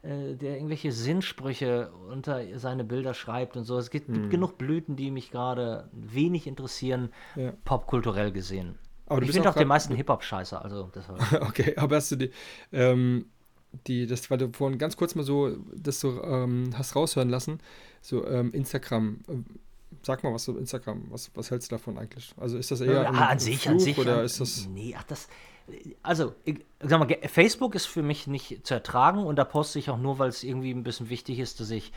äh, 0.03 0.35
der 0.35 0.55
irgendwelche 0.55 0.91
Sinnsprüche 0.91 1.91
unter 2.09 2.41
seine 2.57 2.83
Bilder 2.83 3.13
schreibt 3.13 3.55
und 3.55 3.65
so. 3.65 3.77
Es 3.77 3.89
gibt, 3.89 4.07
hm. 4.07 4.29
genug 4.29 4.57
Blüten, 4.57 4.95
die 4.95 5.11
mich 5.11 5.29
gerade 5.29 5.89
wenig 5.91 6.47
interessieren, 6.47 7.09
ja. 7.35 7.53
popkulturell 7.65 8.31
gesehen. 8.31 8.79
Aber 9.05 9.21
ich 9.21 9.31
finde 9.31 9.49
auch, 9.49 9.53
auch 9.53 9.57
den 9.59 9.67
meisten 9.67 9.93
Hip-Hop 9.93 10.23
scheiße, 10.23 10.59
also 10.59 10.89
okay, 11.41 11.75
aber 11.75 11.97
hast 11.97 12.11
du 12.11 12.15
die, 12.15 12.31
ähm, 12.71 13.25
die, 13.85 14.07
das, 14.07 14.27
du 14.27 14.49
vorhin 14.53 14.77
ganz 14.77 14.97
kurz 14.97 15.15
mal 15.15 15.23
so, 15.23 15.55
das 15.75 15.99
so 15.99 16.23
ähm, 16.23 16.71
hast 16.77 16.95
raushören 16.95 17.29
lassen, 17.29 17.59
so 18.01 18.25
ähm, 18.25 18.51
Instagram. 18.53 19.19
Äh, 19.27 19.33
sag 20.03 20.23
mal 20.23 20.33
was 20.33 20.45
zu 20.45 20.57
Instagram. 20.57 21.03
Was, 21.09 21.29
was 21.35 21.51
hältst 21.51 21.71
du 21.71 21.75
davon 21.75 21.97
eigentlich? 21.97 22.33
Also 22.37 22.57
ist 22.57 22.71
das 22.71 22.81
eher 22.81 23.03
äh, 23.03 23.05
ein, 23.05 23.15
an 23.15 23.39
sich, 23.39 23.69
an 23.69 23.79
sich 23.79 23.97
oder 23.97 24.23
ist 24.23 24.39
das? 24.39 24.67
Nee, 24.67 24.95
ach 24.97 25.03
das 25.03 25.27
also, 26.03 26.33
ich, 26.45 26.59
sag 26.79 26.99
mal, 26.99 27.17
Facebook 27.27 27.75
ist 27.75 27.85
für 27.85 28.01
mich 28.01 28.27
nicht 28.27 28.65
zu 28.65 28.73
ertragen 28.73 29.23
und 29.23 29.35
da 29.37 29.45
poste 29.45 29.79
ich 29.79 29.89
auch 29.89 29.97
nur, 29.97 30.19
weil 30.19 30.29
es 30.29 30.43
irgendwie 30.43 30.71
ein 30.71 30.83
bisschen 30.83 31.09
wichtig 31.09 31.39
ist, 31.39 31.59
dass 31.59 31.71
ich 31.71 31.91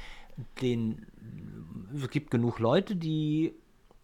den. 0.61 1.07
Es 1.95 2.11
gibt 2.11 2.31
genug 2.31 2.59
Leute, 2.59 2.97
die. 2.97 3.55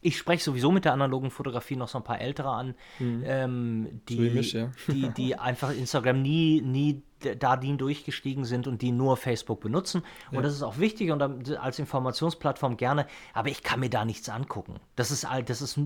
Ich 0.03 0.17
spreche 0.17 0.43
sowieso 0.43 0.73
mit 0.73 0.87
der 0.87 0.95
analogen 0.95 1.31
Fotografie 1.31 1.77
noch 1.77 1.89
so 1.89 1.99
ein 1.99 2.05
paar 2.05 2.23
Ältere 2.23 2.49
an, 2.49 2.75
mhm. 2.99 3.23
ähm, 3.27 4.01
die, 4.09 4.31
mich, 4.31 4.55
ja. 4.55 4.73
die, 4.89 5.11
die 5.11 5.35
einfach 5.39 5.73
Instagram 5.73 6.23
nie, 6.23 6.63
nie 6.63 7.03
da 7.39 7.57
die 7.57 7.77
durchgestiegen 7.77 8.45
sind 8.45 8.67
und 8.67 8.83
die 8.83 8.93
nur 8.93 9.17
Facebook 9.17 9.61
benutzen. 9.61 10.03
Und 10.31 10.37
ja. 10.37 10.43
das 10.43 10.55
ist 10.55 10.63
auch 10.63 10.79
wichtig 10.79 11.11
und 11.11 11.23
als 11.59 11.79
Informationsplattform 11.79 12.77
gerne, 12.77 13.07
aber 13.33 13.49
ich 13.49 13.63
kann 13.63 13.81
mir 13.81 13.91
da 13.91 14.05
nichts 14.05 14.29
angucken. 14.29 14.81
Das 14.97 15.11
ist 15.11 15.27
das 15.47 15.63
ist 15.63 15.79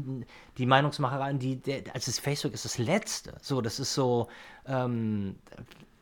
die 0.59 0.67
Meinungsmacherei, 0.67 1.33
die, 1.35 1.57
der, 1.57 1.83
also 1.93 2.11
Facebook 2.13 2.53
ist 2.53 2.65
das 2.65 2.79
Letzte. 2.79 3.35
So, 3.41 3.61
das 3.61 3.79
ist 3.81 3.95
so, 3.95 4.29
ähm, 4.67 5.37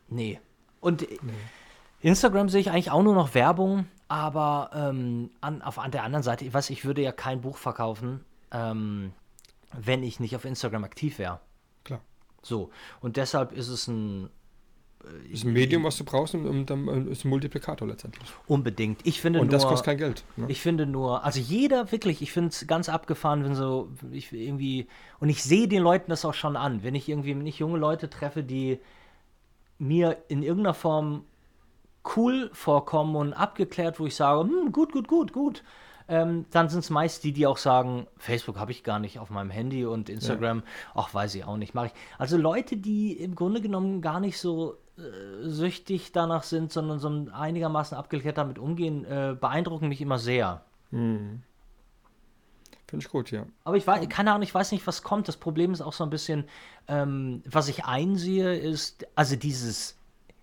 nee. 0.09 0.39
Und 0.79 1.01
nee. 1.01 1.33
Instagram 2.01 2.49
sehe 2.49 2.61
ich 2.61 2.69
eigentlich 2.69 2.91
auch 2.91 3.03
nur 3.03 3.15
noch 3.15 3.33
Werbung, 3.33 3.87
aber 4.07 4.69
ähm, 4.73 5.31
an, 5.41 5.61
auf 5.61 5.79
an 5.79 5.91
der 5.91 6.03
anderen 6.03 6.23
Seite, 6.23 6.45
ich 6.45 6.53
weiß, 6.53 6.69
ich 6.69 6.85
würde 6.85 7.01
ja 7.01 7.11
kein 7.11 7.41
Buch 7.41 7.57
verkaufen, 7.57 8.25
ähm, 8.51 9.13
wenn 9.71 10.03
ich 10.03 10.19
nicht 10.19 10.35
auf 10.35 10.45
Instagram 10.45 10.83
aktiv 10.83 11.17
wäre. 11.17 11.39
Klar. 11.83 12.01
So, 12.41 12.69
und 12.99 13.17
deshalb 13.17 13.53
ist 13.53 13.69
es 13.69 13.87
ein 13.87 14.29
ist 15.31 15.43
ein 15.43 15.53
Medium, 15.53 15.83
was 15.83 15.97
du 15.97 16.03
brauchst, 16.03 16.33
und 16.33 16.65
dann 16.67 16.87
äh, 16.87 17.11
ist 17.11 17.25
ein 17.25 17.29
Multiplikator 17.29 17.87
letztendlich. 17.87 18.29
Unbedingt. 18.47 19.01
Ich 19.03 19.19
finde 19.21 19.39
und 19.39 19.47
nur, 19.47 19.51
das 19.51 19.67
kostet 19.67 19.85
kein 19.85 19.97
Geld. 19.97 20.23
Ne? 20.35 20.45
Ich 20.47 20.61
finde 20.61 20.85
nur, 20.85 21.23
also 21.23 21.39
jeder 21.39 21.91
wirklich, 21.91 22.21
ich 22.21 22.31
finde 22.31 22.49
es 22.49 22.67
ganz 22.67 22.89
abgefahren, 22.89 23.43
wenn 23.43 23.55
so 23.55 23.89
ich 24.11 24.31
irgendwie 24.31 24.87
und 25.19 25.29
ich 25.29 25.43
sehe 25.43 25.67
den 25.67 25.81
Leuten 25.81 26.09
das 26.09 26.25
auch 26.25 26.33
schon 26.33 26.55
an, 26.55 26.83
wenn 26.83 26.95
ich 26.95 27.09
irgendwie 27.09 27.33
nicht 27.33 27.59
junge 27.59 27.77
Leute 27.77 28.09
treffe, 28.09 28.43
die 28.43 28.79
mir 29.77 30.17
in 30.29 30.43
irgendeiner 30.43 30.73
Form 30.73 31.25
cool 32.15 32.49
vorkommen 32.53 33.15
und 33.15 33.33
abgeklärt, 33.33 33.99
wo 33.99 34.05
ich 34.05 34.15
sage, 34.15 34.41
hm, 34.41 34.71
gut, 34.71 34.91
gut, 34.91 35.07
gut, 35.07 35.33
gut. 35.33 35.63
Ähm, 36.09 36.45
dann 36.51 36.67
sind 36.67 36.79
es 36.79 36.89
meist 36.89 37.23
die, 37.23 37.31
die 37.31 37.47
auch 37.47 37.57
sagen, 37.57 38.07
Facebook 38.17 38.59
habe 38.59 38.71
ich 38.71 38.83
gar 38.83 38.99
nicht 38.99 39.19
auf 39.19 39.29
meinem 39.29 39.49
Handy 39.49 39.85
und 39.85 40.09
Instagram, 40.09 40.59
ja. 40.59 40.63
ach, 40.95 41.13
weiß 41.13 41.33
ich 41.35 41.45
auch 41.45 41.55
nicht, 41.55 41.73
mache 41.73 41.87
ich. 41.87 41.93
Also 42.17 42.35
Leute, 42.35 42.75
die 42.75 43.13
im 43.13 43.35
Grunde 43.35 43.61
genommen 43.61 44.01
gar 44.01 44.19
nicht 44.19 44.37
so 44.37 44.73
äh, 44.73 44.75
süchtig 45.41 46.11
danach 46.11 46.43
sind, 46.43 46.71
sondern 46.71 46.99
so 46.99 47.09
einigermaßen 47.33 47.97
abgeklärt 47.97 48.37
damit 48.37 48.59
umgehen, 48.59 49.05
äh, 49.05 49.35
beeindrucken 49.39 49.87
mich 49.87 50.01
immer 50.01 50.19
sehr. 50.19 50.63
Mhm. 50.91 51.43
Finde 52.87 53.05
ich 53.05 53.11
gut, 53.11 53.31
ja. 53.31 53.45
Aber 53.63 53.75
ich 53.75 53.87
weiß, 53.87 54.07
keine 54.09 54.31
Ahnung, 54.31 54.43
ich 54.43 54.53
weiß 54.53 54.71
nicht, 54.71 54.85
was 54.85 55.01
kommt. 55.01 55.27
Das 55.27 55.37
Problem 55.37 55.73
ist 55.73 55.81
auch 55.81 55.93
so 55.93 56.03
ein 56.03 56.11
bisschen, 56.11 56.45
ähm, 56.87 57.41
was 57.49 57.67
ich 57.67 57.85
einsehe, 57.85 58.55
ist, 58.55 59.07
also 59.15 59.35
dieses, 59.35 59.97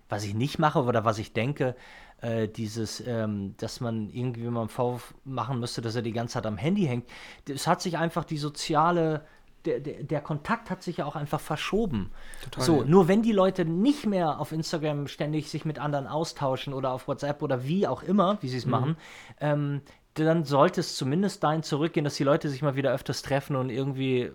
was 0.09 0.25
ich 0.25 0.33
nicht 0.33 0.59
mache 0.59 0.83
oder 0.83 1.05
was 1.05 1.17
ich 1.17 1.31
denke, 1.31 1.75
äh, 2.19 2.49
dieses, 2.49 3.01
ähm, 3.07 3.55
dass 3.57 3.79
man 3.79 4.09
irgendwie 4.09 4.43
mal 4.43 4.61
einen 4.61 4.69
Vorwurf 4.69 5.13
machen 5.23 5.59
müsste, 5.59 5.81
dass 5.81 5.95
er 5.95 6.01
die 6.01 6.11
ganze 6.11 6.33
Zeit 6.33 6.45
am 6.45 6.57
Handy 6.57 6.83
hängt. 6.83 7.07
Es 7.47 7.67
hat 7.67 7.81
sich 7.81 7.97
einfach 7.97 8.25
die 8.25 8.37
soziale 8.37 9.25
der, 9.65 9.79
der, 9.79 10.03
der, 10.03 10.21
Kontakt 10.21 10.69
hat 10.69 10.83
sich 10.83 10.97
ja 10.97 11.05
auch 11.05 11.15
einfach 11.15 11.39
verschoben. 11.39 12.11
Total, 12.43 12.63
so, 12.63 12.81
ja. 12.81 12.85
nur 12.85 13.07
wenn 13.07 13.21
die 13.21 13.31
Leute 13.31 13.65
nicht 13.65 14.05
mehr 14.05 14.39
auf 14.39 14.51
Instagram 14.51 15.07
ständig 15.07 15.49
sich 15.49 15.65
mit 15.65 15.79
anderen 15.79 16.07
austauschen 16.07 16.73
oder 16.73 16.91
auf 16.91 17.07
WhatsApp 17.07 17.41
oder 17.41 17.65
wie 17.65 17.87
auch 17.87 18.03
immer, 18.03 18.37
wie 18.41 18.49
sie 18.49 18.57
es 18.57 18.65
mhm. 18.65 18.71
machen, 18.71 18.97
ähm, 19.39 19.81
dann 20.15 20.43
sollte 20.43 20.81
es 20.81 20.95
zumindest 20.95 21.43
dahin 21.43 21.63
zurückgehen, 21.63 22.03
dass 22.03 22.15
die 22.15 22.23
Leute 22.23 22.49
sich 22.49 22.61
mal 22.61 22.75
wieder 22.75 22.91
öfters 22.91 23.21
treffen 23.21 23.55
und 23.55 23.69
irgendwie, 23.69 24.31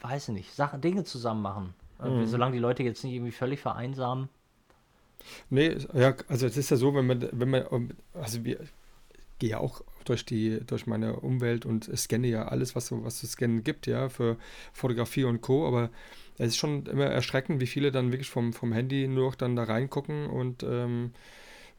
weiß 0.00 0.28
ich 0.28 0.34
nicht, 0.34 0.54
Sachen, 0.54 0.80
Dinge 0.80 1.04
zusammen 1.04 1.42
machen. 1.42 1.74
Mhm. 2.02 2.26
Solange 2.26 2.52
die 2.52 2.60
Leute 2.60 2.82
jetzt 2.82 3.02
nicht 3.02 3.14
irgendwie 3.14 3.32
völlig 3.32 3.60
vereinsamen. 3.60 4.28
Nee, 5.50 5.76
ja, 5.94 6.14
also 6.28 6.46
es 6.46 6.56
ist 6.56 6.70
ja 6.70 6.76
so, 6.76 6.94
wenn 6.94 7.06
man, 7.06 7.28
wenn 7.32 7.50
man, 7.50 7.94
also 8.14 8.44
wir, 8.44 8.60
gehe 9.38 9.50
ja 9.50 9.58
auch 9.58 9.82
durch 10.08 10.24
die, 10.24 10.60
durch 10.66 10.86
meine 10.86 11.20
Umwelt 11.20 11.66
und 11.66 11.90
scanne 11.96 12.28
ja 12.28 12.48
alles, 12.48 12.74
was, 12.74 12.92
was 12.92 13.18
zu 13.18 13.26
scannen 13.26 13.64
gibt, 13.64 13.86
ja, 13.86 14.08
für 14.08 14.36
Fotografie 14.72 15.24
und 15.24 15.40
Co. 15.40 15.66
Aber 15.66 15.90
es 16.38 16.48
ist 16.48 16.56
schon 16.56 16.86
immer 16.86 17.06
erschreckend, 17.06 17.60
wie 17.60 17.66
viele 17.66 17.92
dann 17.92 18.12
wirklich 18.12 18.30
vom, 18.30 18.52
vom 18.52 18.72
Handy 18.72 19.08
nur 19.08 19.26
noch 19.26 19.34
dann 19.34 19.56
da 19.56 19.64
reingucken 19.64 20.26
und 20.26 20.62
ähm, 20.62 21.12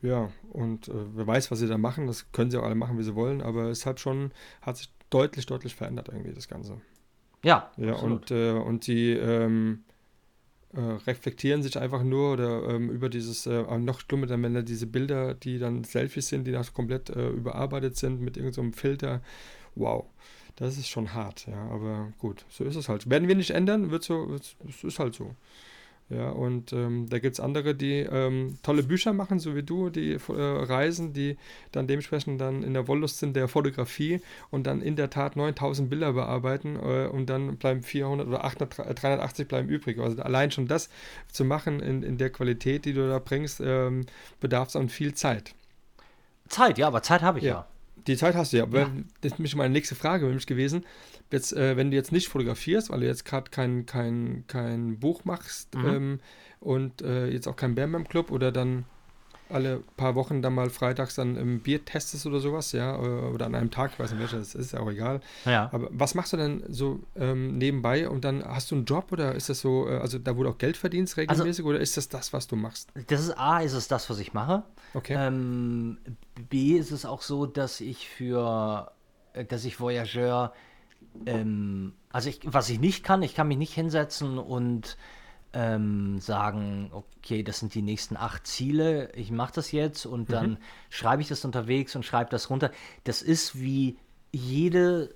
ja, 0.01 0.29
und 0.51 0.89
äh, 0.89 0.93
wer 1.15 1.25
weiß, 1.25 1.49
was 1.49 1.59
sie 1.59 1.67
da 1.67 1.77
machen, 1.77 2.07
das 2.07 2.31
können 2.31 2.51
sie 2.51 2.57
auch 2.57 2.63
alle 2.63 2.75
machen, 2.75 2.99
wie 2.99 3.03
sie 3.03 3.15
wollen, 3.15 3.41
aber 3.41 3.69
es 3.69 3.85
hat 3.85 3.99
schon, 3.99 4.31
hat 4.61 4.77
sich 4.77 4.89
deutlich, 5.09 5.45
deutlich 5.45 5.75
verändert 5.75 6.09
irgendwie 6.09 6.33
das 6.33 6.47
Ganze. 6.47 6.79
Ja, 7.43 7.71
ja 7.77 7.93
absolut. 7.93 8.31
und, 8.31 8.37
äh, 8.37 8.51
und 8.51 8.87
die, 8.87 9.13
ähm, 9.13 9.83
äh, 10.73 10.79
reflektieren 10.79 11.63
sich 11.63 11.77
einfach 11.77 12.03
nur 12.03 12.33
oder 12.33 12.69
ähm, 12.69 12.89
über 12.89 13.09
dieses, 13.09 13.45
äh, 13.45 13.63
noch 13.77 14.01
schlimmer 14.01 14.27
dann, 14.27 14.43
wenn 14.43 14.53
da 14.53 14.61
diese 14.61 14.87
Bilder, 14.87 15.33
die 15.33 15.59
dann 15.59 15.83
Selfies 15.83 16.27
sind, 16.27 16.45
die 16.45 16.51
noch 16.51 16.73
komplett 16.73 17.09
äh, 17.09 17.29
überarbeitet 17.29 17.95
sind 17.97 18.21
mit 18.21 18.37
irgendeinem 18.37 18.73
so 18.73 18.79
Filter. 18.79 19.21
Wow, 19.75 20.05
das 20.55 20.77
ist 20.77 20.89
schon 20.89 21.13
hart, 21.13 21.47
ja, 21.47 21.69
aber 21.69 22.11
gut, 22.19 22.45
so 22.49 22.63
ist 22.63 22.75
es 22.75 22.89
halt. 22.89 23.09
Werden 23.09 23.27
wir 23.27 23.35
nicht 23.35 23.51
ändern, 23.51 23.91
wird 23.91 24.03
so, 24.03 24.35
es 24.35 24.83
ist 24.83 24.99
halt 24.99 25.15
so. 25.15 25.35
Ja, 26.09 26.29
und 26.29 26.71
ähm, 26.71 27.09
da 27.09 27.19
gibt 27.19 27.33
es 27.33 27.41
andere, 27.41 27.75
die 27.75 27.99
ähm, 27.99 28.57
tolle 28.63 28.83
Bücher 28.83 29.11
machen, 29.11 29.39
so 29.39 29.57
wie 29.57 29.63
du, 29.63 29.89
die 29.89 30.13
äh, 30.13 30.19
reisen, 30.29 31.11
die 31.11 31.37
dann 31.73 31.85
dementsprechend 31.85 32.39
dann 32.39 32.63
in 32.63 32.73
der 32.73 32.87
Wollust 32.87 33.19
sind 33.19 33.35
der 33.35 33.49
Fotografie 33.49 34.21
und 34.49 34.67
dann 34.67 34.81
in 34.81 34.95
der 34.95 35.09
Tat 35.09 35.35
9000 35.35 35.89
Bilder 35.89 36.13
bearbeiten 36.13 36.77
äh, 36.77 37.07
und 37.07 37.25
dann 37.25 37.57
bleiben 37.57 37.83
400 37.83 38.25
oder 38.25 38.45
800, 38.45 39.03
380 39.03 39.49
bleiben 39.49 39.67
übrig. 39.67 39.99
Also 39.99 40.21
allein 40.21 40.49
schon 40.51 40.67
das 40.67 40.89
zu 41.29 41.43
machen 41.43 41.81
in, 41.81 42.03
in 42.03 42.17
der 42.17 42.29
Qualität, 42.29 42.85
die 42.85 42.93
du 42.93 43.09
da 43.09 43.19
bringst, 43.19 43.59
ähm, 43.59 44.05
bedarf 44.39 44.69
es 44.69 44.77
an 44.77 44.87
viel 44.87 45.13
Zeit. 45.13 45.55
Zeit, 46.47 46.77
ja, 46.77 46.87
aber 46.87 47.03
Zeit 47.03 47.21
habe 47.21 47.39
ich 47.39 47.43
ja. 47.43 47.51
ja. 47.51 47.67
Die 48.07 48.17
Zeit 48.17 48.35
hast 48.35 48.53
du 48.53 48.57
ja. 48.57 48.67
ja. 48.71 48.89
Das 49.21 49.37
ist 49.37 49.55
meine 49.55 49.73
nächste 49.73 49.95
Frage 49.95 50.25
nämlich 50.25 50.47
gewesen 50.47 50.83
jetzt, 51.31 51.53
äh, 51.53 51.77
wenn 51.77 51.91
du 51.91 51.97
jetzt 51.97 52.11
nicht 52.11 52.27
fotografierst, 52.27 52.89
weil 52.89 53.01
du 53.01 53.05
jetzt 53.05 53.25
gerade 53.25 53.49
kein, 53.51 53.85
kein, 53.85 54.45
kein 54.47 54.99
Buch 54.99 55.25
machst 55.25 55.75
mhm. 55.75 55.85
ähm, 55.85 56.19
und 56.59 57.01
äh, 57.01 57.27
jetzt 57.27 57.47
auch 57.47 57.55
kein 57.55 57.75
Bam 57.75 58.07
Club 58.07 58.31
oder 58.31 58.51
dann 58.51 58.85
alle 59.49 59.83
paar 59.95 60.15
Wochen 60.15 60.41
dann 60.41 60.53
mal 60.55 60.69
freitags 60.69 61.15
dann 61.15 61.35
im 61.35 61.59
Bier 61.59 61.83
testest 61.83 62.25
oder 62.25 62.39
sowas, 62.39 62.71
ja, 62.71 62.95
äh, 62.95 62.99
oder 62.99 63.45
an 63.45 63.55
einem 63.55 63.71
Tag, 63.71 63.91
ich 63.93 63.99
weiß 63.99 64.11
nicht 64.11 64.19
welcher, 64.19 64.37
das 64.39 64.55
ist 64.55 64.75
auch 64.75 64.89
egal. 64.89 65.21
Ja. 65.45 65.69
Aber 65.71 65.89
was 65.91 66.15
machst 66.15 66.33
du 66.33 66.37
denn 66.37 66.63
so 66.69 66.99
ähm, 67.15 67.57
nebenbei 67.57 68.09
und 68.09 68.23
dann 68.25 68.43
hast 68.43 68.71
du 68.71 68.75
einen 68.75 68.85
Job 68.85 69.11
oder 69.11 69.35
ist 69.35 69.49
das 69.49 69.59
so, 69.59 69.87
äh, 69.87 69.97
also 69.97 70.19
da 70.19 70.33
du 70.33 70.47
auch 70.47 70.57
Geld 70.57 70.77
verdienst 70.77 71.17
also 71.17 71.21
regelmäßig 71.21 71.65
also, 71.65 71.69
oder 71.69 71.79
ist 71.79 71.97
das 71.97 72.09
das, 72.09 72.33
was 72.33 72.47
du 72.47 72.55
machst? 72.55 72.89
Das 73.07 73.21
ist 73.21 73.37
A, 73.37 73.59
ist 73.59 73.73
es 73.73 73.87
das, 73.87 74.09
was 74.09 74.19
ich 74.19 74.33
mache. 74.33 74.63
Okay. 74.93 75.15
Ähm, 75.17 75.97
B 76.49 76.73
ist 76.73 76.91
es 76.91 77.05
auch 77.05 77.21
so, 77.21 77.45
dass 77.45 77.81
ich 77.81 78.09
für, 78.09 78.91
äh, 79.33 79.45
dass 79.45 79.65
ich 79.65 79.79
Voyageur 79.79 80.53
ähm, 81.25 81.93
also 82.11 82.29
ich, 82.29 82.39
was 82.45 82.69
ich 82.69 82.79
nicht 82.79 83.03
kann, 83.03 83.21
ich 83.21 83.35
kann 83.35 83.47
mich 83.47 83.57
nicht 83.57 83.73
hinsetzen 83.73 84.37
und 84.37 84.97
ähm, 85.53 86.19
sagen, 86.19 86.91
okay, 86.91 87.43
das 87.43 87.59
sind 87.59 87.73
die 87.73 87.81
nächsten 87.81 88.17
acht 88.17 88.45
Ziele, 88.45 89.11
ich 89.13 89.31
mache 89.31 89.53
das 89.55 89.71
jetzt 89.71 90.05
und 90.05 90.29
mhm. 90.29 90.33
dann 90.33 90.57
schreibe 90.89 91.21
ich 91.21 91.27
das 91.27 91.45
unterwegs 91.45 91.95
und 91.95 92.03
schreibe 92.03 92.29
das 92.29 92.49
runter. 92.49 92.71
Das 93.03 93.21
ist 93.21 93.59
wie 93.59 93.97
jedes 94.31 95.09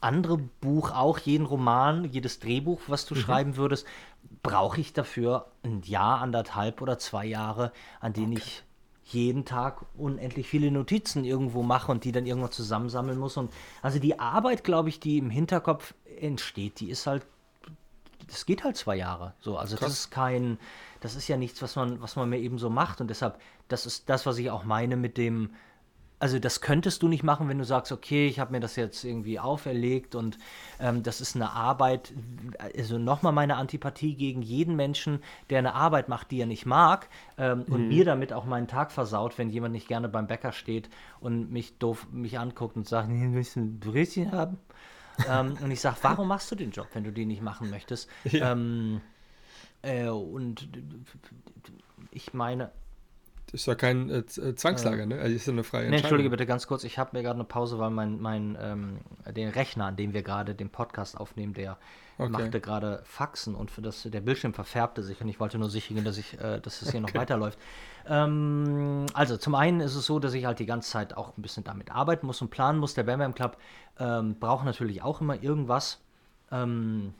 andere 0.00 0.38
Buch 0.38 0.90
auch, 0.90 1.18
jeden 1.18 1.46
Roman, 1.46 2.04
jedes 2.04 2.40
Drehbuch, 2.40 2.80
was 2.88 3.06
du 3.06 3.14
mhm. 3.14 3.20
schreiben 3.20 3.56
würdest, 3.56 3.86
brauche 4.42 4.80
ich 4.80 4.92
dafür 4.92 5.52
ein 5.62 5.82
Jahr, 5.82 6.20
anderthalb 6.20 6.82
oder 6.82 6.98
zwei 6.98 7.24
Jahre, 7.26 7.72
an 8.00 8.12
denen 8.12 8.32
okay. 8.32 8.42
ich 8.44 8.64
jeden 9.04 9.44
Tag 9.44 9.84
unendlich 9.96 10.48
viele 10.48 10.70
Notizen 10.70 11.24
irgendwo 11.24 11.62
mache 11.62 11.92
und 11.92 12.04
die 12.04 12.12
dann 12.12 12.26
irgendwann 12.26 12.52
zusammensammeln 12.52 13.18
muss. 13.18 13.36
Und 13.36 13.52
also 13.82 13.98
die 13.98 14.18
Arbeit, 14.18 14.64
glaube 14.64 14.88
ich, 14.88 14.98
die 14.98 15.18
im 15.18 15.30
Hinterkopf 15.30 15.94
entsteht, 16.20 16.80
die 16.80 16.90
ist 16.90 17.06
halt, 17.06 17.26
das 18.26 18.46
geht 18.46 18.64
halt 18.64 18.76
zwei 18.76 18.96
Jahre. 18.96 19.34
So, 19.40 19.56
also 19.58 19.76
Krass. 19.76 19.88
das 19.88 19.98
ist 20.00 20.10
kein, 20.10 20.58
das 21.00 21.14
ist 21.14 21.28
ja 21.28 21.36
nichts, 21.36 21.62
was 21.62 21.76
man, 21.76 22.00
was 22.00 22.16
man 22.16 22.28
mir 22.28 22.38
eben 22.38 22.58
so 22.58 22.70
macht. 22.70 23.00
Und 23.00 23.08
deshalb, 23.08 23.38
das 23.68 23.86
ist 23.86 24.08
das, 24.08 24.26
was 24.26 24.38
ich 24.38 24.50
auch 24.50 24.64
meine 24.64 24.96
mit 24.96 25.16
dem, 25.18 25.50
also 26.18 26.38
das 26.38 26.60
könntest 26.60 27.02
du 27.02 27.08
nicht 27.08 27.22
machen, 27.22 27.48
wenn 27.48 27.58
du 27.58 27.64
sagst, 27.64 27.92
okay, 27.92 28.26
ich 28.26 28.38
habe 28.38 28.52
mir 28.52 28.60
das 28.60 28.76
jetzt 28.76 29.04
irgendwie 29.04 29.38
auferlegt 29.38 30.14
und 30.14 30.38
ähm, 30.80 31.02
das 31.02 31.20
ist 31.20 31.36
eine 31.36 31.50
Arbeit, 31.50 32.14
also 32.78 32.98
nochmal 32.98 33.32
meine 33.32 33.56
Antipathie 33.56 34.14
gegen 34.14 34.40
jeden 34.40 34.76
Menschen, 34.76 35.20
der 35.50 35.58
eine 35.58 35.74
Arbeit 35.74 36.08
macht, 36.08 36.30
die 36.30 36.40
er 36.40 36.46
nicht 36.46 36.66
mag 36.66 37.08
ähm, 37.36 37.64
mhm. 37.66 37.74
und 37.74 37.88
mir 37.88 38.04
damit 38.04 38.32
auch 38.32 38.44
meinen 38.46 38.68
Tag 38.68 38.92
versaut, 38.92 39.36
wenn 39.38 39.50
jemand 39.50 39.74
nicht 39.74 39.88
gerne 39.88 40.08
beim 40.08 40.26
Bäcker 40.26 40.52
steht 40.52 40.88
und 41.20 41.50
mich 41.50 41.78
doof 41.78 42.06
mich 42.10 42.38
anguckt 42.38 42.76
und 42.76 42.88
sagt, 42.88 43.08
nee, 43.10 43.28
willst 43.32 43.56
du 43.56 43.60
ein 43.60 43.80
Brötchen 43.80 44.32
haben? 44.32 44.58
Ähm, 45.28 45.56
und 45.62 45.70
ich 45.70 45.80
sage, 45.80 45.96
warum 46.02 46.28
machst 46.28 46.50
du 46.50 46.54
den 46.54 46.70
Job, 46.70 46.88
wenn 46.94 47.04
du 47.04 47.12
den 47.12 47.28
nicht 47.28 47.42
machen 47.42 47.70
möchtest? 47.70 48.08
Ja. 48.24 48.52
Ähm, 48.52 49.00
äh, 49.82 50.08
und 50.08 50.68
ich 52.10 52.32
meine, 52.32 52.70
ist 53.54 53.66
ja 53.66 53.74
kein 53.74 54.10
äh, 54.10 54.18
äh 54.18 54.54
Zwangslager, 54.54 55.06
ne? 55.06 55.18
Also 55.18 55.34
ist 55.34 55.46
ja 55.46 55.52
eine 55.52 55.64
freie 55.64 55.82
Entscheidung. 55.82 55.90
Nee, 55.90 55.96
Entschuldige 55.98 56.30
bitte 56.30 56.44
ganz 56.44 56.66
kurz, 56.66 56.84
ich 56.84 56.98
habe 56.98 57.16
mir 57.16 57.22
gerade 57.22 57.36
eine 57.36 57.44
Pause, 57.44 57.78
weil 57.78 57.90
mein, 57.90 58.20
mein 58.20 58.58
ähm, 58.60 58.98
den 59.32 59.48
Rechner, 59.48 59.86
an 59.86 59.96
dem 59.96 60.12
wir 60.12 60.22
gerade 60.22 60.54
den 60.54 60.70
Podcast 60.70 61.16
aufnehmen, 61.16 61.54
der 61.54 61.78
okay. 62.18 62.30
machte 62.30 62.60
gerade 62.60 63.00
Faxen 63.04 63.54
und 63.54 63.70
für 63.70 63.80
das, 63.80 64.02
der 64.02 64.20
Bildschirm 64.20 64.52
verfärbte 64.52 65.02
sich 65.02 65.20
und 65.20 65.28
ich 65.28 65.40
wollte 65.40 65.58
nur 65.58 65.70
sichern, 65.70 66.04
dass 66.04 66.18
ich, 66.18 66.38
äh, 66.40 66.60
dass 66.60 66.82
es 66.82 66.90
hier 66.90 67.00
okay. 67.00 67.12
noch 67.12 67.20
weiterläuft. 67.20 67.58
Ähm, 68.06 69.06
also 69.14 69.36
zum 69.36 69.54
einen 69.54 69.80
ist 69.80 69.94
es 69.94 70.04
so, 70.04 70.18
dass 70.18 70.34
ich 70.34 70.44
halt 70.44 70.58
die 70.58 70.66
ganze 70.66 70.90
Zeit 70.90 71.16
auch 71.16 71.36
ein 71.38 71.42
bisschen 71.42 71.64
damit 71.64 71.90
arbeiten 71.90 72.26
muss 72.26 72.42
und 72.42 72.50
planen 72.50 72.78
muss. 72.78 72.94
Der 72.94 73.04
Bam 73.04 73.20
Bam 73.20 73.34
Club 73.34 73.56
ähm, 73.98 74.38
braucht 74.38 74.64
natürlich 74.64 75.02
auch 75.02 75.20
immer 75.20 75.42
irgendwas. 75.42 76.00
Ähm, 76.50 77.14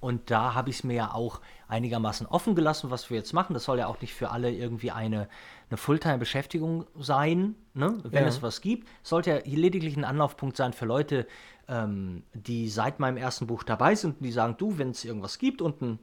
und 0.00 0.30
da 0.30 0.54
habe 0.54 0.70
ich 0.70 0.76
es 0.76 0.84
mir 0.84 0.94
ja 0.94 1.14
auch 1.14 1.40
einigermaßen 1.68 2.26
offen 2.26 2.54
gelassen, 2.54 2.90
was 2.90 3.10
wir 3.10 3.16
jetzt 3.16 3.32
machen. 3.32 3.54
Das 3.54 3.64
soll 3.64 3.78
ja 3.78 3.86
auch 3.86 4.00
nicht 4.00 4.14
für 4.14 4.30
alle 4.30 4.52
irgendwie 4.52 4.90
eine, 4.90 5.28
eine 5.70 5.76
Fulltime-Beschäftigung 5.76 6.86
sein, 6.98 7.54
ne? 7.74 7.98
wenn 8.04 8.22
ja. 8.22 8.28
es 8.28 8.42
was 8.42 8.60
gibt. 8.60 8.88
Es 9.02 9.08
sollte 9.08 9.30
ja 9.30 9.40
lediglich 9.44 9.96
ein 9.96 10.04
Anlaufpunkt 10.04 10.56
sein 10.56 10.72
für 10.72 10.84
Leute, 10.84 11.26
ähm, 11.68 12.22
die 12.34 12.68
seit 12.68 13.00
meinem 13.00 13.16
ersten 13.16 13.46
Buch 13.46 13.62
dabei 13.62 13.94
sind 13.94 14.18
und 14.18 14.24
die 14.24 14.32
sagen, 14.32 14.56
du, 14.58 14.78
wenn 14.78 14.90
es 14.90 15.04
irgendwas 15.04 15.38
gibt 15.38 15.62
und 15.62 15.82
ein 15.82 15.98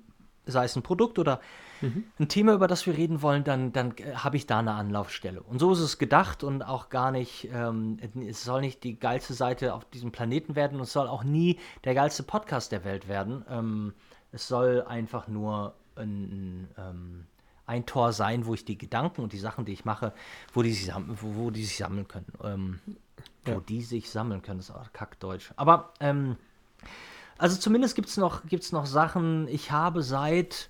sei 0.45 0.65
es 0.65 0.75
ein 0.75 0.83
Produkt 0.83 1.19
oder 1.19 1.39
mhm. 1.81 2.05
ein 2.19 2.27
Thema, 2.27 2.53
über 2.53 2.67
das 2.67 2.85
wir 2.85 2.95
reden 2.95 3.21
wollen, 3.21 3.43
dann, 3.43 3.71
dann 3.73 3.95
äh, 3.97 4.15
habe 4.15 4.37
ich 4.37 4.45
da 4.45 4.59
eine 4.59 4.73
Anlaufstelle. 4.73 5.41
Und 5.41 5.59
so 5.59 5.71
ist 5.71 5.79
es 5.79 5.97
gedacht 5.97 6.43
und 6.43 6.61
auch 6.63 6.89
gar 6.89 7.11
nicht, 7.11 7.49
ähm, 7.53 7.97
es 8.27 8.43
soll 8.43 8.61
nicht 8.61 8.83
die 8.83 8.99
geilste 8.99 9.33
Seite 9.33 9.73
auf 9.73 9.85
diesem 9.85 10.11
Planeten 10.11 10.55
werden 10.55 10.77
und 10.77 10.83
es 10.83 10.93
soll 10.93 11.07
auch 11.07 11.23
nie 11.23 11.59
der 11.83 11.93
geilste 11.93 12.23
Podcast 12.23 12.71
der 12.71 12.83
Welt 12.83 13.07
werden. 13.07 13.45
Ähm, 13.49 13.93
es 14.31 14.47
soll 14.47 14.83
einfach 14.87 15.27
nur 15.27 15.75
ein, 15.95 16.67
ähm, 16.77 17.25
ein 17.65 17.85
Tor 17.85 18.11
sein, 18.13 18.45
wo 18.45 18.53
ich 18.53 18.65
die 18.65 18.77
Gedanken 18.77 19.21
und 19.21 19.31
die 19.31 19.37
Sachen, 19.37 19.65
die 19.65 19.73
ich 19.73 19.85
mache, 19.85 20.13
wo 20.53 20.61
die 20.63 20.73
sich, 20.73 20.93
wo, 20.93 21.35
wo 21.35 21.51
die 21.51 21.63
sich 21.63 21.77
sammeln 21.77 22.07
können. 22.07 22.33
Ähm, 22.43 22.79
ja. 23.47 23.55
Wo 23.55 23.59
die 23.59 23.81
sich 23.81 24.09
sammeln 24.09 24.41
können, 24.41 24.59
das 24.59 24.69
ist 24.69 24.75
auch 24.75 24.91
Kackdeutsch. 24.91 25.51
Aber 25.55 25.93
ähm, 25.99 26.37
also 27.43 27.57
zumindest 27.57 27.95
gibt 27.95 28.07
es 28.07 28.15
noch, 28.15 28.45
gibt's 28.45 28.71
noch 28.71 28.85
Sachen, 28.85 29.49
ich 29.49 29.69
habe 29.69 30.01
seit 30.01 30.69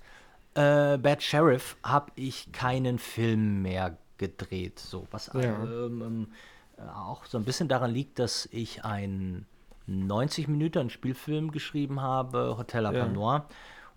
äh, 0.54 0.98
Bad 0.98 1.22
Sheriff 1.22 1.76
habe 1.84 2.10
ich 2.16 2.50
keinen 2.50 2.98
Film 2.98 3.62
mehr 3.62 3.96
gedreht. 4.18 4.80
So, 4.80 5.06
was 5.12 5.30
ja. 5.34 5.40
ähm, 5.40 6.02
ähm, 6.02 6.88
auch 6.88 7.26
so 7.26 7.38
ein 7.38 7.44
bisschen 7.44 7.68
daran 7.68 7.92
liegt, 7.92 8.18
dass 8.18 8.48
ich 8.50 8.84
einen 8.84 9.46
90 9.86 10.48
Minuten 10.48 10.90
Spielfilm 10.90 11.52
geschrieben 11.52 12.00
habe, 12.00 12.56
Hotel 12.58 12.86
à 12.86 12.92
ja. 12.92 13.46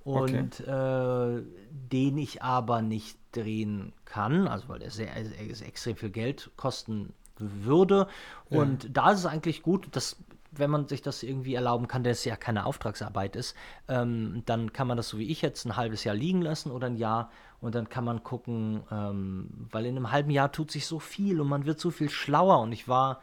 Und 0.04 0.62
okay. 0.62 1.38
äh, 1.38 1.44
den 1.72 2.20
ich 2.20 2.44
aber 2.44 2.84
nicht 2.84 3.18
drehen 3.32 3.92
kann, 4.06 4.48
also 4.48 4.70
weil 4.70 4.84
er 4.84 4.92
sehr, 4.92 5.10
sehr 5.52 5.68
extrem 5.68 5.96
viel 5.96 6.12
Geld 6.12 6.52
kosten 6.58 7.12
würde. 7.40 8.08
Und 8.52 8.84
ja. 8.84 8.90
da 8.94 9.12
ist 9.12 9.20
es 9.20 9.26
eigentlich 9.26 9.64
gut, 9.64 9.88
dass 9.96 10.18
wenn 10.60 10.70
man 10.70 10.88
sich 10.88 11.02
das 11.02 11.24
irgendwie 11.24 11.56
erlauben 11.56 11.88
kann, 11.88 12.04
dass 12.04 12.20
es 12.20 12.26
ja 12.26 12.36
keine 12.36 12.66
Auftragsarbeit 12.66 13.36
ist, 13.36 13.56
ähm, 13.88 14.44
dann 14.46 14.74
kann 14.74 14.88
man 14.88 14.98
das 14.98 15.10
so 15.10 15.18
wie 15.18 15.30
ich 15.30 15.42
jetzt 15.42 15.66
ein 15.66 15.76
halbes 15.76 16.04
Jahr 16.04 16.16
liegen 16.16 16.42
lassen 16.42 16.72
oder 16.72 16.88
ein 16.88 16.98
Jahr 16.98 17.32
und 17.60 17.76
dann 17.76 17.90
kann 17.90 18.06
man 18.06 18.24
gucken, 18.24 18.84
ähm, 18.92 19.68
weil 19.72 19.86
in 19.86 19.96
einem 19.96 20.12
halben 20.12 20.32
Jahr 20.32 20.52
tut 20.52 20.72
sich 20.72 20.86
so 20.86 21.00
viel 21.00 21.42
und 21.42 21.48
man 21.48 21.66
wird 21.66 21.80
so 21.80 21.92
viel 21.92 22.10
schlauer 22.10 22.60
und 22.60 22.72
ich 22.72 22.88
war, 22.88 23.22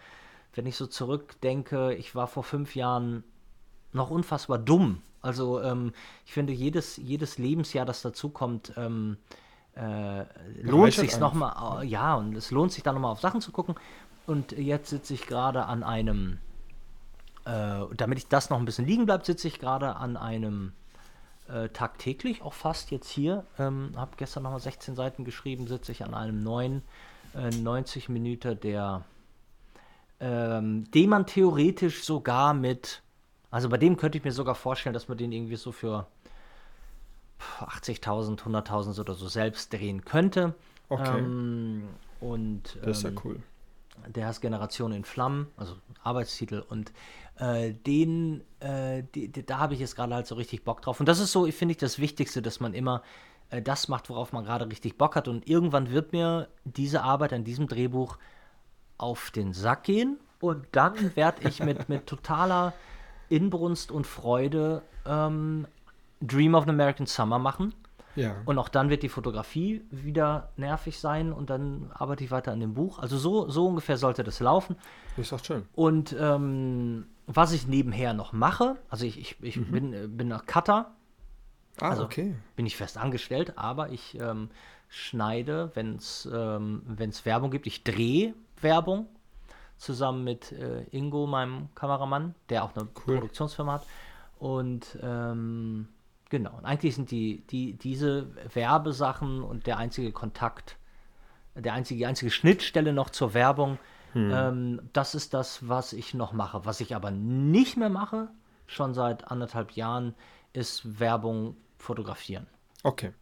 wenn 0.55 0.66
ich 0.66 0.76
so 0.76 0.87
zurückdenke, 0.87 1.95
ich 1.95 2.14
war 2.14 2.26
vor 2.26 2.45
fünf 2.45 2.74
Jahren 2.74 3.24
noch 3.93 4.11
unfassbar 4.11 4.59
dumm. 4.59 5.03
Also 5.22 5.62
ähm, 5.62 5.93
ich 6.26 6.32
finde, 6.32 6.53
jedes, 6.53 6.99
jedes 6.99 7.39
Lebensjahr, 7.39 7.87
das 7.87 8.03
dazukommt, 8.03 8.74
ähm, 8.76 9.16
äh, 9.74 10.24
lohnt 10.62 10.93
sich 10.93 11.18
nochmal, 11.18 11.85
ja, 11.85 12.14
und 12.14 12.37
es 12.37 12.51
lohnt 12.51 12.72
sich 12.72 12.82
dann 12.82 12.95
nochmal 12.95 13.12
auf 13.12 13.20
Sachen 13.20 13.41
zu 13.41 13.51
gucken. 13.51 13.74
Und 14.26 14.53
jetzt 14.53 14.91
sitze 14.91 15.14
ich 15.14 15.26
gerade 15.26 15.64
an 15.66 15.82
einem 15.82 16.39
äh, 17.45 17.80
damit 17.97 18.18
ich 18.18 18.28
das 18.28 18.51
noch 18.51 18.59
ein 18.59 18.64
bisschen 18.64 18.86
liegen 18.86 19.07
bleibt, 19.07 19.26
sitze 19.26 19.49
ich 19.49 19.59
gerade 19.59 19.97
an 19.97 20.16
einem 20.16 20.72
äh, 21.49 21.68
tagtäglich, 21.68 22.42
auch 22.42 22.55
fast 22.55 22.90
jetzt 22.90 23.09
hier. 23.09 23.45
Ähm, 23.59 23.92
habe 23.97 24.12
gestern 24.16 24.45
nochmal 24.45 24.61
16 24.61 24.95
Seiten 24.95 25.24
geschrieben, 25.24 25.66
sitze 25.66 25.92
ich 25.92 26.05
an 26.05 26.14
einem 26.14 26.42
neuen 26.42 26.82
äh, 27.34 27.51
90 27.51 28.09
Minuten, 28.09 28.59
der 28.61 29.05
ähm, 30.20 30.90
den 30.92 31.11
man 31.11 31.26
theoretisch 31.26 32.05
sogar 32.05 32.55
mit, 32.55 33.03
also 33.51 33.68
bei 33.68 33.76
dem 33.76 33.97
könnte 33.97 34.16
ich 34.16 34.24
mir 34.24 34.32
sogar 34.32 34.55
vorstellen, 34.55 34.95
dass 34.95 35.09
man 35.09 35.18
den 35.18 35.32
irgendwie 35.32 35.57
so 35.57 35.72
für 35.72 36.07
80.000, 37.61 38.40
100.000 38.40 39.01
oder 39.01 39.14
so 39.14 39.28
selbst 39.28 39.72
drehen 39.72 40.05
könnte. 40.05 40.55
Okay. 40.88 41.18
Ähm, 41.18 41.88
und 42.20 42.78
das 42.82 42.99
ist 42.99 43.03
ja 43.03 43.11
ähm, 43.11 43.20
cool. 43.24 43.42
Der 44.09 44.26
heißt 44.26 44.40
Generation 44.40 44.92
in 44.92 45.05
Flammen, 45.05 45.49
also 45.57 45.76
Arbeitstitel. 46.03 46.64
Und 46.68 46.92
äh, 47.38 47.72
den, 47.72 48.42
äh, 48.61 49.03
die, 49.14 49.28
die, 49.28 49.45
da 49.45 49.59
habe 49.59 49.74
ich 49.74 49.80
jetzt 49.80 49.97
gerade 49.97 50.14
halt 50.14 50.26
so 50.26 50.34
richtig 50.34 50.64
Bock 50.64 50.82
drauf. 50.82 51.01
Und 51.01 51.07
das 51.07 51.20
ist 51.20 51.32
so, 51.32 51.47
finde 51.51 51.72
ich, 51.72 51.78
das 51.78 51.99
Wichtigste, 51.99 52.42
dass 52.42 52.61
man 52.61 52.74
immer 52.74 53.03
äh, 53.51 53.62
das 53.62 53.88
macht, 53.88 54.11
worauf 54.11 54.32
man 54.32 54.45
gerade 54.45 54.68
richtig 54.68 54.99
Bock 54.99 55.16
hat. 55.16 55.28
Und 55.28 55.49
irgendwann 55.49 55.90
wird 55.90 56.12
mir 56.12 56.49
diese 56.64 57.03
Arbeit 57.03 57.32
an 57.32 57.45
diesem 57.45 57.66
Drehbuch 57.66 58.18
auf 58.99 59.30
den 59.30 59.53
Sack 59.53 59.84
gehen. 59.84 60.18
Und 60.40 60.66
dann 60.72 61.16
werde 61.16 61.49
ich 61.49 61.61
mit, 61.61 61.88
mit 61.88 62.07
totaler 62.07 62.72
Inbrunst 63.28 63.90
und 63.90 64.07
Freude 64.07 64.82
ähm, 65.07 65.66
Dream 66.20 66.55
of 66.55 66.64
an 66.64 66.70
American 66.70 67.07
Summer 67.07 67.38
machen. 67.38 67.74
Ja. 68.17 68.37
Und 68.45 68.59
auch 68.59 68.69
dann 68.69 68.91
wird 68.91 69.03
die 69.03 69.09
Fotografie 69.09 69.85
wieder 69.91 70.51
nervig 70.57 70.99
sein 70.99 71.33
und 71.33 71.51
dann 71.51 71.91
arbeite 71.93 72.25
ich 72.25 72.31
weiter 72.31 72.53
an 72.53 72.61
dem 72.61 72.75
Buch. 72.75 72.99
Also 72.99 73.17
so, 73.17 73.49
so 73.49 73.67
ungefähr 73.67 73.97
sollte 73.97 74.25
das 74.25 74.41
laufen. 74.41 74.77
Ist 75.17 75.33
doch 75.33 75.45
schön. 75.45 75.67
Und 75.75 76.15
ähm, 76.19 77.07
was 77.27 77.53
ich 77.53 77.67
nebenher 77.67 78.15
noch 78.15 78.33
mache, 78.33 78.77
also 78.89 79.05
ich, 79.05 79.19
ich, 79.19 79.37
ich 79.43 79.57
mhm. 79.57 79.71
bin, 79.71 79.93
äh, 79.93 80.07
bin 80.07 80.29
noch 80.29 80.47
Cutter. 80.47 80.93
Ah, 81.81 81.91
also 81.91 82.05
okay. 82.05 82.37
Bin 82.57 82.67
ich 82.67 82.77
fest 82.77 82.97
angestellt, 82.97 83.55
aber 83.57 83.91
ich 83.91 84.19
ähm, 84.21 84.51
schneide, 84.89 85.73
wenn 85.75 85.97
es 85.97 86.29
ähm, 86.33 86.83
Werbung 87.25 87.51
gibt. 87.51 87.67
Ich 87.67 87.83
drehe 87.83 88.35
Werbung 88.61 89.07
zusammen 89.77 90.23
mit 90.23 90.53
äh, 90.53 90.85
Ingo, 90.93 91.27
meinem 91.27 91.69
Kameramann, 91.75 92.35
der 92.49 92.65
auch 92.65 92.77
eine 92.77 92.89
cool. 93.07 93.17
Produktionsfirma 93.17 93.75
hat. 93.75 93.87
Und 94.39 94.99
ähm, 95.03 95.89
genau, 96.39 96.57
und 96.59 96.64
eigentlich 96.64 96.95
sind 96.95 97.11
die, 97.11 97.45
die, 97.49 97.74
diese 97.74 98.28
Werbesachen 98.55 99.43
und 99.43 99.66
der 99.66 99.78
einzige 99.78 100.12
Kontakt, 100.12 100.76
der 101.55 101.72
einzige, 101.72 101.99
die 101.99 102.07
einzige 102.07 102.30
Schnittstelle 102.30 102.93
noch 102.93 103.11
zur 103.11 103.35
Werbung 103.35 103.78
hm. 104.14 104.30
Ähm, 104.32 104.80
das 104.93 105.14
ist 105.14 105.35
das, 105.35 105.68
was 105.68 105.93
ich 105.93 106.14
noch 106.14 106.32
mache. 106.32 106.64
Was 106.64 106.80
ich 106.80 106.95
aber 106.95 107.11
nicht 107.11 107.76
mehr 107.76 107.91
mache, 107.91 108.28
schon 108.66 108.95
seit 108.95 109.30
anderthalb 109.30 109.72
Jahren, 109.72 110.14
ist 110.53 111.01
Werbung 111.01 111.57
fotografieren. 111.78 112.47
Okay. 112.85 113.12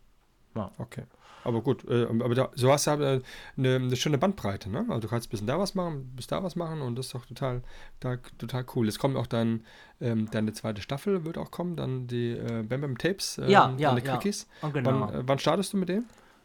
Ja. 0.55 0.71
Okay. 0.79 1.05
Aber 1.45 1.61
gut, 1.61 1.85
äh, 1.89 2.05
aber 2.05 2.35
da, 2.35 2.51
so 2.55 2.71
hast 2.71 2.87
du 2.87 2.93
halt 2.93 3.25
eine, 3.57 3.77
eine, 3.77 3.97
schöne 3.97 4.19
Bandbreite, 4.19 4.71
ne? 4.71 4.85
Also 4.89 5.01
du 5.01 5.09
kannst 5.09 5.31
bis 5.31 5.45
da 5.45 5.59
was 5.59 5.75
machen, 5.75 6.13
bis 6.15 6.27
da 6.27 6.43
was 6.43 6.57
machen 6.57 6.83
und 6.83 6.97
das 6.97 7.07
ist 7.07 7.15
doch 7.15 7.27
total, 7.27 7.63
da, 8.01 8.17
total 8.39 8.65
cool. 8.75 8.89
Es 8.89 8.99
kommt 8.99 9.17
auch 9.17 9.27
dann, 9.27 9.65
ähm, 10.01 10.31
deine 10.31 10.53
zweite 10.53 10.83
Staffel 10.83 11.25
wird 11.25 11.39
auch 11.39 11.51
kommen, 11.51 11.77
dann 11.77 12.07
die 12.07 12.33
äh, 12.33 12.63
Bam 12.63 12.83
Bam 12.83 12.99
Tapes, 12.99 13.39
äh, 13.39 13.51
ja, 13.51 13.75
ja, 13.77 13.91
deine 13.91 14.03
Quickies. 14.03 14.47
Ja, 14.63 14.69
genau. 14.69 14.91
Wann, 14.91 15.15
äh, 15.15 15.23
wann 15.27 15.39
startest 15.39 15.73
du 15.73 15.77
mit 15.77 15.89
dem? 15.89 16.05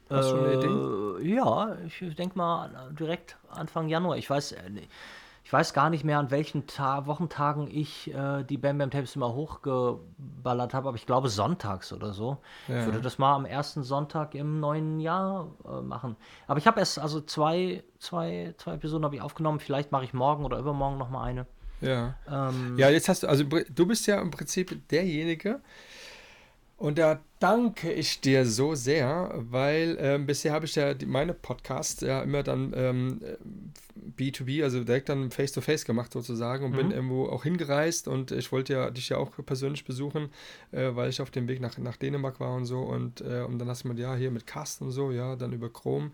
Hast 0.09 0.31
du 0.31 0.37
eine 0.37 0.53
Idee? 0.53 1.29
Äh, 1.29 1.35
ja, 1.35 1.77
ich 1.85 2.15
denke 2.15 2.37
mal 2.37 2.91
direkt 2.97 3.37
Anfang 3.49 3.89
Januar. 3.89 4.17
Ich 4.17 4.29
weiß, 4.29 4.53
äh, 4.53 4.61
ich 5.47 5.53
weiß 5.53 5.73
gar 5.73 5.89
nicht 5.89 6.03
mehr, 6.03 6.19
an 6.19 6.29
welchen 6.29 6.67
Ta 6.67 7.05
Wochentagen 7.05 7.69
ich 7.71 8.13
äh, 8.13 8.43
die 8.43 8.57
Bam 8.57 8.79
Bam 8.79 8.91
Tapes 8.91 9.15
immer 9.15 9.33
hochgeballert 9.33 10.73
habe, 10.73 10.89
aber 10.89 10.97
ich 10.97 11.05
glaube 11.05 11.29
sonntags 11.29 11.93
oder 11.93 12.11
so. 12.11 12.39
Ja. 12.67 12.81
Ich 12.81 12.85
würde 12.85 12.99
das 12.99 13.17
mal 13.17 13.33
am 13.33 13.45
ersten 13.45 13.81
Sonntag 13.83 14.35
im 14.35 14.59
neuen 14.59 14.99
Jahr 14.99 15.47
äh, 15.65 15.79
machen. 15.79 16.17
Aber 16.47 16.59
ich 16.59 16.67
habe 16.67 16.81
erst, 16.81 16.99
also 16.99 17.21
zwei, 17.21 17.81
zwei, 17.97 18.55
zwei 18.57 18.73
Episoden 18.73 19.05
habe 19.05 19.15
ich 19.15 19.21
aufgenommen. 19.21 19.61
Vielleicht 19.61 19.93
mache 19.93 20.03
ich 20.03 20.13
morgen 20.13 20.43
oder 20.43 20.59
übermorgen 20.59 20.97
noch 20.97 21.09
mal 21.09 21.23
eine. 21.23 21.45
Ja. 21.79 22.15
Ähm, 22.29 22.75
Ja, 22.77 22.89
jetzt 22.89 23.07
hast 23.07 23.23
du, 23.23 23.27
also 23.27 23.45
du 23.45 23.85
bist 23.85 24.05
ja 24.05 24.19
im 24.19 24.31
Prinzip 24.31 24.89
derjenige, 24.89 25.61
und 26.77 26.99
da 26.99 27.19
danke 27.39 27.91
ich 27.91 28.21
dir 28.21 28.45
so 28.45 28.75
sehr, 28.75 29.31
weil 29.35 29.97
ähm, 29.99 30.27
bisher 30.27 30.53
habe 30.53 30.65
ich 30.65 30.75
ja 30.75 30.93
die, 30.93 31.07
meine 31.07 31.33
Podcasts 31.33 32.01
ja 32.01 32.21
immer 32.21 32.43
dann 32.43 32.71
ähm, 32.75 33.19
B2B, 34.17 34.63
also 34.63 34.83
direkt 34.83 35.09
dann 35.09 35.31
Face-to-Face 35.31 35.85
gemacht 35.85 36.13
sozusagen 36.13 36.65
und 36.65 36.75
bin 36.75 36.91
irgendwo 36.91 37.27
auch 37.27 37.43
hingereist 37.43 38.07
und 38.07 38.31
ich 38.31 38.51
wollte 38.51 38.73
ja 38.73 38.91
dich 38.91 39.09
ja 39.09 39.17
auch 39.17 39.31
persönlich 39.45 39.85
besuchen, 39.85 40.29
äh, 40.71 40.91
weil 40.93 41.09
ich 41.09 41.19
auf 41.19 41.31
dem 41.31 41.47
Weg 41.47 41.61
nach, 41.61 41.77
nach 41.79 41.97
Dänemark 41.97 42.39
war 42.39 42.53
und 42.53 42.65
so 42.65 42.81
und, 42.81 43.21
äh, 43.21 43.41
und 43.41 43.57
dann 43.57 43.69
hast 43.69 43.83
du 43.83 43.87
mal, 43.87 43.99
ja, 43.99 44.15
hier 44.15 44.29
mit 44.29 44.45
Carsten 44.45 44.85
und 44.85 44.91
so, 44.91 45.11
ja, 45.11 45.35
dann 45.35 45.53
über 45.53 45.69
Chrome. 45.69 46.11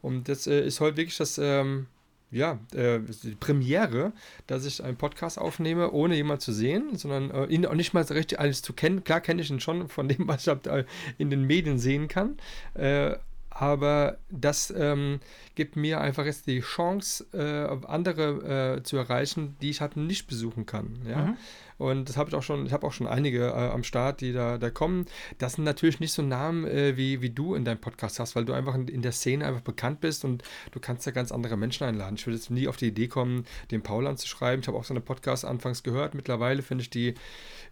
Und 0.00 0.28
das 0.28 0.46
äh, 0.46 0.64
ist 0.64 0.80
heute 0.80 0.96
wirklich 0.96 1.16
das, 1.16 1.38
ähm, 1.38 1.86
ja, 2.34 2.58
äh, 2.74 3.00
die 3.22 3.36
Premiere, 3.36 4.12
dass 4.48 4.66
ich 4.66 4.82
einen 4.82 4.96
Podcast 4.96 5.38
aufnehme, 5.38 5.92
ohne 5.92 6.16
jemanden 6.16 6.40
zu 6.40 6.52
sehen, 6.52 6.96
sondern 6.96 7.30
äh, 7.30 7.46
ihn 7.46 7.64
auch 7.64 7.74
nicht 7.74 7.94
mal 7.94 8.04
so 8.04 8.14
richtig 8.14 8.40
alles 8.40 8.60
zu 8.60 8.72
kennen. 8.72 9.04
Klar 9.04 9.20
kenne 9.20 9.40
ich 9.40 9.50
ihn 9.50 9.60
schon 9.60 9.88
von 9.88 10.08
dem, 10.08 10.16
was 10.28 10.42
ich 10.42 10.48
hab, 10.48 10.66
äh, 10.66 10.84
in 11.16 11.30
den 11.30 11.44
Medien 11.44 11.78
sehen 11.78 12.08
kann. 12.08 12.36
Äh, 12.74 13.16
aber 13.50 14.18
das 14.30 14.74
ähm, 14.76 15.20
gibt 15.54 15.76
mir 15.76 16.00
einfach 16.00 16.24
jetzt 16.24 16.48
die 16.48 16.58
Chance, 16.58 17.24
äh, 17.32 17.86
andere 17.86 18.82
zu 18.82 18.96
erreichen, 18.96 19.56
die 19.62 19.70
ich 19.70 19.80
halt 19.80 19.96
nicht 19.96 20.26
besuchen 20.26 20.66
kann. 20.66 20.98
Ja? 21.08 21.36
Und 21.78 22.08
das 22.08 22.16
habe 22.16 22.30
ich 22.30 22.36
auch 22.36 22.42
schon, 22.42 22.66
ich 22.66 22.72
habe 22.72 22.86
auch 22.86 22.92
schon 22.92 23.06
einige 23.06 23.46
äh, 23.46 23.70
am 23.70 23.82
Start, 23.82 24.20
die 24.20 24.32
da, 24.32 24.58
da 24.58 24.70
kommen. 24.70 25.06
Das 25.38 25.54
sind 25.54 25.64
natürlich 25.64 26.00
nicht 26.00 26.12
so 26.12 26.22
Namen, 26.22 26.64
äh, 26.64 26.96
wie, 26.96 27.20
wie 27.20 27.30
du 27.30 27.54
in 27.54 27.64
deinem 27.64 27.80
Podcast 27.80 28.20
hast, 28.20 28.36
weil 28.36 28.44
du 28.44 28.52
einfach 28.52 28.74
in, 28.74 28.88
in 28.88 29.02
der 29.02 29.12
Szene 29.12 29.46
einfach 29.46 29.62
bekannt 29.62 30.00
bist 30.00 30.24
und 30.24 30.42
du 30.70 30.80
kannst 30.80 31.06
ja 31.06 31.12
ganz 31.12 31.32
andere 31.32 31.56
Menschen 31.56 31.84
einladen. 31.84 32.16
Ich 32.16 32.26
würde 32.26 32.36
jetzt 32.36 32.50
nie 32.50 32.68
auf 32.68 32.76
die 32.76 32.88
Idee 32.88 33.08
kommen, 33.08 33.44
den 33.70 33.82
Paul 33.82 34.06
anzuschreiben. 34.06 34.60
Ich 34.60 34.68
habe 34.68 34.78
auch 34.78 34.84
so 34.84 34.94
eine 34.94 35.00
Podcast 35.00 35.44
anfangs 35.44 35.82
gehört. 35.82 36.14
Mittlerweile 36.14 36.62
finde 36.62 36.82
ich 36.82 36.90
die 36.90 37.14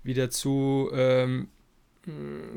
wieder 0.03 0.31
zu 0.31 0.91
ähm, 0.93 1.49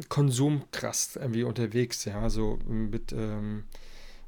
konsumkrass 0.09 1.17
irgendwie 1.17 1.43
unterwegs, 1.43 2.05
ja, 2.05 2.29
so 2.29 2.57
mit 2.67 3.11
ähm, 3.11 3.65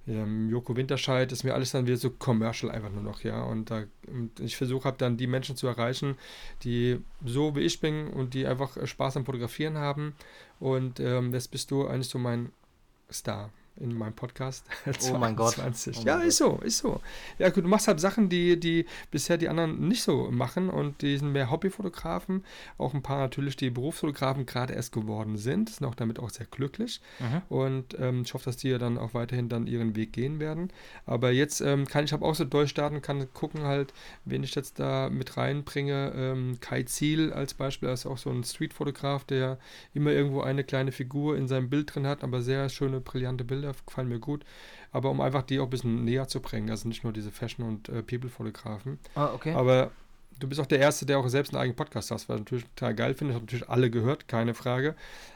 ähm, 0.07 0.49
Joko 0.49 0.75
Winterscheid 0.75 1.31
ist 1.31 1.43
mir 1.43 1.53
alles 1.53 1.71
dann 1.71 1.85
wieder 1.85 1.97
so 1.97 2.09
commercial 2.09 2.71
einfach 2.71 2.91
nur 2.91 3.03
noch, 3.03 3.21
ja. 3.23 3.43
Und, 3.43 3.69
da, 3.69 3.83
und 4.07 4.39
ich 4.39 4.55
versuche 4.55 4.85
habe 4.85 4.97
dann 4.97 5.17
die 5.17 5.27
Menschen 5.27 5.55
zu 5.55 5.67
erreichen, 5.67 6.17
die 6.63 6.99
so 7.25 7.55
wie 7.55 7.61
ich 7.61 7.79
bin 7.79 8.07
und 8.07 8.33
die 8.33 8.47
einfach 8.47 8.77
Spaß 8.85 9.17
am 9.17 9.25
Fotografieren 9.25 9.77
haben. 9.77 10.15
Und 10.59 10.99
ähm, 10.99 11.33
jetzt 11.33 11.51
bist 11.51 11.71
du 11.71 11.87
eigentlich 11.87 12.09
so 12.09 12.19
mein 12.19 12.51
Star 13.11 13.51
in 13.80 13.97
meinem 13.97 14.13
Podcast. 14.13 14.65
Oh 15.09 15.17
mein 15.17 15.36
Gott. 15.36 15.53
22. 15.53 15.99
Oh 15.99 16.01
ja, 16.05 16.17
mein 16.17 16.28
ist 16.28 16.38
so, 16.38 16.59
ist 16.63 16.80
so. 16.80 17.01
Ja, 17.38 17.49
gut, 17.49 17.63
du 17.63 17.67
machst 17.69 17.88
halt 17.88 17.99
Sachen, 17.99 18.30
die, 18.30 18.59
die 18.59 18.86
bisher 19.11 19.38
die 19.38 19.47
anderen 19.47 19.88
nicht 19.88 20.01
so 20.01 20.30
machen 20.32 20.69
und 20.69 21.01
die 21.01 21.17
sind 21.17 21.32
mehr 21.32 21.51
Hobbyfotografen. 21.51 22.43
Auch 22.78 22.93
ein 22.93 23.03
paar 23.03 23.19
natürlich, 23.19 23.55
die 23.55 23.69
Berufsfotografen 23.69 24.45
gerade 24.45 24.73
erst 24.73 24.91
geworden 24.91 25.38
sind, 25.38 25.69
sind 25.69 25.86
auch 25.86 25.95
damit 25.95 26.19
auch 26.19 26.30
sehr 26.30 26.45
glücklich. 26.47 26.99
Und 27.49 27.97
ähm, 27.99 28.23
ich 28.23 28.34
hoffe, 28.34 28.45
dass 28.45 28.57
die 28.57 28.69
ja 28.69 28.78
dann 28.78 28.97
auch 28.97 29.13
weiterhin 29.13 29.49
dann 29.49 29.67
ihren 29.67 29.95
Weg 29.95 30.13
gehen 30.13 30.39
werden. 30.39 30.71
Aber 31.05 31.32
jetzt 31.32 31.61
ähm, 31.61 31.86
kann 31.86 32.05
ich 32.05 32.13
habe 32.13 32.25
auch 32.25 32.36
so 32.36 32.45
durchstarten, 32.45 33.01
kann 33.01 33.28
gucken 33.34 33.63
halt, 33.63 33.93
wen 34.25 34.43
ich 34.43 34.55
jetzt 34.55 34.80
da 34.80 35.09
mit 35.09 35.38
reinbringe. 35.38 36.13
Ähm, 36.15 36.57
Kai 36.59 36.84
Ziel 36.84 37.34
als 37.34 37.53
Beispiel, 37.53 37.89
ist 37.89 38.05
auch 38.05 38.17
so 38.17 38.30
ein 38.30 38.43
Streetfotograf, 38.43 39.23
der 39.23 39.57
immer 39.93 40.11
irgendwo 40.11 40.41
eine 40.41 40.63
kleine 40.63 40.91
Figur 40.91 41.38
in 41.38 41.47
seinem 41.47 41.69
Bild 41.69 41.93
drin 41.93 42.07
hat, 42.07 42.23
aber 42.23 42.41
sehr 42.41 42.69
schöne, 42.69 42.99
brillante 42.99 43.43
Bilder, 43.43 43.66
gefallen 43.86 44.09
mir 44.09 44.20
gut. 44.20 44.43
Aber 44.91 45.09
um 45.09 45.22
einfach 45.22 45.43
die 45.43 45.59
auch 45.59 45.65
ein 45.65 45.70
bisschen 45.70 46.05
näher 46.05 46.28
zu 46.28 46.41
bringen, 46.41 46.70
also 46.70 46.88
nicht 46.88 47.03
nur 47.03 47.13
diese 47.13 47.32
Fashion- 47.32 47.65
und 47.65 47.89
äh, 47.89 48.03
People-Fotografen. 48.03 48.99
Ah, 49.15 49.32
okay. 49.34 49.53
Aber 49.53 49.91
du 50.39 50.47
bist 50.47 50.61
auch 50.61 50.65
der 50.65 50.80
Erste, 50.80 51.05
der 51.05 51.20
auch 51.20 51.28
selbst 51.28 51.53
einen 51.53 51.61
eigenen 51.61 51.76
Podcast 51.76 52.11
hast, 52.11 52.30
was 52.30 52.36
ich 52.36 52.41
natürlich 52.41 52.65
total 52.76 52.95
geil 52.95 53.13
finde. 53.15 53.32
Ich 53.32 53.36
habe 53.36 53.45
natürlich 53.45 53.70
alle 53.70 53.89
gehört, 53.89 54.28
keine 54.28 54.53
Frage. 54.53 54.95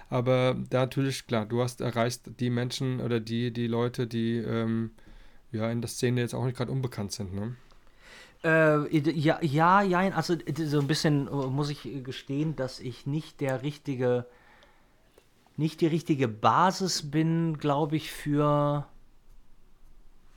Aber 0.10 0.56
da 0.70 0.82
natürlich, 0.82 1.26
klar, 1.28 1.46
du 1.46 1.62
hast 1.62 1.82
erreicht 1.82 2.22
die 2.40 2.50
Menschen 2.50 3.00
oder 3.00 3.20
die, 3.20 3.52
die 3.52 3.68
Leute, 3.68 4.08
die 4.08 4.38
ähm, 4.38 4.92
ja 5.52 5.70
in 5.72 5.82
der 5.82 5.90
Szene 5.90 6.22
jetzt 6.22 6.34
auch 6.34 6.46
nicht 6.46 6.58
gerade 6.58 6.72
unbekannt 6.72 7.12
sind. 7.12 7.34
Ne? 7.34 7.56
Äh, 8.44 8.98
ja, 8.98 9.40
ja, 9.42 9.82
ja, 9.82 10.00
also 10.10 10.36
so 10.64 10.80
ein 10.80 10.88
bisschen 10.88 11.28
äh, 11.28 11.32
muss 11.32 11.70
ich 11.70 11.88
gestehen, 12.04 12.56
dass 12.56 12.80
ich 12.80 13.06
nicht 13.06 13.40
der 13.40 13.62
richtige, 13.62 14.26
nicht 15.58 15.82
die 15.82 15.88
richtige 15.88 16.28
Basis 16.28 17.10
bin, 17.10 17.58
glaube 17.58 17.96
ich, 17.96 18.12
für, 18.12 18.88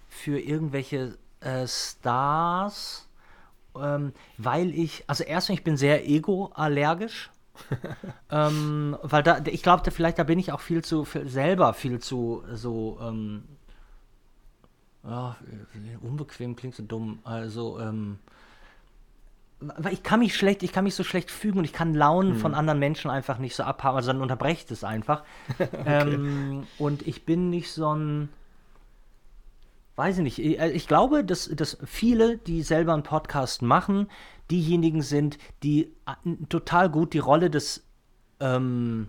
für 0.09 0.39
irgendwelche 0.39 1.17
äh, 1.41 1.67
Stars, 1.67 3.09
ähm, 3.77 4.12
weil 4.39 4.71
ich, 4.71 5.05
also 5.07 5.25
erstmal, 5.25 5.59
ich 5.59 5.65
bin 5.65 5.77
sehr 5.77 6.09
ego-allergisch. 6.09 7.31
ähm, 8.31 8.97
weil 9.03 9.23
da, 9.23 9.41
ich 9.47 9.62
glaube, 9.62 9.85
da, 9.85 9.93
vielleicht 9.93 10.19
da 10.19 10.25
bin 10.25 10.41
ich 10.41 10.51
auch 10.51 10.61
viel 10.61 10.83
zu, 10.83 11.07
selber 11.25 11.73
viel 11.73 12.01
zu 12.01 12.43
so, 12.53 12.99
ähm, 13.01 13.45
ja, 15.05 15.37
unbequem 16.01 16.57
klingt 16.57 16.75
so 16.75 16.83
dumm. 16.83 17.21
Also, 17.23 17.79
ähm, 17.79 18.19
weil 19.77 19.93
ich 19.93 20.03
kann 20.03 20.21
mich 20.21 20.35
schlecht, 20.37 20.62
ich 20.62 20.73
kann 20.73 20.85
mich 20.85 20.95
so 20.95 21.05
schlecht 21.05 21.31
fügen 21.31 21.59
und 21.59 21.65
ich 21.65 21.73
kann 21.73 21.95
Launen 21.95 22.37
von 22.37 22.55
anderen 22.55 22.79
Menschen 22.79 23.11
einfach 23.11 23.39
nicht 23.39 23.55
so 23.55 23.62
abhaben, 23.62 23.97
also 23.97 24.12
dann 24.12 24.23
unterbreche 24.23 24.61
ich 24.61 24.67
das 24.67 24.85
einfach. 24.85 25.23
ähm, 25.87 26.67
und 26.79 27.07
ich 27.07 27.25
bin 27.25 27.51
nicht 27.51 27.73
so 27.73 27.95
ein, 27.95 28.29
weiß 29.97 30.19
ich 30.19 30.23
nicht, 30.23 30.39
ich, 30.39 30.59
äh, 30.59 30.71
ich 30.71 30.89
glaube, 30.89 31.25
dass, 31.25 31.49
dass 31.49 31.79
viele, 31.85 32.39
die 32.39 32.62
selber 32.62 32.95
einen 32.95 33.03
Podcast 33.03 33.62
machen, 33.62 34.09
diejenigen 34.51 35.03
sind, 35.03 35.39
die 35.62 35.93
äh, 36.07 36.47
total 36.49 36.91
gut 36.91 37.15
die 37.15 37.19
Rolle 37.19 37.51
des, 37.51 37.85
ähm, 38.41 39.09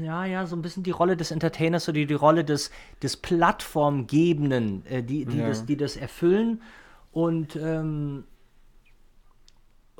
ja, 0.00 0.24
ja, 0.24 0.46
so 0.46 0.54
ein 0.56 0.62
bisschen 0.62 0.82
die 0.82 0.90
Rolle 0.90 1.16
des 1.16 1.30
Entertainers 1.30 1.88
oder 1.88 1.94
die, 1.94 2.06
die 2.06 2.14
Rolle 2.14 2.44
des, 2.44 2.70
des 3.02 3.16
Plattformgebenden, 3.16 4.84
äh, 4.86 5.02
die, 5.02 5.24
die, 5.24 5.38
Ja. 5.38 5.48
das, 5.48 5.66
die 5.66 5.76
das 5.76 5.96
erfüllen. 5.96 6.62
Und, 7.12 7.56
ähm, 7.56 8.24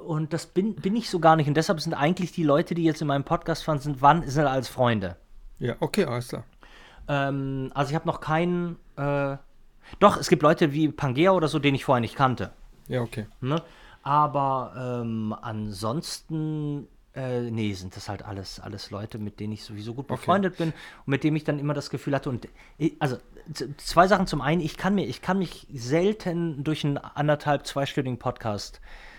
und 0.06 0.32
das 0.32 0.46
bin, 0.46 0.74
bin 0.74 0.96
ich 0.96 1.10
so 1.10 1.18
gar 1.18 1.36
nicht. 1.36 1.48
Und 1.48 1.54
deshalb 1.56 1.80
sind 1.80 1.94
eigentlich 1.94 2.32
die 2.32 2.44
Leute, 2.44 2.74
die 2.74 2.84
jetzt 2.84 3.00
in 3.00 3.08
meinem 3.08 3.24
Podcast 3.24 3.66
waren, 3.68 3.78
sind, 3.78 4.00
wann 4.02 4.28
sind 4.28 4.46
als 4.46 4.68
Freunde. 4.68 5.16
Ja, 5.58 5.76
okay, 5.80 6.04
alles 6.04 6.28
klar. 6.28 6.44
Ähm, 7.08 7.70
also 7.74 7.90
ich 7.90 7.94
habe 7.94 8.06
noch 8.06 8.20
keinen. 8.20 8.76
Äh, 8.96 9.36
doch, 9.98 10.16
es 10.18 10.28
gibt 10.28 10.42
Leute 10.42 10.72
wie 10.72 10.88
Pangea 10.88 11.32
oder 11.32 11.48
so, 11.48 11.58
den 11.58 11.74
ich 11.74 11.84
vorher 11.84 12.00
nicht 12.00 12.14
kannte. 12.14 12.52
Ja, 12.88 13.00
okay. 13.00 13.26
Ne? 13.40 13.62
Aber 14.02 15.00
ähm, 15.02 15.34
ansonsten, 15.40 16.86
äh, 17.14 17.50
nee, 17.50 17.72
sind 17.72 17.96
das 17.96 18.08
halt 18.08 18.24
alles, 18.24 18.60
alles 18.60 18.90
Leute, 18.90 19.18
mit 19.18 19.40
denen 19.40 19.52
ich 19.54 19.64
sowieso 19.64 19.94
gut 19.94 20.04
Okay. 20.04 20.16
befreundet 20.16 20.58
bin 20.58 20.68
und 20.68 21.08
mit 21.08 21.24
denen 21.24 21.36
ich 21.36 21.44
dann 21.44 21.58
immer 21.58 21.74
das 21.74 21.90
Gefühl 21.90 22.14
hatte. 22.14 22.30
Und 22.30 22.48
also 22.98 23.16
zwei 23.78 24.06
Sachen. 24.06 24.26
Zum 24.26 24.40
einen, 24.40 24.60
ich 24.60 24.76
kann 24.76 24.94
mir, 24.94 25.06
ich 25.06 25.22
kann 25.22 25.38
mich 25.38 25.66
selten 25.72 26.64
durch 26.64 26.84
einen 26.84 26.98
anderthalb, 26.98 27.66
zweistündigen 27.66 28.18
Podcast 28.18 28.76
äh, 28.76 29.17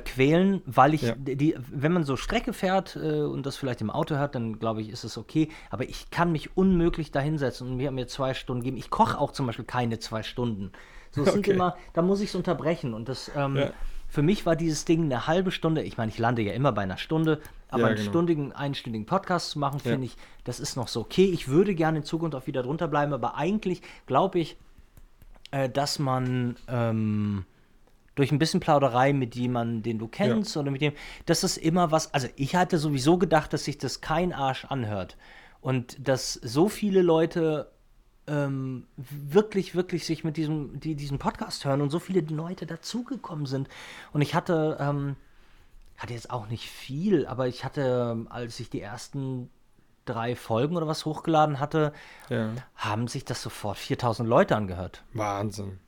quälen, 0.00 0.62
weil 0.66 0.94
ich 0.94 1.02
Ja. 1.02 1.14
die, 1.16 1.54
wenn 1.70 1.92
man 1.92 2.04
so 2.04 2.16
Strecke 2.16 2.52
fährt 2.52 2.96
äh, 2.96 3.20
und 3.22 3.44
das 3.46 3.56
vielleicht 3.56 3.80
im 3.80 3.90
Auto 3.90 4.16
hört, 4.16 4.34
dann 4.34 4.58
glaube 4.58 4.80
ich, 4.82 4.88
ist 4.90 5.04
es 5.04 5.18
okay. 5.18 5.48
Aber 5.70 5.84
ich 5.88 6.10
kann 6.10 6.32
mich 6.32 6.56
unmöglich 6.56 7.10
da 7.10 7.20
hinsetzen 7.20 7.68
und 7.68 7.76
mir, 7.76 7.90
mir 7.90 8.06
zwei 8.08 8.34
Stunden 8.34 8.62
geben. 8.62 8.76
Ich 8.76 8.90
koche 8.90 9.18
auch 9.18 9.32
zum 9.32 9.46
Beispiel 9.46 9.64
keine 9.64 9.98
zwei 9.98 10.22
Stunden. 10.22 10.72
So, 11.10 11.22
es 11.22 11.32
sind 11.32 11.40
Okay. 11.46 11.52
immer, 11.52 11.76
da 11.92 12.02
muss 12.02 12.20
ich 12.20 12.30
es 12.30 12.34
unterbrechen. 12.34 12.94
Und 12.94 13.08
das, 13.08 13.30
ähm, 13.36 13.56
Ja. 13.56 13.70
für 14.08 14.22
mich 14.22 14.46
war 14.46 14.56
dieses 14.56 14.84
Ding 14.84 15.04
eine 15.04 15.26
halbe 15.26 15.50
Stunde. 15.50 15.82
Ich 15.82 15.96
meine, 15.98 16.10
ich 16.10 16.18
lande 16.18 16.42
ja 16.42 16.52
immer 16.52 16.72
bei 16.72 16.82
einer 16.82 16.96
Stunde, 16.98 17.40
aber 17.68 17.82
Ja, 17.82 17.86
einen 17.88 17.96
genau. 17.96 18.10
stündigen, 18.10 18.52
einstündigen 18.52 19.06
Podcast 19.06 19.50
zu 19.50 19.58
machen, 19.58 19.80
finde 19.80 20.06
ich, 20.06 20.16
das 20.44 20.60
ist 20.60 20.76
noch 20.76 20.88
so 20.88 21.00
okay. 21.00 21.24
Ich 21.26 21.48
würde 21.48 21.74
gerne 21.74 21.98
in 21.98 22.04
Zukunft 22.04 22.34
auch 22.34 22.46
wieder 22.46 22.62
drunter 22.62 22.88
bleiben, 22.88 23.12
aber 23.12 23.36
eigentlich 23.36 23.82
glaube 24.06 24.38
ich, 24.38 24.56
äh, 25.50 25.68
dass 25.68 25.98
man 25.98 26.56
ähm, 26.68 27.44
durch 28.14 28.30
ein 28.32 28.38
bisschen 28.38 28.60
Plauderei 28.60 29.12
mit 29.12 29.34
jemandem, 29.34 29.82
den 29.82 29.98
du 29.98 30.06
kennst 30.08 30.56
oder 30.56 30.70
mit 30.70 30.80
dem, 30.82 30.92
das 31.26 31.44
ist 31.44 31.56
immer 31.56 31.90
was, 31.90 32.12
also 32.12 32.28
ich 32.36 32.54
hatte 32.54 32.78
sowieso 32.78 33.16
gedacht, 33.18 33.52
dass 33.52 33.64
sich 33.64 33.78
das 33.78 34.00
kein 34.00 34.32
Arsch 34.32 34.64
anhört 34.66 35.16
und 35.60 35.96
dass 36.06 36.34
so 36.34 36.68
viele 36.68 37.00
Leute 37.02 37.70
ähm, 38.26 38.86
wirklich, 38.96 39.74
wirklich 39.74 40.04
sich 40.06 40.24
mit 40.24 40.36
diesem, 40.36 40.78
die 40.78 40.94
diesen 40.94 41.18
Podcast 41.18 41.64
hören 41.64 41.80
und 41.80 41.90
so 41.90 41.98
viele 41.98 42.20
Leute 42.20 42.66
dazugekommen 42.66 43.46
sind 43.46 43.68
und 44.12 44.20
ich 44.22 44.34
hatte, 44.34 44.76
ähm, 44.80 45.16
hatte 45.96 46.12
jetzt 46.12 46.30
auch 46.30 46.48
nicht 46.48 46.68
viel, 46.68 47.26
aber 47.26 47.48
ich 47.48 47.64
hatte, 47.64 48.26
als 48.28 48.60
ich 48.60 48.68
die 48.70 48.80
ersten 48.80 49.48
drei 50.04 50.34
Folgen 50.36 50.76
oder 50.76 50.86
was 50.88 51.04
hochgeladen 51.06 51.60
hatte, 51.60 51.92
Ja. 52.28 52.50
haben 52.76 53.06
sich 53.08 53.24
das 53.24 53.40
sofort 53.42 53.78
4000 53.78 54.28
Leute 54.28 54.56
angehört. 54.56 55.02
Wahnsinn. 55.14 55.78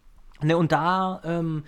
Ne, 0.40 0.56
und 0.56 0.72
da, 0.72 1.20
ähm, 1.24 1.64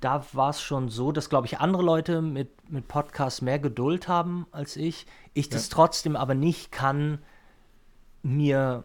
da 0.00 0.24
war 0.32 0.50
es 0.50 0.60
schon 0.60 0.88
so, 0.88 1.12
dass, 1.12 1.28
glaube 1.28 1.46
ich, 1.46 1.58
andere 1.58 1.82
Leute 1.82 2.22
mit, 2.22 2.70
mit 2.70 2.88
Podcasts 2.88 3.42
mehr 3.42 3.58
Geduld 3.58 4.08
haben 4.08 4.46
als 4.52 4.76
ich. 4.76 5.06
Ich 5.34 5.48
das 5.48 5.68
trotzdem 5.68 6.16
aber 6.16 6.34
nicht 6.34 6.72
kann, 6.72 7.18
mir 8.22 8.84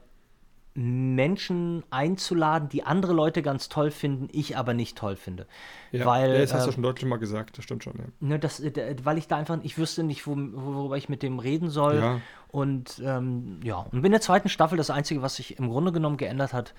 Menschen 0.75 1.83
einzuladen, 1.91 2.67
die 2.67 2.83
andere 2.83 3.13
Leute 3.13 3.43
ganz 3.43 3.69
toll 3.69 3.91
finden, 3.91 4.27
ich 4.31 4.57
aber 4.57 4.73
nicht 4.73 4.97
toll 4.97 5.15
finde. 5.15 5.45
Ja, 5.91 6.05
weil, 6.05 6.33
ja, 6.33 6.39
das 6.39 6.53
hast 6.53 6.65
du 6.65 6.71
äh, 6.71 6.73
schon 6.73 6.83
deutlich 6.83 7.07
mal 7.07 7.19
gesagt, 7.19 7.57
das 7.57 7.63
stimmt 7.63 7.83
schon. 7.83 7.93
Ja. 7.97 8.05
Ne, 8.19 8.39
das, 8.39 8.59
äh, 8.59 8.95
weil 9.03 9.19
ich 9.19 9.27
da 9.27 9.37
einfach, 9.37 9.59
ich 9.61 9.77
wüsste 9.77 10.03
nicht, 10.03 10.25
wo, 10.25 10.35
worüber 10.35 10.97
ich 10.97 11.09
mit 11.09 11.21
dem 11.21 11.37
reden 11.37 11.69
soll. 11.69 11.97
Ja. 11.97 12.21
Und 12.47 13.01
ähm, 13.05 13.59
ja, 13.63 13.77
und 13.77 14.03
in 14.03 14.11
der 14.11 14.21
zweiten 14.21 14.49
Staffel 14.49 14.77
das 14.77 14.89
Einzige, 14.89 15.21
was 15.21 15.35
sich 15.35 15.59
im 15.59 15.69
Grunde 15.69 15.91
genommen 15.91 16.17
geändert 16.17 16.53
hat, 16.53 16.73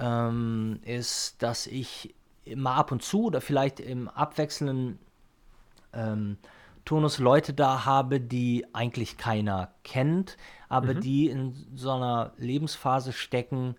ähm, 0.00 0.80
ist, 0.84 1.40
dass 1.42 1.68
ich 1.68 2.14
mal 2.56 2.76
ab 2.76 2.92
und 2.92 3.02
zu 3.02 3.24
oder 3.24 3.40
vielleicht 3.40 3.80
im 3.80 4.08
abwechselnden 4.08 4.98
ähm, 5.92 6.38
Turnus 6.84 7.18
Leute 7.18 7.52
da 7.52 7.84
habe, 7.84 8.20
die 8.20 8.66
eigentlich 8.72 9.18
keiner 9.18 9.72
kennt, 9.84 10.36
aber 10.68 10.94
die 10.94 11.28
in 11.28 11.54
so 11.74 11.90
einer 11.90 12.32
Lebensphase 12.38 13.12
stecken, 13.12 13.76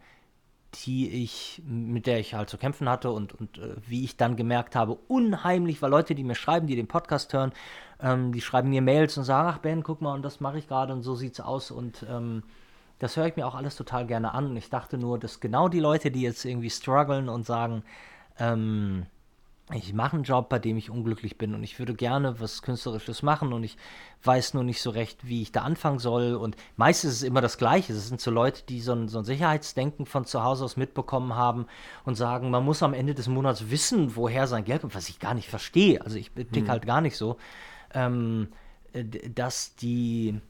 die 0.85 1.23
ich, 1.23 1.63
mit 1.65 2.05
der 2.05 2.19
ich 2.19 2.35
halt 2.35 2.49
zu 2.49 2.59
kämpfen 2.59 2.87
hatte 2.87 3.11
und, 3.11 3.33
und 3.33 3.57
äh, 3.57 3.75
wie 3.87 4.03
ich 4.03 4.17
dann 4.17 4.35
gemerkt 4.35 4.75
habe, 4.75 4.93
unheimlich, 5.07 5.81
weil 5.81 5.89
Leute, 5.89 6.13
die 6.13 6.23
mir 6.23 6.35
schreiben, 6.35 6.67
die 6.67 6.75
den 6.75 6.87
Podcast 6.87 7.33
hören, 7.33 7.51
ähm, 7.99 8.31
die 8.31 8.41
schreiben 8.41 8.69
mir 8.69 8.83
Mails 8.83 9.17
und 9.17 9.23
sagen, 9.23 9.49
ach 9.51 9.57
Ben, 9.57 9.81
guck 9.81 10.01
mal, 10.01 10.13
und 10.13 10.21
das 10.21 10.39
mache 10.39 10.59
ich 10.59 10.67
gerade 10.67 10.93
und 10.93 11.01
so 11.01 11.15
sieht's 11.15 11.39
aus 11.39 11.71
und 11.71 12.05
ähm, 12.07 12.43
das 12.99 13.15
höre 13.15 13.27
ich 13.27 13.37
mir 13.37 13.47
auch 13.47 13.55
alles 13.55 13.75
total 13.75 14.05
gerne 14.05 14.33
an. 14.33 14.47
Und 14.47 14.57
ich 14.57 14.69
dachte 14.69 14.97
nur, 14.97 15.17
dass 15.17 15.39
genau 15.39 15.69
die 15.69 15.79
Leute, 15.79 16.11
die 16.11 16.21
jetzt 16.21 16.45
irgendwie 16.45 16.69
strugglen 16.69 17.29
und 17.29 17.45
sagen, 17.45 17.83
ähm, 18.39 19.05
ich 19.71 19.93
mache 19.93 20.15
einen 20.15 20.23
Job, 20.23 20.49
bei 20.49 20.57
dem 20.57 20.77
ich 20.77 20.89
unglücklich 20.89 21.37
bin 21.37 21.53
und 21.53 21.63
ich 21.63 21.77
würde 21.77 21.93
gerne 21.93 22.39
was 22.39 22.63
Künstlerisches 22.63 23.21
machen 23.21 23.53
und 23.53 23.63
ich 23.63 23.77
weiß 24.23 24.55
nur 24.55 24.63
nicht 24.63 24.81
so 24.81 24.89
recht, 24.89 25.27
wie 25.27 25.43
ich 25.43 25.51
da 25.51 25.61
anfangen 25.61 25.99
soll. 25.99 26.33
Und 26.33 26.55
meistens 26.75 27.11
ist 27.11 27.17
es 27.17 27.23
immer 27.23 27.41
das 27.41 27.59
Gleiche. 27.59 27.93
Es 27.93 28.07
sind 28.07 28.19
so 28.19 28.31
Leute, 28.31 28.63
die 28.67 28.81
so 28.81 28.93
ein, 28.93 29.07
so 29.07 29.19
ein 29.19 29.25
Sicherheitsdenken 29.25 30.07
von 30.07 30.25
zu 30.25 30.43
Hause 30.43 30.65
aus 30.65 30.75
mitbekommen 30.75 31.35
haben 31.35 31.67
und 32.03 32.15
sagen, 32.15 32.49
man 32.49 32.65
muss 32.65 32.81
am 32.81 32.95
Ende 32.95 33.13
des 33.13 33.27
Monats 33.27 33.69
wissen, 33.69 34.15
woher 34.15 34.47
sein 34.47 34.65
Geld 34.65 34.81
kommt, 34.81 34.95
was 34.95 35.07
ich 35.07 35.19
gar 35.19 35.35
nicht 35.35 35.49
verstehe. 35.49 36.01
Also 36.01 36.17
ich 36.17 36.31
tick 36.31 36.67
halt 36.67 36.87
gar 36.87 37.01
nicht 37.01 37.15
so, 37.15 37.37
ähm, 37.93 38.47
äh, 38.93 39.03
dass 39.03 39.75
die, 39.75 40.41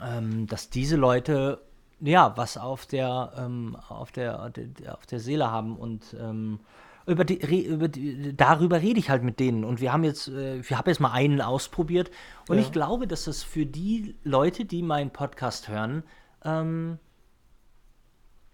ähm, 0.00 0.46
dass 0.46 0.70
diese 0.70 0.96
Leute 0.96 1.60
ja 2.00 2.36
was 2.36 2.56
auf 2.56 2.86
der 2.86 3.32
ähm, 3.36 3.76
auf 3.88 4.12
der 4.12 4.52
auf 4.88 5.06
der 5.06 5.20
Seele 5.20 5.50
haben 5.50 5.76
und 5.76 6.14
ähm, 6.18 6.60
über 7.06 7.24
die, 7.24 7.64
über 7.64 7.88
die, 7.88 8.36
darüber 8.36 8.80
rede 8.82 9.00
ich 9.00 9.10
halt 9.10 9.22
mit 9.22 9.40
denen 9.40 9.64
und 9.64 9.80
wir 9.80 9.92
haben 9.92 10.04
jetzt 10.04 10.28
äh, 10.28 10.58
ich 10.58 10.72
habe 10.72 10.90
jetzt 10.90 11.00
mal 11.00 11.12
einen 11.12 11.40
ausprobiert 11.40 12.10
und 12.48 12.56
Ja. 12.56 12.62
ich 12.62 12.72
glaube, 12.72 13.06
dass 13.06 13.24
das 13.24 13.42
für 13.42 13.66
die 13.66 14.14
Leute, 14.22 14.64
die 14.64 14.82
meinen 14.82 15.10
Podcast 15.10 15.68
hören, 15.68 16.04
ähm, 16.44 16.98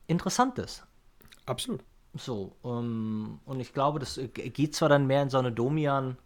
interessant 0.07 0.59
ist. 0.59 0.85
Absolut. 1.47 1.81
So, 2.15 2.57
ähm, 2.65 3.41
und 3.45 3.61
ich 3.61 3.73
glaube, 3.75 3.99
das 3.99 4.17
äh, 4.17 4.29
geht 4.29 4.75
zwar 4.75 4.89
dann 4.89 5.07
mehr 5.07 5.23
in 5.23 5.29
so 5.31 5.39
eine 5.39 5.53
Domian 5.53 6.17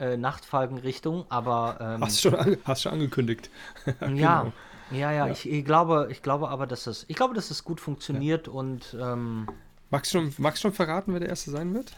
äh, 0.00 0.16
Nachtfalken-Richtung, 0.16 1.26
aber 1.28 1.78
ähm, 1.80 2.00
Hast 2.04 2.24
du 2.24 2.30
schon, 2.30 2.56
hast 2.64 2.82
schon 2.82 2.92
angekündigt. 2.92 3.50
Genau. 4.00 4.16
ja, 4.16 4.52
ja, 4.90 5.12
Ja. 5.12 5.28
Ich, 5.28 5.48
ich 5.50 5.64
glaube, 5.64 6.08
ich 6.10 6.22
glaube 6.22 6.48
aber, 6.48 6.66
dass 6.66 6.86
es, 6.86 7.04
ich 7.08 7.16
glaube, 7.16 7.34
dass 7.34 7.50
es 7.50 7.64
gut 7.64 7.80
funktioniert 7.80 8.48
und 8.48 8.96
ähm, 9.00 9.48
Magst 9.90 10.12
du 10.12 10.18
schon, 10.18 10.34
magst 10.38 10.62
du 10.62 10.68
schon 10.68 10.74
verraten, 10.74 11.12
wer 11.12 11.20
der 11.20 11.30
Erste 11.30 11.50
sein 11.50 11.72
wird? 11.74 11.96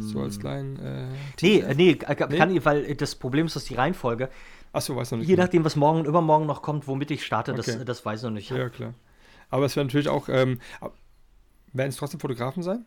So 0.00 0.20
als 0.22 0.38
kleinen. 0.40 0.76
Äh, 0.76 1.06
Mm. 1.06 1.14
nee, 1.42 1.64
nee, 1.76 1.90
äh, 1.90 2.14
kann 2.14 2.54
ich, 2.54 2.64
weil 2.64 2.94
das 2.96 3.14
Problem 3.14 3.46
ist, 3.46 3.54
dass 3.56 3.64
die 3.64 3.74
Reihenfolge, 3.74 4.28
Achso, 4.72 4.96
weiß 4.96 5.12
noch 5.12 5.18
nicht. 5.18 5.28
je 5.28 5.34
genau. 5.34 5.44
nachdem, 5.44 5.64
was 5.64 5.76
morgen 5.76 6.00
und 6.00 6.06
übermorgen 6.06 6.46
noch 6.46 6.62
kommt, 6.62 6.86
womit 6.88 7.10
ich 7.10 7.24
starte, 7.24 7.52
das, 7.54 7.68
Okay. 7.68 7.84
das 7.84 8.04
weiß 8.04 8.20
ich 8.20 8.24
noch 8.24 8.30
nicht. 8.30 8.50
Ja, 8.50 8.68
klar. 8.68 8.94
Aber 9.50 9.66
es 9.66 9.76
wäre 9.76 9.86
natürlich 9.86 10.08
auch. 10.08 10.28
Ähm, 10.28 10.60
werden 11.72 11.88
es 11.90 11.96
trotzdem 11.96 12.18
Fotografen 12.20 12.62
sein? 12.62 12.84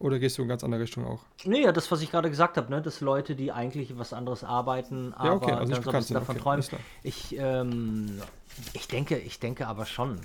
Oder 0.00 0.18
gehst 0.18 0.38
du 0.38 0.42
in 0.42 0.48
ganz 0.48 0.64
andere 0.64 0.80
Richtung 0.80 1.06
auch? 1.06 1.20
Nee, 1.44 1.62
ja, 1.62 1.72
das, 1.72 1.90
was 1.92 2.00
ich 2.00 2.10
gerade 2.10 2.30
gesagt 2.30 2.56
habe, 2.56 2.70
ne, 2.70 2.80
dass 2.80 3.02
Leute, 3.02 3.36
die 3.36 3.52
eigentlich 3.52 3.98
was 3.98 4.14
anderes 4.14 4.42
arbeiten, 4.42 5.12
aber 5.12 5.28
Ja, 5.28 5.34
okay, 5.34 5.52
also 5.52 5.74
so 5.82 5.90
ein 5.90 6.02
sind, 6.02 6.14
davon 6.14 6.36
okay, 6.36 6.42
träumen. 6.42 6.64
Ich, 7.02 7.36
ähm, 7.38 8.20
ich 8.72 8.88
denke, 8.88 9.18
ich 9.18 9.38
denke 9.40 9.66
aber 9.66 9.84
schon. 9.84 10.18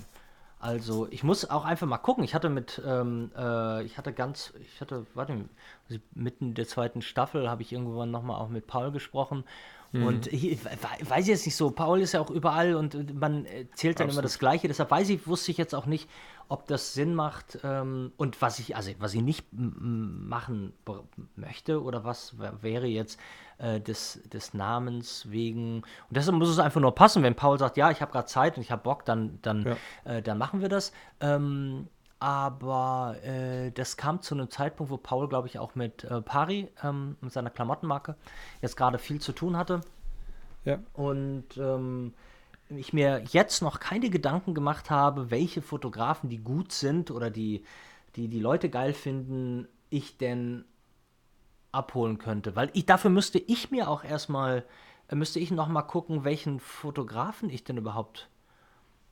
Also 0.58 1.06
ich 1.10 1.22
muss 1.22 1.48
auch 1.50 1.66
einfach 1.66 1.86
mal 1.86 1.98
gucken. 1.98 2.24
Ich 2.24 2.34
hatte 2.34 2.48
mit, 2.48 2.80
ähm, 2.86 3.30
äh, 3.36 3.82
ich 3.84 3.98
hatte 3.98 4.14
ganz, 4.14 4.54
ich 4.62 4.80
hatte, 4.80 5.04
warte, 5.12 5.44
also 5.90 6.00
mitten 6.14 6.48
in 6.48 6.54
der 6.54 6.66
zweiten 6.66 7.02
Staffel 7.02 7.48
habe 7.48 7.60
ich 7.60 7.72
irgendwann 7.72 8.10
nochmal 8.10 8.40
auch 8.40 8.48
mit 8.48 8.66
Paul 8.66 8.90
gesprochen. 8.90 9.44
Mhm. 9.92 10.06
Und 10.06 10.26
ich, 10.28 10.50
ich 10.50 10.64
we- 10.64 10.70
weiß 11.10 11.28
jetzt 11.28 11.44
nicht 11.44 11.54
so, 11.54 11.70
Paul 11.70 12.00
ist 12.00 12.12
ja 12.12 12.20
auch 12.20 12.30
überall 12.30 12.74
und 12.74 13.14
man 13.20 13.44
erzählt 13.44 14.00
dann 14.00 14.06
immer 14.06 14.12
Absolut. 14.12 14.24
das 14.24 14.38
Gleiche. 14.38 14.68
Deshalb 14.68 14.90
weiß 14.90 15.10
ich, 15.10 15.26
wusste 15.26 15.50
ich 15.50 15.58
jetzt 15.58 15.74
auch 15.74 15.86
nicht, 15.86 16.08
ob 16.48 16.66
das 16.66 16.94
Sinn 16.94 17.14
macht 17.14 17.58
ähm, 17.64 18.12
und 18.16 18.40
was 18.42 18.58
ich, 18.58 18.76
also 18.76 18.90
was 18.98 19.14
ich 19.14 19.22
nicht 19.22 19.46
machen 19.52 20.72
möchte 21.34 21.82
oder 21.82 22.04
was 22.04 22.36
wäre 22.38 22.86
jetzt 22.86 23.18
äh, 23.58 23.80
des, 23.80 24.22
des 24.32 24.54
Namens 24.54 25.30
wegen. 25.30 25.78
Und 25.78 25.84
deshalb 26.10 26.36
muss 26.36 26.48
es 26.48 26.58
einfach 26.58 26.80
nur 26.80 26.94
passen, 26.94 27.22
wenn 27.22 27.34
Paul 27.34 27.58
sagt, 27.58 27.76
ja, 27.76 27.90
ich 27.90 28.00
habe 28.00 28.12
gerade 28.12 28.26
Zeit 28.26 28.56
und 28.56 28.62
ich 28.62 28.70
habe 28.70 28.82
Bock, 28.82 29.04
dann, 29.04 29.38
dann, 29.42 29.64
Ja. 30.04 30.12
äh, 30.12 30.22
dann 30.22 30.38
machen 30.38 30.60
wir 30.60 30.68
das. 30.68 30.92
Ähm, 31.20 31.88
aber 32.18 33.16
äh, 33.22 33.70
das 33.72 33.96
kam 33.96 34.22
zu 34.22 34.34
einem 34.34 34.48
Zeitpunkt, 34.50 34.90
wo 34.90 34.96
Paul, 34.96 35.28
glaube 35.28 35.48
ich, 35.48 35.58
auch 35.58 35.74
mit 35.74 36.04
äh, 36.04 36.22
Pari, 36.22 36.68
ähm, 36.82 37.16
mit 37.20 37.32
seiner 37.32 37.50
Klamottenmarke, 37.50 38.16
jetzt 38.62 38.76
gerade 38.76 38.98
viel 38.98 39.20
zu 39.20 39.32
tun 39.32 39.56
hatte. 39.56 39.82
Ja. 40.64 40.78
Und 40.94 41.56
ähm, 41.58 42.14
ich 42.70 42.92
mir 42.92 43.22
jetzt 43.30 43.62
noch 43.62 43.80
keine 43.80 44.10
Gedanken 44.10 44.54
gemacht 44.54 44.90
habe, 44.90 45.30
welche 45.30 45.62
Fotografen, 45.62 46.28
die 46.30 46.38
gut 46.38 46.72
sind 46.72 47.10
oder 47.10 47.30
die 47.30 47.64
die, 48.16 48.28
die 48.28 48.40
Leute 48.40 48.70
geil 48.70 48.94
finden, 48.94 49.68
ich 49.90 50.16
denn 50.16 50.64
abholen 51.72 52.18
könnte. 52.18 52.56
Weil 52.56 52.70
ich, 52.72 52.86
dafür 52.86 53.10
müsste 53.10 53.38
ich 53.38 53.70
mir 53.70 53.88
auch 53.88 54.04
erstmal, 54.04 54.64
äh, 55.08 55.14
müsste 55.14 55.38
ich 55.40 55.50
noch 55.50 55.68
mal 55.68 55.82
gucken, 55.82 56.24
welchen 56.24 56.60
Fotografen 56.60 57.50
ich 57.50 57.64
denn 57.64 57.76
überhaupt 57.76 58.28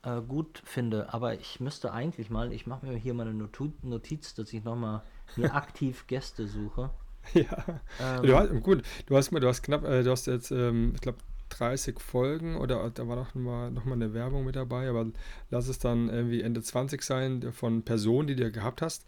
äh, 0.03 0.21
gut 0.21 0.61
finde. 0.65 1.13
Aber 1.13 1.35
ich 1.35 1.59
müsste 1.59 1.93
eigentlich 1.93 2.29
mal, 2.29 2.53
ich 2.53 2.67
mache 2.67 2.85
mir 2.85 2.97
hier 2.97 3.13
mal 3.13 3.27
eine 3.27 3.49
Notiz, 3.83 4.35
dass 4.35 4.53
ich 4.53 4.63
noch 4.63 4.75
mal 4.75 5.03
mir 5.35 5.53
aktiv 5.55 6.07
Gäste 6.07 6.47
suche. 6.47 6.91
Ja. 7.33 7.81
du 8.21 8.35
hast, 8.35 8.63
gut, 8.63 8.83
du 9.07 9.17
hast, 9.17 9.31
mal- 9.31 9.39
du 9.39 9.47
hast 9.47 9.63
knapp, 9.63 9.83
äh, 9.83 10.03
du 10.03 10.11
hast 10.11 10.27
jetzt, 10.27 10.51
ähm, 10.51 10.91
ich 10.95 11.01
glaube, 11.01 11.17
30 11.57 11.99
Folgen 11.99 12.55
oder 12.57 12.89
da 12.93 13.07
war 13.07 13.15
noch 13.15 13.33
mal, 13.35 13.71
noch 13.71 13.85
mal 13.85 13.93
eine 13.93 14.13
Werbung 14.13 14.45
mit 14.45 14.55
dabei, 14.55 14.89
aber 14.89 15.05
lass 15.49 15.67
es 15.67 15.79
dann 15.79 16.09
irgendwie 16.09 16.41
Ende 16.41 16.61
20 16.61 17.01
sein 17.01 17.41
der- 17.41 17.53
von 17.53 17.83
Personen, 17.83 18.27
die 18.27 18.35
du 18.35 18.51
gehabt 18.51 18.81
hast. 18.81 19.05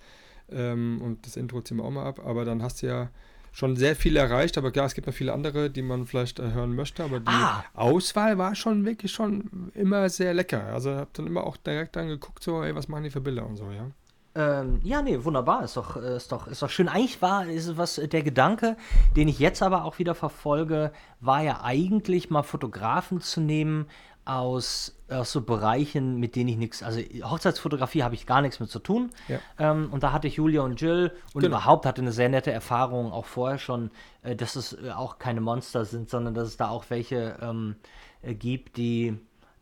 Ähm, 0.50 1.02
und 1.02 1.26
das 1.26 1.36
Intro 1.36 1.62
ziehen 1.62 1.78
wir 1.78 1.84
auch 1.84 1.92
mal 1.92 2.06
ab, 2.06 2.22
aber 2.26 2.46
dann 2.46 2.64
hast 2.64 2.82
du 2.82 2.88
ja 2.88 3.10
schon 3.52 3.76
sehr 3.76 3.96
viel 3.96 4.16
erreicht, 4.18 4.58
aber 4.58 4.72
klar, 4.72 4.86
es 4.86 4.94
gibt 4.94 5.08
noch 5.08 5.14
viele 5.14 5.34
andere, 5.34 5.70
die 5.70 5.82
man 5.82 6.06
vielleicht 6.06 6.40
äh, 6.40 6.52
hören 6.52 6.76
möchte, 6.76 7.04
aber 7.04 7.20
die 7.20 7.26
Ah! 7.32 7.64
Auswahl 7.74 8.38
war 8.38 8.54
schon 8.56 8.86
wirklich 8.86 9.12
schon 9.12 9.72
immer 9.74 10.08
sehr 10.10 10.34
lecker. 10.34 10.64
Also 10.68 10.92
hab 10.96 11.14
dann 11.16 11.26
immer 11.28 11.44
auch 11.44 11.58
direkt 11.58 11.96
dann 11.96 12.08
geguckt, 12.08 12.44
so, 12.44 12.62
ey, 12.64 12.76
was 12.76 12.88
machen 12.88 13.04
die 13.06 13.10
für 13.10 13.22
Bilder 13.22 13.46
und 13.48 13.56
so, 13.58 13.72
ja. 13.72 13.90
Ähm, 14.38 14.80
ja, 14.84 15.02
nee, 15.02 15.24
wunderbar, 15.24 15.64
ist 15.64 15.78
doch, 15.78 15.98
äh, 15.98 16.16
ist 16.16 16.32
doch, 16.32 16.46
ist 16.48 16.62
doch 16.62 16.70
schön. 16.70 16.88
Eigentlich 16.88 17.24
war, 17.24 17.48
ist 17.48 17.66
es 17.68 17.78
was, 17.78 17.98
äh, 17.98 18.08
der 18.08 18.22
Gedanke, 18.22 18.78
den 19.16 19.28
ich 19.28 19.40
jetzt 19.40 19.64
aber 19.64 19.84
auch 19.84 19.98
wieder 19.98 20.14
verfolge, 20.14 20.92
war 21.20 21.42
ja 21.42 21.62
eigentlich 21.64 22.30
mal 22.30 22.44
Fotografen 22.44 23.20
zu 23.20 23.42
nehmen 23.42 23.88
aus, 24.26 24.96
aus 25.10 25.32
so 25.32 25.42
Bereichen, 25.42 26.18
mit 26.20 26.36
denen 26.36 26.50
ich 26.50 26.58
nichts, 26.58 26.84
also 26.84 27.00
Hochzeitsfotografie 27.00 28.04
habe 28.04 28.14
ich 28.14 28.28
gar 28.28 28.42
nichts 28.42 28.60
mit 28.60 28.70
zu 28.70 28.78
tun. 28.80 29.10
Ja. 29.28 29.40
Ähm, 29.58 29.90
und 29.92 30.04
da 30.04 30.12
hatte 30.12 30.28
ich 30.28 30.36
Julia 30.36 30.62
und 30.62 30.80
Jill 30.80 31.14
und 31.34 31.42
Genau. 31.42 31.56
überhaupt 31.58 31.88
hatte 31.88 32.02
eine 32.02 32.12
sehr 32.12 32.30
nette 32.30 32.52
Erfahrung, 32.52 33.12
auch 33.12 33.26
vorher 33.26 33.58
schon, 33.58 33.90
äh, 34.22 34.36
dass 34.36 34.56
es 34.56 34.74
äh, 34.74 34.92
auch 34.92 35.18
keine 35.18 35.42
Monster 35.42 35.84
sind, 35.86 36.10
sondern 36.10 36.36
dass 36.36 36.48
es 36.48 36.58
da 36.58 36.70
auch 36.70 36.86
welche 36.90 37.38
ähm, 37.42 37.76
äh, 38.22 38.36
gibt, 38.36 38.78
die, 38.78 39.18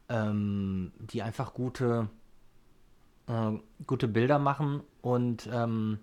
ähm, 0.09 0.91
die 0.99 1.21
einfach 1.21 1.53
gute, 1.53 2.09
äh, 3.27 3.51
gute 3.87 4.07
Bilder 4.07 4.39
machen 4.39 4.81
und 5.01 5.49
ähm, 5.53 5.99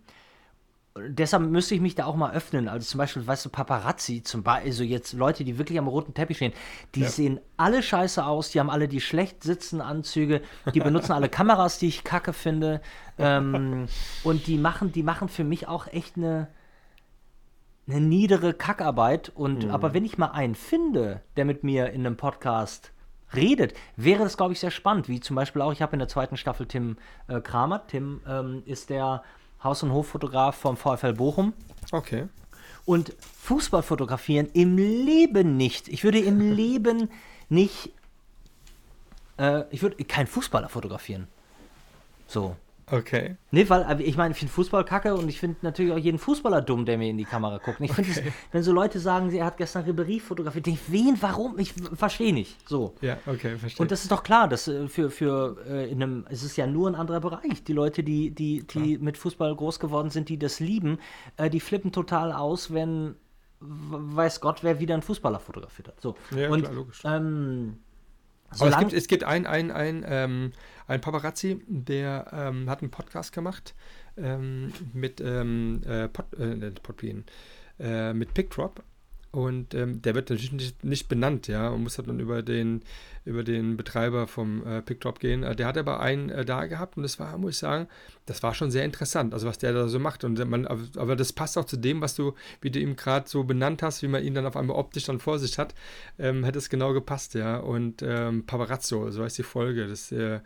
deshalb 1.09 1.45
müsste 1.45 1.75
ich 1.75 1.81
mich 1.81 1.95
da 1.95 2.05
auch 2.05 2.17
mal 2.17 2.33
öffnen. 2.33 2.69
Also 2.69 2.87
zum 2.87 2.99
Beispiel, 2.99 3.27
weißt 3.27 3.47
du, 3.47 3.49
Paparazzi, 3.49 4.23
zum 4.23 4.43
Beispiel, 4.43 4.71
also 4.71 4.85
jetzt 4.85 5.13
Leute, 5.15 5.43
die 5.45 5.57
wirklich 5.59 5.79
am 5.79 5.89
roten 5.89 6.13
Teppich 6.15 6.37
stehen, 6.37 6.53
die 6.95 7.03
Ja. 7.03 7.09
sehen 7.09 7.41
alle 7.57 7.83
scheiße 7.83 8.25
aus, 8.25 8.51
die 8.51 8.61
haben 8.61 8.69
alle 8.71 8.89
die 8.89 9.01
schlecht 9.01 9.43
sitzenden 9.43 9.87
Anzüge, 9.87 10.43
die 10.75 10.81
benutzen 10.81 11.13
alle 11.13 11.29
Kameras, 11.31 11.79
die 11.79 11.89
ich 11.89 12.05
kacke 12.05 12.33
finde. 12.33 12.81
Ähm, 13.19 13.87
und 14.23 14.47
die 14.47 14.59
machen, 14.59 14.93
die 14.93 15.03
machen 15.03 15.29
für 15.29 15.45
mich 15.45 15.67
auch 15.67 15.87
echt 15.87 16.17
eine, 16.17 16.49
eine 17.89 18.01
niedere 18.01 18.53
Kackarbeit. 18.53 19.31
Und 19.35 19.71
aber 19.71 19.95
wenn 19.95 20.05
ich 20.05 20.19
mal 20.19 20.33
einen 20.33 20.55
finde, 20.55 21.23
der 21.37 21.45
mit 21.47 21.65
mir 21.65 21.91
in 21.91 22.05
einem 22.07 22.17
Podcast 22.17 22.93
redet, 23.35 23.75
wäre 23.97 24.25
das, 24.25 24.37
glaube 24.37 24.53
ich, 24.53 24.61
sehr 24.61 24.71
spannend. 24.71 25.09
Wie 25.09 25.21
zum 25.21 25.37
Beispiel 25.37 25.63
auch, 25.63 25.73
ich 25.73 25.83
habe 25.83 25.93
in 25.95 25.99
der 25.99 26.09
zweiten 26.09 26.37
Staffel 26.37 26.67
Tim 26.67 26.97
äh, 27.29 27.41
Kramer. 27.41 27.87
Tim 27.87 28.21
ähm, 28.27 28.63
ist 28.67 28.91
der 28.91 29.23
Haus- 29.63 29.83
und 29.83 29.93
Hoffotograf 29.93 30.57
vom 30.57 30.77
VfL 30.77 31.13
Bochum. 31.13 31.53
Okay. 31.91 32.29
Und 32.85 33.15
Fußball 33.41 33.83
fotografieren 33.83 34.49
im 34.55 34.77
Leben 34.77 35.57
nicht. 35.57 35.89
Ich 35.89 36.05
würde 36.05 36.19
im 36.19 36.41
Leben 36.55 37.11
nicht. 37.49 37.91
Äh, 39.39 39.65
ich 39.71 39.83
würde 39.83 40.03
keinen 40.05 40.27
Fußballer 40.27 40.69
fotografieren. 40.69 41.29
So. 42.27 42.57
Okay. 42.91 43.37
Nee, 43.51 43.69
weil 43.69 44.01
ich 44.01 44.17
meine, 44.17 44.33
ich 44.33 44.39
finde 44.39 44.53
Fußball 44.53 44.85
kacke 44.85 45.15
und 45.15 45.29
ich 45.29 45.39
finde 45.39 45.57
natürlich 45.63 45.93
auch 45.93 45.99
jeden 45.99 46.19
Fußballer 46.19 46.61
dumm, 46.63 46.85
der 46.85 46.99
mir 46.99 47.09
in 47.11 47.17
die 47.17 47.25
Kamera 47.25 47.59
guckt. 47.59 47.81
Und 47.81 47.87
ich 47.87 47.93
finde, 47.93 48.11
Okay. 48.11 48.33
wenn 48.53 48.63
so 48.63 48.73
Leute 48.73 48.99
sagen, 48.99 49.31
er 49.33 49.47
hat 49.47 49.57
gestern 49.57 49.85
Ribery 49.85 50.21
fotografiert, 50.21 50.67
ich, 50.67 50.79
wen, 50.89 51.17
warum? 51.21 51.59
Ich 51.59 51.73
verstehe 51.95 52.33
nicht. 52.35 52.57
So. 52.69 52.95
Ja, 53.01 53.19
okay, 53.27 53.57
verstehe. 53.57 53.83
Und 53.83 53.91
das 53.91 54.03
ist 54.03 54.11
doch 54.11 54.23
klar, 54.23 54.49
dass 54.49 54.69
äh, 54.69 54.89
für, 54.89 55.11
für 55.11 55.57
äh, 55.67 55.91
in 55.91 56.03
einem, 56.03 56.27
es 56.29 56.43
ist 56.43 56.57
ja 56.57 56.67
nur 56.67 56.91
ein 56.91 56.95
anderer 56.95 57.21
Bereich. 57.21 57.65
Die 57.65 57.73
Leute, 57.73 58.03
die, 58.03 58.31
die, 58.31 58.67
die 58.67 58.99
mit 58.99 59.17
Fußball 59.17 59.55
groß 59.55 59.79
geworden 59.81 60.11
sind, 60.11 60.29
die 60.29 60.39
das 60.39 60.61
lieben, 60.61 60.99
äh, 61.37 61.49
die 61.49 61.61
flippen 61.61 61.93
total 61.93 62.33
aus, 62.33 62.73
wenn 62.75 63.15
weiß 63.65 64.41
Gott, 64.41 64.63
wer 64.63 64.81
wieder 64.81 64.95
einen 64.95 65.03
Fußballer 65.03 65.39
fotografiert 65.39 65.89
hat. 65.89 66.01
So. 66.01 66.17
Ja, 66.37 66.51
und 66.51 66.63
klar, 66.63 66.73
logisch. 66.75 67.01
ähm, 67.05 67.79
Aber 68.59 68.71
es 68.71 68.79
gibt, 68.79 68.93
es 68.93 69.07
gibt 69.09 69.25
ein, 69.25 69.47
ein, 69.47 69.71
ein, 69.71 70.05
ähm, 70.07 70.53
ein 70.87 71.01
Paparazzi, 71.01 71.63
der 71.67 72.27
ähm, 72.33 72.69
hat 72.69 72.83
einen 72.83 72.91
Podcast 72.91 73.33
gemacht 73.33 73.75
ähm, 74.17 74.73
mit 74.93 75.21
ähm, 75.21 75.83
äh, 75.87 76.09
Pod, 76.09 76.33
äh, 76.39 76.71
Podbean, 76.71 77.25
äh, 77.79 78.13
mit 78.13 78.35
Pickdrop. 78.35 78.83
Und 79.33 79.73
ähm, 79.73 80.03
der 80.03 80.15
wird 80.15 80.29
natürlich 80.29 80.53
nicht, 80.53 80.85
nicht 80.85 81.09
benannt, 81.09 81.49
ja, 81.49 81.71
und 81.71 81.83
muss 81.83 81.97
halt 81.97 82.07
dann 82.07 82.21
über 82.21 82.43
den, 82.43 82.83
über 83.25 83.43
den 83.43 83.79
Betreiber 83.79 84.27
vom 84.27 84.63
äh, 84.67 84.83
Pickdrop 84.83 85.21
gehen. 85.21 85.43
Äh, 85.43 85.57
der 85.57 85.67
hat 85.67 85.79
aber 85.79 86.01
einen 86.01 86.29
äh, 86.29 86.45
da 86.45 86.67
gehabt 86.67 86.99
und 86.99 87.03
das 87.03 87.19
war, 87.19 87.39
muss 87.39 87.53
ich 87.53 87.59
sagen, 87.59 87.89
das 88.27 88.43
war 88.43 88.53
schon 88.53 88.71
sehr 88.71 88.85
interessant, 88.85 89.33
also 89.33 89.49
was 89.49 89.57
der 89.57 89.73
da 89.73 89.89
so 89.89 89.99
macht. 89.99 90.25
Und 90.25 90.39
man, 90.51 90.67
aber, 90.67 91.17
das 91.17 91.33
passt 91.33 91.57
auch 91.57 91.65
zu 91.65 91.79
dem, 91.79 92.03
was 92.03 92.15
du, 92.15 92.35
wie 92.61 92.71
du 92.71 92.79
ihm 92.79 92.95
gerade 92.95 93.27
so 93.27 93.43
benannt 93.45 93.83
hast, 93.83 94.03
wie 94.03 94.09
man 94.09 94.23
ihn 94.23 94.35
dann 94.35 94.45
auf 94.45 94.55
einmal 94.55 94.77
optisch 94.77 95.05
dann 95.05 95.19
vor 95.19 95.39
sich 95.39 95.59
hat, 95.59 95.75
ähm, 96.19 96.45
hätte 96.45 96.59
es 96.59 96.69
genau 96.69 96.93
gepasst, 96.93 97.33
ja. 97.33 97.57
Und 97.57 98.03
ähm, 98.03 98.45
Paparazzo, 98.45 99.11
so 99.11 99.25
heißt 99.25 99.39
die 99.39 99.45
Folge, 99.45 99.87
das, 99.87 100.13
äh, 100.13 100.41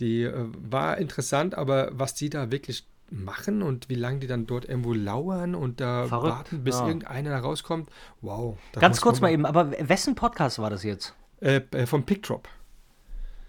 die 0.00 0.24
äh, 0.24 0.46
war 0.58 0.98
interessant, 0.98 1.54
aber 1.54 1.90
was 1.92 2.14
die 2.14 2.28
da 2.28 2.50
wirklich 2.50 2.86
machen 3.10 3.62
und 3.62 3.88
wie 3.88 3.94
lange 3.94 4.18
die 4.18 4.26
dann 4.26 4.46
dort 4.46 4.68
irgendwo 4.68 4.92
lauern 4.92 5.54
und 5.54 5.80
da 5.80 6.06
Verrückt, 6.06 6.32
warten, 6.32 6.64
bis 6.64 6.78
ja. 6.78 6.86
irgendeiner 6.86 7.30
da 7.30 7.38
rauskommt, 7.38 7.88
wow. 8.20 8.58
ganz 8.72 9.00
kurz 9.00 9.20
mal 9.20 9.30
eben, 9.30 9.46
aber 9.46 9.72
wessen 9.78 10.14
Podcast 10.14 10.58
war 10.58 10.70
das 10.70 10.82
jetzt? 10.82 11.14
Äh, 11.40 11.60
äh, 11.72 11.86
vom 11.86 12.04
Pickdrop. 12.04 12.48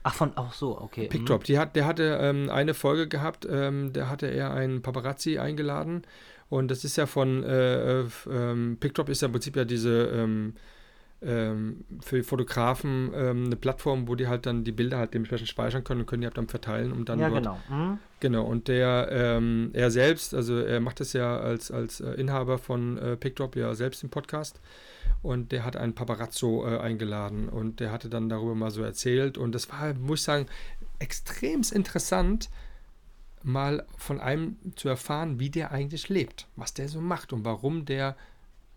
Ach, 0.04 0.14
von, 0.14 0.32
ach 0.36 0.54
so, 0.54 0.80
okay. 0.80 1.08
Pickdrop, 1.08 1.44
die 1.44 1.58
hat, 1.58 1.76
der 1.76 1.86
hatte 1.86 2.20
ähm, 2.22 2.50
eine 2.50 2.74
Folge 2.74 3.08
gehabt, 3.08 3.48
ähm, 3.50 3.92
da 3.94 4.10
hatte 4.10 4.28
er 4.28 4.54
einen 4.54 4.82
Paparazzi 4.82 5.38
eingeladen 5.40 6.04
und 6.50 6.70
das 6.70 6.84
ist 6.86 6.96
ja 6.96 7.06
von, 7.06 7.44
äh, 7.44 8.02
äh, 8.02 8.06
ähm, 8.30 8.78
Pickdrop 8.80 9.10
ist 9.10 9.22
ja 9.22 9.26
im 9.26 9.32
Prinzip 9.34 9.56
ja 9.56 9.66
diese, 9.66 10.06
ähm, 10.14 10.54
ähm, 11.22 11.84
für 12.02 12.24
Fotografen 12.24 13.12
ähm, 13.16 13.46
eine 13.46 13.56
Plattform, 13.56 14.08
wo 14.08 14.16
die 14.16 14.28
halt 14.28 14.46
dann 14.46 14.64
die 14.64 14.72
Bilder 14.72 15.00
halt 15.00 15.14
dementsprechend 15.14 15.48
speichern 15.48 15.84
können 15.84 16.02
und 16.02 16.06
können 16.06 16.22
die 16.22 16.28
halt 16.28 16.38
dann 16.38 16.48
verteilen, 16.48 16.92
um 16.92 17.06
dann 17.06 17.20
Ja, 17.20 17.30
dort 17.30 17.44
genau. 17.44 17.60
Mhm. 17.70 18.00
Genau, 18.20 18.44
und 18.46 18.68
der, 18.68 19.10
ähm, 19.12 19.70
er 19.74 19.92
selbst, 19.92 20.34
also 20.34 20.58
er 20.58 20.80
macht 20.80 21.00
das 21.00 21.14
ja 21.14 21.40
als, 21.40 21.70
als 21.70 22.00
äh, 22.00 22.14
Inhaber 22.14 22.58
von 22.58 22.98
äh, 22.98 23.16
PickDrop 23.16 23.56
ja 23.56 23.76
selbst 23.76 24.04
im 24.04 24.10
Podcast. 24.10 24.60
Und 25.22 25.52
der 25.52 25.64
hat 25.64 25.76
einen 25.76 25.94
Paparazzo 25.94 26.68
äh, 26.68 26.80
eingeladen 26.80 27.48
und 27.50 27.80
der 27.80 27.92
hatte 27.92 28.10
dann 28.10 28.30
darüber 28.30 28.56
mal 28.56 28.72
so 28.72 28.82
erzählt. 28.82 29.38
Und 29.38 29.54
das 29.54 29.70
war, 29.70 29.94
muss 29.94 30.20
ich 30.20 30.26
sagen, 30.26 30.48
extrem 31.00 31.62
interessant, 31.72 32.50
mal 33.44 33.86
von 33.98 34.20
einem 34.20 34.58
zu 34.76 34.90
erfahren, 34.90 35.40
wie 35.40 35.50
der 35.50 35.72
eigentlich 35.72 36.10
lebt, 36.10 36.48
was 36.56 36.74
der 36.74 36.90
so 36.90 37.02
macht 37.02 37.34
und 37.34 37.46
warum 37.46 37.86
der 37.86 38.16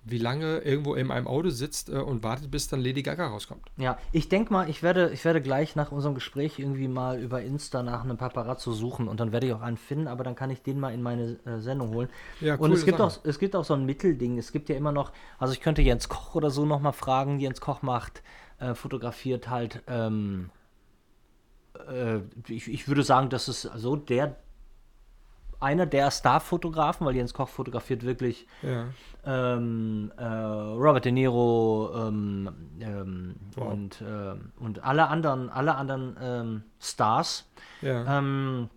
wie 0.02 0.18
lange 0.18 0.58
irgendwo 0.58 0.94
in 0.94 1.10
einem 1.10 1.26
Auto 1.26 1.50
sitzt 1.50 1.90
äh, 1.90 1.92
und 1.92 2.22
wartet, 2.22 2.50
bis 2.50 2.68
dann 2.68 2.80
Lady 2.80 3.02
Gaga 3.02 3.28
rauskommt. 3.28 3.66
Ja, 3.76 3.98
ich 4.12 4.28
denke 4.28 4.52
mal, 4.52 4.68
ich 4.68 4.82
werde, 4.82 5.10
ich 5.10 5.24
werde 5.24 5.42
gleich 5.42 5.76
nach 5.76 5.92
unserem 5.92 6.14
Gespräch 6.14 6.58
irgendwie 6.58 6.88
mal 6.88 7.20
über 7.20 7.42
Insta 7.42 7.82
nach 7.82 8.02
einem 8.02 8.16
Paparazzo 8.16 8.72
suchen 8.72 9.08
und 9.08 9.20
dann 9.20 9.32
werde 9.32 9.46
ich 9.46 9.52
auch 9.52 9.60
einen 9.60 9.76
finden, 9.76 10.08
aber 10.08 10.24
dann 10.24 10.34
kann 10.34 10.50
ich 10.50 10.62
den 10.62 10.80
mal 10.80 10.94
in 10.94 11.02
meine 11.02 11.38
äh, 11.44 11.58
Sendung 11.58 11.90
holen. 11.90 12.08
Ja, 12.40 12.54
und 12.54 12.60
coole 12.60 12.74
es 12.74 12.84
gibt, 12.84 12.98
Sache. 12.98 13.18
auch, 13.20 13.24
es 13.24 13.38
gibt 13.38 13.54
auch 13.54 13.64
so 13.64 13.74
ein 13.74 13.84
Mittelding. 13.84 14.38
Es 14.38 14.52
gibt 14.52 14.68
ja 14.68 14.76
immer 14.76 14.92
noch, 14.92 15.12
also 15.38 15.52
ich 15.52 15.60
könnte 15.60 15.82
Jens 15.82 16.08
Koch 16.08 16.34
oder 16.34 16.50
so 16.50 16.64
nochmal 16.64 16.92
fragen. 16.92 17.38
Jens 17.38 17.60
Koch 17.60 17.82
macht, 17.82 18.22
äh, 18.58 18.74
fotografiert 18.74 19.50
halt, 19.50 19.82
ähm, 19.86 20.50
äh, 21.88 22.20
ich, 22.48 22.68
ich 22.68 22.88
würde 22.88 23.02
sagen, 23.02 23.28
das 23.28 23.48
ist 23.48 23.62
so 23.62 23.96
der, 23.96 24.36
einer 25.60 25.86
der 25.86 26.10
Star-Fotografen, 26.10 27.06
weil 27.06 27.16
Jens 27.16 27.34
Koch 27.34 27.48
fotografiert 27.48 28.02
wirklich 28.04 28.46
Ja, 28.62 28.86
ähm, 29.24 30.10
äh, 30.16 30.24
Robert 30.24 31.04
De 31.04 31.12
Niro 31.12 31.90
ähm, 31.94 32.48
ähm, 32.80 33.34
Wow. 33.54 33.72
und, 33.72 34.02
ähm, 34.06 34.52
und 34.58 34.82
alle 34.84 35.08
anderen, 35.08 35.50
alle 35.50 35.74
anderen 35.74 36.16
ähm, 36.20 36.62
Stars. 36.80 37.46
ja. 37.82 38.18
Ähm, 38.18 38.70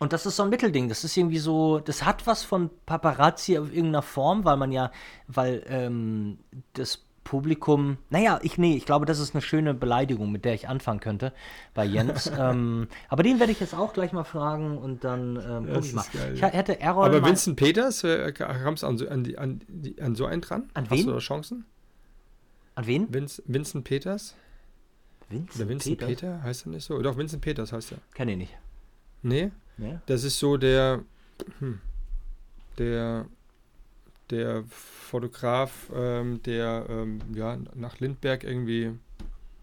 und 0.00 0.12
das 0.12 0.26
ist 0.26 0.36
so 0.36 0.42
ein 0.42 0.48
Mittelding. 0.50 0.88
Das 0.88 1.04
ist 1.04 1.16
irgendwie 1.16 1.38
so, 1.38 1.78
das 1.78 2.04
hat 2.04 2.26
was 2.26 2.42
von 2.42 2.68
Paparazzi 2.84 3.56
auf 3.58 3.68
irgendeiner 3.72 4.02
Form, 4.02 4.44
weil 4.44 4.56
man 4.56 4.72
ja, 4.72 4.90
weil 5.28 5.62
ähm, 5.68 6.38
das 6.72 7.04
Publikum, 7.24 7.96
naja, 8.10 8.38
ich 8.42 8.58
nee, 8.58 8.76
ich 8.76 8.84
glaube, 8.84 9.06
das 9.06 9.18
ist 9.18 9.34
eine 9.34 9.40
schöne 9.42 9.72
Beleidigung, 9.74 10.30
mit 10.30 10.44
der 10.44 10.52
ich 10.54 10.68
anfangen 10.68 11.00
könnte 11.00 11.32
bei 11.72 11.84
Jens. 11.84 12.30
ähm, 12.38 12.86
aber 13.08 13.22
den 13.22 13.40
werde 13.40 13.50
ich 13.50 13.60
jetzt 13.60 13.74
auch 13.74 13.92
gleich 13.94 14.12
mal 14.12 14.24
fragen 14.24 14.76
und 14.78 15.04
dann 15.04 15.36
ähm, 15.36 15.64
guck 15.66 15.74
Das 15.74 15.86
ich 15.86 15.94
mal. 15.94 16.04
geil, 16.12 16.34
ich 16.34 16.42
hätte 16.42 16.78
Errol 16.80 17.06
Aber 17.06 17.24
Vincent 17.26 17.56
Peters, 17.56 18.04
äh, 18.04 18.30
kamst 18.32 18.82
du 18.82 18.86
an, 18.86 18.98
so- 18.98 19.08
an, 19.08 19.24
die- 19.24 19.38
an, 19.38 19.60
die- 19.68 20.00
an 20.02 20.14
so 20.14 20.26
einen 20.26 20.42
dran? 20.42 20.68
An 20.74 20.84
Hast 20.84 20.98
wen? 20.98 21.06
du 21.06 21.12
da 21.12 21.18
Chancen? 21.18 21.64
an 22.76 22.86
wen? 22.86 23.12
Vince, 23.12 23.42
Vincent 23.46 23.84
Peters? 23.84 24.34
Vincent, 25.30 25.56
Oder 25.56 25.68
Vincent 25.70 25.98
Peters? 25.98 26.08
Peter? 26.20 26.42
Heißt 26.42 26.66
er 26.66 26.70
nicht 26.70 26.84
so? 26.84 27.00
Doch, 27.00 27.16
Vincent 27.16 27.40
Peters 27.42 27.72
heißt 27.72 27.92
er. 27.92 27.98
Kenn 28.14 28.28
ich 28.28 28.36
nicht. 28.36 28.52
Nee, 29.22 29.50
Nee? 29.78 29.98
das 30.06 30.24
ist 30.24 30.38
so 30.38 30.56
der, 30.58 31.02
hm, 31.58 31.80
der, 32.78 33.24
der 34.30 34.64
Fotograf, 34.68 35.90
ähm, 35.94 36.42
der 36.42 36.86
ähm, 36.88 37.20
ja, 37.34 37.58
nach 37.74 38.00
Lindbergh 38.00 38.46
irgendwie 38.46 38.92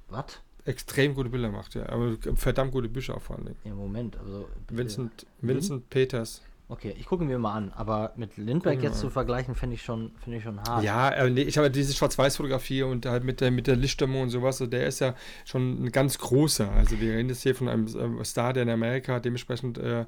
Was? 0.10 0.42
extrem 0.66 1.16
gute 1.16 1.30
Bilder 1.30 1.50
macht. 1.50 1.76
Ja. 1.76 1.90
Aber 1.90 2.18
verdammt 2.36 2.72
gute 2.72 2.90
Bücher 2.90 3.16
auch 3.16 3.22
vor 3.22 3.36
allen 3.38 3.46
Dingen. 3.46 3.58
Ja, 3.64 3.74
Moment, 3.74 4.18
also. 4.18 4.48
Vincent, 4.70 5.26
Vincent 5.42 5.90
Peters. 5.90 6.42
Okay, 6.72 6.96
ich 6.98 7.06
gucke 7.06 7.26
mir 7.26 7.38
mal 7.38 7.54
an, 7.54 7.74
aber 7.76 8.14
mit 8.16 8.38
Lindbergh 8.38 8.78
Gucken 8.78 8.90
jetzt 8.92 9.02
zu 9.02 9.10
vergleichen, 9.10 9.56
finde 9.56 9.76
ich 9.76 9.82
schon, 9.82 10.14
finde 10.24 10.38
ich 10.38 10.44
schon 10.46 10.58
hart. 10.62 10.86
Ja, 10.86 11.10
äh, 11.10 11.30
nee, 11.30 11.42
ich 11.42 11.58
habe 11.58 11.70
diese 11.70 11.94
Schwarz-Weiß-Fotografie 11.94 12.84
und 12.84 13.06
halt 13.06 13.26
mit 13.26 13.42
der, 13.42 13.52
mit 13.52 13.68
der 13.68 13.76
Lichtstimmung 13.76 14.22
und 14.22 14.30
sowas, 14.30 14.62
also 14.62 14.72
der 14.72 14.88
ist 14.88 15.02
ja 15.02 15.14
schon 15.44 15.84
ein 15.84 15.92
ganz 15.92 16.18
großer. 16.18 16.72
Also 16.72 17.02
wir 17.02 17.12
reden 17.12 17.28
jetzt 17.28 17.44
hier 17.44 17.56
von 17.56 17.68
einem 17.68 17.88
ähm, 18.00 18.24
Star, 18.24 18.54
der 18.54 18.64
in 18.64 18.70
Amerika 18.70 19.20
dementsprechend 19.20 19.80
äh, 19.80 20.06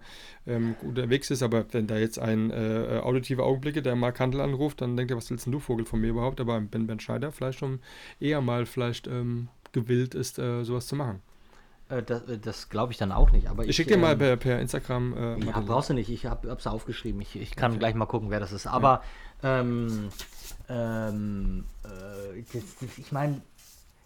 ähm, 0.48 0.78
gut 0.80 0.92
unterwegs 0.92 1.30
ist, 1.32 1.44
aber 1.44 1.66
wenn 1.74 1.86
da 1.86 1.98
jetzt 1.98 2.18
ein 2.18 2.50
äh, 2.50 3.02
auditive 3.04 3.44
Augenblicke, 3.44 3.82
der 3.82 3.98
Mark 3.98 4.22
Handel 4.22 4.40
anruft, 4.40 4.80
dann 4.80 4.96
denkt 4.96 5.12
er, 5.12 5.18
was 5.18 5.30
willst 5.30 5.46
denn 5.46 5.52
du 5.52 5.60
Vogel 5.60 5.86
von 5.86 6.00
mir 6.00 6.12
überhaupt? 6.12 6.40
Aber 6.40 6.62
Ben 6.62 6.88
Ben 6.88 7.02
Schneider 7.02 7.34
vielleicht 7.34 7.60
schon 7.60 7.82
eher 8.22 8.40
mal 8.40 8.66
vielleicht 8.66 9.08
ähm, 9.08 9.50
gewillt 9.74 10.16
ist, 10.16 10.40
äh, 10.40 10.64
sowas 10.64 10.88
zu 10.88 10.96
machen. 10.96 11.22
Äh, 11.90 12.02
das 12.04 12.24
äh, 12.30 12.38
das 12.38 12.70
glaube 12.70 12.92
ich 12.92 12.98
dann 12.98 13.12
auch 13.12 13.32
nicht. 13.32 13.48
Aber 13.50 13.66
Ich 13.66 13.76
schicke 13.76 13.92
dir 13.94 13.98
mal 13.98 14.14
ähm, 14.14 14.20
per, 14.20 14.38
per 14.38 14.60
Instagram 14.60 15.16
äh, 15.42 15.46
Ja, 15.46 15.60
brauchst 15.60 15.90
du 15.90 15.94
nicht. 15.94 16.10
Ich 16.10 16.26
habe 16.26 16.48
es 16.50 16.68
aufgeschrieben. 16.68 17.22
Ich, 17.22 17.36
ich 17.36 17.56
kann 17.56 17.72
Okay. 17.72 17.80
gleich 17.80 17.96
mal 17.96 18.06
gucken, 18.06 18.30
wer 18.30 18.40
das 18.40 18.52
ist. 18.52 18.68
Aber 18.68 19.02
ähm, 19.44 20.10
ähm, 20.70 21.66
äh, 21.84 22.42
das, 22.54 22.64
das, 22.80 22.98
ich 22.98 23.12
meine, 23.12 23.42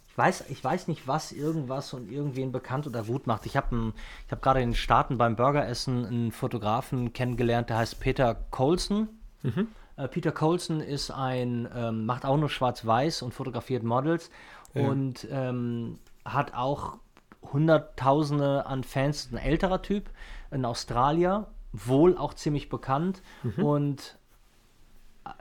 ich 0.09 0.17
weiß, 0.17 0.45
ich 0.49 0.63
weiß 0.63 0.87
nicht, 0.87 1.07
was 1.07 1.31
irgendwas 1.31 1.93
und 1.93 2.11
irgendwen 2.11 2.51
bekannt 2.51 2.87
oder 2.87 3.03
gut 3.03 3.27
macht. 3.27 3.45
Ich 3.45 3.55
habe 3.55 3.93
hab 4.31 4.41
gerade 4.41 4.61
in 4.61 4.69
den 4.69 4.75
Staaten 4.75 5.17
beim 5.17 5.35
Burgeressen 5.35 6.05
einen 6.05 6.31
Fotografen 6.31 7.13
kennengelernt, 7.13 7.69
der 7.69 7.77
heißt 7.77 7.99
Peter 7.99 8.35
Colson. 8.49 9.09
Mhm. 9.43 9.67
Äh, 9.95 10.07
Peter 10.07 10.31
Colson 10.31 10.79
ist 10.79 11.11
ein, 11.11 11.67
ähm, 11.75 12.05
macht 12.07 12.25
auch 12.25 12.37
nur 12.37 12.49
Schwarz-Weiß 12.49 13.21
und 13.21 13.33
fotografiert 13.35 13.83
Models 13.83 14.31
Ja. 14.73 14.87
und 14.87 15.27
ähm, 15.29 15.99
hat 16.25 16.53
auch 16.55 16.97
Hunderttausende 17.41 18.65
an 18.65 18.83
Fans, 18.83 19.29
ein 19.31 19.37
älterer 19.37 19.81
Typ, 19.81 20.09
ein 20.51 20.65
Australier, 20.65 21.47
wohl 21.71 22.17
auch 22.17 22.33
ziemlich 22.33 22.69
bekannt. 22.69 23.21
Und 23.57 24.17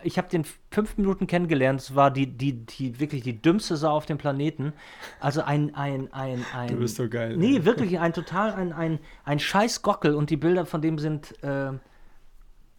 ich 0.02 0.18
habe 0.18 0.28
den 0.28 0.44
fünf 0.70 0.96
Minuten 0.96 1.26
kennengelernt. 1.26 1.80
Es 1.80 1.94
war 1.94 2.10
die, 2.10 2.26
die, 2.26 2.64
die 2.66 2.98
wirklich 2.98 3.22
die 3.22 3.40
dümmste 3.40 3.76
Sau 3.76 3.92
auf 3.92 4.06
dem 4.06 4.18
Planeten. 4.18 4.72
Also 5.20 5.42
ein, 5.42 5.74
ein, 5.74 6.12
ein, 6.12 6.44
ein. 6.54 6.68
Du 6.68 6.76
bist 6.76 6.96
so 6.96 7.08
geil, 7.08 7.36
Nee, 7.36 7.56
ey. 7.56 7.64
wirklich 7.64 7.98
ein 7.98 8.12
total 8.14 8.52
ein, 8.52 8.72
ein, 8.72 8.98
ein 9.24 9.38
scheiß 9.38 9.82
Gockel 9.82 10.14
und 10.14 10.30
die 10.30 10.36
Bilder 10.36 10.66
von 10.66 10.82
dem 10.82 10.98
sind 10.98 11.42
äh, 11.42 11.72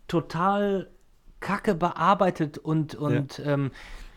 total 0.08 0.90
kacke 1.40 1.76
bearbeitet 1.76 2.58
und, 2.58 2.96
und 2.96 3.40
ähm, 3.46 3.72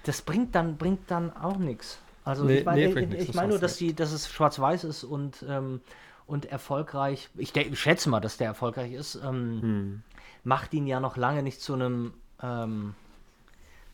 das 0.04 0.22
bringt 0.22 0.54
dann, 0.54 0.76
bringt 0.76 1.10
dann 1.10 1.34
auch 1.36 1.58
nichts. 1.58 1.98
Also 2.24 2.44
Nee, 2.44 2.58
ich 2.58 2.64
meine 2.64 2.88
nee, 2.94 3.00
ich, 3.16 3.28
ich 3.30 3.34
meine 3.34 3.48
nur, 3.48 3.58
dass, 3.58 3.76
die, 3.76 3.94
dass 3.94 4.12
es 4.12 4.28
schwarz-weiß 4.30 4.84
ist 4.84 5.04
und, 5.04 5.44
ähm, 5.48 5.80
und 6.26 6.46
erfolgreich. 6.46 7.28
Ich 7.36 7.52
denk, 7.52 7.76
schätze 7.76 8.08
mal, 8.10 8.20
dass 8.20 8.36
der 8.36 8.46
erfolgreich 8.48 8.92
ist. 8.92 9.14
Ähm, 9.16 9.58
Hm. 9.62 10.02
macht 10.44 10.72
ihn 10.74 10.86
ja 10.86 11.00
noch 11.00 11.16
lange 11.16 11.42
nicht 11.42 11.60
zu 11.60 11.74
einem 11.74 12.12
ähm, 12.42 12.94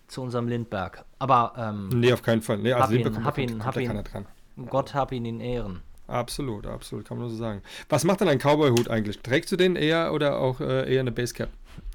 zu 0.09 0.23
unserem 0.23 0.47
Lindberg. 0.49 1.05
Aber 1.19 1.55
ähm, 1.57 1.89
Nee, 1.89 2.13
auf 2.13 2.23
keinen 2.23 2.43
Fall. 2.43 2.59
Nee, 2.59 2.73
also 2.73 2.93
ihn, 2.95 3.03
Lindbergh 3.03 3.25
hab 3.25 3.35
kommt- 3.35 3.51
ihn, 3.51 3.59
kommt 3.59 3.65
hab 3.67 3.77
ihn. 3.83 4.05
dran. 4.05 4.27
Gott 4.69 4.95
hab 4.95 5.13
ihn 5.13 5.25
in 5.25 5.41
Ehren. 5.41 5.81
Absolut, 6.09 6.67
absolut, 6.67 7.05
kann 7.07 7.17
man 7.19 7.27
nur 7.27 7.31
so 7.35 7.37
sagen. 7.37 7.63
Was 7.89 8.05
macht 8.05 8.21
denn 8.21 8.29
ein 8.29 8.39
Cowboy-Hut 8.39 8.89
eigentlich? 8.89 9.19
Trägst 9.21 9.51
du 9.51 9.57
den 9.57 9.75
eher 9.75 10.13
oder 10.13 10.39
auch 10.39 10.61
äh, 10.61 10.93
eher 10.93 11.01
eine 11.01 11.11
Basecap? 11.11 11.49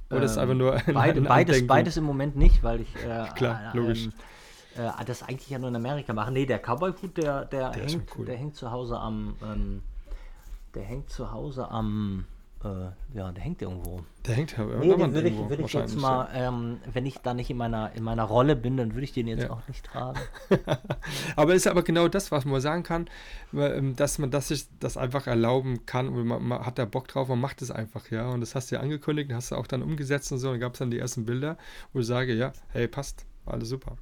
Oder 0.09 0.23
ist 0.23 0.31
es 0.31 0.37
Ähm, 0.37 0.43
einfach 0.43 0.55
nur 0.55 0.73
ein, 0.87 0.93
Beide, 0.93 1.21
ein 1.21 1.23
beides, 1.23 1.65
beides 1.67 1.95
im 1.97 2.03
Moment 2.03 2.35
nicht, 2.35 2.61
weil 2.63 2.81
ich 2.81 2.93
äh, 2.97 3.27
Klar, 3.35 3.71
äh, 3.73 3.77
logisch. 3.77 4.05
Ähm, 4.05 4.13
äh, 4.77 5.06
das 5.06 5.23
eigentlich 5.23 5.49
ja 5.49 5.60
nur 5.60 5.69
in 5.69 5.76
Amerika 5.76 6.14
mache. 6.14 6.31
Nee, 6.31 6.45
der 6.45 6.60
Cowboy-Hut, 6.60 7.18
der, 7.18 7.45
der, 7.45 7.72
Der 7.72 7.84
hängt, 7.85 8.18
cool. 8.18 8.26
der 8.26 8.38
hängt 8.38 8.56
zu 8.56 8.72
Hause 8.72 8.98
am 8.98 9.35
ähm, 9.43 9.81
der 10.73 10.84
hängt 10.84 11.10
zu 11.10 11.31
Hause 11.31 11.69
am 11.69 12.26
äh, 12.64 13.18
ja, 13.18 13.31
der 13.31 13.43
hängt 13.43 13.61
irgendwo. 13.61 14.02
Der 14.27 14.35
hängt 14.35 14.56
ja 14.56 14.64
Nee, 14.64 14.95
den 14.95 15.14
würde 15.14 15.30
ich, 15.30 15.49
würde 15.49 15.64
ich 15.64 15.73
jetzt 15.73 15.98
mal, 15.98 16.30
ähm, 16.31 16.77
wenn 16.93 17.07
ich 17.07 17.18
da 17.18 17.34
nicht 17.34 17.49
in 17.49 17.57
meiner, 17.57 17.91
in 17.95 18.03
meiner 18.03 18.23
Rolle 18.23 18.56
bin, 18.56 18.77
dann 18.77 18.93
würde 18.93 19.03
ich 19.03 19.14
den 19.14 19.27
jetzt 19.27 19.43
Ja. 19.43 19.49
auch 19.49 19.68
nicht 19.68 19.84
tragen. 19.84 20.19
Aber 21.35 21.56
ist 21.56 21.68
aber 21.68 21.81
genau 21.81 22.07
das, 22.07 22.31
was 22.31 22.45
man 22.45 22.61
sagen 22.61 22.84
kann, 22.84 23.10
ähm, 23.56 23.95
dass 23.95 24.19
man 24.19 24.30
das 24.30 24.49
sich 24.49 24.68
das 24.80 24.95
einfach 24.95 25.26
erlauben 25.26 25.88
kann 25.88 26.07
und 26.10 26.27
man, 26.27 26.43
man 26.43 26.64
hat 26.65 26.77
da 26.77 26.85
Bock 26.85 27.07
drauf, 27.07 27.30
man 27.30 27.39
macht 27.39 27.64
es 27.64 27.72
einfach, 27.72 28.11
ja. 28.11 28.30
Und 28.30 28.41
das 28.41 28.53
hast 28.53 28.69
du 28.69 28.76
ja 28.76 28.81
angekündigt, 28.81 29.31
hast 29.34 29.52
du 29.52 29.56
auch 29.56 29.65
dann 29.68 29.81
umgesetzt 29.81 30.31
und 30.31 30.38
so. 30.38 30.49
Und 30.49 30.53
dann 30.56 30.61
gab 30.61 30.73
es 30.73 30.80
dann 30.80 30.91
die 30.91 30.99
ersten 30.99 31.26
Bilder, 31.26 31.57
wo 31.93 31.99
ich 32.02 32.06
sage, 32.06 32.34
ja, 32.35 32.53
hey, 32.69 32.88
passt, 32.88 33.26
alles 33.48 33.69
super. 33.69 33.98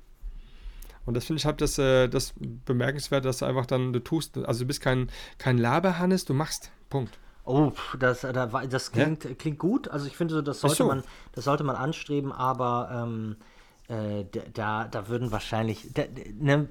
Und 1.10 1.16
das 1.16 1.26
finde 1.26 1.40
ich 1.40 1.46
halt 1.48 1.60
das, 1.60 1.80
äh, 1.80 2.08
das 2.08 2.36
bemerkenswert, 2.66 3.26
dass 3.26 3.40
du 3.40 3.46
einfach 3.46 3.66
dann, 3.66 3.94
du 3.94 4.00
tust, 4.00 4.38
also 4.38 4.60
du 4.60 4.68
bist 4.68 4.80
kein, 4.80 5.10
kein 5.40 5.58
Laberhannes, 5.58 6.24
du 6.24 6.36
machst. 6.36 6.70
Punkt. 6.92 7.18
Oh, 7.46 7.72
das, 7.98 8.24
äh, 8.24 8.32
das 8.70 8.92
klingt, 8.92 9.40
klingt 9.40 9.58
gut. 9.58 9.88
Also 9.88 10.06
ich 10.06 10.16
finde, 10.16 10.44
das 10.44 10.62
sollte 10.62 10.76
so. 10.76 10.86
man, 10.86 11.04
das 11.32 11.46
sollte 11.46 11.64
man 11.64 11.76
anstreben, 11.76 12.32
aber 12.32 12.92
ähm, 12.94 13.38
äh, 13.88 14.24
da, 14.54 14.86
da 14.86 15.08
würden 15.08 15.32
wahrscheinlich, 15.32 15.92
da, 15.96 16.04
ne, 16.40 16.70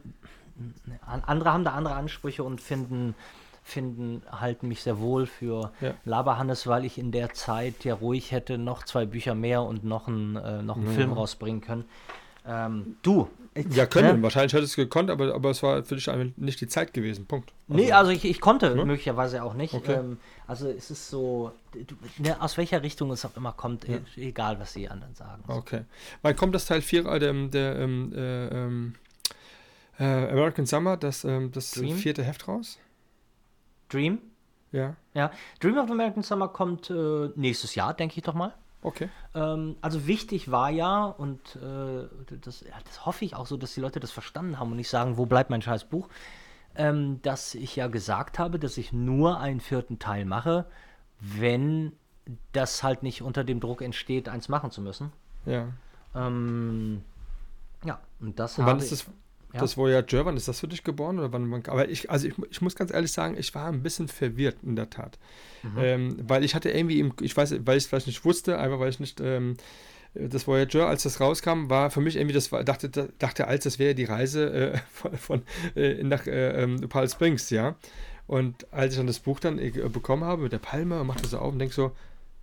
an- 1.04 1.24
andere 1.26 1.52
haben 1.52 1.64
da 1.64 1.72
andere 1.72 1.96
Ansprüche 1.96 2.44
und 2.44 2.60
finden, 2.60 3.16
finden, 3.64 4.22
halten 4.30 4.68
mich 4.68 4.84
sehr 4.84 5.00
wohl 5.00 5.26
für 5.26 5.72
Ja. 5.80 5.94
Laberhannes, 6.04 6.68
weil 6.68 6.84
ich 6.84 6.96
in 6.96 7.10
der 7.10 7.32
Zeit 7.34 7.84
ja 7.84 7.94
ruhig 7.94 8.30
hätte 8.30 8.56
noch 8.56 8.84
zwei 8.84 9.04
Bücher 9.04 9.34
mehr 9.34 9.62
und 9.64 9.82
noch 9.82 10.06
einen, 10.06 10.36
äh, 10.36 10.62
noch 10.62 10.76
einen 10.76 10.94
Film 10.94 11.12
rausbringen 11.12 11.60
können. 11.60 11.86
Ähm, 12.46 12.96
du. 13.02 13.28
Ich- 13.58 13.76
Ja, 13.76 13.86
können. 13.86 14.16
ne? 14.16 14.22
Wahrscheinlich 14.22 14.52
hättest 14.52 14.76
du 14.76 14.82
gekonnt, 14.82 15.10
aber, 15.10 15.34
aber 15.34 15.50
es 15.50 15.62
war 15.62 15.82
für 15.84 15.94
dich 15.96 16.08
einfach 16.10 16.36
nicht 16.36 16.60
die 16.60 16.68
Zeit 16.68 16.92
gewesen. 16.94 17.26
Punkt. 17.26 17.52
Nee, 17.66 17.92
also 17.92 18.10
ich, 18.10 18.24
ich 18.24 18.40
konnte 18.40 18.74
Ne? 18.74 18.84
möglicherweise 18.84 19.42
auch 19.42 19.54
nicht. 19.54 19.74
Okay. 19.74 19.94
Ähm, 19.94 20.18
also 20.46 20.68
es 20.68 20.90
ist 20.90 21.08
so, 21.10 21.52
du, 21.72 21.94
ne, 22.18 22.40
aus 22.40 22.56
welcher 22.56 22.82
Richtung 22.82 23.10
es 23.10 23.24
auch 23.24 23.36
immer 23.36 23.52
kommt, 23.52 23.88
e- 23.88 24.00
egal 24.16 24.58
was 24.60 24.72
die 24.72 24.88
anderen 24.88 25.14
sagen. 25.14 25.42
Okay. 25.48 25.82
Wann 26.22 26.36
kommt 26.36 26.54
das 26.54 26.66
Teil 26.66 26.80
4, 26.82 27.04
äh, 27.06 27.18
der, 27.18 27.32
der 27.48 27.76
ähm, 27.78 28.12
äh, 28.14 28.46
ähm, 28.48 28.94
äh, 29.98 30.04
American 30.04 30.64
Summer, 30.66 30.96
das, 30.96 31.24
ähm, 31.24 31.50
das 31.52 31.72
Dream? 31.72 31.96
vierte 31.96 32.22
Heft 32.24 32.48
raus? 32.48 32.78
Dream? 33.88 34.18
Ja. 34.70 34.96
Ja. 35.14 35.30
Dream 35.60 35.78
of 35.78 35.90
American 35.90 36.22
Summer 36.22 36.48
kommt 36.48 36.90
äh, 36.90 37.30
nächstes 37.36 37.74
Jahr, 37.74 37.94
denke 37.94 38.16
ich 38.18 38.22
doch 38.22 38.34
mal. 38.34 38.54
Okay. 38.82 39.08
Ähm, 39.34 39.76
also 39.80 40.06
wichtig 40.06 40.50
war 40.50 40.70
ja, 40.70 41.04
und 41.06 41.56
äh, 41.56 42.06
das, 42.40 42.60
ja, 42.60 42.74
das 42.84 43.06
hoffe 43.06 43.24
ich 43.24 43.34
auch 43.34 43.46
so, 43.46 43.56
dass 43.56 43.74
die 43.74 43.80
Leute 43.80 44.00
das 44.00 44.10
verstanden 44.10 44.58
haben 44.58 44.70
und 44.70 44.76
nicht 44.76 44.88
sagen, 44.88 45.16
wo 45.16 45.26
bleibt 45.26 45.50
mein 45.50 45.62
scheiß 45.62 45.86
Buch, 45.86 46.08
ähm, 46.76 47.20
dass 47.22 47.54
ich 47.54 47.74
ja 47.74 47.88
gesagt 47.88 48.38
habe, 48.38 48.58
dass 48.58 48.78
ich 48.78 48.92
nur 48.92 49.40
einen 49.40 49.60
vierten 49.60 49.98
Teil 49.98 50.24
mache, 50.24 50.66
wenn 51.20 51.92
das 52.52 52.82
halt 52.82 53.02
nicht 53.02 53.22
unter 53.22 53.42
dem 53.42 53.58
Druck 53.58 53.82
entsteht, 53.82 54.28
eins 54.28 54.48
machen 54.48 54.70
zu 54.70 54.80
müssen. 54.80 55.12
Ja. 55.44 55.68
Ähm, 56.14 57.02
ja, 57.84 58.00
und 58.20 58.38
das 58.38 58.58
Und 58.58 58.66
wann 58.66 58.74
habe 58.74 58.82
ist 58.84 58.92
das, 58.92 59.06
ja. 59.52 59.60
das 59.60 59.76
Voyager, 59.76 60.24
wann 60.26 60.36
ist 60.36 60.48
das 60.48 60.60
für 60.60 60.68
dich 60.68 60.84
geboren? 60.84 61.18
Oder 61.18 61.32
wann, 61.32 61.52
aber 61.66 61.88
ich, 61.88 62.10
also 62.10 62.28
ich, 62.28 62.34
ich 62.50 62.60
muss 62.60 62.74
ganz 62.74 62.92
ehrlich 62.92 63.12
sagen, 63.12 63.36
ich 63.38 63.54
war 63.54 63.66
ein 63.66 63.82
bisschen 63.82 64.08
verwirrt 64.08 64.56
in 64.62 64.76
der 64.76 64.90
Tat. 64.90 65.18
Mhm. 65.62 65.78
Ähm, 65.78 66.16
weil 66.28 66.44
ich 66.44 66.54
hatte 66.54 66.70
irgendwie, 66.70 67.00
im, 67.00 67.12
ich 67.20 67.36
weiß, 67.36 67.54
weil 67.64 67.76
ich 67.76 67.84
es 67.84 67.88
vielleicht 67.88 68.06
nicht 68.06 68.24
wusste, 68.24 68.58
einfach 68.58 68.78
weil 68.78 68.90
ich 68.90 69.00
nicht, 69.00 69.20
ähm, 69.20 69.56
das 70.14 70.46
Voyager, 70.46 70.88
als 70.88 71.02
das 71.02 71.20
rauskam, 71.20 71.68
war 71.68 71.90
für 71.90 72.00
mich 72.00 72.16
irgendwie, 72.16 72.34
das 72.34 72.50
war, 72.50 72.64
dachte, 72.64 72.88
dachte 73.18 73.46
als 73.46 73.64
das 73.64 73.78
wäre 73.78 73.94
die 73.94 74.04
Reise 74.04 74.52
äh, 74.52 74.78
von, 74.90 75.16
von 75.16 75.42
äh, 75.76 76.02
nach 76.02 76.26
äh, 76.26 76.62
ähm, 76.62 76.88
Palm 76.88 77.08
Springs, 77.08 77.50
ja. 77.50 77.76
Und 78.26 78.70
als 78.72 78.92
ich 78.92 78.98
dann 78.98 79.06
das 79.06 79.20
Buch 79.20 79.40
dann 79.40 79.58
äh, 79.58 79.70
bekommen 79.70 80.24
habe 80.24 80.42
mit 80.42 80.52
der 80.52 80.58
Palme, 80.58 81.02
machte 81.04 81.26
so 81.26 81.38
auf 81.38 81.52
und 81.52 81.58
denke 81.58 81.74
so, 81.74 81.92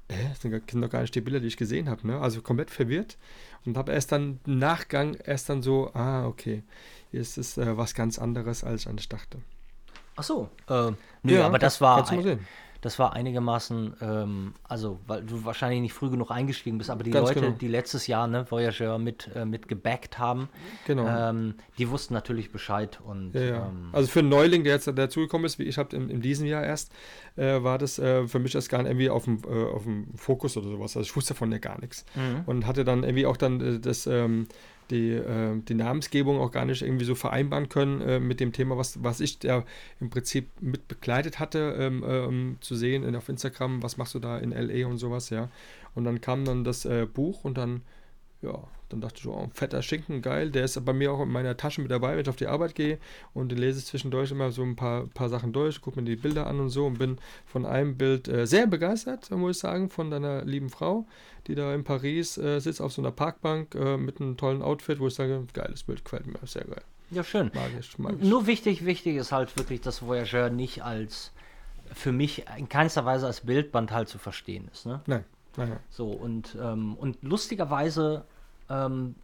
äh, 0.08 0.14
das 0.30 0.42
sind 0.42 0.82
doch 0.82 0.90
gar 0.90 1.02
nicht 1.02 1.16
die 1.16 1.22
Bilder, 1.22 1.40
die 1.40 1.48
ich 1.48 1.58
gesehen 1.58 1.90
habe, 1.90 2.06
ne? 2.08 2.20
Also 2.20 2.42
komplett 2.42 2.70
verwirrt 2.72 3.18
und 3.66 3.78
habe 3.78 3.92
erst 3.94 4.12
dann 4.12 4.40
im 4.46 4.60
Nachgang 4.60 5.16
erst 5.16 5.50
dann 5.50 5.62
so, 5.62 5.92
ah, 5.94 6.26
okay, 6.28 6.64
hier 7.12 7.22
ist 7.22 7.38
es 7.38 7.58
äh, 7.58 7.78
was 7.78 7.94
ganz 7.96 8.20
anderes, 8.20 8.64
als 8.64 8.82
ich 8.82 8.88
eigentlich 8.90 9.10
dachte. 9.10 9.40
Ach 10.18 10.24
so. 10.24 10.50
Äh, 10.70 10.92
nö, 11.24 11.34
Ja, 11.36 11.46
aber 11.48 11.60
das 11.60 11.74
kannst- 11.74 11.82
war, 11.82 11.96
kannst 11.98 12.12
du 12.12 12.16
mal 12.18 12.28
ein. 12.30 12.48
Das 12.86 13.00
war 13.00 13.14
einigermaßen, 13.14 13.96
ähm, 14.00 14.54
also 14.64 15.00
weil 15.08 15.24
du 15.24 15.44
wahrscheinlich 15.44 15.82
nicht 15.82 15.94
früh 15.94 16.12
genug 16.12 16.30
eingestiegen 16.30 16.78
bist, 16.78 16.92
aber 16.92 17.04
die 17.04 17.10
Ganz 17.10 17.30
Leute, 17.30 17.42
genau. 17.42 17.56
die 17.58 17.68
letztes 17.68 18.06
Jahr 18.06 18.28
ne, 18.28 18.46
Voyager 18.48 19.00
mit, 19.00 19.28
äh, 19.36 19.44
mit 19.44 19.68
gebackt 19.68 20.20
haben, 20.20 20.50
Genau. 20.86 21.08
ähm, 21.08 21.56
die 21.80 21.90
wussten 21.90 22.14
natürlich 22.14 22.52
Bescheid 22.52 23.00
und 23.04 23.34
Ja, 23.34 23.42
ja. 23.42 23.66
ähm, 23.66 23.90
Also 23.92 24.08
für 24.08 24.20
einen 24.20 24.30
Neuling, 24.30 24.64
der 24.64 24.74
jetzt 24.74 24.88
dazugekommen 24.88 25.46
ist, 25.46 25.58
wie 25.58 25.64
ich 25.64 25.80
habe 25.80 25.96
in, 25.96 26.12
in 26.12 26.22
diesem 26.22 26.46
Jahr 26.46 26.64
erst, 26.64 26.92
äh, 27.38 27.64
war 27.64 27.80
das 27.80 27.98
äh, 27.98 28.28
für 28.28 28.38
mich 28.38 28.52
das 28.52 28.70
gar 28.70 28.84
nicht 28.84 28.92
irgendwie 28.92 29.10
auf 29.10 29.24
dem, 29.26 29.42
äh, 29.50 29.64
auf 29.66 29.82
dem 29.82 30.14
Fokus 30.16 30.56
oder 30.56 30.68
sowas. 30.68 30.96
Also 30.96 31.10
ich 31.10 31.16
wusste 31.16 31.34
davon 31.34 31.52
ja 31.52 31.58
gar 31.58 31.82
nichts. 31.82 32.06
Mhm. 32.14 32.44
Und 32.46 32.68
hatte 32.68 32.86
dann 32.86 33.02
irgendwie 33.04 33.26
auch 33.26 33.38
dann 33.38 33.62
äh, 33.62 33.80
das, 33.80 34.06
ähm, 34.06 34.48
die, 34.90 35.12
äh, 35.12 35.60
die 35.62 35.74
Namensgebung 35.74 36.40
auch 36.40 36.52
gar 36.52 36.66
nicht 36.66 36.82
irgendwie 36.82 37.06
so 37.06 37.16
vereinbaren 37.16 37.70
können 37.70 38.02
äh, 38.02 38.20
mit 38.20 38.40
dem 38.40 38.52
Thema, 38.52 38.78
was, 38.78 39.04
was 39.04 39.20
ich 39.20 39.40
da 39.40 39.64
im 40.00 40.10
Prinzip 40.10 40.50
mit 40.62 40.88
begleitet 40.88 41.40
hatte, 41.40 41.76
ähm, 41.80 42.04
ähm, 42.08 42.58
zu 42.62 42.76
sehen 42.76 43.04
in, 43.04 43.16
auf 43.16 43.30
Instagram, 43.30 43.84
was 43.84 43.98
machst 43.98 44.14
du 44.16 44.20
da 44.20 44.38
in 44.38 44.52
LA 44.52 44.88
und 44.88 44.98
sowas, 44.98 45.30
ja. 45.30 45.50
Und 45.94 46.04
dann 46.04 46.22
kam 46.22 46.46
dann 46.46 46.64
das 46.64 46.86
äh, 46.86 47.06
Buch 47.06 47.44
und 47.44 47.58
dann 47.58 47.82
ja, 48.42 48.64
dann 48.90 49.02
dachte 49.02 49.20
ich, 49.20 49.28
oh, 49.28 49.50
fetter 49.54 49.82
Schinken, 49.82 50.22
geil. 50.22 50.52
Der 50.52 50.66
ist 50.66 50.84
bei 50.86 50.94
mir 50.94 51.12
auch 51.12 51.22
in 51.22 51.30
meiner 51.30 51.58
Tasche 51.58 51.82
mit 51.82 51.92
dabei, 51.92 52.14
wenn 52.14 52.22
ich 52.22 52.30
auf 52.30 52.36
die 52.36 52.48
Arbeit 52.48 52.76
gehe 52.76 53.00
und 53.34 53.52
lese 53.52 53.84
zwischendurch 53.84 54.32
immer 54.32 54.52
so 54.52 54.62
ein 54.62 54.76
paar, 54.76 55.08
paar 55.08 55.30
Sachen 55.30 55.54
durch, 55.54 55.82
gucke 55.82 56.00
mir 56.00 56.06
die 56.06 56.16
Bilder 56.16 56.48
an 56.48 56.60
und 56.60 56.70
so 56.70 56.86
und 56.86 57.00
bin 57.00 57.18
von 57.46 57.66
einem 57.66 57.98
Bild 57.98 58.28
äh, 58.28 58.46
sehr 58.46 58.68
begeistert, 58.68 59.32
muss 59.32 59.58
ich 59.58 59.62
sagen, 59.62 59.90
von 59.90 60.12
deiner 60.12 60.46
lieben 60.46 60.70
Frau, 60.70 61.08
die 61.48 61.56
da 61.56 61.74
in 61.74 61.84
Paris 61.84 62.38
äh, 62.38 62.60
sitzt 62.60 62.82
auf 62.82 62.94
so 62.94 63.02
einer 63.02 63.12
Parkbank 63.12 63.76
äh, 63.76 63.98
mit 63.98 64.22
einem 64.22 64.38
tollen 64.38 64.62
Outfit, 64.62 65.00
wo 65.00 65.08
ich 65.08 65.16
sage, 65.16 65.46
geiles 65.54 65.84
Bild, 65.84 66.04
gefällt 66.04 66.28
mir, 66.28 66.40
sehr 66.46 66.66
geil. 66.66 66.84
ja, 67.12 67.24
schön. 67.24 67.52
Mag 67.54 67.72
ich, 67.80 67.98
mag 67.98 68.16
ich. 68.20 68.28
Nur 68.28 68.46
wichtig, 68.48 68.86
wichtig 68.86 69.16
ist 69.16 69.32
halt 69.32 69.56
wirklich, 69.58 69.82
dass 69.82 70.02
Voyager 70.06 70.50
nicht 70.50 70.84
als, 70.84 71.32
für 71.94 72.12
mich 72.12 72.46
in 72.58 72.70
keinster 72.70 73.06
Weise 73.06 73.26
als 73.28 73.42
Bildband 73.42 73.92
halt 73.92 74.10
zu 74.10 74.18
verstehen 74.18 74.70
ist. 74.72 74.86
Ne? 74.86 75.02
Nein, 75.06 75.24
nein, 75.58 75.78
So, 75.90 76.08
und, 76.10 76.56
ähm, 76.60 76.96
und 76.96 77.18
lustigerweise, 77.22 78.26
ähm, 78.70 79.16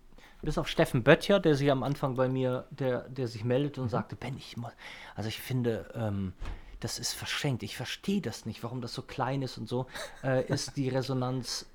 bis 0.41 0.57
auf 0.57 0.68
Steffen 0.68 1.03
Böttcher, 1.03 1.39
der 1.39 1.55
sich 1.55 1.69
am 1.72 1.84
Anfang 1.84 2.15
bei 2.15 2.27
mir, 2.27 2.65
der, 2.72 3.07
der 3.09 3.27
sich 3.27 3.43
meldet 3.43 3.77
Mhm. 3.77 3.84
und 3.84 3.89
sagte, 3.89 4.15
Ben, 4.15 4.35
ich 4.38 4.57
muss, 4.57 4.72
also 5.15 5.30
ich 5.30 5.39
finde, 5.39 5.89
ähm, 5.93 6.34
das 6.80 6.97
ist 6.97 7.13
verschenkt, 7.13 7.61
ich 7.63 7.77
verstehe 7.77 8.22
das 8.22 8.45
nicht, 8.45 8.63
warum 8.63 8.81
das 8.81 8.93
so 8.93 9.03
klein 9.03 9.41
ist 9.43 9.57
und 9.57 9.69
so, 9.69 9.85
äh, 10.23 10.45
ist 10.47 10.77
die 10.77 10.89
Resonanz 10.97 11.68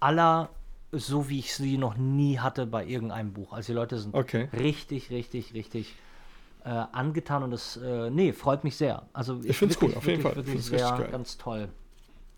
aller, 0.00 0.50
so 0.92 1.28
wie 1.28 1.38
ich 1.38 1.54
sie 1.54 1.78
noch 1.78 1.96
nie 1.96 2.38
hatte 2.38 2.66
bei 2.66 2.84
irgendeinem 2.84 3.32
Buch. 3.32 3.52
Also 3.54 3.72
die 3.72 3.76
Leute 3.76 3.98
sind 3.98 4.14
Okay. 4.14 4.48
richtig, 4.52 5.10
richtig, 5.10 5.54
richtig 5.54 5.94
äh, 6.64 6.68
angetan 6.68 7.42
und 7.42 7.52
das, 7.52 7.78
äh, 7.78 8.10
nee, 8.10 8.32
freut 8.34 8.64
mich 8.64 8.76
sehr. 8.76 9.04
Also 9.14 9.42
Ich 9.42 9.56
find's 9.56 9.76
wirklich, 9.76 9.92
cool, 9.92 9.96
auf 9.98 10.06
jeden 10.06 10.22
wirklich, 10.22 10.34
Fall. 10.34 10.46
Wirklich 10.46 10.64
sehr, 10.66 11.08
ganz 11.10 11.38
toll. 11.38 11.70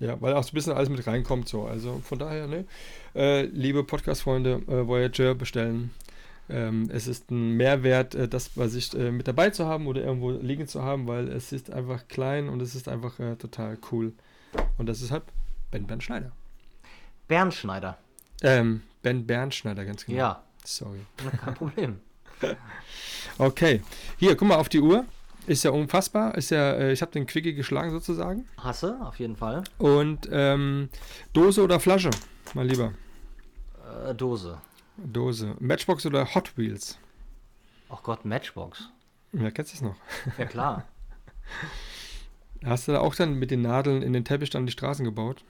Ja, 0.02 0.20
weil 0.20 0.34
auch 0.34 0.42
so 0.42 0.50
ein 0.50 0.54
bisschen 0.54 0.72
alles 0.72 0.88
mit 0.88 1.06
reinkommt 1.06 1.48
so. 1.48 1.64
Also 1.64 2.00
von 2.04 2.18
daher, 2.18 2.48
ne? 2.48 2.64
Äh, 3.14 3.42
liebe 3.42 3.84
Podcast-Freunde, 3.84 4.62
äh, 4.66 4.88
Voyager 4.88 5.36
bestellen. 5.36 5.92
Ähm, 6.50 6.90
es 6.92 7.06
ist 7.06 7.30
ein 7.30 7.56
Mehrwert, 7.56 8.16
äh, 8.16 8.26
das 8.26 8.48
bei 8.48 8.66
sich 8.66 8.92
äh, 8.94 9.12
mit 9.12 9.28
dabei 9.28 9.50
zu 9.50 9.66
haben 9.66 9.86
oder 9.86 10.02
irgendwo 10.02 10.32
liegen 10.32 10.66
zu 10.66 10.82
haben, 10.82 11.06
weil 11.06 11.28
es 11.28 11.52
ist 11.52 11.70
einfach 11.72 12.08
klein 12.08 12.48
und 12.48 12.60
es 12.60 12.74
ist 12.74 12.88
einfach 12.88 13.20
äh, 13.20 13.36
total 13.36 13.78
cool. 13.92 14.12
Und 14.76 14.86
das 14.86 15.02
ist 15.02 15.12
halt 15.12 15.22
Ben 15.70 15.86
Bernschneider. 15.86 16.32
Bernschneider. 17.28 17.96
Ähm, 18.42 18.82
Ben 19.02 19.24
Bernschneider, 19.24 19.84
ganz 19.84 20.04
genau. 20.04 20.18
Ja, 20.18 20.42
Sorry. 20.64 20.98
kein 21.44 21.54
Problem. 21.54 22.00
Okay. 23.38 23.82
Hier, 24.18 24.34
guck 24.34 24.48
mal 24.48 24.56
auf 24.56 24.68
die 24.68 24.80
Uhr. 24.80 25.04
Ist 25.46 25.64
ja 25.64 25.70
unfassbar. 25.72 26.36
Ist 26.36 26.50
ja, 26.50 26.72
äh, 26.72 26.92
ich 26.92 27.02
habe 27.02 27.12
den 27.12 27.26
Quickie 27.26 27.54
geschlagen 27.54 27.90
sozusagen. 27.90 28.48
Hasse, 28.58 28.98
auf 29.02 29.18
jeden 29.18 29.36
Fall. 29.36 29.64
Und 29.78 30.28
ähm, 30.30 30.88
Dose 31.32 31.62
oder 31.62 31.80
Flasche, 31.80 32.10
mal 32.54 32.66
lieber. 32.66 32.92
Äh, 34.06 34.14
Dose. 34.14 34.60
Dose. 34.96 35.56
Matchbox 35.58 36.06
oder 36.06 36.34
Hot 36.34 36.56
Wheels? 36.56 36.98
Ach 37.88 38.02
Gott, 38.02 38.24
Matchbox. 38.24 38.90
Ja, 39.32 39.50
kennst 39.50 39.72
du 39.72 39.76
es 39.76 39.82
noch? 39.82 39.96
Ja 40.38 40.44
klar. 40.44 40.84
Hast 42.64 42.86
du 42.86 42.92
da 42.92 43.00
auch 43.00 43.14
dann 43.14 43.34
mit 43.34 43.50
den 43.50 43.62
Nadeln 43.62 44.02
in 44.02 44.12
den 44.12 44.24
Teppich 44.24 44.50
dann 44.50 44.66
die 44.66 44.72
Straßen 44.72 45.04
gebaut? 45.04 45.44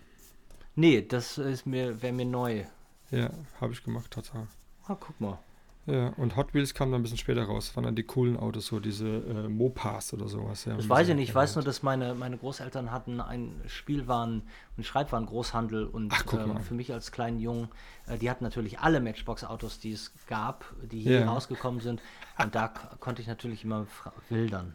Nee, 0.75 1.03
das 1.03 1.37
ist 1.37 1.67
mir, 1.67 2.01
wäre 2.01 2.15
mir 2.15 2.25
neu. 2.25 2.65
Ja, 3.11 3.31
habe 3.61 3.75
ich 3.75 3.85
gemacht, 3.85 4.11
total. 4.11 4.47
Ah, 4.87 4.97
guck 4.99 5.21
mal. 5.21 5.39
Ja, 5.87 6.11
und 6.17 6.37
Hot 6.37 6.55
Wheels 6.55 6.75
kam 6.75 6.93
dann 6.93 7.01
ein 7.01 7.03
bisschen 7.03 7.19
später 7.19 7.43
raus. 7.43 7.67
Das 7.67 7.77
waren 7.77 7.85
dann 7.85 7.97
die 7.97 8.05
coolen 8.05 8.37
Autos, 8.37 8.67
so 8.67 8.79
diese 8.79 9.09
äh, 9.09 9.49
Mopas 9.49 10.13
oder 10.15 10.29
sowas. 10.29 10.65
Ja, 10.65 10.77
Das 10.77 10.89
weiß 10.89 11.09
ich 11.09 11.17
nicht. 11.17 11.31
Ich 11.31 11.35
weiß 11.35 11.57
nur, 11.57 11.65
dass 11.65 11.83
meine, 11.83 12.15
meine 12.15 12.39
Großeltern 12.39 12.93
hatten 12.93 13.21
einen 13.21 13.61
Spielwaren- 13.67 14.43
und 14.77 14.87
Schreibwarengroßhandel 14.87 15.87
und 15.87 16.13
Ach, 16.15 16.23
guck 16.25 16.47
mal. 16.47 16.61
für 16.61 16.75
mich 16.75 16.93
als 16.93 17.11
kleinen 17.11 17.41
Jungen, 17.41 17.69
äh, 18.07 18.17
die 18.17 18.31
hatten 18.31 18.45
natürlich 18.45 18.79
alle 18.79 19.01
Matchbox-Autos, 19.01 19.81
die 19.81 19.91
es 19.93 20.13
gab, 20.29 20.65
die 20.83 21.01
hier 21.01 21.21
Ja. 21.23 21.27
rausgekommen 21.33 21.81
sind. 21.81 22.01
Und 22.41 22.55
da 22.55 22.69
konnte 23.01 23.21
ich 23.21 23.27
natürlich 23.27 23.65
immer 23.65 23.87
wildern. 24.29 24.75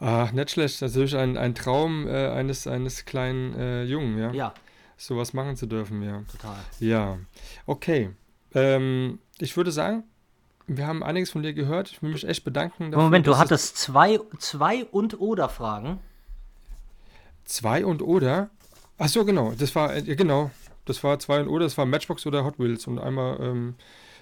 Ach, 0.00 0.32
nicht 0.32 0.50
schlecht. 0.50 0.82
Das 0.82 0.90
ist 0.90 0.96
natürlich 0.96 1.16
ein, 1.16 1.36
ein 1.36 1.54
Traum 1.54 2.08
äh, 2.08 2.28
eines, 2.30 2.66
eines 2.66 3.04
kleinen 3.04 3.54
äh, 3.54 3.84
Jungen, 3.84 4.18
ja? 4.18 4.32
Ja, 4.32 4.54
Sowas 4.96 5.32
machen 5.32 5.54
zu 5.54 5.66
dürfen, 5.66 6.02
ja. 6.02 6.22
total. 6.32 6.56
Ja, 6.80 7.18
okay. 7.66 8.10
Ähm, 8.54 9.20
ich 9.38 9.56
würde 9.56 9.70
sagen, 9.70 10.02
wir 10.68 10.86
haben 10.86 11.02
einiges 11.02 11.30
von 11.30 11.42
dir 11.42 11.54
gehört. 11.54 11.90
Ich 11.90 12.02
will 12.02 12.10
mich 12.10 12.26
echt 12.26 12.44
bedanken. 12.44 12.90
dafür, 12.90 13.02
Moment, 13.02 13.26
du 13.26 13.38
hattest 13.38 13.78
zwei, 13.78 14.20
zwei 14.38 14.84
und 14.84 15.18
oder 15.18 15.48
Fragen. 15.48 15.98
Zwei 17.44 17.84
und 17.84 18.02
oder? 18.02 18.50
Ach 18.98 19.08
so, 19.08 19.24
genau. 19.24 19.54
Das 19.58 19.74
war, 19.74 19.96
äh, 19.96 20.02
genau. 20.02 20.50
Das 20.84 21.02
war 21.02 21.18
zwei 21.18 21.40
und 21.40 21.48
oder. 21.48 21.64
Das 21.64 21.78
war 21.78 21.86
Matchbox 21.86 22.26
oder 22.26 22.44
Hot 22.44 22.58
Wheels. 22.58 22.86
Und 22.86 22.98
einmal 22.98 23.40
ähm, 23.40 23.74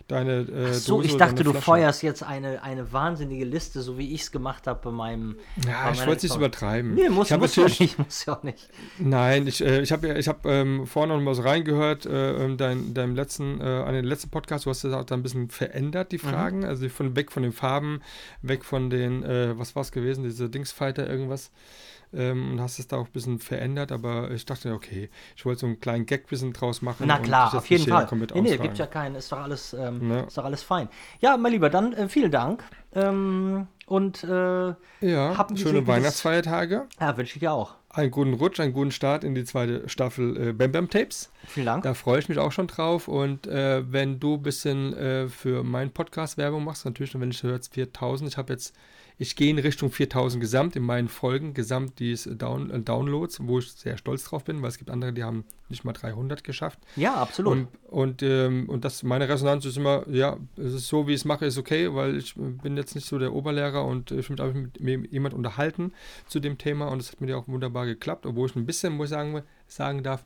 deine 0.09 0.41
äh, 0.43 0.69
Ach 0.71 0.75
so, 0.75 0.97
Dose 0.97 1.09
ich 1.09 1.17
dachte, 1.17 1.43
du 1.45 1.53
feuerst 1.53 2.03
jetzt 2.03 2.23
eine, 2.23 2.63
eine 2.63 2.93
wahnsinnige 2.93 3.45
Liste, 3.45 3.83
so 3.83 3.99
wie 3.99 4.15
ich 4.15 4.23
es 4.23 4.31
gemacht 4.33 4.67
habe 4.67 4.81
bei 4.83 4.91
meinem. 4.91 5.37
Ja, 5.67 5.85
bei 5.85 5.93
ich 5.93 6.01
wollte 6.07 6.17
es 6.19 6.23
nicht 6.25 6.37
übertreiben. 6.37 6.95
Nee, 6.95 7.09
muss, 7.09 7.27
ich 7.29 7.33
hab 7.33 7.41
muss 7.41 7.57
ja 7.57 7.65
nicht, 7.65 7.99
muss 7.99 8.25
ja 8.25 8.37
auch 8.37 8.43
nicht. 8.43 8.69
Nein, 8.99 9.47
ich, 9.47 9.65
äh, 9.65 9.81
ich 9.81 9.93
habe 9.93 10.19
ich 10.19 10.29
habe 10.29 10.49
ähm, 10.51 10.87
vorhin 10.87 11.15
noch 11.17 11.21
mal 11.21 11.35
so 11.35 11.43
reingehört, 11.43 12.07
äh, 12.07 12.57
dein, 12.57 12.95
deinem 12.95 13.15
letzten, 13.15 13.61
äh, 13.61 13.65
an 13.65 13.95
den 13.95 14.05
letzten 14.05 14.31
Podcast, 14.31 14.67
du 14.67 14.71
hast 14.71 14.85
das 14.85 14.93
auch 14.93 15.05
da 15.05 15.15
ein 15.15 15.23
bisschen 15.23 15.49
verändert, 15.51 16.07
Mhm. 16.07 16.11
die 16.11 16.19
Fragen, 16.19 16.65
also 16.65 16.89
von 16.89 17.17
weg 17.17 17.33
von 17.33 17.43
den 17.43 17.53
Farben, 17.53 18.01
weg 18.43 18.65
von 18.65 18.91
den, 18.91 19.23
äh, 19.25 19.59
was 19.59 19.75
war 19.75 19.83
es 19.83 19.93
gewesen, 19.93 20.25
diese 20.25 20.49
Dingsfighter 20.49 21.09
irgendwas. 21.09 21.51
Ähm, 22.15 22.53
und 22.53 22.61
hast 22.61 22.79
es 22.79 22.87
da 22.87 22.97
auch 22.97 23.07
ein 23.07 23.13
bisschen 23.13 23.39
verändert, 23.39 23.93
aber 23.93 24.31
ich 24.31 24.47
dachte, 24.47 24.73
okay, 24.73 25.11
ich 25.37 25.45
wollte 25.45 25.61
so 25.61 25.67
einen 25.67 25.81
kleinen 25.81 26.07
Gag 26.07 26.29
bisschen 26.29 26.53
draus 26.53 26.81
machen. 26.83 27.05
Na 27.07 27.19
klar, 27.19 27.55
auf 27.55 27.69
jeden 27.69 27.87
Fall. 27.89 28.07
Nee, 28.35 28.41
nee, 28.43 28.57
gibt 28.59 28.79
ja 28.79 28.87
keinen, 28.87 29.17
ist 29.17 29.31
doch 29.33 29.39
alles, 29.41 29.75
ähm, 29.75 30.11
Ja. 30.11 30.21
ist 30.23 30.39
doch 30.39 30.45
alles 30.45 30.63
fein. 30.63 30.89
Ja, 31.21 31.37
mein 31.37 31.53
Lieber, 31.53 31.69
dann 31.71 31.93
äh, 31.93 32.09
vielen 32.09 32.31
Dank. 32.31 32.63
Ähm, 32.95 33.67
und 33.87 34.25
äh, 34.25 34.29
Ja, 34.29 34.77
schöne 35.01 35.81
gesegnetes- 35.81 35.87
Weihnachtsfeiertage, 35.87 36.87
ja, 37.01 37.17
wünsche 37.17 37.35
ich 37.37 37.41
dir 37.41 37.53
auch. 37.53 37.75
einen 37.91 38.11
guten 38.11 38.35
Rutsch, 38.35 38.59
einen 38.61 38.73
guten 38.73 38.91
Start 38.91 39.23
in 39.25 39.35
die 39.35 39.45
zweite 39.45 39.89
Staffel 39.89 40.49
äh, 40.49 40.53
Bam 40.53 40.73
Bam 40.73 40.89
Tapes. 40.91 41.31
Vielen 41.47 41.67
Dank. 41.67 41.83
Da 41.85 41.95
freue 41.95 42.19
ich 42.19 42.29
mich 42.29 42.39
auch 42.39 42.53
schon 42.53 42.67
drauf. 42.67 43.07
Und 43.09 43.47
äh, 43.47 43.91
wenn 43.93 44.19
du 44.21 44.35
ein 44.35 44.43
bisschen 44.43 44.95
äh, 44.95 45.29
für 45.29 45.63
meinen 45.63 45.91
Podcast 45.93 46.37
Werbung 46.39 46.65
machst, 46.65 46.85
natürlich, 46.85 47.19
wenn 47.19 47.31
ich 47.31 47.43
höre, 47.43 47.61
4000, 47.71 48.31
ich 48.31 48.37
habe 48.39 48.53
jetzt, 48.53 48.75
ich 49.19 49.35
gehe 49.35 49.51
in 49.51 49.59
Richtung 49.59 49.91
4000 49.91 50.41
gesamt 50.41 50.77
in 50.77 50.83
meinen 50.83 51.09
Folgen, 51.09 51.55
gesamt 51.55 51.99
dies 52.01 52.29
Down, 52.31 52.71
äh, 52.71 52.81
Downloads, 52.81 53.39
wo 53.43 53.59
ich 53.59 53.73
sehr 53.73 53.97
stolz 53.97 54.25
drauf 54.25 54.45
bin, 54.45 54.61
weil 54.61 54.69
es 54.69 54.79
gibt 54.79 54.91
andere, 54.91 55.13
die 55.13 55.25
haben 55.25 55.45
nicht 55.69 55.85
mal 55.85 55.95
300 55.95 56.45
geschafft. 56.45 56.79
Ja, 56.97 57.15
absolut. 57.15 57.53
Und, 57.53 57.69
und, 57.85 58.23
ähm, 58.23 58.69
und 58.69 58.85
das, 58.85 59.03
meine 59.03 59.29
Resonanz 59.29 59.65
ist 59.65 59.79
immer, 59.79 60.07
ja, 60.09 60.37
es 60.57 60.75
ist 60.75 60.89
so, 60.89 61.09
wie 61.09 61.13
ich 61.13 61.21
es 61.21 61.25
mache, 61.25 61.47
ist 61.47 61.57
okay, 61.57 61.95
weil 61.95 62.17
ich 62.19 62.35
bin 62.37 62.77
jetzt 62.77 62.95
nicht 62.95 63.07
so 63.07 63.19
der 63.19 63.33
Oberlehrer 63.33 63.85
und 63.85 64.11
äh, 64.11 64.19
ich 64.19 64.29
will 64.29 64.37
mich 64.53 64.99
mit 64.99 65.13
jemand 65.13 65.35
unterhalten 65.35 65.93
zu 66.29 66.39
dem 66.39 66.59
Thema 66.59 66.89
und 66.89 67.01
es 67.01 67.13
hat 67.13 67.21
mir 67.21 67.31
ja 67.31 67.37
auch 67.37 67.49
wunderbar 67.49 67.87
geklappt, 67.87 68.27
obwohl 68.27 68.49
ich 68.49 68.57
ein 68.57 68.67
bisschen, 68.67 68.93
muss 68.93 69.07
ich 69.07 69.11
sagen, 69.11 69.43
sagen 69.67 70.03
darf, 70.03 70.25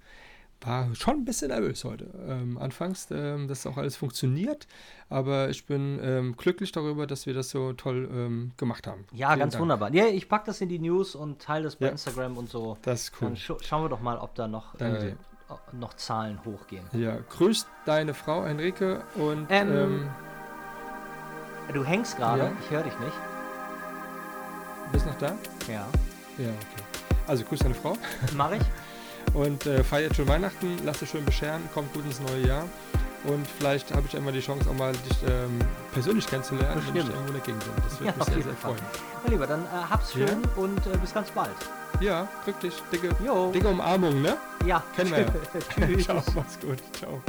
war 0.63 0.95
schon 0.95 1.15
ein 1.21 1.25
bisschen 1.25 1.49
nervös 1.49 1.85
heute. 1.85 2.07
Ähm, 2.29 2.59
anfangs, 2.59 3.09
ähm, 3.11 3.49
dass 3.49 3.67
auch 3.67 3.77
alles 3.79 3.97
funktioniert, 3.97 4.67
aber 5.09 5.49
ich 5.49 5.65
bin 5.67 5.99
ähm, 6.03 6.37
glücklich 6.37 6.71
darüber, 6.73 7.07
dass 7.07 7.25
wir 7.27 7.33
das 7.35 7.49
so 7.51 7.73
toll 7.73 8.09
ähm, 8.13 8.53
gemacht 8.59 8.87
haben. 8.87 9.07
ja, 9.13 9.29
Vielen 9.29 9.39
ganz 9.41 9.53
Dank. 9.55 9.63
wunderbar. 9.63 9.93
Ja, 9.95 10.07
ich 10.07 10.29
packe 10.29 10.47
das 10.47 10.61
in 10.61 10.69
die 10.69 10.79
News 10.79 11.15
und 11.15 11.41
teile 11.41 11.65
das 11.65 11.77
bei 11.77 11.87
Ja. 11.87 11.93
Instagram 11.93 12.37
und 12.37 12.51
so. 12.51 12.77
Das 12.83 13.03
ist 13.05 13.13
cool. 13.21 13.29
Dann 13.29 13.37
scha 13.37 13.57
schauen 13.63 13.85
wir 13.85 13.89
doch 13.89 14.01
mal, 14.03 14.19
ob 14.19 14.35
da 14.35 14.47
noch, 14.49 14.79
äh, 14.81 15.15
noch 15.73 15.95
Zahlen 15.95 16.39
hochgehen. 16.45 16.85
Ja, 16.93 17.17
grüßt 17.31 17.67
deine 17.87 18.13
Frau 18.15 18.45
Henrike 18.45 19.03
und 19.15 19.47
Ähm, 19.49 19.73
ähm, 19.77 20.09
Du 21.73 21.85
hängst 21.85 22.17
gerade, 22.17 22.43
Ja? 22.43 22.53
ich 22.65 22.71
höre 22.71 22.83
dich 22.83 22.99
nicht. 22.99 23.13
bist 24.93 25.07
noch 25.07 25.17
da? 25.19 25.29
Ja. 25.69 25.87
Ja, 26.37 26.49
okay. 26.51 26.83
Also 27.29 27.45
grüß 27.45 27.61
deine 27.61 27.75
Frau. 27.75 27.97
Mach 28.37 28.51
ich? 28.53 28.61
Und 29.35 29.67
äh, 29.67 29.85
feiert 29.85 30.17
schön 30.17 30.27
Weihnachten, 30.29 30.79
lasst 30.85 31.03
euch 31.03 31.11
schön 31.11 31.25
bescheren, 31.25 31.63
kommt 31.73 31.93
gut 31.93 32.05
ins 32.05 32.21
neue 32.21 32.47
Jahr. 32.47 32.65
Und 33.25 33.47
vielleicht 33.59 33.93
habe 33.95 34.07
ich 34.09 34.17
einmal 34.17 34.33
die 34.33 34.41
Chance, 34.41 34.69
auch 34.71 34.75
mal 34.75 34.93
dich 34.93 35.19
ähm, 35.29 35.59
persönlich 35.93 36.27
kennenzulernen, 36.27 36.83
wenn 36.89 36.97
ich 36.97 37.05
irgendwo 37.07 37.27
in 37.29 37.33
der 37.35 37.43
Gegend 37.43 37.65
bin. 37.65 37.73
Das 37.85 38.01
würde 38.01 38.07
Ja, 38.13 38.17
mich 38.17 38.25
sehr, 38.35 38.43
sehr 38.43 38.55
freuen. 38.55 38.77
Mein 39.23 39.33
Lieber, 39.33 39.47
dann 39.47 39.61
äh, 39.65 39.91
hab's 39.91 40.15
Ja. 40.15 40.27
schön 40.27 40.43
und 40.57 40.87
äh, 40.87 40.97
bis 40.97 41.13
ganz 41.13 41.31
bald. 41.31 41.51
Ja, 42.01 42.27
dich. 42.63 42.83
Dicke, 42.91 43.11
Jo. 43.25 43.51
dicke 43.53 43.69
Umarmung, 43.69 44.23
ne? 44.23 44.39
Ja. 44.65 44.83
Kennen 44.97 45.11
wir 45.11 45.19
ja. 45.21 45.27
Tschüss. 45.87 46.05
Ciao, 46.05 46.23
mach's 46.35 46.59
gut. 46.61 46.79
Ciao. 46.99 47.21